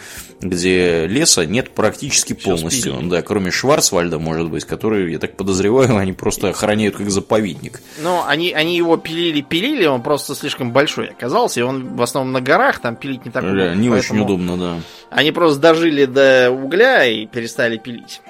где 0.40 1.06
леса 1.06 1.46
нет 1.46 1.70
практически 1.70 2.34
Всё 2.34 2.50
полностью. 2.50 2.92
Спилили. 2.94 3.10
Да, 3.10 3.22
кроме 3.22 3.50
Шварцвальда, 3.50 4.18
может 4.18 4.50
быть, 4.50 4.64
который, 4.64 5.12
я 5.12 5.18
так 5.18 5.36
подозреваю, 5.36 5.96
они 5.98 6.12
просто 6.12 6.48
охраняют 6.50 6.96
как 6.96 7.10
заповедник. 7.10 7.80
Но 8.02 8.24
они, 8.26 8.52
они 8.52 8.76
его 8.76 8.96
пилили-пилили, 8.96 9.86
он 9.86 10.02
просто 10.02 10.34
слишком 10.34 10.72
большой 10.72 11.08
оказался, 11.08 11.60
и 11.60 11.62
он 11.62 11.96
в 11.96 12.02
основном 12.02 12.32
на 12.32 12.40
горах, 12.40 12.80
там 12.80 12.96
пилить 12.96 13.24
не 13.24 13.30
так 13.30 13.42
удобно. 13.42 13.74
Не 13.74 13.88
очень 13.88 14.20
удобно, 14.20 14.56
да. 14.56 14.80
Они 15.10 15.32
просто 15.32 15.60
дожили 15.60 16.04
до 16.04 16.50
угля 16.50 17.04
и 17.04 17.26
перестали 17.26 17.76
пилить. 17.76 18.20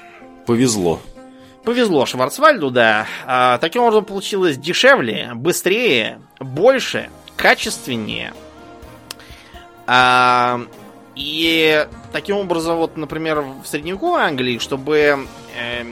Повезло. 0.51 0.99
Повезло 1.63 2.07
Шварцвальду, 2.07 2.73
да. 2.73 3.07
А, 3.25 3.59
таким 3.59 3.83
образом 3.83 4.05
получилось 4.05 4.59
дешевле, 4.59 5.31
быстрее, 5.37 6.21
больше, 6.41 7.09
качественнее. 7.37 8.35
А, 9.87 10.61
и 11.15 11.87
таким 12.11 12.39
образом, 12.39 12.79
вот, 12.79 12.97
например, 12.97 13.45
в 13.63 13.65
средневековой 13.65 14.23
Англии, 14.25 14.59
чтобы 14.59 15.29
э, 15.57 15.85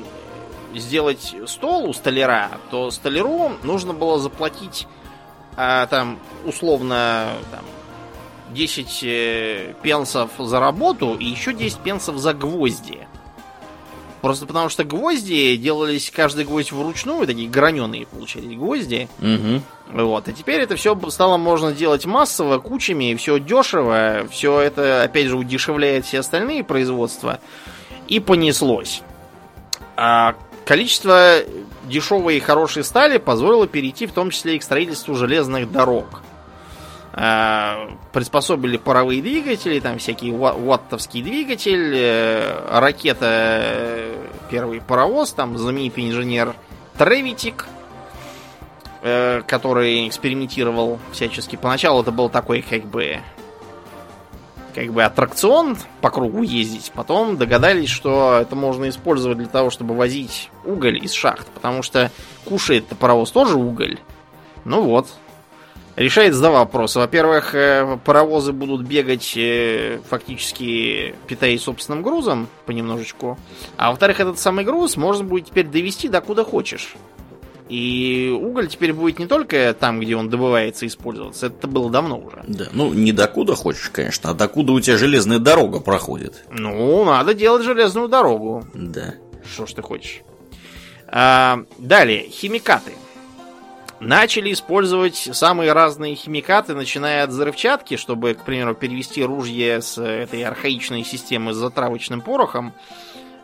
сделать 0.75 1.37
стол 1.47 1.89
у 1.89 1.93
столяра, 1.93 2.51
то 2.73 2.91
столяру 2.91 3.53
нужно 3.63 3.93
было 3.93 4.19
заплатить 4.19 4.89
э, 5.57 5.87
там 5.89 6.19
условно 6.45 7.29
там, 7.53 7.65
10 8.51 9.05
э, 9.05 9.75
пенсов 9.83 10.33
за 10.37 10.59
работу 10.59 11.15
и 11.15 11.27
еще 11.27 11.53
10 11.53 11.79
пенсов 11.79 12.17
за 12.17 12.35
гвозди. 12.35 13.07
Просто 14.21 14.47
потому 14.47 14.69
что 14.69 14.85
гвозди 14.85 15.57
делались 15.57 16.11
каждый 16.11 16.45
гвоздь 16.45 16.73
вручную, 16.73 17.27
такие 17.27 17.49
граненые 17.49 18.07
получались 18.07 18.57
гвозди. 18.57 19.09
Угу. 19.21 20.03
Вот. 20.03 20.29
И 20.29 20.33
теперь 20.33 20.61
это 20.61 20.77
все 20.77 20.99
стало 21.11 21.37
можно 21.37 21.73
делать 21.73 22.05
массово, 22.05 22.59
кучами, 22.59 23.15
все 23.15 23.39
дешево, 23.39 24.27
все 24.31 24.61
это, 24.61 25.03
опять 25.05 25.29
же, 25.29 25.37
удешевляет 25.37 26.05
все 26.05 26.19
остальные 26.19 26.65
производства. 26.65 27.39
И 28.09 28.19
понеслось. 28.21 29.03
А 29.97 30.35
количество 30.65 31.39
дешевой 31.85 32.39
и 32.39 32.41
хорошей 32.41 32.85
стали 32.85 33.19
позволило 33.19 33.67
перейти 33.67 34.07
в 34.07 34.13
том 34.13 34.31
числе 34.31 34.57
и 34.57 34.59
к 34.59 34.63
строительству 34.63 35.15
железных 35.15 35.71
дорог. 35.71 36.23
Э, 37.21 37.89
приспособили 38.13 38.77
паровые 38.77 39.21
двигатели, 39.21 39.81
там 39.81 39.99
всякий 39.99 40.31
ваттовский 40.31 41.21
двигатель, 41.21 41.93
э, 41.97 42.79
ракета, 42.79 43.27
э, 43.27 44.27
первый 44.49 44.81
паровоз, 44.81 45.33
там 45.33 45.59
знаменитый 45.59 46.09
инженер 46.09 46.55
Тревитик, 46.97 47.67
который 49.01 50.09
экспериментировал 50.09 50.99
всячески. 51.13 51.55
Поначалу 51.55 52.03
это 52.03 52.11
был 52.11 52.29
такой 52.29 52.63
как 52.63 52.85
бы 52.85 53.21
как 54.75 54.93
бы 54.93 55.05
аттракцион 55.05 55.77
по 56.01 56.11
кругу 56.11 56.43
ездить. 56.43 56.91
Потом 56.93 57.37
догадались, 57.37 57.91
что 57.91 58.39
это 58.43 58.57
можно 58.57 58.89
использовать 58.89 59.39
для 59.39 59.47
того, 59.47 59.71
чтобы 59.71 59.95
возить 59.95 60.51
уголь 60.65 60.99
из 60.99 61.13
шахт, 61.13 61.47
потому 61.55 61.85
что 61.85 62.11
кушает 62.45 62.87
паровоз 62.87 63.31
тоже 63.31 63.57
уголь. 63.57 63.99
Ну 64.65 64.83
вот, 64.83 65.07
решает 65.99 66.35
два 66.35 66.51
вопроса. 66.51 67.01
Во-первых, 67.01 67.55
э, 67.55 67.99
паровозы 68.05 68.53
будут 68.53 68.87
бегать 68.87 69.35
э, 69.37 70.01
фактически 70.09 71.15
питаясь 71.27 71.63
собственным 71.63 72.03
грузом 72.03 72.49
понемножечку. 72.67 73.39
А 73.77 73.91
во-вторых, 73.91 74.21
этот 74.21 74.39
самый 74.39 74.65
груз 74.65 74.97
можно 74.97 75.25
будет 75.25 75.47
теперь 75.47 75.67
довести 75.67 76.09
до 76.09 76.21
куда 76.21 76.45
хочешь. 76.45 76.95
И 77.69 78.35
уголь 78.41 78.69
теперь 78.69 78.95
будет 78.95 79.19
не 79.19 79.27
только 79.27 79.77
там, 79.79 80.01
где 80.01 80.17
он 80.17 80.31
добывается, 80.31 80.87
использоваться. 80.87 81.49
Это 81.49 81.67
было 81.67 81.91
давно 81.91 82.19
уже. 82.19 82.43
Да, 82.47 82.69
ну 82.73 82.95
не 82.95 83.13
докуда 83.13 83.55
хочешь, 83.55 83.91
конечно, 83.91 84.31
а 84.31 84.35
докуда 84.35 84.73
у 84.73 84.81
тебя 84.81 84.97
железная 84.97 85.39
дорога 85.39 85.81
проходит. 85.81 86.45
Ну, 86.51 87.05
надо 87.05 87.35
делать 87.35 87.65
железную 87.65 88.09
дорогу. 88.09 88.65
Да. 88.73 89.15
Что 89.45 89.67
ж 89.67 89.75
ты 89.75 89.83
хочешь. 89.83 90.23
А, 91.09 91.65
далее, 91.79 92.29
химикаты 92.31 92.93
начали 94.01 94.53
использовать 94.53 95.17
самые 95.17 95.73
разные 95.73 96.15
химикаты, 96.15 96.75
начиная 96.75 97.25
от 97.25 97.31
взрывчатки, 97.31 97.97
чтобы, 97.97 98.35
к 98.35 98.45
примеру, 98.45 98.75
перевести 98.75 99.25
ружье 99.25 99.83
с 99.83 100.01
этой 100.01 100.43
архаичной 100.45 101.05
системы 101.05 101.53
с 101.53 101.57
затравочным 101.57 102.21
порохом, 102.21 102.75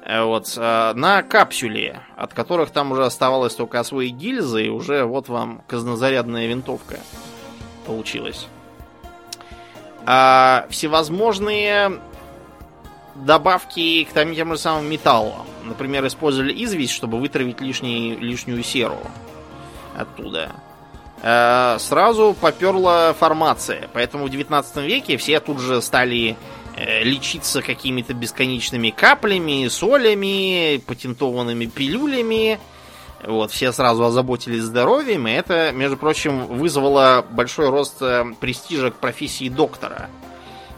э, 0.05 0.23
вот, 0.23 0.53
э, 0.57 0.93
на 0.95 1.23
капсюле, 1.23 2.03
от 2.17 2.35
которых 2.35 2.71
там 2.71 2.93
уже 2.93 3.05
оставалось 3.05 3.55
только 3.55 3.81
освоить 3.81 4.15
гильзы, 4.15 4.67
и 4.67 4.71
уже 4.71 5.05
вот 5.05 5.29
вам 5.29 5.63
казнозарядная 5.67 6.47
винтовка 6.47 6.99
получилась. 7.87 8.47
А 10.07 10.67
всевозможные 10.71 12.01
добавки 13.15 14.05
к 14.05 14.13
тем 14.13 14.35
же 14.35 14.59
самым 14.59 14.91
металлам. 14.91 15.47
Например, 15.65 16.07
использовали 16.07 16.53
известь, 16.65 16.93
чтобы 16.93 17.19
вытравить 17.19 17.61
лишний, 17.61 18.15
лишнюю 18.17 18.63
серу 18.63 18.99
оттуда, 19.97 20.53
э, 21.23 21.77
сразу 21.79 22.37
поперла 22.41 23.13
формация. 23.15 23.89
Поэтому 23.93 24.27
в 24.27 24.31
19 24.31 24.77
веке 24.85 25.17
все 25.17 25.41
тут 25.41 25.61
же 25.61 25.81
стали 25.83 26.37
э, 26.77 27.03
лечиться 27.03 27.63
какими-то 27.63 28.15
бесконечными 28.15 28.91
каплями, 28.91 29.69
солями, 29.69 30.83
патентованными 30.87 31.67
пилюлями. 31.67 32.59
Вот, 33.27 33.51
все 33.53 33.73
сразу 33.73 34.05
озаботились 34.05 34.65
здоровьем, 34.65 35.27
и 35.27 35.31
это, 35.31 35.73
между 35.73 35.97
прочим, 35.97 36.47
вызвало 36.47 37.25
большой 37.31 37.71
рост 37.71 38.03
э, 38.03 38.25
престижа 38.39 38.91
к 38.91 38.97
профессии 38.97 39.49
доктора. 39.49 40.11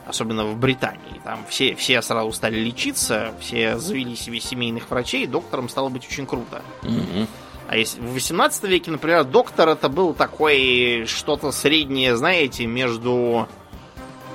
Особенно 0.07 0.45
в 0.45 0.57
Британии. 0.57 1.21
Там 1.25 1.45
все, 1.49 1.75
все 1.75 2.01
сразу 2.01 2.31
стали 2.31 2.61
лечиться, 2.61 3.35
все 3.41 3.77
завели 3.79 4.15
себе 4.15 4.39
семейных 4.39 4.89
врачей, 4.89 5.27
доктором 5.27 5.69
стало 5.69 5.89
быть 5.89 6.07
очень 6.07 6.27
круто. 6.27 6.63
Mm-hmm. 6.83 7.27
А 7.69 7.77
если 7.77 8.01
в 8.01 8.13
18 8.13 8.65
веке, 8.65 8.91
например, 8.91 9.25
доктор 9.25 9.69
это 9.71 9.89
был 9.89 10.15
такой 10.15 11.05
что-то 11.07 11.51
среднее, 11.51 12.17
знаете, 12.17 12.67
между, 12.67 13.49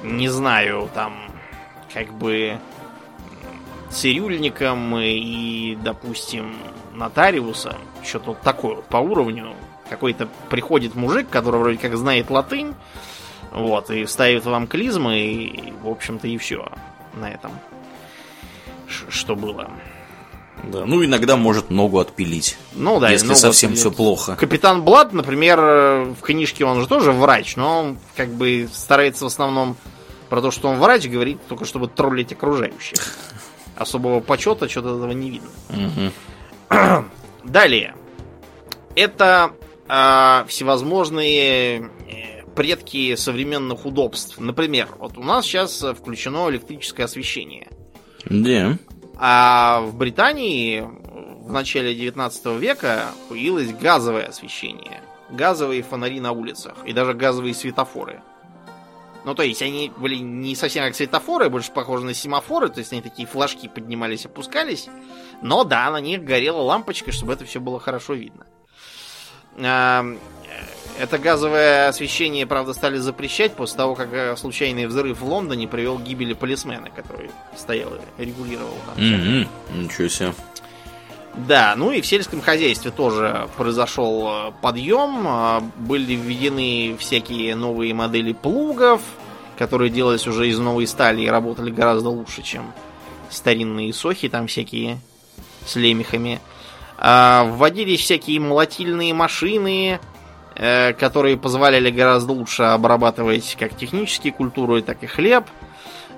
не 0.04 0.28
знаю, 0.28 0.90
там, 0.94 1.32
как 1.94 2.14
бы 2.14 2.60
цирюльником 3.90 4.98
и, 4.98 5.78
допустим, 5.82 6.56
нотариусом. 6.94 7.76
Что-то 8.04 8.34
такое 8.34 8.76
вот 8.76 8.86
по 8.86 8.98
уровню. 8.98 9.54
Какой-то 9.90 10.28
приходит 10.50 10.96
мужик, 10.96 11.30
который 11.30 11.60
вроде 11.60 11.78
как 11.78 11.98
знает 11.98 12.30
латынь, 12.30 12.74
вот, 13.52 13.90
и 13.90 14.06
ставит 14.06 14.46
вам 14.46 14.68
клизмы, 14.68 15.20
и, 15.20 15.74
в 15.84 15.90
общем-то, 15.90 16.28
и 16.28 16.38
все 16.38 16.70
на 17.14 17.30
этом. 17.30 17.52
Что 18.88 19.36
было. 19.36 19.70
Да, 20.64 20.86
ну 20.86 21.04
иногда 21.04 21.38
может 21.38 21.70
ногу 21.70 22.00
отпилить. 22.00 22.58
Ну 22.74 23.00
да, 23.00 23.10
если 23.10 23.34
совсем 23.34 23.74
все 23.76 23.92
плохо. 23.92 24.36
Капитан 24.36 24.84
Блад, 24.84 25.12
например, 25.12 25.60
в 25.60 26.22
книжке 26.22 26.66
он 26.66 26.82
же 26.82 26.88
тоже 26.88 27.12
врач, 27.12 27.56
но 27.56 27.80
он 27.80 27.98
как 28.16 28.30
бы 28.30 28.70
старается 28.72 29.24
в 29.24 29.28
основном 29.28 29.76
про 30.30 30.42
то, 30.42 30.52
что 30.52 30.70
он 30.70 30.80
врач, 30.80 31.08
говорит 31.08 31.40
только 31.50 31.66
чтобы 31.66 31.88
троллить 31.88 32.32
окружающих. 32.32 33.00
Особого 33.76 34.20
почета 34.20 34.70
что-то 34.70 34.96
этого 34.96 35.12
не 35.12 35.32
видно. 35.32 35.50
Угу. 36.70 37.06
Далее. 37.44 37.96
Это 38.96 39.52
э, 39.90 40.46
всевозможные 40.48 41.90
э, 42.08 42.46
предки 42.56 43.16
современных 43.16 43.86
удобств. 43.86 44.40
Например, 44.40 44.90
вот 45.00 45.18
у 45.18 45.24
нас 45.24 45.46
сейчас 45.46 45.84
включено 46.00 46.50
электрическое 46.50 47.06
освещение. 47.06 47.68
Да. 48.26 48.78
А 49.24 49.82
в 49.82 49.96
Британии 49.96 50.82
в 50.82 51.52
начале 51.52 51.94
19 51.94 52.60
века 52.60 53.12
появилось 53.30 53.72
газовое 53.72 54.26
освещение. 54.26 55.00
газовые 55.30 55.84
фонари 55.84 56.20
на 56.20 56.32
улицах 56.32 56.76
и 56.86 56.92
даже 56.92 57.14
газовые 57.14 57.54
светофоры. 57.54 58.22
Ну, 59.24 59.36
то 59.36 59.44
есть 59.44 59.62
они 59.62 59.92
были 59.96 60.16
не 60.16 60.56
совсем 60.56 60.84
как 60.84 60.96
светофоры, 60.96 61.50
больше 61.50 61.72
похожи 61.72 62.04
на 62.04 62.16
семафоры, 62.16 62.70
то 62.70 62.80
есть 62.80 62.92
они 62.92 63.04
такие 63.04 63.28
флажки 63.28 63.68
поднимались, 63.68 64.26
опускались. 64.26 64.90
Но 65.44 65.64
да, 65.64 65.92
на 65.92 66.02
них 66.02 66.24
горела 66.24 66.62
лампочка, 66.62 67.12
чтобы 67.12 67.34
это 67.34 67.46
все 67.46 67.60
было 67.60 67.80
хорошо 67.80 68.16
видно. 68.16 68.48
Это 71.02 71.18
газовое 71.18 71.88
освещение, 71.88 72.46
правда, 72.46 72.74
стали 72.76 72.98
запрещать 72.98 73.56
после 73.56 73.76
того, 73.78 73.96
как 73.96 74.10
э, 74.14 74.36
случайный 74.38 74.86
взрыв 74.86 75.20
в 75.20 75.26
Лондоне 75.26 75.68
привел 75.68 75.98
к 75.98 76.04
гибели 76.04 76.34
полисмена, 76.34 76.92
который 76.96 77.32
стоял 77.58 77.90
и 78.20 78.24
регулировал 78.24 78.76
там. 78.86 79.04
Мгм. 79.04 79.48
Ничего 79.74 80.08
себе. 80.08 80.34
Да, 81.48 81.74
ну 81.76 81.92
и 81.92 82.02
в 82.02 82.06
сельском 82.06 82.40
хозяйстве 82.40 82.92
тоже 82.92 83.50
произошел 83.58 84.28
э, 84.30 84.52
подъем. 84.62 85.26
э, 85.28 85.62
Были 85.78 86.14
введены 86.14 86.96
всякие 87.00 87.56
новые 87.56 87.96
модели 87.96 88.34
плугов, 88.34 89.02
которые 89.58 89.90
делались 89.90 90.28
уже 90.28 90.50
из 90.50 90.60
новой 90.60 90.86
стали 90.86 91.24
и 91.24 91.28
работали 91.28 91.72
гораздо 91.72 92.10
лучше, 92.10 92.44
чем 92.44 92.72
старинные 93.32 93.92
сохи, 93.92 94.30
там 94.30 94.46
всякие 94.46 95.00
с 95.66 95.76
лемехами. 95.76 96.40
А, 97.00 97.46
Вводились 97.46 98.02
всякие 98.02 98.40
молотильные 98.40 99.16
машины, 99.16 100.00
которые 100.56 101.38
позволяли 101.38 101.90
гораздо 101.92 102.34
лучше 102.34 102.64
обрабатывать 102.64 103.56
как 103.60 103.76
технические 103.76 104.34
культуры, 104.34 104.82
так 104.82 105.02
и 105.04 105.08
хлеб. 105.08 105.46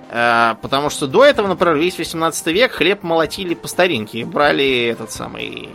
Э, 0.10 0.56
Потому 0.62 0.90
что 0.90 1.08
до 1.08 1.24
этого, 1.26 1.48
например, 1.48 1.76
весь 1.76 1.98
18 1.98 2.48
век 2.48 2.72
хлеб 2.74 3.04
молотили 3.04 3.54
по 3.54 3.68
старинке. 3.68 4.26
Брали 4.26 4.86
этот 4.86 5.12
самый 5.12 5.70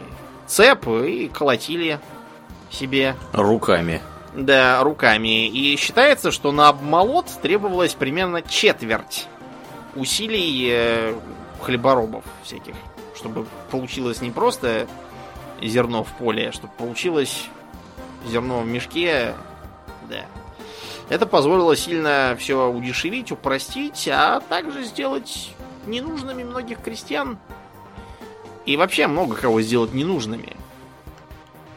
цеп 0.46 0.86
и 0.88 1.28
колотили 1.28 1.98
себе, 2.70 3.14
Руками. 3.32 4.00
да, 4.34 4.82
руками. 4.82 5.48
И 5.48 5.76
считается, 5.76 6.30
что 6.30 6.52
на 6.52 6.68
обмолот 6.68 7.26
требовалось 7.42 7.94
примерно 7.94 8.42
четверть 8.42 9.26
усилий 9.94 10.68
э, 10.70 11.14
хлеборобов 11.62 12.24
всяких. 12.44 12.74
Чтобы 13.16 13.46
получилось 13.70 14.20
не 14.20 14.30
просто 14.30 14.86
зерно 15.60 16.04
в 16.04 16.08
поле, 16.12 16.50
а 16.50 16.52
чтобы 16.52 16.72
получилось 16.78 17.46
в 18.36 18.66
мешке. 18.66 19.34
Да. 20.08 20.24
Это 21.08 21.26
позволило 21.26 21.74
сильно 21.76 22.36
все 22.38 22.68
удешевить, 22.68 23.32
упростить, 23.32 24.08
а 24.12 24.40
также 24.40 24.84
сделать 24.84 25.50
ненужными 25.86 26.44
многих 26.44 26.82
крестьян. 26.82 27.38
И 28.66 28.76
вообще 28.76 29.06
много 29.06 29.34
кого 29.34 29.62
сделать 29.62 29.94
ненужными. 29.94 30.54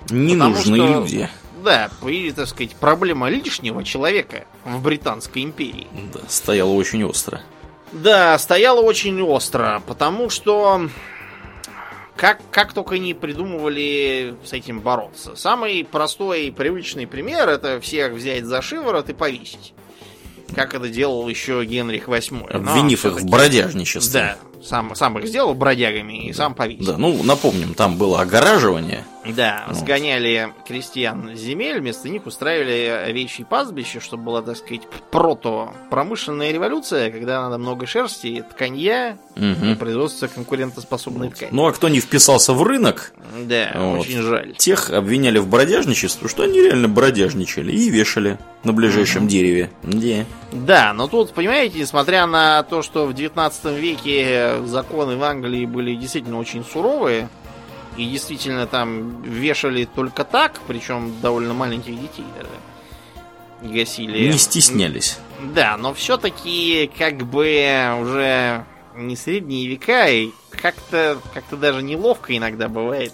Ненужные 0.09 0.81
что- 0.83 0.93
люди. 0.93 1.29
Да, 1.63 1.89
появилась, 2.01 2.33
так 2.33 2.47
сказать, 2.47 2.75
проблема 2.75 3.29
лишнего 3.29 3.83
человека 3.83 4.45
в 4.65 4.81
Британской 4.81 5.43
империи. 5.43 5.87
Да, 6.11 6.21
стояло 6.27 6.71
очень 6.71 7.03
остро. 7.03 7.41
Да, 7.91 8.37
стояло 8.39 8.81
очень 8.81 9.21
остро, 9.21 9.81
потому 9.85 10.29
что 10.29 10.87
как, 12.21 12.39
как 12.51 12.71
только 12.73 12.99
не 12.99 13.15
придумывали 13.15 14.35
с 14.45 14.53
этим 14.53 14.79
бороться. 14.79 15.35
Самый 15.35 15.83
простой 15.83 16.45
и 16.45 16.51
привычный 16.51 17.07
пример 17.07 17.49
это 17.49 17.81
всех 17.81 18.13
взять 18.13 18.45
за 18.45 18.61
шиворот 18.61 19.09
и 19.09 19.13
повесить. 19.13 19.73
Как 20.53 20.75
это 20.75 20.87
делал 20.87 21.27
еще 21.27 21.65
Генрих 21.65 22.07
VIII. 22.07 22.47
Обвинив 22.51 23.05
их 23.07 23.21
в 23.21 23.25
бродяжничестве. 23.25 24.11
Да, 24.21 24.37
сам, 24.63 24.93
сам 24.93 25.17
их 25.17 25.25
сделал 25.25 25.55
бродягами 25.55 26.27
и 26.27 26.33
сам 26.33 26.53
повесил. 26.53 26.85
Да, 26.85 26.97
ну 26.99 27.23
напомним, 27.23 27.73
там 27.73 27.97
было 27.97 28.21
огораживание. 28.21 29.03
Да, 29.25 29.65
Вот. 29.67 29.77
сгоняли 29.77 30.51
крестьян 30.67 31.31
с 31.35 31.39
земель, 31.39 31.79
вместо 31.79 32.09
них 32.09 32.25
устраивали 32.25 32.87
овечьи 33.09 33.43
пастбища, 33.43 33.99
чтобы 33.99 34.23
была, 34.23 34.41
так 34.41 34.57
сказать, 34.57 34.81
прото-промышленная 35.11 36.51
революция, 36.51 37.11
когда 37.11 37.41
надо 37.41 37.57
много 37.57 37.85
шерсти, 37.85 38.43
тканья 38.49 39.17
и 39.35 39.39
Мгм. 39.41 39.77
производство 39.77 40.27
конкурентоспособной 40.27 41.29
ткани. 41.29 41.49
Ну 41.53 41.67
а 41.67 41.71
кто 41.71 41.89
не 41.89 41.99
вписался 41.99 42.53
в 42.53 42.63
рынок, 42.63 43.13
Да, 43.43 43.71
Вот. 43.75 44.01
очень 44.01 44.21
жаль. 44.21 44.55
тех 44.57 44.89
обвиняли 44.91 45.39
в 45.39 45.47
бродяжничестве, 45.47 46.27
что 46.27 46.43
они 46.43 46.59
реально 46.61 46.87
бродяжничали 46.87 47.71
и 47.71 47.89
вешали 47.89 48.37
на 48.63 48.73
ближайшем 48.73 49.27
дереве. 49.27 49.69
Да. 49.83 50.25
Да, 50.51 50.93
но 50.93 51.07
тут, 51.07 51.31
понимаете, 51.31 51.79
несмотря 51.79 52.25
на 52.25 52.63
то, 52.63 52.81
что 52.81 53.05
в 53.05 53.13
19 53.13 53.77
веке 53.77 54.57
законы 54.65 55.15
в 55.15 55.23
Англии 55.23 55.65
были 55.65 55.95
действительно 55.95 56.39
очень 56.39 56.63
суровые, 56.65 57.29
и 57.97 58.05
действительно 58.09 58.67
там 58.67 59.21
вешали 59.21 59.85
только 59.85 60.23
так, 60.23 60.59
причем 60.67 61.19
довольно 61.21 61.53
маленьких 61.53 61.99
детей 61.99 62.25
даже 62.37 63.73
гасили. 63.73 64.31
Не 64.31 64.37
стеснялись. 64.37 65.17
Да, 65.53 65.77
но 65.77 65.93
все-таки 65.93 66.89
как 66.97 67.25
бы 67.25 67.97
уже 68.01 68.65
не 68.95 69.15
средние 69.15 69.67
века, 69.67 70.07
и 70.09 70.31
как-то 70.49 71.19
как 71.33 71.43
даже 71.59 71.81
неловко 71.81 72.35
иногда 72.35 72.67
бывает. 72.67 73.13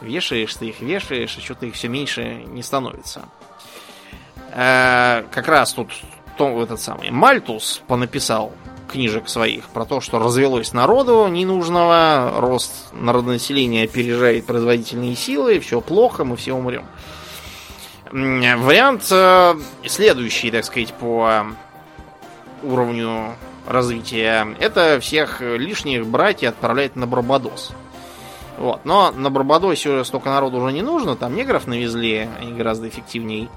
Вешаешь 0.00 0.54
ты 0.54 0.68
их, 0.68 0.80
вешаешь, 0.80 1.36
и 1.36 1.40
что-то 1.40 1.66
их 1.66 1.74
все 1.74 1.88
меньше 1.88 2.44
не 2.46 2.62
становится. 2.62 3.28
Э, 4.52 5.24
как 5.32 5.48
раз 5.48 5.72
тут 5.72 5.90
то, 6.36 6.62
этот 6.62 6.80
самый 6.80 7.10
Мальтус 7.10 7.82
понаписал 7.88 8.52
книжек 8.88 9.28
своих 9.28 9.68
про 9.68 9.84
то, 9.84 10.00
что 10.00 10.18
развелось 10.18 10.72
народу 10.72 11.26
ненужного, 11.28 12.34
рост 12.38 12.72
народонаселения 12.92 13.84
опережает 13.84 14.46
производительные 14.46 15.14
силы, 15.14 15.60
все 15.60 15.80
плохо, 15.80 16.24
мы 16.24 16.36
все 16.36 16.54
умрем. 16.54 16.86
Вариант 18.10 19.06
э, 19.10 19.54
следующий, 19.86 20.50
так 20.50 20.64
сказать, 20.64 20.94
по 20.94 21.44
уровню 22.62 23.34
развития, 23.66 24.56
это 24.58 24.98
всех 25.00 25.40
лишних 25.42 26.06
брать 26.06 26.42
и 26.42 26.46
отправлять 26.46 26.96
на 26.96 27.06
Барбадос. 27.06 27.72
Вот. 28.56 28.80
Но 28.84 29.12
на 29.12 29.30
Барбадосе 29.30 30.04
столько 30.04 30.30
народу 30.30 30.58
уже 30.58 30.72
не 30.72 30.82
нужно, 30.82 31.16
там 31.16 31.36
негров 31.36 31.66
навезли, 31.66 32.28
они 32.40 32.52
гораздо 32.52 32.88
эффективнее. 32.88 33.48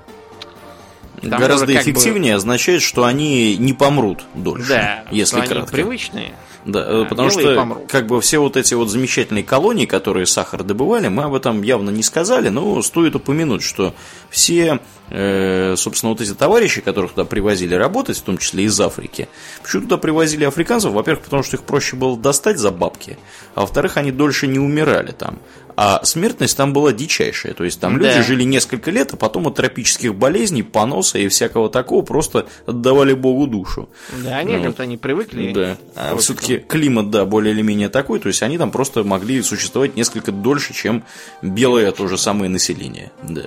Там 1.21 1.39
Гораздо 1.39 1.67
как 1.67 1.75
бы- 1.75 1.81
эффективнее 1.81 2.35
означает, 2.35 2.81
что 2.81 3.03
они 3.05 3.55
не 3.57 3.73
помрут 3.73 4.23
дольше, 4.33 4.69
Да, 4.69 5.03
если 5.11 5.35
что 5.35 5.43
они 5.43 5.47
кратко. 5.53 5.71
привычные. 5.71 6.33
Да, 6.63 6.79
э, 6.81 7.01
А, 7.01 7.05
потому 7.05 7.31
что 7.31 7.55
помрут. 7.55 7.89
как 7.91 8.05
бы 8.05 8.21
все 8.21 8.37
вот 8.39 8.55
эти 8.55 8.75
вот 8.75 8.87
замечательные 8.89 9.43
колонии, 9.43 9.85
которые 9.87 10.27
сахар 10.27 10.63
добывали, 10.63 11.07
мы 11.07 11.23
об 11.23 11.33
этом 11.33 11.63
явно 11.63 11.89
не 11.89 12.03
сказали, 12.03 12.49
но 12.49 12.81
стоит 12.83 13.15
упомянуть, 13.15 13.63
что 13.63 13.95
все, 14.29 14.79
э, 15.09 15.73
собственно, 15.75 16.11
вот 16.11 16.21
эти 16.21 16.33
товарищи, 16.35 16.81
которых 16.81 17.11
туда 17.11 17.25
привозили 17.25 17.73
работать, 17.73 18.17
в 18.17 18.21
том 18.21 18.37
числе 18.37 18.65
из 18.65 18.79
Африки, 18.79 19.27
почему 19.63 19.83
туда 19.83 19.97
привозили 19.97 20.43
африканцев? 20.43 20.91
Во-первых, 20.91 21.23
потому 21.23 21.41
что 21.43 21.55
их 21.57 21.63
проще 21.63 21.95
было 21.95 22.15
достать 22.15 22.59
за 22.59 22.69
бабки, 22.71 23.17
а 23.55 23.61
во-вторых, 23.61 23.97
они 23.97 24.11
дольше 24.11 24.45
не 24.47 24.59
умирали 24.59 25.11
там. 25.13 25.39
А 25.75 26.03
смертность 26.03 26.57
там 26.57 26.73
была 26.73 26.91
дичайшая. 26.91 27.53
То 27.53 27.63
есть 27.63 27.79
там 27.79 27.99
Да. 27.99 28.07
люди 28.09 28.21
жили 28.25 28.43
несколько 28.43 28.91
лет, 28.91 29.13
а 29.13 29.17
потом 29.17 29.47
от 29.47 29.55
тропических 29.55 30.15
болезней, 30.15 30.63
поноса 30.63 31.17
и 31.17 31.27
всякого 31.27 31.69
такого 31.69 32.01
просто 32.03 32.47
отдавали 32.65 33.13
Богу 33.13 33.47
душу. 33.47 33.89
Да, 34.23 34.37
они 34.37 34.97
привыкли. 34.97 35.53
Да. 35.53 35.77
А 35.95 36.13
Вот 36.13 36.23
все-таки 36.23 36.57
климат, 36.57 37.09
да, 37.09 37.25
более 37.25 37.53
или 37.53 37.61
менее 37.61 37.89
такой, 37.89 38.19
то 38.19 38.27
есть 38.27 38.43
они 38.43 38.57
там 38.57 38.71
просто 38.71 39.03
могли 39.03 39.41
существовать 39.41 39.95
несколько 39.95 40.31
дольше, 40.31 40.73
чем 40.73 41.03
белое 41.41 41.91
то 41.91 42.07
же 42.07 42.17
самое 42.17 42.49
население. 42.49 43.11
Да. 43.23 43.43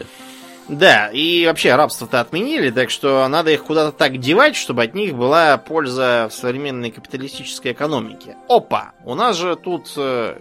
Да, 0.66 1.08
и 1.12 1.44
вообще 1.44 1.74
рабство-то 1.74 2.20
отменили, 2.20 2.70
так 2.70 2.88
что 2.88 3.28
надо 3.28 3.50
их 3.50 3.64
куда-то 3.64 3.92
так 3.92 4.18
девать, 4.18 4.56
чтобы 4.56 4.82
от 4.82 4.94
них 4.94 5.14
была 5.14 5.58
польза 5.58 6.28
в 6.30 6.34
современной 6.34 6.90
капиталистической 6.90 7.72
экономике. 7.72 8.36
Опа! 8.48 8.92
У 9.04 9.14
нас 9.14 9.36
же 9.36 9.56
тут 9.56 9.92
э, 9.98 10.38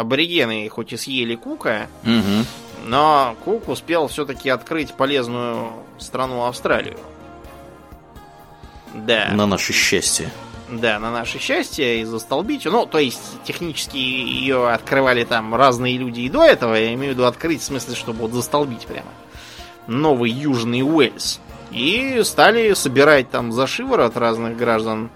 аборигены 0.00 0.68
хоть 0.68 0.92
и 0.92 0.96
съели 0.96 1.34
Кука, 1.34 1.88
Мгм. 2.02 2.44
но 2.86 3.36
Кук 3.44 3.68
успел 3.68 4.08
все-таки 4.08 4.48
открыть 4.48 4.94
полезную 4.94 5.72
страну 5.98 6.44
Австралию. 6.44 6.98
Да. 8.94 9.28
На 9.32 9.46
наше 9.46 9.72
счастье. 9.72 10.30
Да, 10.70 10.98
на 10.98 11.10
наше 11.10 11.38
счастье, 11.38 12.00
и 12.00 12.04
застолбить. 12.04 12.66
Ну, 12.66 12.84
то 12.84 12.98
есть, 12.98 13.20
технически 13.44 13.96
ее 13.96 14.70
открывали 14.70 15.24
там 15.24 15.54
разные 15.54 15.96
люди 15.96 16.20
и 16.20 16.28
до 16.28 16.44
этого. 16.44 16.74
Я 16.74 16.92
имею 16.94 17.12
в 17.12 17.16
виду 17.16 17.24
открыть 17.26 17.62
в 17.62 17.64
смысле, 17.64 17.94
чтобы 17.94 18.20
вот 18.20 18.32
застолбить 18.32 18.86
прямо. 18.86 19.08
Новый 19.86 20.30
Южный 20.30 20.82
Уэльс. 20.82 21.40
И 21.70 22.20
стали 22.24 22.74
собирать 22.74 23.30
там 23.30 23.52
за 23.52 23.66
шиворот 23.66 24.16
разных 24.16 24.56
граждан 24.58 25.10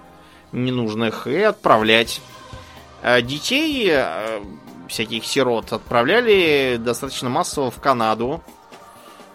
ненужных 0.51 1.27
и 1.27 1.37
отправлять. 1.41 2.19
А 3.03 3.21
детей, 3.21 3.89
э, 3.91 4.39
всяких 4.93 5.25
сирот, 5.25 5.73
отправляли 5.73 6.77
достаточно 6.79 7.29
массово 7.29 7.71
в 7.71 7.79
Канаду, 7.79 8.43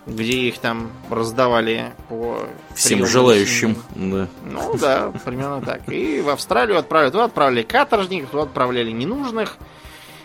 где 0.06 0.32
их 0.48 0.58
там 0.58 0.90
раздавали 1.10 1.92
по 2.08 2.46
Всем 2.74 3.04
желающим. 3.04 3.76
Да. 3.94 4.28
Ну 4.44 4.78
да, 4.78 5.12
примерно 5.24 5.60
так. 5.60 5.88
И 5.88 6.20
в 6.20 6.28
Австралию 6.30 6.78
отправили. 6.78 7.10
Туда 7.10 7.24
отправили 7.24 7.62
каторжников, 7.62 8.30
туда 8.30 8.44
отправляли 8.44 8.92
ненужных, 8.92 9.56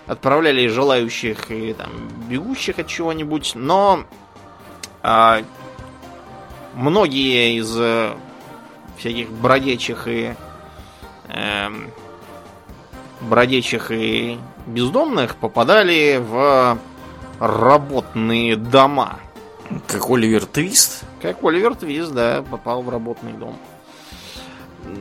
отправляли 0.06 0.68
желающих 0.68 1.50
и 1.52 1.74
там 1.74 1.90
бегущих 2.30 2.78
от 2.80 2.88
чего-нибудь. 2.88 3.54
Но 3.56 4.06
А, 5.02 5.42
многие 6.76 7.58
из 7.58 7.76
э, 7.78 8.14
всяких 8.98 9.30
бродячих 9.32 10.08
и 10.08 10.34
эм, 11.28 11.92
бродячих 13.20 13.92
и 13.92 14.38
бездомных 14.66 15.36
попадали 15.36 16.18
в 16.22 16.78
работные 17.40 18.56
дома. 18.56 19.20
Как 19.88 20.10
Оливер 20.10 20.46
Твист? 20.46 21.04
Как 21.22 21.44
Оливер 21.44 21.76
Твист, 21.76 22.12
да, 22.12 22.44
попал 22.50 22.82
в 22.82 22.90
работный 22.90 23.34
дом. 23.34 23.58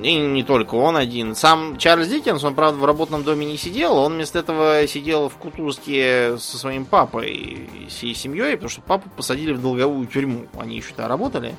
И 0.03 0.17
не 0.17 0.45
только 0.45 0.77
он 0.77 0.97
один. 0.97 1.35
Сам 1.35 1.77
Чарльз 1.77 2.09
Диккенс, 2.09 2.43
он, 2.45 2.55
правда, 2.55 2.79
в 2.79 2.85
работном 2.85 3.25
доме 3.25 3.45
не 3.45 3.57
сидел, 3.57 3.97
он 3.97 4.15
вместо 4.15 4.39
этого 4.39 4.87
сидел 4.87 5.29
в 5.29 5.35
Кутузке 5.37 6.37
со 6.39 6.57
своим 6.57 6.85
папой 6.85 7.31
и 7.31 7.87
всей 7.89 8.15
семьей, 8.15 8.55
потому 8.55 8.71
что 8.71 8.81
папу 8.81 9.11
посадили 9.17 9.53
в 9.53 9.61
долговую 9.61 10.07
тюрьму. 10.07 10.47
Они 10.59 10.77
еще 10.77 10.95
там 10.95 11.09
работали. 11.09 11.55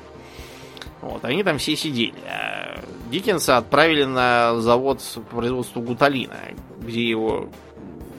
Вот, 1.02 1.24
они 1.24 1.42
там 1.44 1.58
все 1.58 1.76
сидели. 1.76 2.14
А 2.26 2.80
Диккенса 3.10 3.58
отправили 3.58 4.04
на 4.04 4.58
завод 4.60 5.02
по 5.30 5.36
производству 5.36 5.82
гуталина, 5.82 6.38
где 6.80 7.06
его 7.06 7.48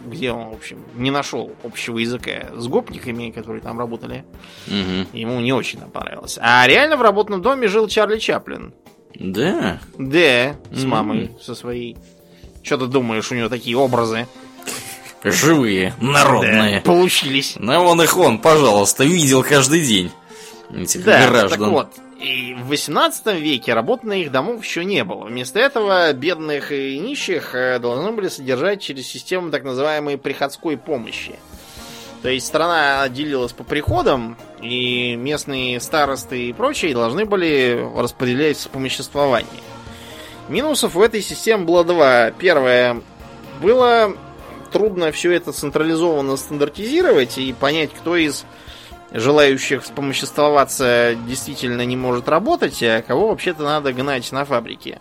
где 0.06 0.32
он, 0.32 0.50
в 0.50 0.54
общем, 0.54 0.84
не 0.96 1.12
нашел 1.12 1.52
общего 1.64 1.98
языка 1.98 2.48
с 2.56 2.68
гопниками, 2.68 3.32
которые 3.32 3.62
там 3.62 3.78
работали. 3.80 4.24
Угу. 4.68 5.18
Ему 5.18 5.40
не 5.42 5.52
очень 5.54 5.80
там 5.80 5.90
понравилось. 5.92 6.38
А 6.42 6.66
реально 6.68 6.98
в 6.98 7.02
работном 7.02 7.42
доме 7.42 7.68
жил 7.68 7.88
Чарли 7.88 8.20
Чаплин. 8.20 8.74
Да. 9.16 9.80
Да, 9.98 10.56
с 10.72 10.82
Мгм. 10.82 10.90
мамой 10.90 11.32
со 11.42 11.56
своей. 11.56 11.98
Что 12.64 12.78
ты 12.78 12.88
думаешь, 12.88 13.32
у 13.32 13.36
него 13.36 13.48
такие 13.50 13.78
образы 13.78 14.28
Живые, 15.24 15.94
народные. 16.00 16.76
Да, 16.76 16.82
получились? 16.82 17.56
На 17.58 17.80
вон 17.80 18.00
их 18.02 18.16
он, 18.16 18.38
пожалуйста, 18.38 19.04
видел 19.06 19.44
каждый 19.44 19.82
день. 19.84 20.12
Этих 20.76 21.04
Да, 21.04 21.28
граждан. 21.28 21.50
так 21.60 21.70
вот. 21.70 21.88
И 22.26 22.56
в 22.56 22.70
18 22.70 23.40
веке 23.40 23.76
работных 23.76 24.32
домов 24.32 24.66
еще 24.66 24.84
не 24.84 25.04
было. 25.04 25.26
Вместо 25.26 25.60
этого 25.60 26.12
бедных 26.12 26.72
и 26.72 26.98
нищих 26.98 27.54
э, 27.54 27.78
должны 27.78 28.14
были 28.14 28.30
содержать 28.30 28.82
через 28.82 29.06
систему 29.08 29.52
так 29.52 29.64
называемой 29.64 30.18
приходской 30.18 30.76
помощи. 30.76 31.36
То 32.24 32.30
есть 32.30 32.48
страна 32.48 33.08
делилась 33.10 33.52
по 33.54 33.64
приходам, 33.64 34.38
и 34.60 35.16
местные 35.16 35.80
старосты 35.80 36.50
и 36.50 36.54
прочие 36.54 36.96
должны 36.96 37.26
были 37.26 37.88
распределять 37.96 38.58
вспомоществование. 38.58 39.62
Минусов 40.50 40.96
у 40.96 41.04
этой 41.04 41.22
системы 41.22 41.66
было 41.66 41.84
два. 41.84 42.32
Первое. 42.32 43.04
Было 43.62 44.18
трудно 44.72 45.12
все 45.12 45.32
это 45.32 45.52
централизованно 45.52 46.38
стандартизировать 46.38 47.38
и 47.38 47.54
понять, 47.54 47.92
кто 47.94 48.16
из 48.16 48.46
желающих 49.16 49.84
вспомоществоваться 49.84 51.16
действительно 51.28 51.86
не 51.86 51.96
может 51.96 52.28
работать, 52.28 52.84
а 52.84 53.02
кого 53.02 53.30
вообще-то 53.30 53.64
надо 53.64 53.94
гнать 53.94 54.30
на 54.32 54.44
фабрике. 54.44 55.00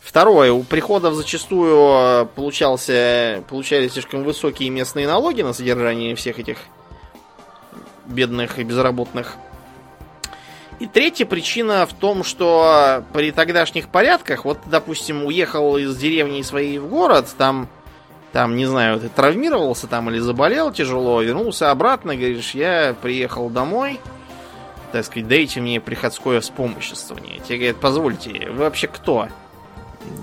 Второе, 0.00 0.52
у 0.52 0.62
приходов 0.62 1.14
зачастую 1.14 2.26
получался, 2.36 3.42
получались 3.48 3.92
слишком 3.92 4.22
высокие 4.22 4.70
местные 4.70 5.08
налоги 5.08 5.42
на 5.42 5.52
содержание 5.52 6.14
всех 6.14 6.38
этих 6.38 6.58
бедных 8.06 8.58
и 8.58 8.64
безработных. 8.64 9.36
И 10.78 10.86
третья 10.86 11.24
причина 11.24 11.86
в 11.86 11.94
том, 11.94 12.22
что 12.22 13.04
при 13.12 13.32
тогдашних 13.32 13.88
порядках, 13.88 14.44
вот, 14.44 14.58
допустим, 14.66 15.24
уехал 15.24 15.76
из 15.76 15.96
деревни 15.96 16.42
своей 16.42 16.78
в 16.78 16.88
город, 16.88 17.34
там, 17.36 17.68
там, 18.34 18.56
не 18.56 18.66
знаю, 18.66 18.98
ты 18.98 19.08
травмировался 19.08 19.86
там 19.86 20.10
или 20.10 20.18
заболел 20.18 20.72
тяжело, 20.72 21.22
вернулся 21.22 21.70
обратно, 21.70 22.16
говоришь, 22.16 22.50
я 22.50 22.96
приехал 23.00 23.48
домой, 23.48 24.00
так 24.90 25.04
сказать, 25.04 25.28
дайте 25.28 25.60
мне 25.60 25.80
приходское 25.80 26.40
вспомоществование. 26.40 27.38
Тебе 27.38 27.58
говорят, 27.58 27.76
позвольте, 27.76 28.50
вы 28.50 28.64
вообще 28.64 28.88
кто? 28.88 29.28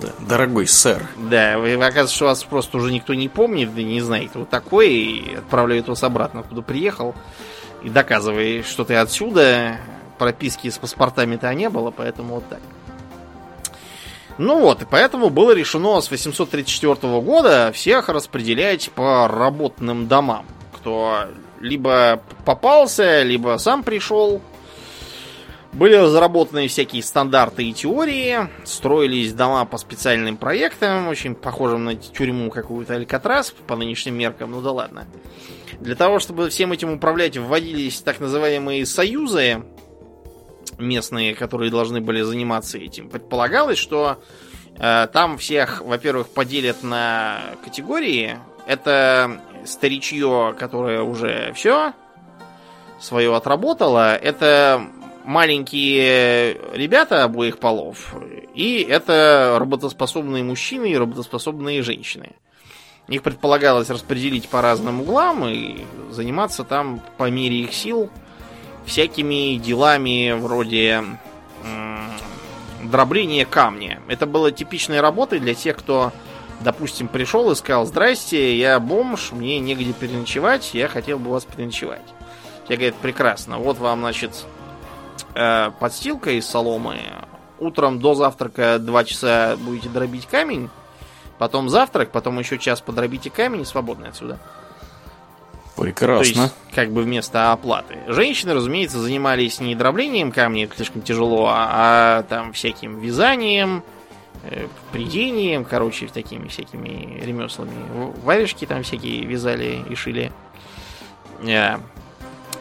Да, 0.02 0.10
дорогой 0.28 0.68
сэр. 0.68 1.08
Да, 1.16 1.58
вы, 1.58 1.76
оказывается, 1.76 2.26
вас 2.26 2.44
просто 2.44 2.80
уже 2.80 2.92
никто 2.92 3.14
не 3.14 3.30
помнит, 3.30 3.74
да 3.74 3.82
не 3.82 4.02
знает, 4.02 4.36
вы 4.36 4.44
такой, 4.44 4.90
и 4.90 5.36
отправляют 5.36 5.88
вас 5.88 6.04
обратно, 6.04 6.44
куда 6.44 6.62
приехал, 6.62 7.16
и 7.82 7.90
доказывай, 7.90 8.62
что 8.64 8.84
ты 8.84 8.96
отсюда, 8.96 9.78
прописки 10.18 10.70
с 10.70 10.78
паспортами-то 10.78 11.54
не 11.54 11.70
было, 11.70 11.92
поэтому 11.92 12.36
вот 12.36 12.50
так. 12.50 12.60
Ну 14.38 14.60
вот, 14.60 14.82
и 14.82 14.86
поэтому 14.86 15.30
было 15.30 15.52
решено 15.52 16.02
с 16.02 16.10
834 16.10 16.96
года 17.22 17.72
всех 17.74 18.10
распределять 18.10 18.90
по 18.92 19.28
работным 19.28 20.08
домам. 20.08 20.46
Кто 20.76 21.26
либо 21.60 22.22
попался, 22.46 23.22
либо 23.24 23.58
сам 23.58 23.84
пришел. 23.84 24.42
Были 25.74 25.96
разработаны 25.96 26.68
всякие 26.68 27.02
стандарты 27.02 27.64
и 27.64 27.74
теории, 27.74 28.50
строились 28.66 29.32
дома 29.32 29.64
по 29.64 29.78
специальным 29.78 30.36
проектам, 30.36 31.08
очень 31.08 31.34
похожим 31.34 31.86
на 31.86 31.96
тюрьму 31.96 32.52
какую-то 32.52 32.96
Алькатрас 32.96 33.52
по 33.68 33.78
нынешним 33.78 34.18
меркам, 34.18 34.52
ну 34.52 34.62
да 34.62 34.72
ладно. 34.72 35.08
Для 35.80 35.96
того, 35.96 36.20
чтобы 36.20 36.50
всем 36.50 36.74
этим 36.74 36.92
управлять, 36.92 37.38
вводились 37.38 38.02
так 38.02 38.20
называемые 38.20 38.86
союзы 38.86 39.64
местные, 40.78 41.36
которые 41.36 41.72
должны 41.72 42.02
были 42.02 42.22
заниматься 42.22 42.78
этим. 42.78 43.10
Предполагалось, 43.10 43.78
что 43.78 44.22
э, 44.78 45.08
там 45.12 45.38
всех, 45.38 45.82
во-первых, 45.82 46.30
поделят 46.30 46.84
на 46.84 47.42
категории. 47.64 48.38
Это 48.66 49.42
старичье, 49.66 50.56
которое 50.58 51.02
уже 51.02 51.52
все 51.54 51.94
свое 53.00 53.36
отработало. 53.36 54.16
Это 54.16 54.88
маленькие 55.24 56.58
ребята 56.74 57.24
обоих 57.24 57.60
полов. 57.60 58.16
И 58.54 58.86
это 58.88 59.58
работоспособные 59.60 60.44
мужчины 60.44 60.92
и 60.92 60.98
работоспособные 60.98 61.82
женщины. 61.84 62.32
Их 63.08 63.24
предполагалось 63.24 63.90
распределить 63.90 64.48
по 64.48 64.62
разным 64.62 65.02
углам 65.02 65.46
и 65.46 65.86
заниматься 66.12 66.64
там 66.64 67.02
по 67.18 67.30
мере 67.30 67.62
их 67.62 67.74
сил 67.74 68.10
всякими 68.86 69.56
делами 69.56 70.32
вроде 70.32 71.04
дробления 72.84 73.46
камня. 73.46 74.00
Это 74.08 74.26
было 74.26 74.52
типичной 74.52 75.02
работой 75.02 75.40
для 75.40 75.54
тех, 75.54 75.78
кто, 75.78 76.12
допустим, 76.60 77.08
пришел 77.08 77.50
и 77.52 77.56
сказал, 77.56 77.86
здрасте, 77.86 78.58
я 78.58 78.80
бомж, 78.80 79.32
мне 79.32 79.60
негде 79.60 79.94
переночевать, 79.94 80.74
я 80.74 80.88
хотел 80.88 81.20
бы 81.20 81.32
вас 81.32 81.46
переночевать. 81.46 82.02
Тебе 82.66 82.78
говорят, 82.78 82.96
прекрасно, 82.96 83.58
вот 83.58 83.78
вам, 83.78 84.02
значит, 84.02 84.46
э, 85.36 85.72
подстилка 85.80 86.32
из 86.32 86.46
соломы. 86.46 87.00
Утром 87.60 88.00
до 88.00 88.16
завтрака 88.16 88.80
два 88.80 89.04
часа 89.04 89.56
будете 89.58 89.90
дробить 89.90 90.26
камень, 90.26 90.70
потом 91.38 91.70
завтрак, 91.70 92.12
потом 92.12 92.40
еще 92.40 92.58
час 92.58 92.82
подробите 92.82 93.30
камень 93.30 93.62
и 93.62 93.66
свободны 93.66 94.08
отсюда. 94.08 94.40
То 95.76 95.84
Прекрасно. 95.84 96.42
есть, 96.42 96.54
как 96.76 96.92
бы 96.92 97.02
вместо 97.04 97.52
оплаты. 97.52 97.98
Женщины, 98.08 98.54
разумеется, 98.54 99.00
занимались 99.00 99.60
не 99.60 99.74
дроблением 99.76 100.32
камня, 100.32 100.66
это 100.66 100.76
слишком 100.76 101.02
тяжело, 101.02 101.48
а, 101.48 102.20
а 102.20 102.24
там 102.24 102.54
всяким 102.54 103.00
вязанием, 103.00 103.84
э, 104.44 104.68
придением, 104.92 105.64
короче, 105.66 106.08
такими 106.08 106.48
всякими 106.50 107.20
ремеслами. 107.24 107.72
Варежки 108.24 108.66
там 108.66 108.84
всякие 108.84 109.26
вязали 109.26 109.84
и 109.90 109.96
шили. 109.96 110.32
Э, 111.44 111.78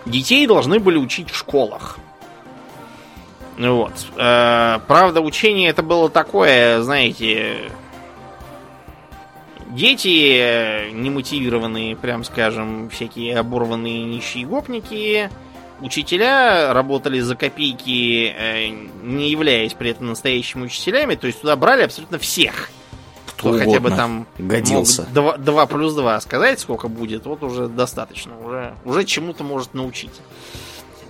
Детей 0.06 0.46
должны 0.46 0.78
были 0.78 0.96
учить 0.96 1.30
в 1.30 1.36
школах. 1.36 1.98
Ну 3.58 3.76
Вот. 3.76 3.92
Э, 4.16 4.78
Правда, 4.86 5.20
учение 5.20 5.68
это 5.68 5.82
было 5.82 6.08
такое, 6.08 6.80
знаете, 6.82 7.70
Дети 9.70 10.90
немотивированные, 10.92 11.96
прям 11.96 12.24
скажем, 12.24 12.90
всякие 12.90 13.38
оборванные 13.38 14.04
нищие 14.04 14.46
гопники. 14.46 15.30
Учителя 15.80 16.74
работали 16.74 17.20
за 17.20 17.36
копейки, 17.36 18.34
э, 18.36 18.68
не 19.02 19.30
являясь 19.30 19.72
при 19.72 19.90
этом 19.90 20.08
настоящими 20.08 20.64
учителями. 20.64 21.14
То 21.14 21.26
есть 21.26 21.40
туда 21.40 21.56
брали 21.56 21.82
абсолютно 21.82 22.18
всех. 22.18 22.68
Кто 23.26 23.56
хотя 23.56 23.80
бы 23.80 23.90
там 23.90 24.26
годился. 24.38 25.02
мог 25.02 25.12
два, 25.12 25.36
два 25.38 25.66
плюс 25.66 25.94
2 25.94 26.20
сказать, 26.20 26.60
сколько 26.60 26.88
будет, 26.88 27.24
вот 27.24 27.42
уже 27.42 27.68
достаточно. 27.68 28.38
Уже, 28.44 28.74
уже 28.84 29.04
чему-то 29.04 29.44
может 29.44 29.72
научить. 29.72 30.20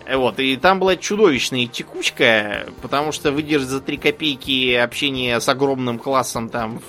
Э, 0.07 0.17
Вот, 0.17 0.39
и 0.39 0.57
там 0.57 0.79
была 0.79 0.95
чудовищная 0.97 1.67
текучка, 1.67 2.67
потому 2.83 3.11
что 3.11 3.33
выдержать 3.33 3.69
за 3.71 3.81
3 3.81 3.97
копейки 3.97 4.75
общение 4.75 5.41
с 5.41 5.49
огромным 5.49 5.99
классом 5.99 6.49
там 6.49 6.81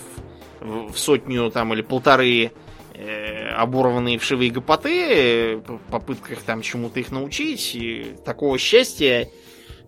в, 0.61 0.97
сотню 0.97 1.51
там 1.51 1.73
или 1.73 1.81
полторы 1.81 2.51
э, 2.93 3.49
оборванные 3.49 4.17
вшивые 4.17 4.51
гопоты 4.51 5.07
э, 5.09 5.55
в 5.57 5.79
попытках 5.89 6.41
там 6.43 6.61
чему-то 6.61 6.99
их 6.99 7.11
научить. 7.11 7.75
И 7.75 8.15
такого 8.25 8.57
счастья, 8.57 9.29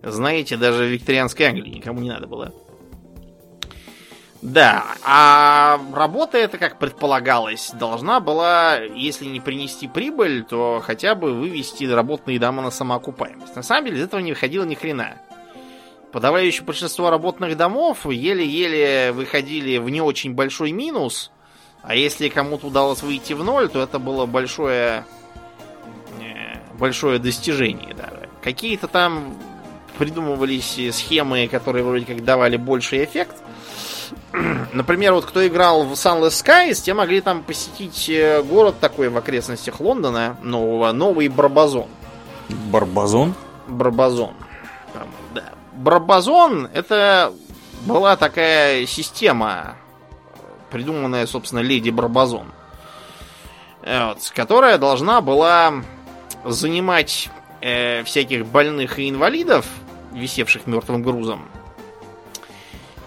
знаете, 0.02 0.56
даже 0.56 0.84
в 0.84 0.88
викторианской 0.88 1.46
Англии 1.46 1.76
никому 1.76 2.00
не 2.00 2.10
надо 2.10 2.26
было. 2.26 2.52
Да, 4.44 4.84
а 5.02 5.80
работа 5.94 6.36
это, 6.36 6.58
как 6.58 6.78
предполагалось, 6.78 7.70
должна 7.72 8.20
была, 8.20 8.76
если 8.76 9.24
не 9.24 9.40
принести 9.40 9.88
прибыль, 9.88 10.44
то 10.44 10.82
хотя 10.84 11.14
бы 11.14 11.32
вывести 11.32 11.84
работные 11.84 12.38
дома 12.38 12.60
на 12.60 12.70
самоокупаемость. 12.70 13.56
На 13.56 13.62
самом 13.62 13.86
деле 13.86 14.00
из 14.00 14.04
этого 14.04 14.20
не 14.20 14.32
выходило 14.32 14.64
ни 14.64 14.74
хрена. 14.74 15.14
Подавляющее 16.14 16.64
большинство 16.64 17.10
работных 17.10 17.56
домов 17.56 18.06
еле-еле 18.06 19.10
выходили 19.10 19.78
в 19.78 19.90
не 19.90 20.00
очень 20.00 20.32
большой 20.32 20.70
минус, 20.70 21.32
а 21.82 21.96
если 21.96 22.28
кому-то 22.28 22.68
удалось 22.68 23.02
выйти 23.02 23.32
в 23.32 23.42
ноль, 23.42 23.68
то 23.68 23.82
это 23.82 23.98
было 23.98 24.24
большое, 24.24 25.04
э, 26.20 26.58
большое 26.78 27.18
достижение 27.18 27.94
даже. 27.94 28.28
Какие-то 28.42 28.86
там 28.86 29.36
придумывались 29.98 30.78
схемы, 30.94 31.48
которые 31.48 31.84
вроде 31.84 32.06
как 32.06 32.24
давали 32.24 32.58
больший 32.58 33.04
эффект– 33.04 33.34
Например, 34.72 35.14
вот 35.14 35.24
кто 35.24 35.44
играл 35.44 35.84
в 35.84 35.94
Sunless 35.94 36.44
Skies, 36.44 36.82
те 36.82 36.94
могли 36.94 37.22
там 37.22 37.42
посетить 37.42 38.08
э, 38.08 38.40
город 38.42 38.76
такой 38.80 39.08
в 39.08 39.16
окрестностях 39.16 39.80
Лондона, 39.80 40.36
нового, 40.42 40.92
новый 40.92 41.26
Барбазон. 41.26 41.86
Барбазон? 42.48 43.34
Барбазон. 43.66 44.34
Барбазон 45.74 46.68
это 46.72 47.32
была 47.84 48.16
такая 48.16 48.86
система, 48.86 49.76
придуманная, 50.70 51.26
собственно, 51.26 51.60
леди 51.60 51.90
Барбазон, 51.90 52.52
вот, 53.82 54.32
которая 54.34 54.78
должна 54.78 55.20
была 55.20 55.74
занимать 56.44 57.28
э, 57.60 58.02
всяких 58.04 58.46
больных 58.46 58.98
и 58.98 59.10
инвалидов, 59.10 59.66
висевших 60.12 60.66
мертвым 60.66 61.02
грузом, 61.02 61.48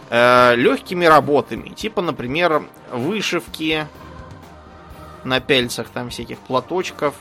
э, 0.10 0.56
легкими 0.56 1.06
работами. 1.06 1.70
Типа, 1.70 2.02
например, 2.02 2.68
вышивки 2.92 3.88
на 5.24 5.40
пельцах, 5.40 5.90
там 5.90 6.10
всяких 6.10 6.40
платочков, 6.40 7.16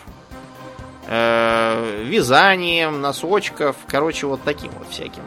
э, 1.07 2.05
вязанием, 2.05 3.01
носочков, 3.01 3.77
короче, 3.87 4.27
вот 4.27 4.41
таким 4.45 4.71
вот 4.79 4.89
всяким. 4.91 5.23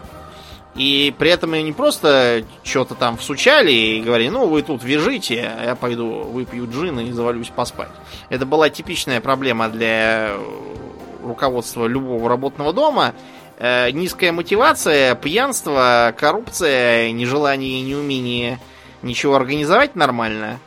И 0.75 1.13
при 1.17 1.31
этом 1.31 1.53
ее 1.53 1.63
не 1.63 1.73
просто 1.73 2.43
что-то 2.63 2.95
там 2.95 3.17
всучали 3.17 3.71
и 3.71 4.01
говорили, 4.01 4.29
ну 4.29 4.47
вы 4.47 4.61
тут 4.61 4.83
вяжите, 4.83 5.51
а 5.57 5.65
я 5.65 5.75
пойду 5.75 6.23
выпью 6.23 6.69
джин 6.71 6.99
и 6.99 7.11
завалюсь 7.11 7.49
поспать. 7.49 7.89
Это 8.29 8.45
была 8.45 8.69
типичная 8.69 9.19
проблема 9.19 9.69
для 9.69 10.31
руководства 11.23 11.85
любого 11.87 12.29
работного 12.29 12.71
дома. 12.71 13.13
Э, 13.57 13.91
низкая 13.91 14.31
мотивация, 14.31 15.15
пьянство, 15.15 16.13
коррупция, 16.17 17.11
нежелание 17.11 17.79
и 17.79 17.81
неумение 17.81 18.59
ничего 19.01 19.35
организовать 19.35 19.95
нормально. 19.95 20.59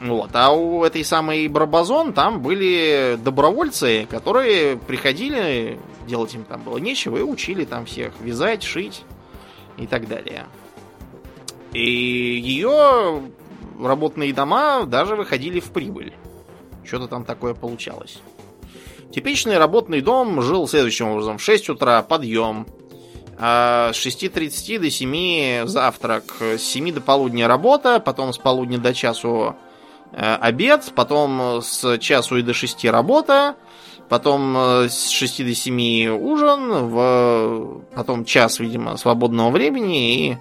Вот. 0.00 0.30
А 0.32 0.50
у 0.50 0.82
этой 0.82 1.04
самой 1.04 1.46
Барбазон 1.48 2.14
там 2.14 2.40
были 2.40 3.18
добровольцы, 3.22 4.06
которые 4.10 4.76
приходили, 4.78 5.78
делать 6.06 6.34
им 6.34 6.44
там 6.44 6.62
было 6.62 6.78
нечего, 6.78 7.18
и 7.18 7.22
учили 7.22 7.64
там 7.66 7.84
всех 7.84 8.14
вязать, 8.20 8.62
шить 8.62 9.02
и 9.76 9.86
так 9.86 10.08
далее. 10.08 10.46
И 11.72 11.82
ее 11.82 13.22
работные 13.78 14.32
дома 14.32 14.84
даже 14.84 15.16
выходили 15.16 15.60
в 15.60 15.70
прибыль. 15.70 16.14
Что-то 16.82 17.06
там 17.06 17.24
такое 17.24 17.52
получалось. 17.54 18.20
Типичный 19.12 19.58
работный 19.58 20.00
дом 20.00 20.40
жил 20.40 20.66
следующим 20.66 21.08
образом. 21.08 21.36
В 21.36 21.42
6 21.42 21.70
утра 21.70 22.00
подъем, 22.02 22.66
а 23.38 23.92
с 23.92 23.96
6.30 23.96 24.78
до 24.78 24.90
7 24.90 25.66
завтрак, 25.66 26.24
с 26.40 26.62
7 26.62 26.92
до 26.92 27.00
полудня 27.00 27.48
работа, 27.48 28.00
потом 28.00 28.32
с 28.32 28.38
полудня 28.38 28.78
до 28.78 28.94
часу 28.94 29.56
обед, 30.12 30.92
потом 30.94 31.60
с 31.62 31.98
часу 31.98 32.36
и 32.38 32.42
до 32.42 32.52
6 32.52 32.84
работа, 32.86 33.56
потом 34.08 34.56
э, 34.56 34.88
с 34.88 35.08
6 35.08 35.46
до 35.46 35.54
7 35.54 36.08
ужин, 36.08 36.88
в... 36.88 37.82
потом 37.94 38.24
час, 38.24 38.58
видимо, 38.58 38.96
свободного 38.96 39.50
времени 39.50 40.14
и 40.14 40.36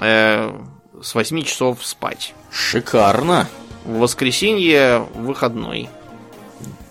э, 0.00 0.52
с 1.02 1.14
8 1.14 1.42
часов 1.42 1.84
спать. 1.84 2.34
Шикарно. 2.50 3.48
В 3.84 3.98
воскресенье 3.98 5.06
выходной. 5.14 5.90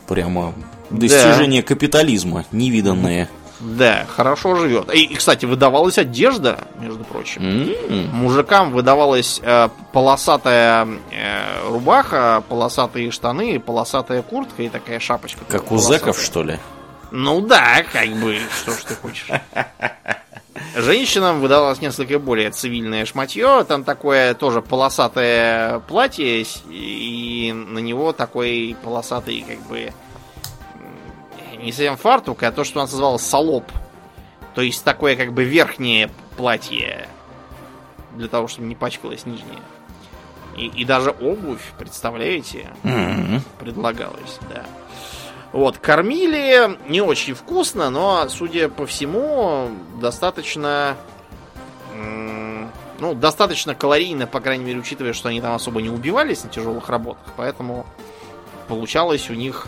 Прямо 0.08 0.54
Достижение 0.94 1.62
да. 1.64 1.68
капитализма, 1.68 2.46
невиданное. 2.52 3.30
Да, 3.64 4.06
хорошо 4.14 4.56
живет. 4.56 4.94
И, 4.94 5.15
кстати, 5.15 5.45
выдавалась 5.45 5.98
одежда, 5.98 6.60
между 6.80 7.03
прочим. 7.06 7.41
Mm-hmm. 7.41 8.11
Мужикам 8.11 8.72
выдавалась 8.72 9.40
э, 9.41 9.69
полосатая 9.94 10.85
э, 11.11 11.69
рубаха, 11.69 12.44
полосатые 12.49 13.10
штаны, 13.11 13.60
полосатая 13.60 14.22
куртка 14.22 14.64
и 14.64 14.69
такая 14.69 14.99
шапочка. 14.99 15.45
Как 15.48 15.72
у 15.72 15.77
зэков, 15.77 16.22
что 16.22 16.44
ли? 16.44 16.60
Ну 17.11 17.41
да, 17.41 17.84
как 17.91 18.10
бы, 18.10 18.38
что 18.61 18.72
ж 18.72 18.84
ты 18.88 18.95
хочешь. 18.95 19.27
Женщинам 20.76 21.40
выдавалось 21.40 21.80
несколько 21.81 22.19
более 22.19 22.52
цивильное 22.52 23.06
шматье. 23.06 23.64
Там 23.68 23.84
такое 23.84 24.34
тоже 24.34 24.61
полосатое 24.61 25.80
платье, 25.80 26.45
и 26.69 27.53
на 27.53 27.80
него 27.80 28.11
такой 28.11 28.76
полосатый, 28.84 29.45
как 29.48 29.60
бы, 29.68 29.94
не 31.64 31.72
совсем 31.72 31.98
фартук, 31.98 32.44
а 32.44 32.52
то, 32.52 32.64
что 32.64 32.80
у 32.80 32.81
нас 32.84 32.91
называлось 32.91 33.23
салоп. 33.23 33.65
То 34.56 34.61
есть 34.61 34.84
такое 34.84 35.15
как 35.15 35.34
бы 35.34 35.44
верхнее 35.44 36.11
платье. 36.38 37.07
Для 38.15 38.27
того, 38.27 38.48
чтобы 38.48 38.68
не 38.68 38.76
пачкалось 38.76 39.26
нижнее. 39.26 39.60
И, 40.56 40.68
и 40.68 40.85
даже 40.85 41.10
обувь, 41.10 41.73
представляете, 41.80 42.69
mm-hmm. 42.84 43.41
предлагалась, 43.60 44.38
да. 44.53 44.64
Вот, 45.52 45.77
кормили 45.77 46.77
не 46.90 47.02
очень 47.02 47.34
вкусно, 47.34 47.90
но, 47.90 48.27
судя 48.30 48.69
по 48.69 48.85
всему, 48.85 49.69
достаточно... 49.99 50.95
Ну, 52.99 53.15
достаточно 53.15 53.76
калорийно, 53.76 54.27
по 54.27 54.40
крайней 54.40 54.64
мере, 54.64 54.80
учитывая, 54.80 55.14
что 55.14 55.30
они 55.30 55.41
там 55.41 55.53
особо 55.53 55.81
не 55.81 55.90
убивались 55.90 56.44
на 56.44 56.49
тяжелых 56.49 56.90
работах. 56.90 57.34
Поэтому 57.35 57.85
получалось 58.68 59.30
у 59.30 59.34
них 59.34 59.68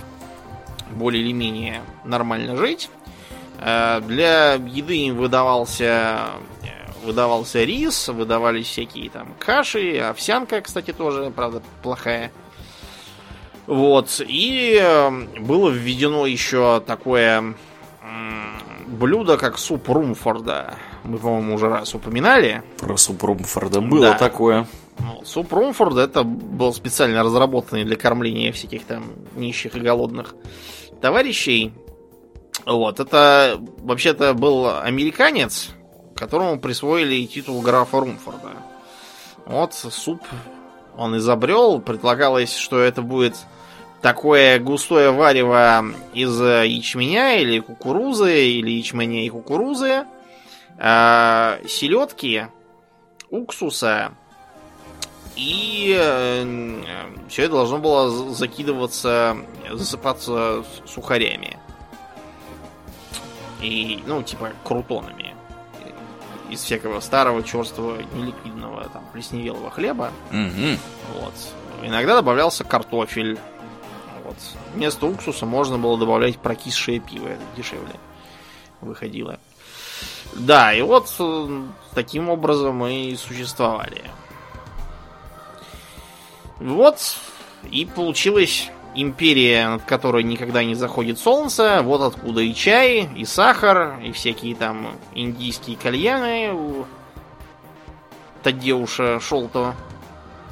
более 0.91 1.23
или 1.23 1.31
менее 1.31 1.81
нормально 2.03 2.55
жить. 2.55 2.89
Э, 3.59 4.01
для 4.01 4.53
еды 4.53 4.97
им 4.97 5.17
выдавался, 5.17 6.27
выдавался 7.03 7.63
рис, 7.63 8.07
выдавались 8.07 8.67
всякие 8.67 9.09
там 9.09 9.33
каши, 9.39 9.97
овсянка, 9.97 10.61
кстати, 10.61 10.91
тоже, 10.91 11.31
правда, 11.31 11.61
плохая. 11.81 12.31
Вот. 13.67 14.21
И 14.27 14.79
э, 14.81 15.09
было 15.39 15.69
введено 15.69 16.25
еще 16.25 16.81
такое 16.85 17.55
блюдо, 18.87 19.37
как 19.37 19.57
суп 19.57 19.89
Румфорда. 19.89 20.75
Мы, 21.03 21.17
по-моему, 21.17 21.55
уже 21.55 21.69
раз 21.69 21.93
упоминали. 21.93 22.63
Про 22.77 22.97
суп 22.97 23.23
Румфорда 23.23 23.81
было 23.81 24.11
да. 24.11 24.17
такое. 24.17 24.67
Ну, 24.99 25.23
суп 25.25 25.51
Румфорда 25.51 26.01
это 26.01 26.23
был 26.23 26.73
специально 26.73 27.23
разработанный 27.23 27.83
для 27.83 27.95
кормления 27.95 28.51
всяких 28.51 28.85
там 28.85 29.03
нищих 29.35 29.75
и 29.75 29.79
голодных 29.79 30.35
товарищей. 31.01 31.73
Вот, 32.65 32.99
это 32.99 33.59
вообще-то 33.79 34.33
был 34.33 34.67
американец, 34.79 35.69
которому 36.15 36.59
присвоили 36.59 37.25
титул 37.25 37.61
графа 37.61 37.99
Румфорда. 37.99 38.51
Вот 39.45 39.73
суп 39.73 40.21
он 40.97 41.17
изобрел. 41.17 41.79
Предполагалось, 41.79 42.55
что 42.55 42.79
это 42.79 43.01
будет 43.01 43.35
такое 44.01 44.59
густое 44.59 45.11
варево 45.11 45.85
из 46.13 46.39
ячменя 46.39 47.37
или 47.37 47.59
кукурузы, 47.59 48.47
или 48.47 48.71
ячменя 48.71 49.25
и 49.25 49.29
кукурузы, 49.29 50.05
э, 50.77 51.59
селедки, 51.67 52.47
уксуса, 53.29 54.11
и 55.35 55.95
э, 55.99 56.83
все 57.27 57.43
это 57.43 57.53
должно 57.53 57.79
было 57.79 58.33
закидываться, 58.33 59.37
засыпаться 59.71 60.63
сухарями. 60.85 61.57
И, 63.61 64.01
ну, 64.05 64.23
типа, 64.23 64.51
крутонами. 64.63 65.35
Из 66.49 66.61
всякого 66.61 66.99
старого, 66.99 67.43
черствого, 67.43 67.97
неликвидного, 68.13 68.87
там, 68.89 69.03
плесневелого 69.11 69.71
хлеба. 69.71 70.11
Угу. 70.29 71.19
Вот. 71.19 71.33
Иногда 71.83 72.15
добавлялся 72.15 72.63
картофель. 72.63 73.37
Вот. 74.23 74.35
Вместо 74.73 75.07
уксуса 75.07 75.45
можно 75.45 75.77
было 75.77 75.97
добавлять 75.97 76.37
прокисшее 76.37 76.99
пиво. 76.99 77.27
Это 77.27 77.41
дешевле 77.57 77.95
выходило. 78.81 79.39
Да, 80.35 80.73
и 80.73 80.81
вот 80.81 81.13
э, 81.19 81.63
таким 81.93 82.29
образом 82.29 82.75
мы 82.75 83.05
и 83.05 83.15
существовали. 83.15 84.03
Вот, 86.59 86.99
и 87.69 87.85
получилась 87.85 88.69
империя, 88.95 89.67
над 89.67 89.83
которой 89.83 90.23
никогда 90.23 90.63
не 90.63 90.75
заходит 90.75 91.19
солнце. 91.19 91.81
Вот 91.83 92.01
откуда 92.01 92.41
и 92.41 92.53
чай, 92.53 93.09
и 93.15 93.25
сахар, 93.25 93.99
и 93.99 94.11
всякие 94.11 94.55
там 94.55 94.95
индийские 95.13 95.77
кальяны. 95.77 96.85
Тадеуша 98.41 99.19
Шолтова, 99.19 99.75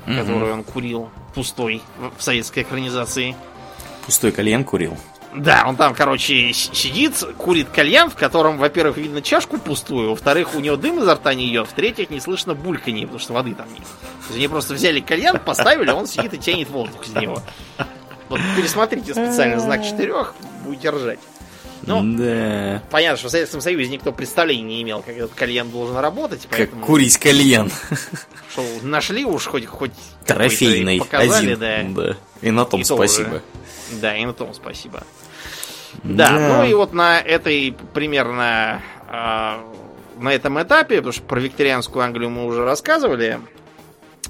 угу. 0.06 0.16
который 0.16 0.52
он 0.52 0.64
курил 0.64 1.10
пустой 1.36 1.82
в 2.18 2.22
советской 2.22 2.64
экранизации. 2.64 3.36
Пустой 4.06 4.32
кальян 4.32 4.64
курил? 4.64 4.98
Да, 5.36 5.66
он 5.68 5.76
там, 5.76 5.96
короче, 5.96 6.54
сидит, 6.54 7.24
курит 7.38 7.70
кальян, 7.70 8.10
в 8.10 8.16
котором, 8.16 8.58
во-первых, 8.58 8.98
видно 8.98 9.22
чашку 9.22 9.58
пустую, 9.58 10.12
во-вторых, 10.12 10.56
у 10.56 10.60
него 10.60 10.76
дым 10.76 11.00
изо 11.00 11.16
рта 11.16 11.34
не 11.34 11.50
идет, 11.50 11.68
в-третьих, 11.68 12.10
не 12.10 12.20
слышно 12.20 12.54
бульканье, 12.54 13.08
потому 13.08 13.20
что 13.20 13.34
воды 13.34 13.56
там 13.56 13.68
нет. 13.74 13.84
То 13.84 14.28
есть 14.28 14.38
они 14.38 14.48
просто 14.48 14.74
взяли 14.74 15.00
кальян, 15.00 15.40
поставили, 15.40 15.90
он 15.92 16.08
сидит 16.08 16.34
и 16.34 16.38
тянет 16.38 16.70
воздух 16.70 17.06
из 17.08 17.14
него. 17.14 17.42
Вот 18.30 18.40
пересмотрите 18.56 19.14
специально 19.14 19.60
знак 19.60 19.84
четырех, 19.84 20.34
будете 20.64 20.90
ржать. 20.90 21.20
Ну, 21.86 22.02
да. 22.18 22.82
понятно, 22.90 23.18
что 23.18 23.28
в 23.28 23.32
Советском 23.32 23.60
Союзе 23.60 23.90
никто 23.90 24.14
представления 24.14 24.64
не 24.64 24.82
имел, 24.84 25.02
как 25.02 25.18
этот 25.18 25.34
кальян 25.34 25.70
должен 25.70 25.98
работать. 25.98 26.48
Поэтому... 26.50 26.80
Как 26.80 26.88
курить 26.88 27.18
кальян. 27.18 27.70
Что, 28.52 28.64
нашли 28.84 29.26
уж 29.26 29.46
хоть, 29.46 29.66
хоть 29.66 29.92
Трофейный. 30.26 31.00
Показали, 31.00 31.54
один. 31.54 31.94
да. 31.94 32.04
да. 32.04 32.18
И 32.42 32.52
на 32.52 32.66
том 32.66 32.82
и 32.82 32.84
спасибо. 32.86 33.30
Тоже. 33.30 33.42
Да, 34.02 34.15
и 34.15 34.26
на 34.26 34.34
том 34.34 34.53
спасибо. 34.53 35.03
Да, 36.03 36.30
да, 36.30 36.57
ну 36.57 36.64
и 36.65 36.74
вот 36.74 36.94
на 36.94 37.20
этой 37.20 37.76
примерно 37.94 38.82
э, 39.10 39.57
на 40.20 40.34
этом 40.34 40.61
этапе, 40.61 40.98
потому 40.98 41.14
что 41.14 41.24
про 41.24 41.40
викторианскую 41.40 42.03
Англию 42.03 42.30
мы 42.30 42.45
уже 42.45 42.64
рассказывали, 42.64 43.40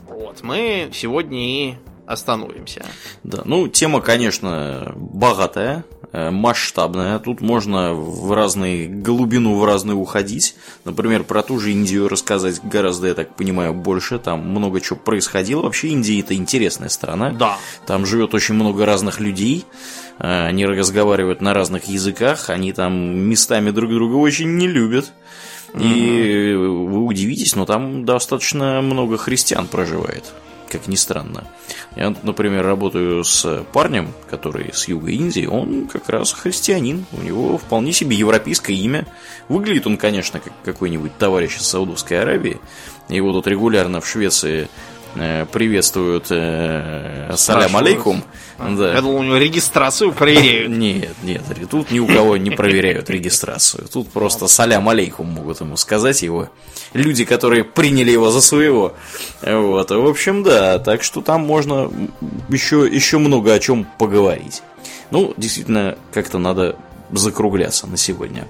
вот, 0.08 0.42
мы 0.44 0.90
сегодня 0.94 1.40
и 1.40 1.76
остановимся. 2.06 2.86
Да, 3.24 3.42
ну 3.46 3.68
тема, 3.68 4.02
конечно, 4.02 4.94
богатая, 4.96 5.86
масштабная. 6.14 7.18
Тут 7.20 7.42
можно 7.42 7.94
в 7.94 8.32
разные 8.34 8.88
глубину 8.88 9.56
в 9.58 9.66
разные 9.66 9.96
уходить. 9.96 10.56
Например, 10.86 11.24
про 11.24 11.42
ту 11.42 11.60
же 11.60 11.72
Индию 11.72 12.08
рассказать 12.08 12.62
гораздо, 12.64 13.08
я 13.08 13.14
так 13.14 13.36
понимаю, 13.36 13.74
больше. 13.74 14.20
Там 14.20 14.48
много 14.48 14.80
чего 14.80 14.98
происходило. 14.98 15.64
Вообще 15.64 15.90
Индия 15.90 16.20
это 16.20 16.36
интересная 16.36 16.90
страна. 16.90 17.32
Да. 17.32 17.58
Там 17.88 18.06
живет 18.06 18.34
очень 18.34 18.56
много 18.56 18.86
разных 18.86 19.20
людей. 19.20 19.66
Э, 20.20 20.48
они 20.48 20.66
разговаривают 20.66 21.42
на 21.42 21.54
разных 21.54 21.86
языках. 21.86 22.50
Они 22.50 22.74
там 22.74 22.94
местами 22.94 23.72
друг 23.72 23.92
друга 23.92 24.16
очень 24.16 24.56
не 24.56 24.68
любят. 24.68 25.12
И 25.80 26.54
вы 26.56 27.04
удивитесь, 27.04 27.56
но 27.56 27.66
там 27.66 28.06
достаточно 28.06 28.82
много 28.82 29.18
христиан 29.18 29.68
проживает 29.68 30.32
как 30.74 30.88
ни 30.88 30.96
странно. 30.96 31.46
Я, 31.96 32.14
например, 32.24 32.66
работаю 32.66 33.24
с 33.24 33.64
парнем, 33.72 34.12
который 34.30 34.72
с 34.74 34.88
юга 34.88 35.12
Индии, 35.12 35.46
он 35.46 35.88
как 35.88 36.10
раз 36.10 36.34
христианин, 36.34 37.06
у 37.12 37.22
него 37.22 37.58
вполне 37.60 37.94
себе 37.94 38.16
европейское 38.18 38.76
имя. 38.76 39.06
Выглядит 39.50 39.86
он, 39.86 39.98
конечно, 39.98 40.40
как 40.40 40.54
какой-нибудь 40.66 41.16
товарищ 41.18 41.58
из 41.58 41.68
Саудовской 41.68 42.20
Аравии. 42.20 42.60
Его 43.08 43.32
тут 43.34 43.46
регулярно 43.48 44.02
в 44.02 44.08
Швеции 44.08 44.68
приветствуют 45.14 46.28
э, 46.30 47.34
салям 47.36 47.76
алейкум. 47.76 48.24
Да. 48.58 48.94
Я 48.94 49.02
думал, 49.02 49.18
у 49.18 49.24
него 49.24 49.38
регистрацию 49.38 50.12
проверяют. 50.12 50.72
Нет, 50.84 51.16
нет, 51.24 51.42
тут 51.70 51.92
ни 51.92 52.00
у 52.00 52.08
кого 52.08 52.38
не 52.38 52.52
проверяют 52.52 53.10
регистрацию. 53.10 53.88
Тут 53.92 54.10
просто 54.12 54.48
салям 54.48 54.88
алейкум 54.90 55.28
могут 55.28 55.60
ему 55.62 55.78
сказать 55.78 56.22
его. 56.22 56.50
Люди, 56.94 57.26
которые 57.26 57.64
приняли 57.64 58.12
его 58.12 58.32
за 58.32 58.42
своего. 58.42 58.94
Вот. 59.42 59.92
В 59.92 60.08
общем, 60.08 60.44
да, 60.44 60.80
так 60.80 61.04
что 61.04 61.22
там 61.22 61.42
можно 61.42 61.92
еще, 62.50 62.88
еще 62.90 63.18
много 63.18 63.54
о 63.54 63.60
чем 63.60 63.86
поговорить. 63.98 64.62
Ну, 65.12 65.34
действительно, 65.38 65.98
как-то 66.12 66.40
надо 66.40 66.76
закругляться 67.12 67.88
на 67.88 67.98
сегодня. 67.98 68.48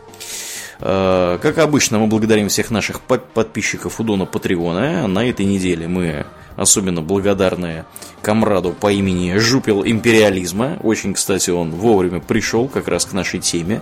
Э, 0.79 1.39
как 1.41 1.57
обычно, 1.57 1.99
мы 1.99 2.07
благодарим 2.07 2.49
всех 2.49 2.71
наших 2.71 3.01
подписчиков 3.01 3.99
у 3.99 4.03
Дона 4.03 4.25
Патреона. 4.25 5.07
На 5.07 5.27
этой 5.27 5.45
неделе 5.45 5.87
мы 5.87 6.25
особенно 6.55 7.01
благодарны 7.01 7.85
комраду 8.21 8.73
по 8.79 8.91
имени 8.91 9.37
Жупел 9.37 9.83
Империализма. 9.85 10.77
Очень, 10.83 11.13
кстати, 11.13 11.49
он 11.49 11.71
вовремя 11.71 12.19
пришел 12.19 12.67
как 12.67 12.87
раз 12.87 13.05
к 13.05 13.13
нашей 13.13 13.39
теме 13.39 13.81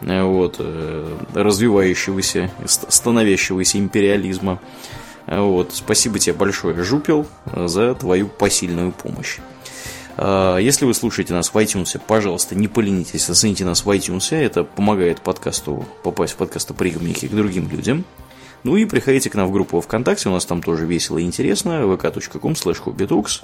э, 0.00 0.22
вот, 0.22 0.56
э, 0.58 1.18
развивающегося, 1.34 2.50
становящегося 2.66 3.78
империализма. 3.78 4.58
Вот, 5.26 5.70
спасибо 5.72 6.18
тебе 6.18 6.34
большое, 6.34 6.82
Жупел, 6.82 7.26
за 7.54 7.94
твою 7.94 8.26
посильную 8.26 8.90
помощь. 8.90 9.38
Если 10.18 10.84
вы 10.84 10.92
слушаете 10.94 11.32
нас 11.32 11.54
в 11.54 11.56
iTunes, 11.56 11.98
пожалуйста, 12.06 12.54
не 12.54 12.68
поленитесь, 12.68 13.30
оцените 13.30 13.64
нас 13.64 13.86
в 13.86 13.90
iTunes. 13.90 14.36
Это 14.36 14.62
помогает 14.64 15.22
подкасту 15.22 15.86
попасть 16.02 16.34
в 16.34 16.36
подкастоприемники 16.36 17.28
к 17.28 17.30
другим 17.30 17.70
людям. 17.70 18.04
Ну 18.64 18.76
и 18.76 18.84
приходите 18.84 19.30
к 19.30 19.34
нам 19.34 19.48
в 19.48 19.52
группу 19.52 19.80
ВКонтакте, 19.80 20.28
у 20.28 20.32
нас 20.32 20.44
там 20.46 20.62
тоже 20.62 20.86
весело 20.86 21.18
и 21.18 21.24
интересно, 21.24 21.82
vk.com 21.82 22.52
slash 22.52 23.42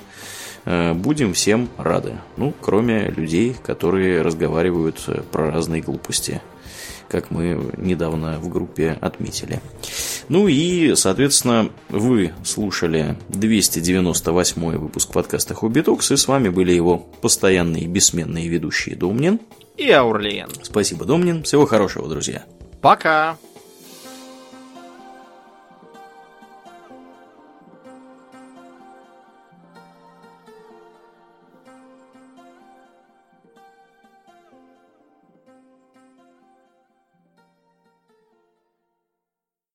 а, 0.65 0.95
Будем 0.95 1.35
всем 1.35 1.69
рады. 1.77 2.19
Ну, 2.36 2.55
кроме 2.61 3.09
людей, 3.09 3.57
которые 3.62 4.23
разговаривают 4.23 5.03
э, 5.09 5.23
про 5.31 5.51
разные 5.51 5.82
глупости 5.82 6.40
как 7.09 7.31
мы 7.31 7.73
недавно 7.77 8.39
в 8.39 8.49
группе 8.49 8.99
отметили. 9.01 9.61
Ну 10.28 10.47
и, 10.47 10.95
соответственно, 10.95 11.70
вы 11.89 12.32
слушали 12.45 13.16
298 13.31 14.77
выпуск 14.77 15.12
подкаста 15.12 15.55
Хоббитокс, 15.55 16.11
и 16.11 16.16
с 16.16 16.28
вами 16.28 16.51
были 16.51 16.73
его 16.73 16.99
постоянные 16.99 17.86
бессменные 17.86 18.49
ведущие 18.49 18.95
Домнин 18.95 19.40
и 19.77 19.90
Аурлиен. 19.90 20.51
Спасибо, 20.62 21.05
Домнин. 21.05 21.45
Всего 21.45 21.66
хорошего, 21.66 22.09
друзья. 22.09 22.45
Пока! 22.81 23.39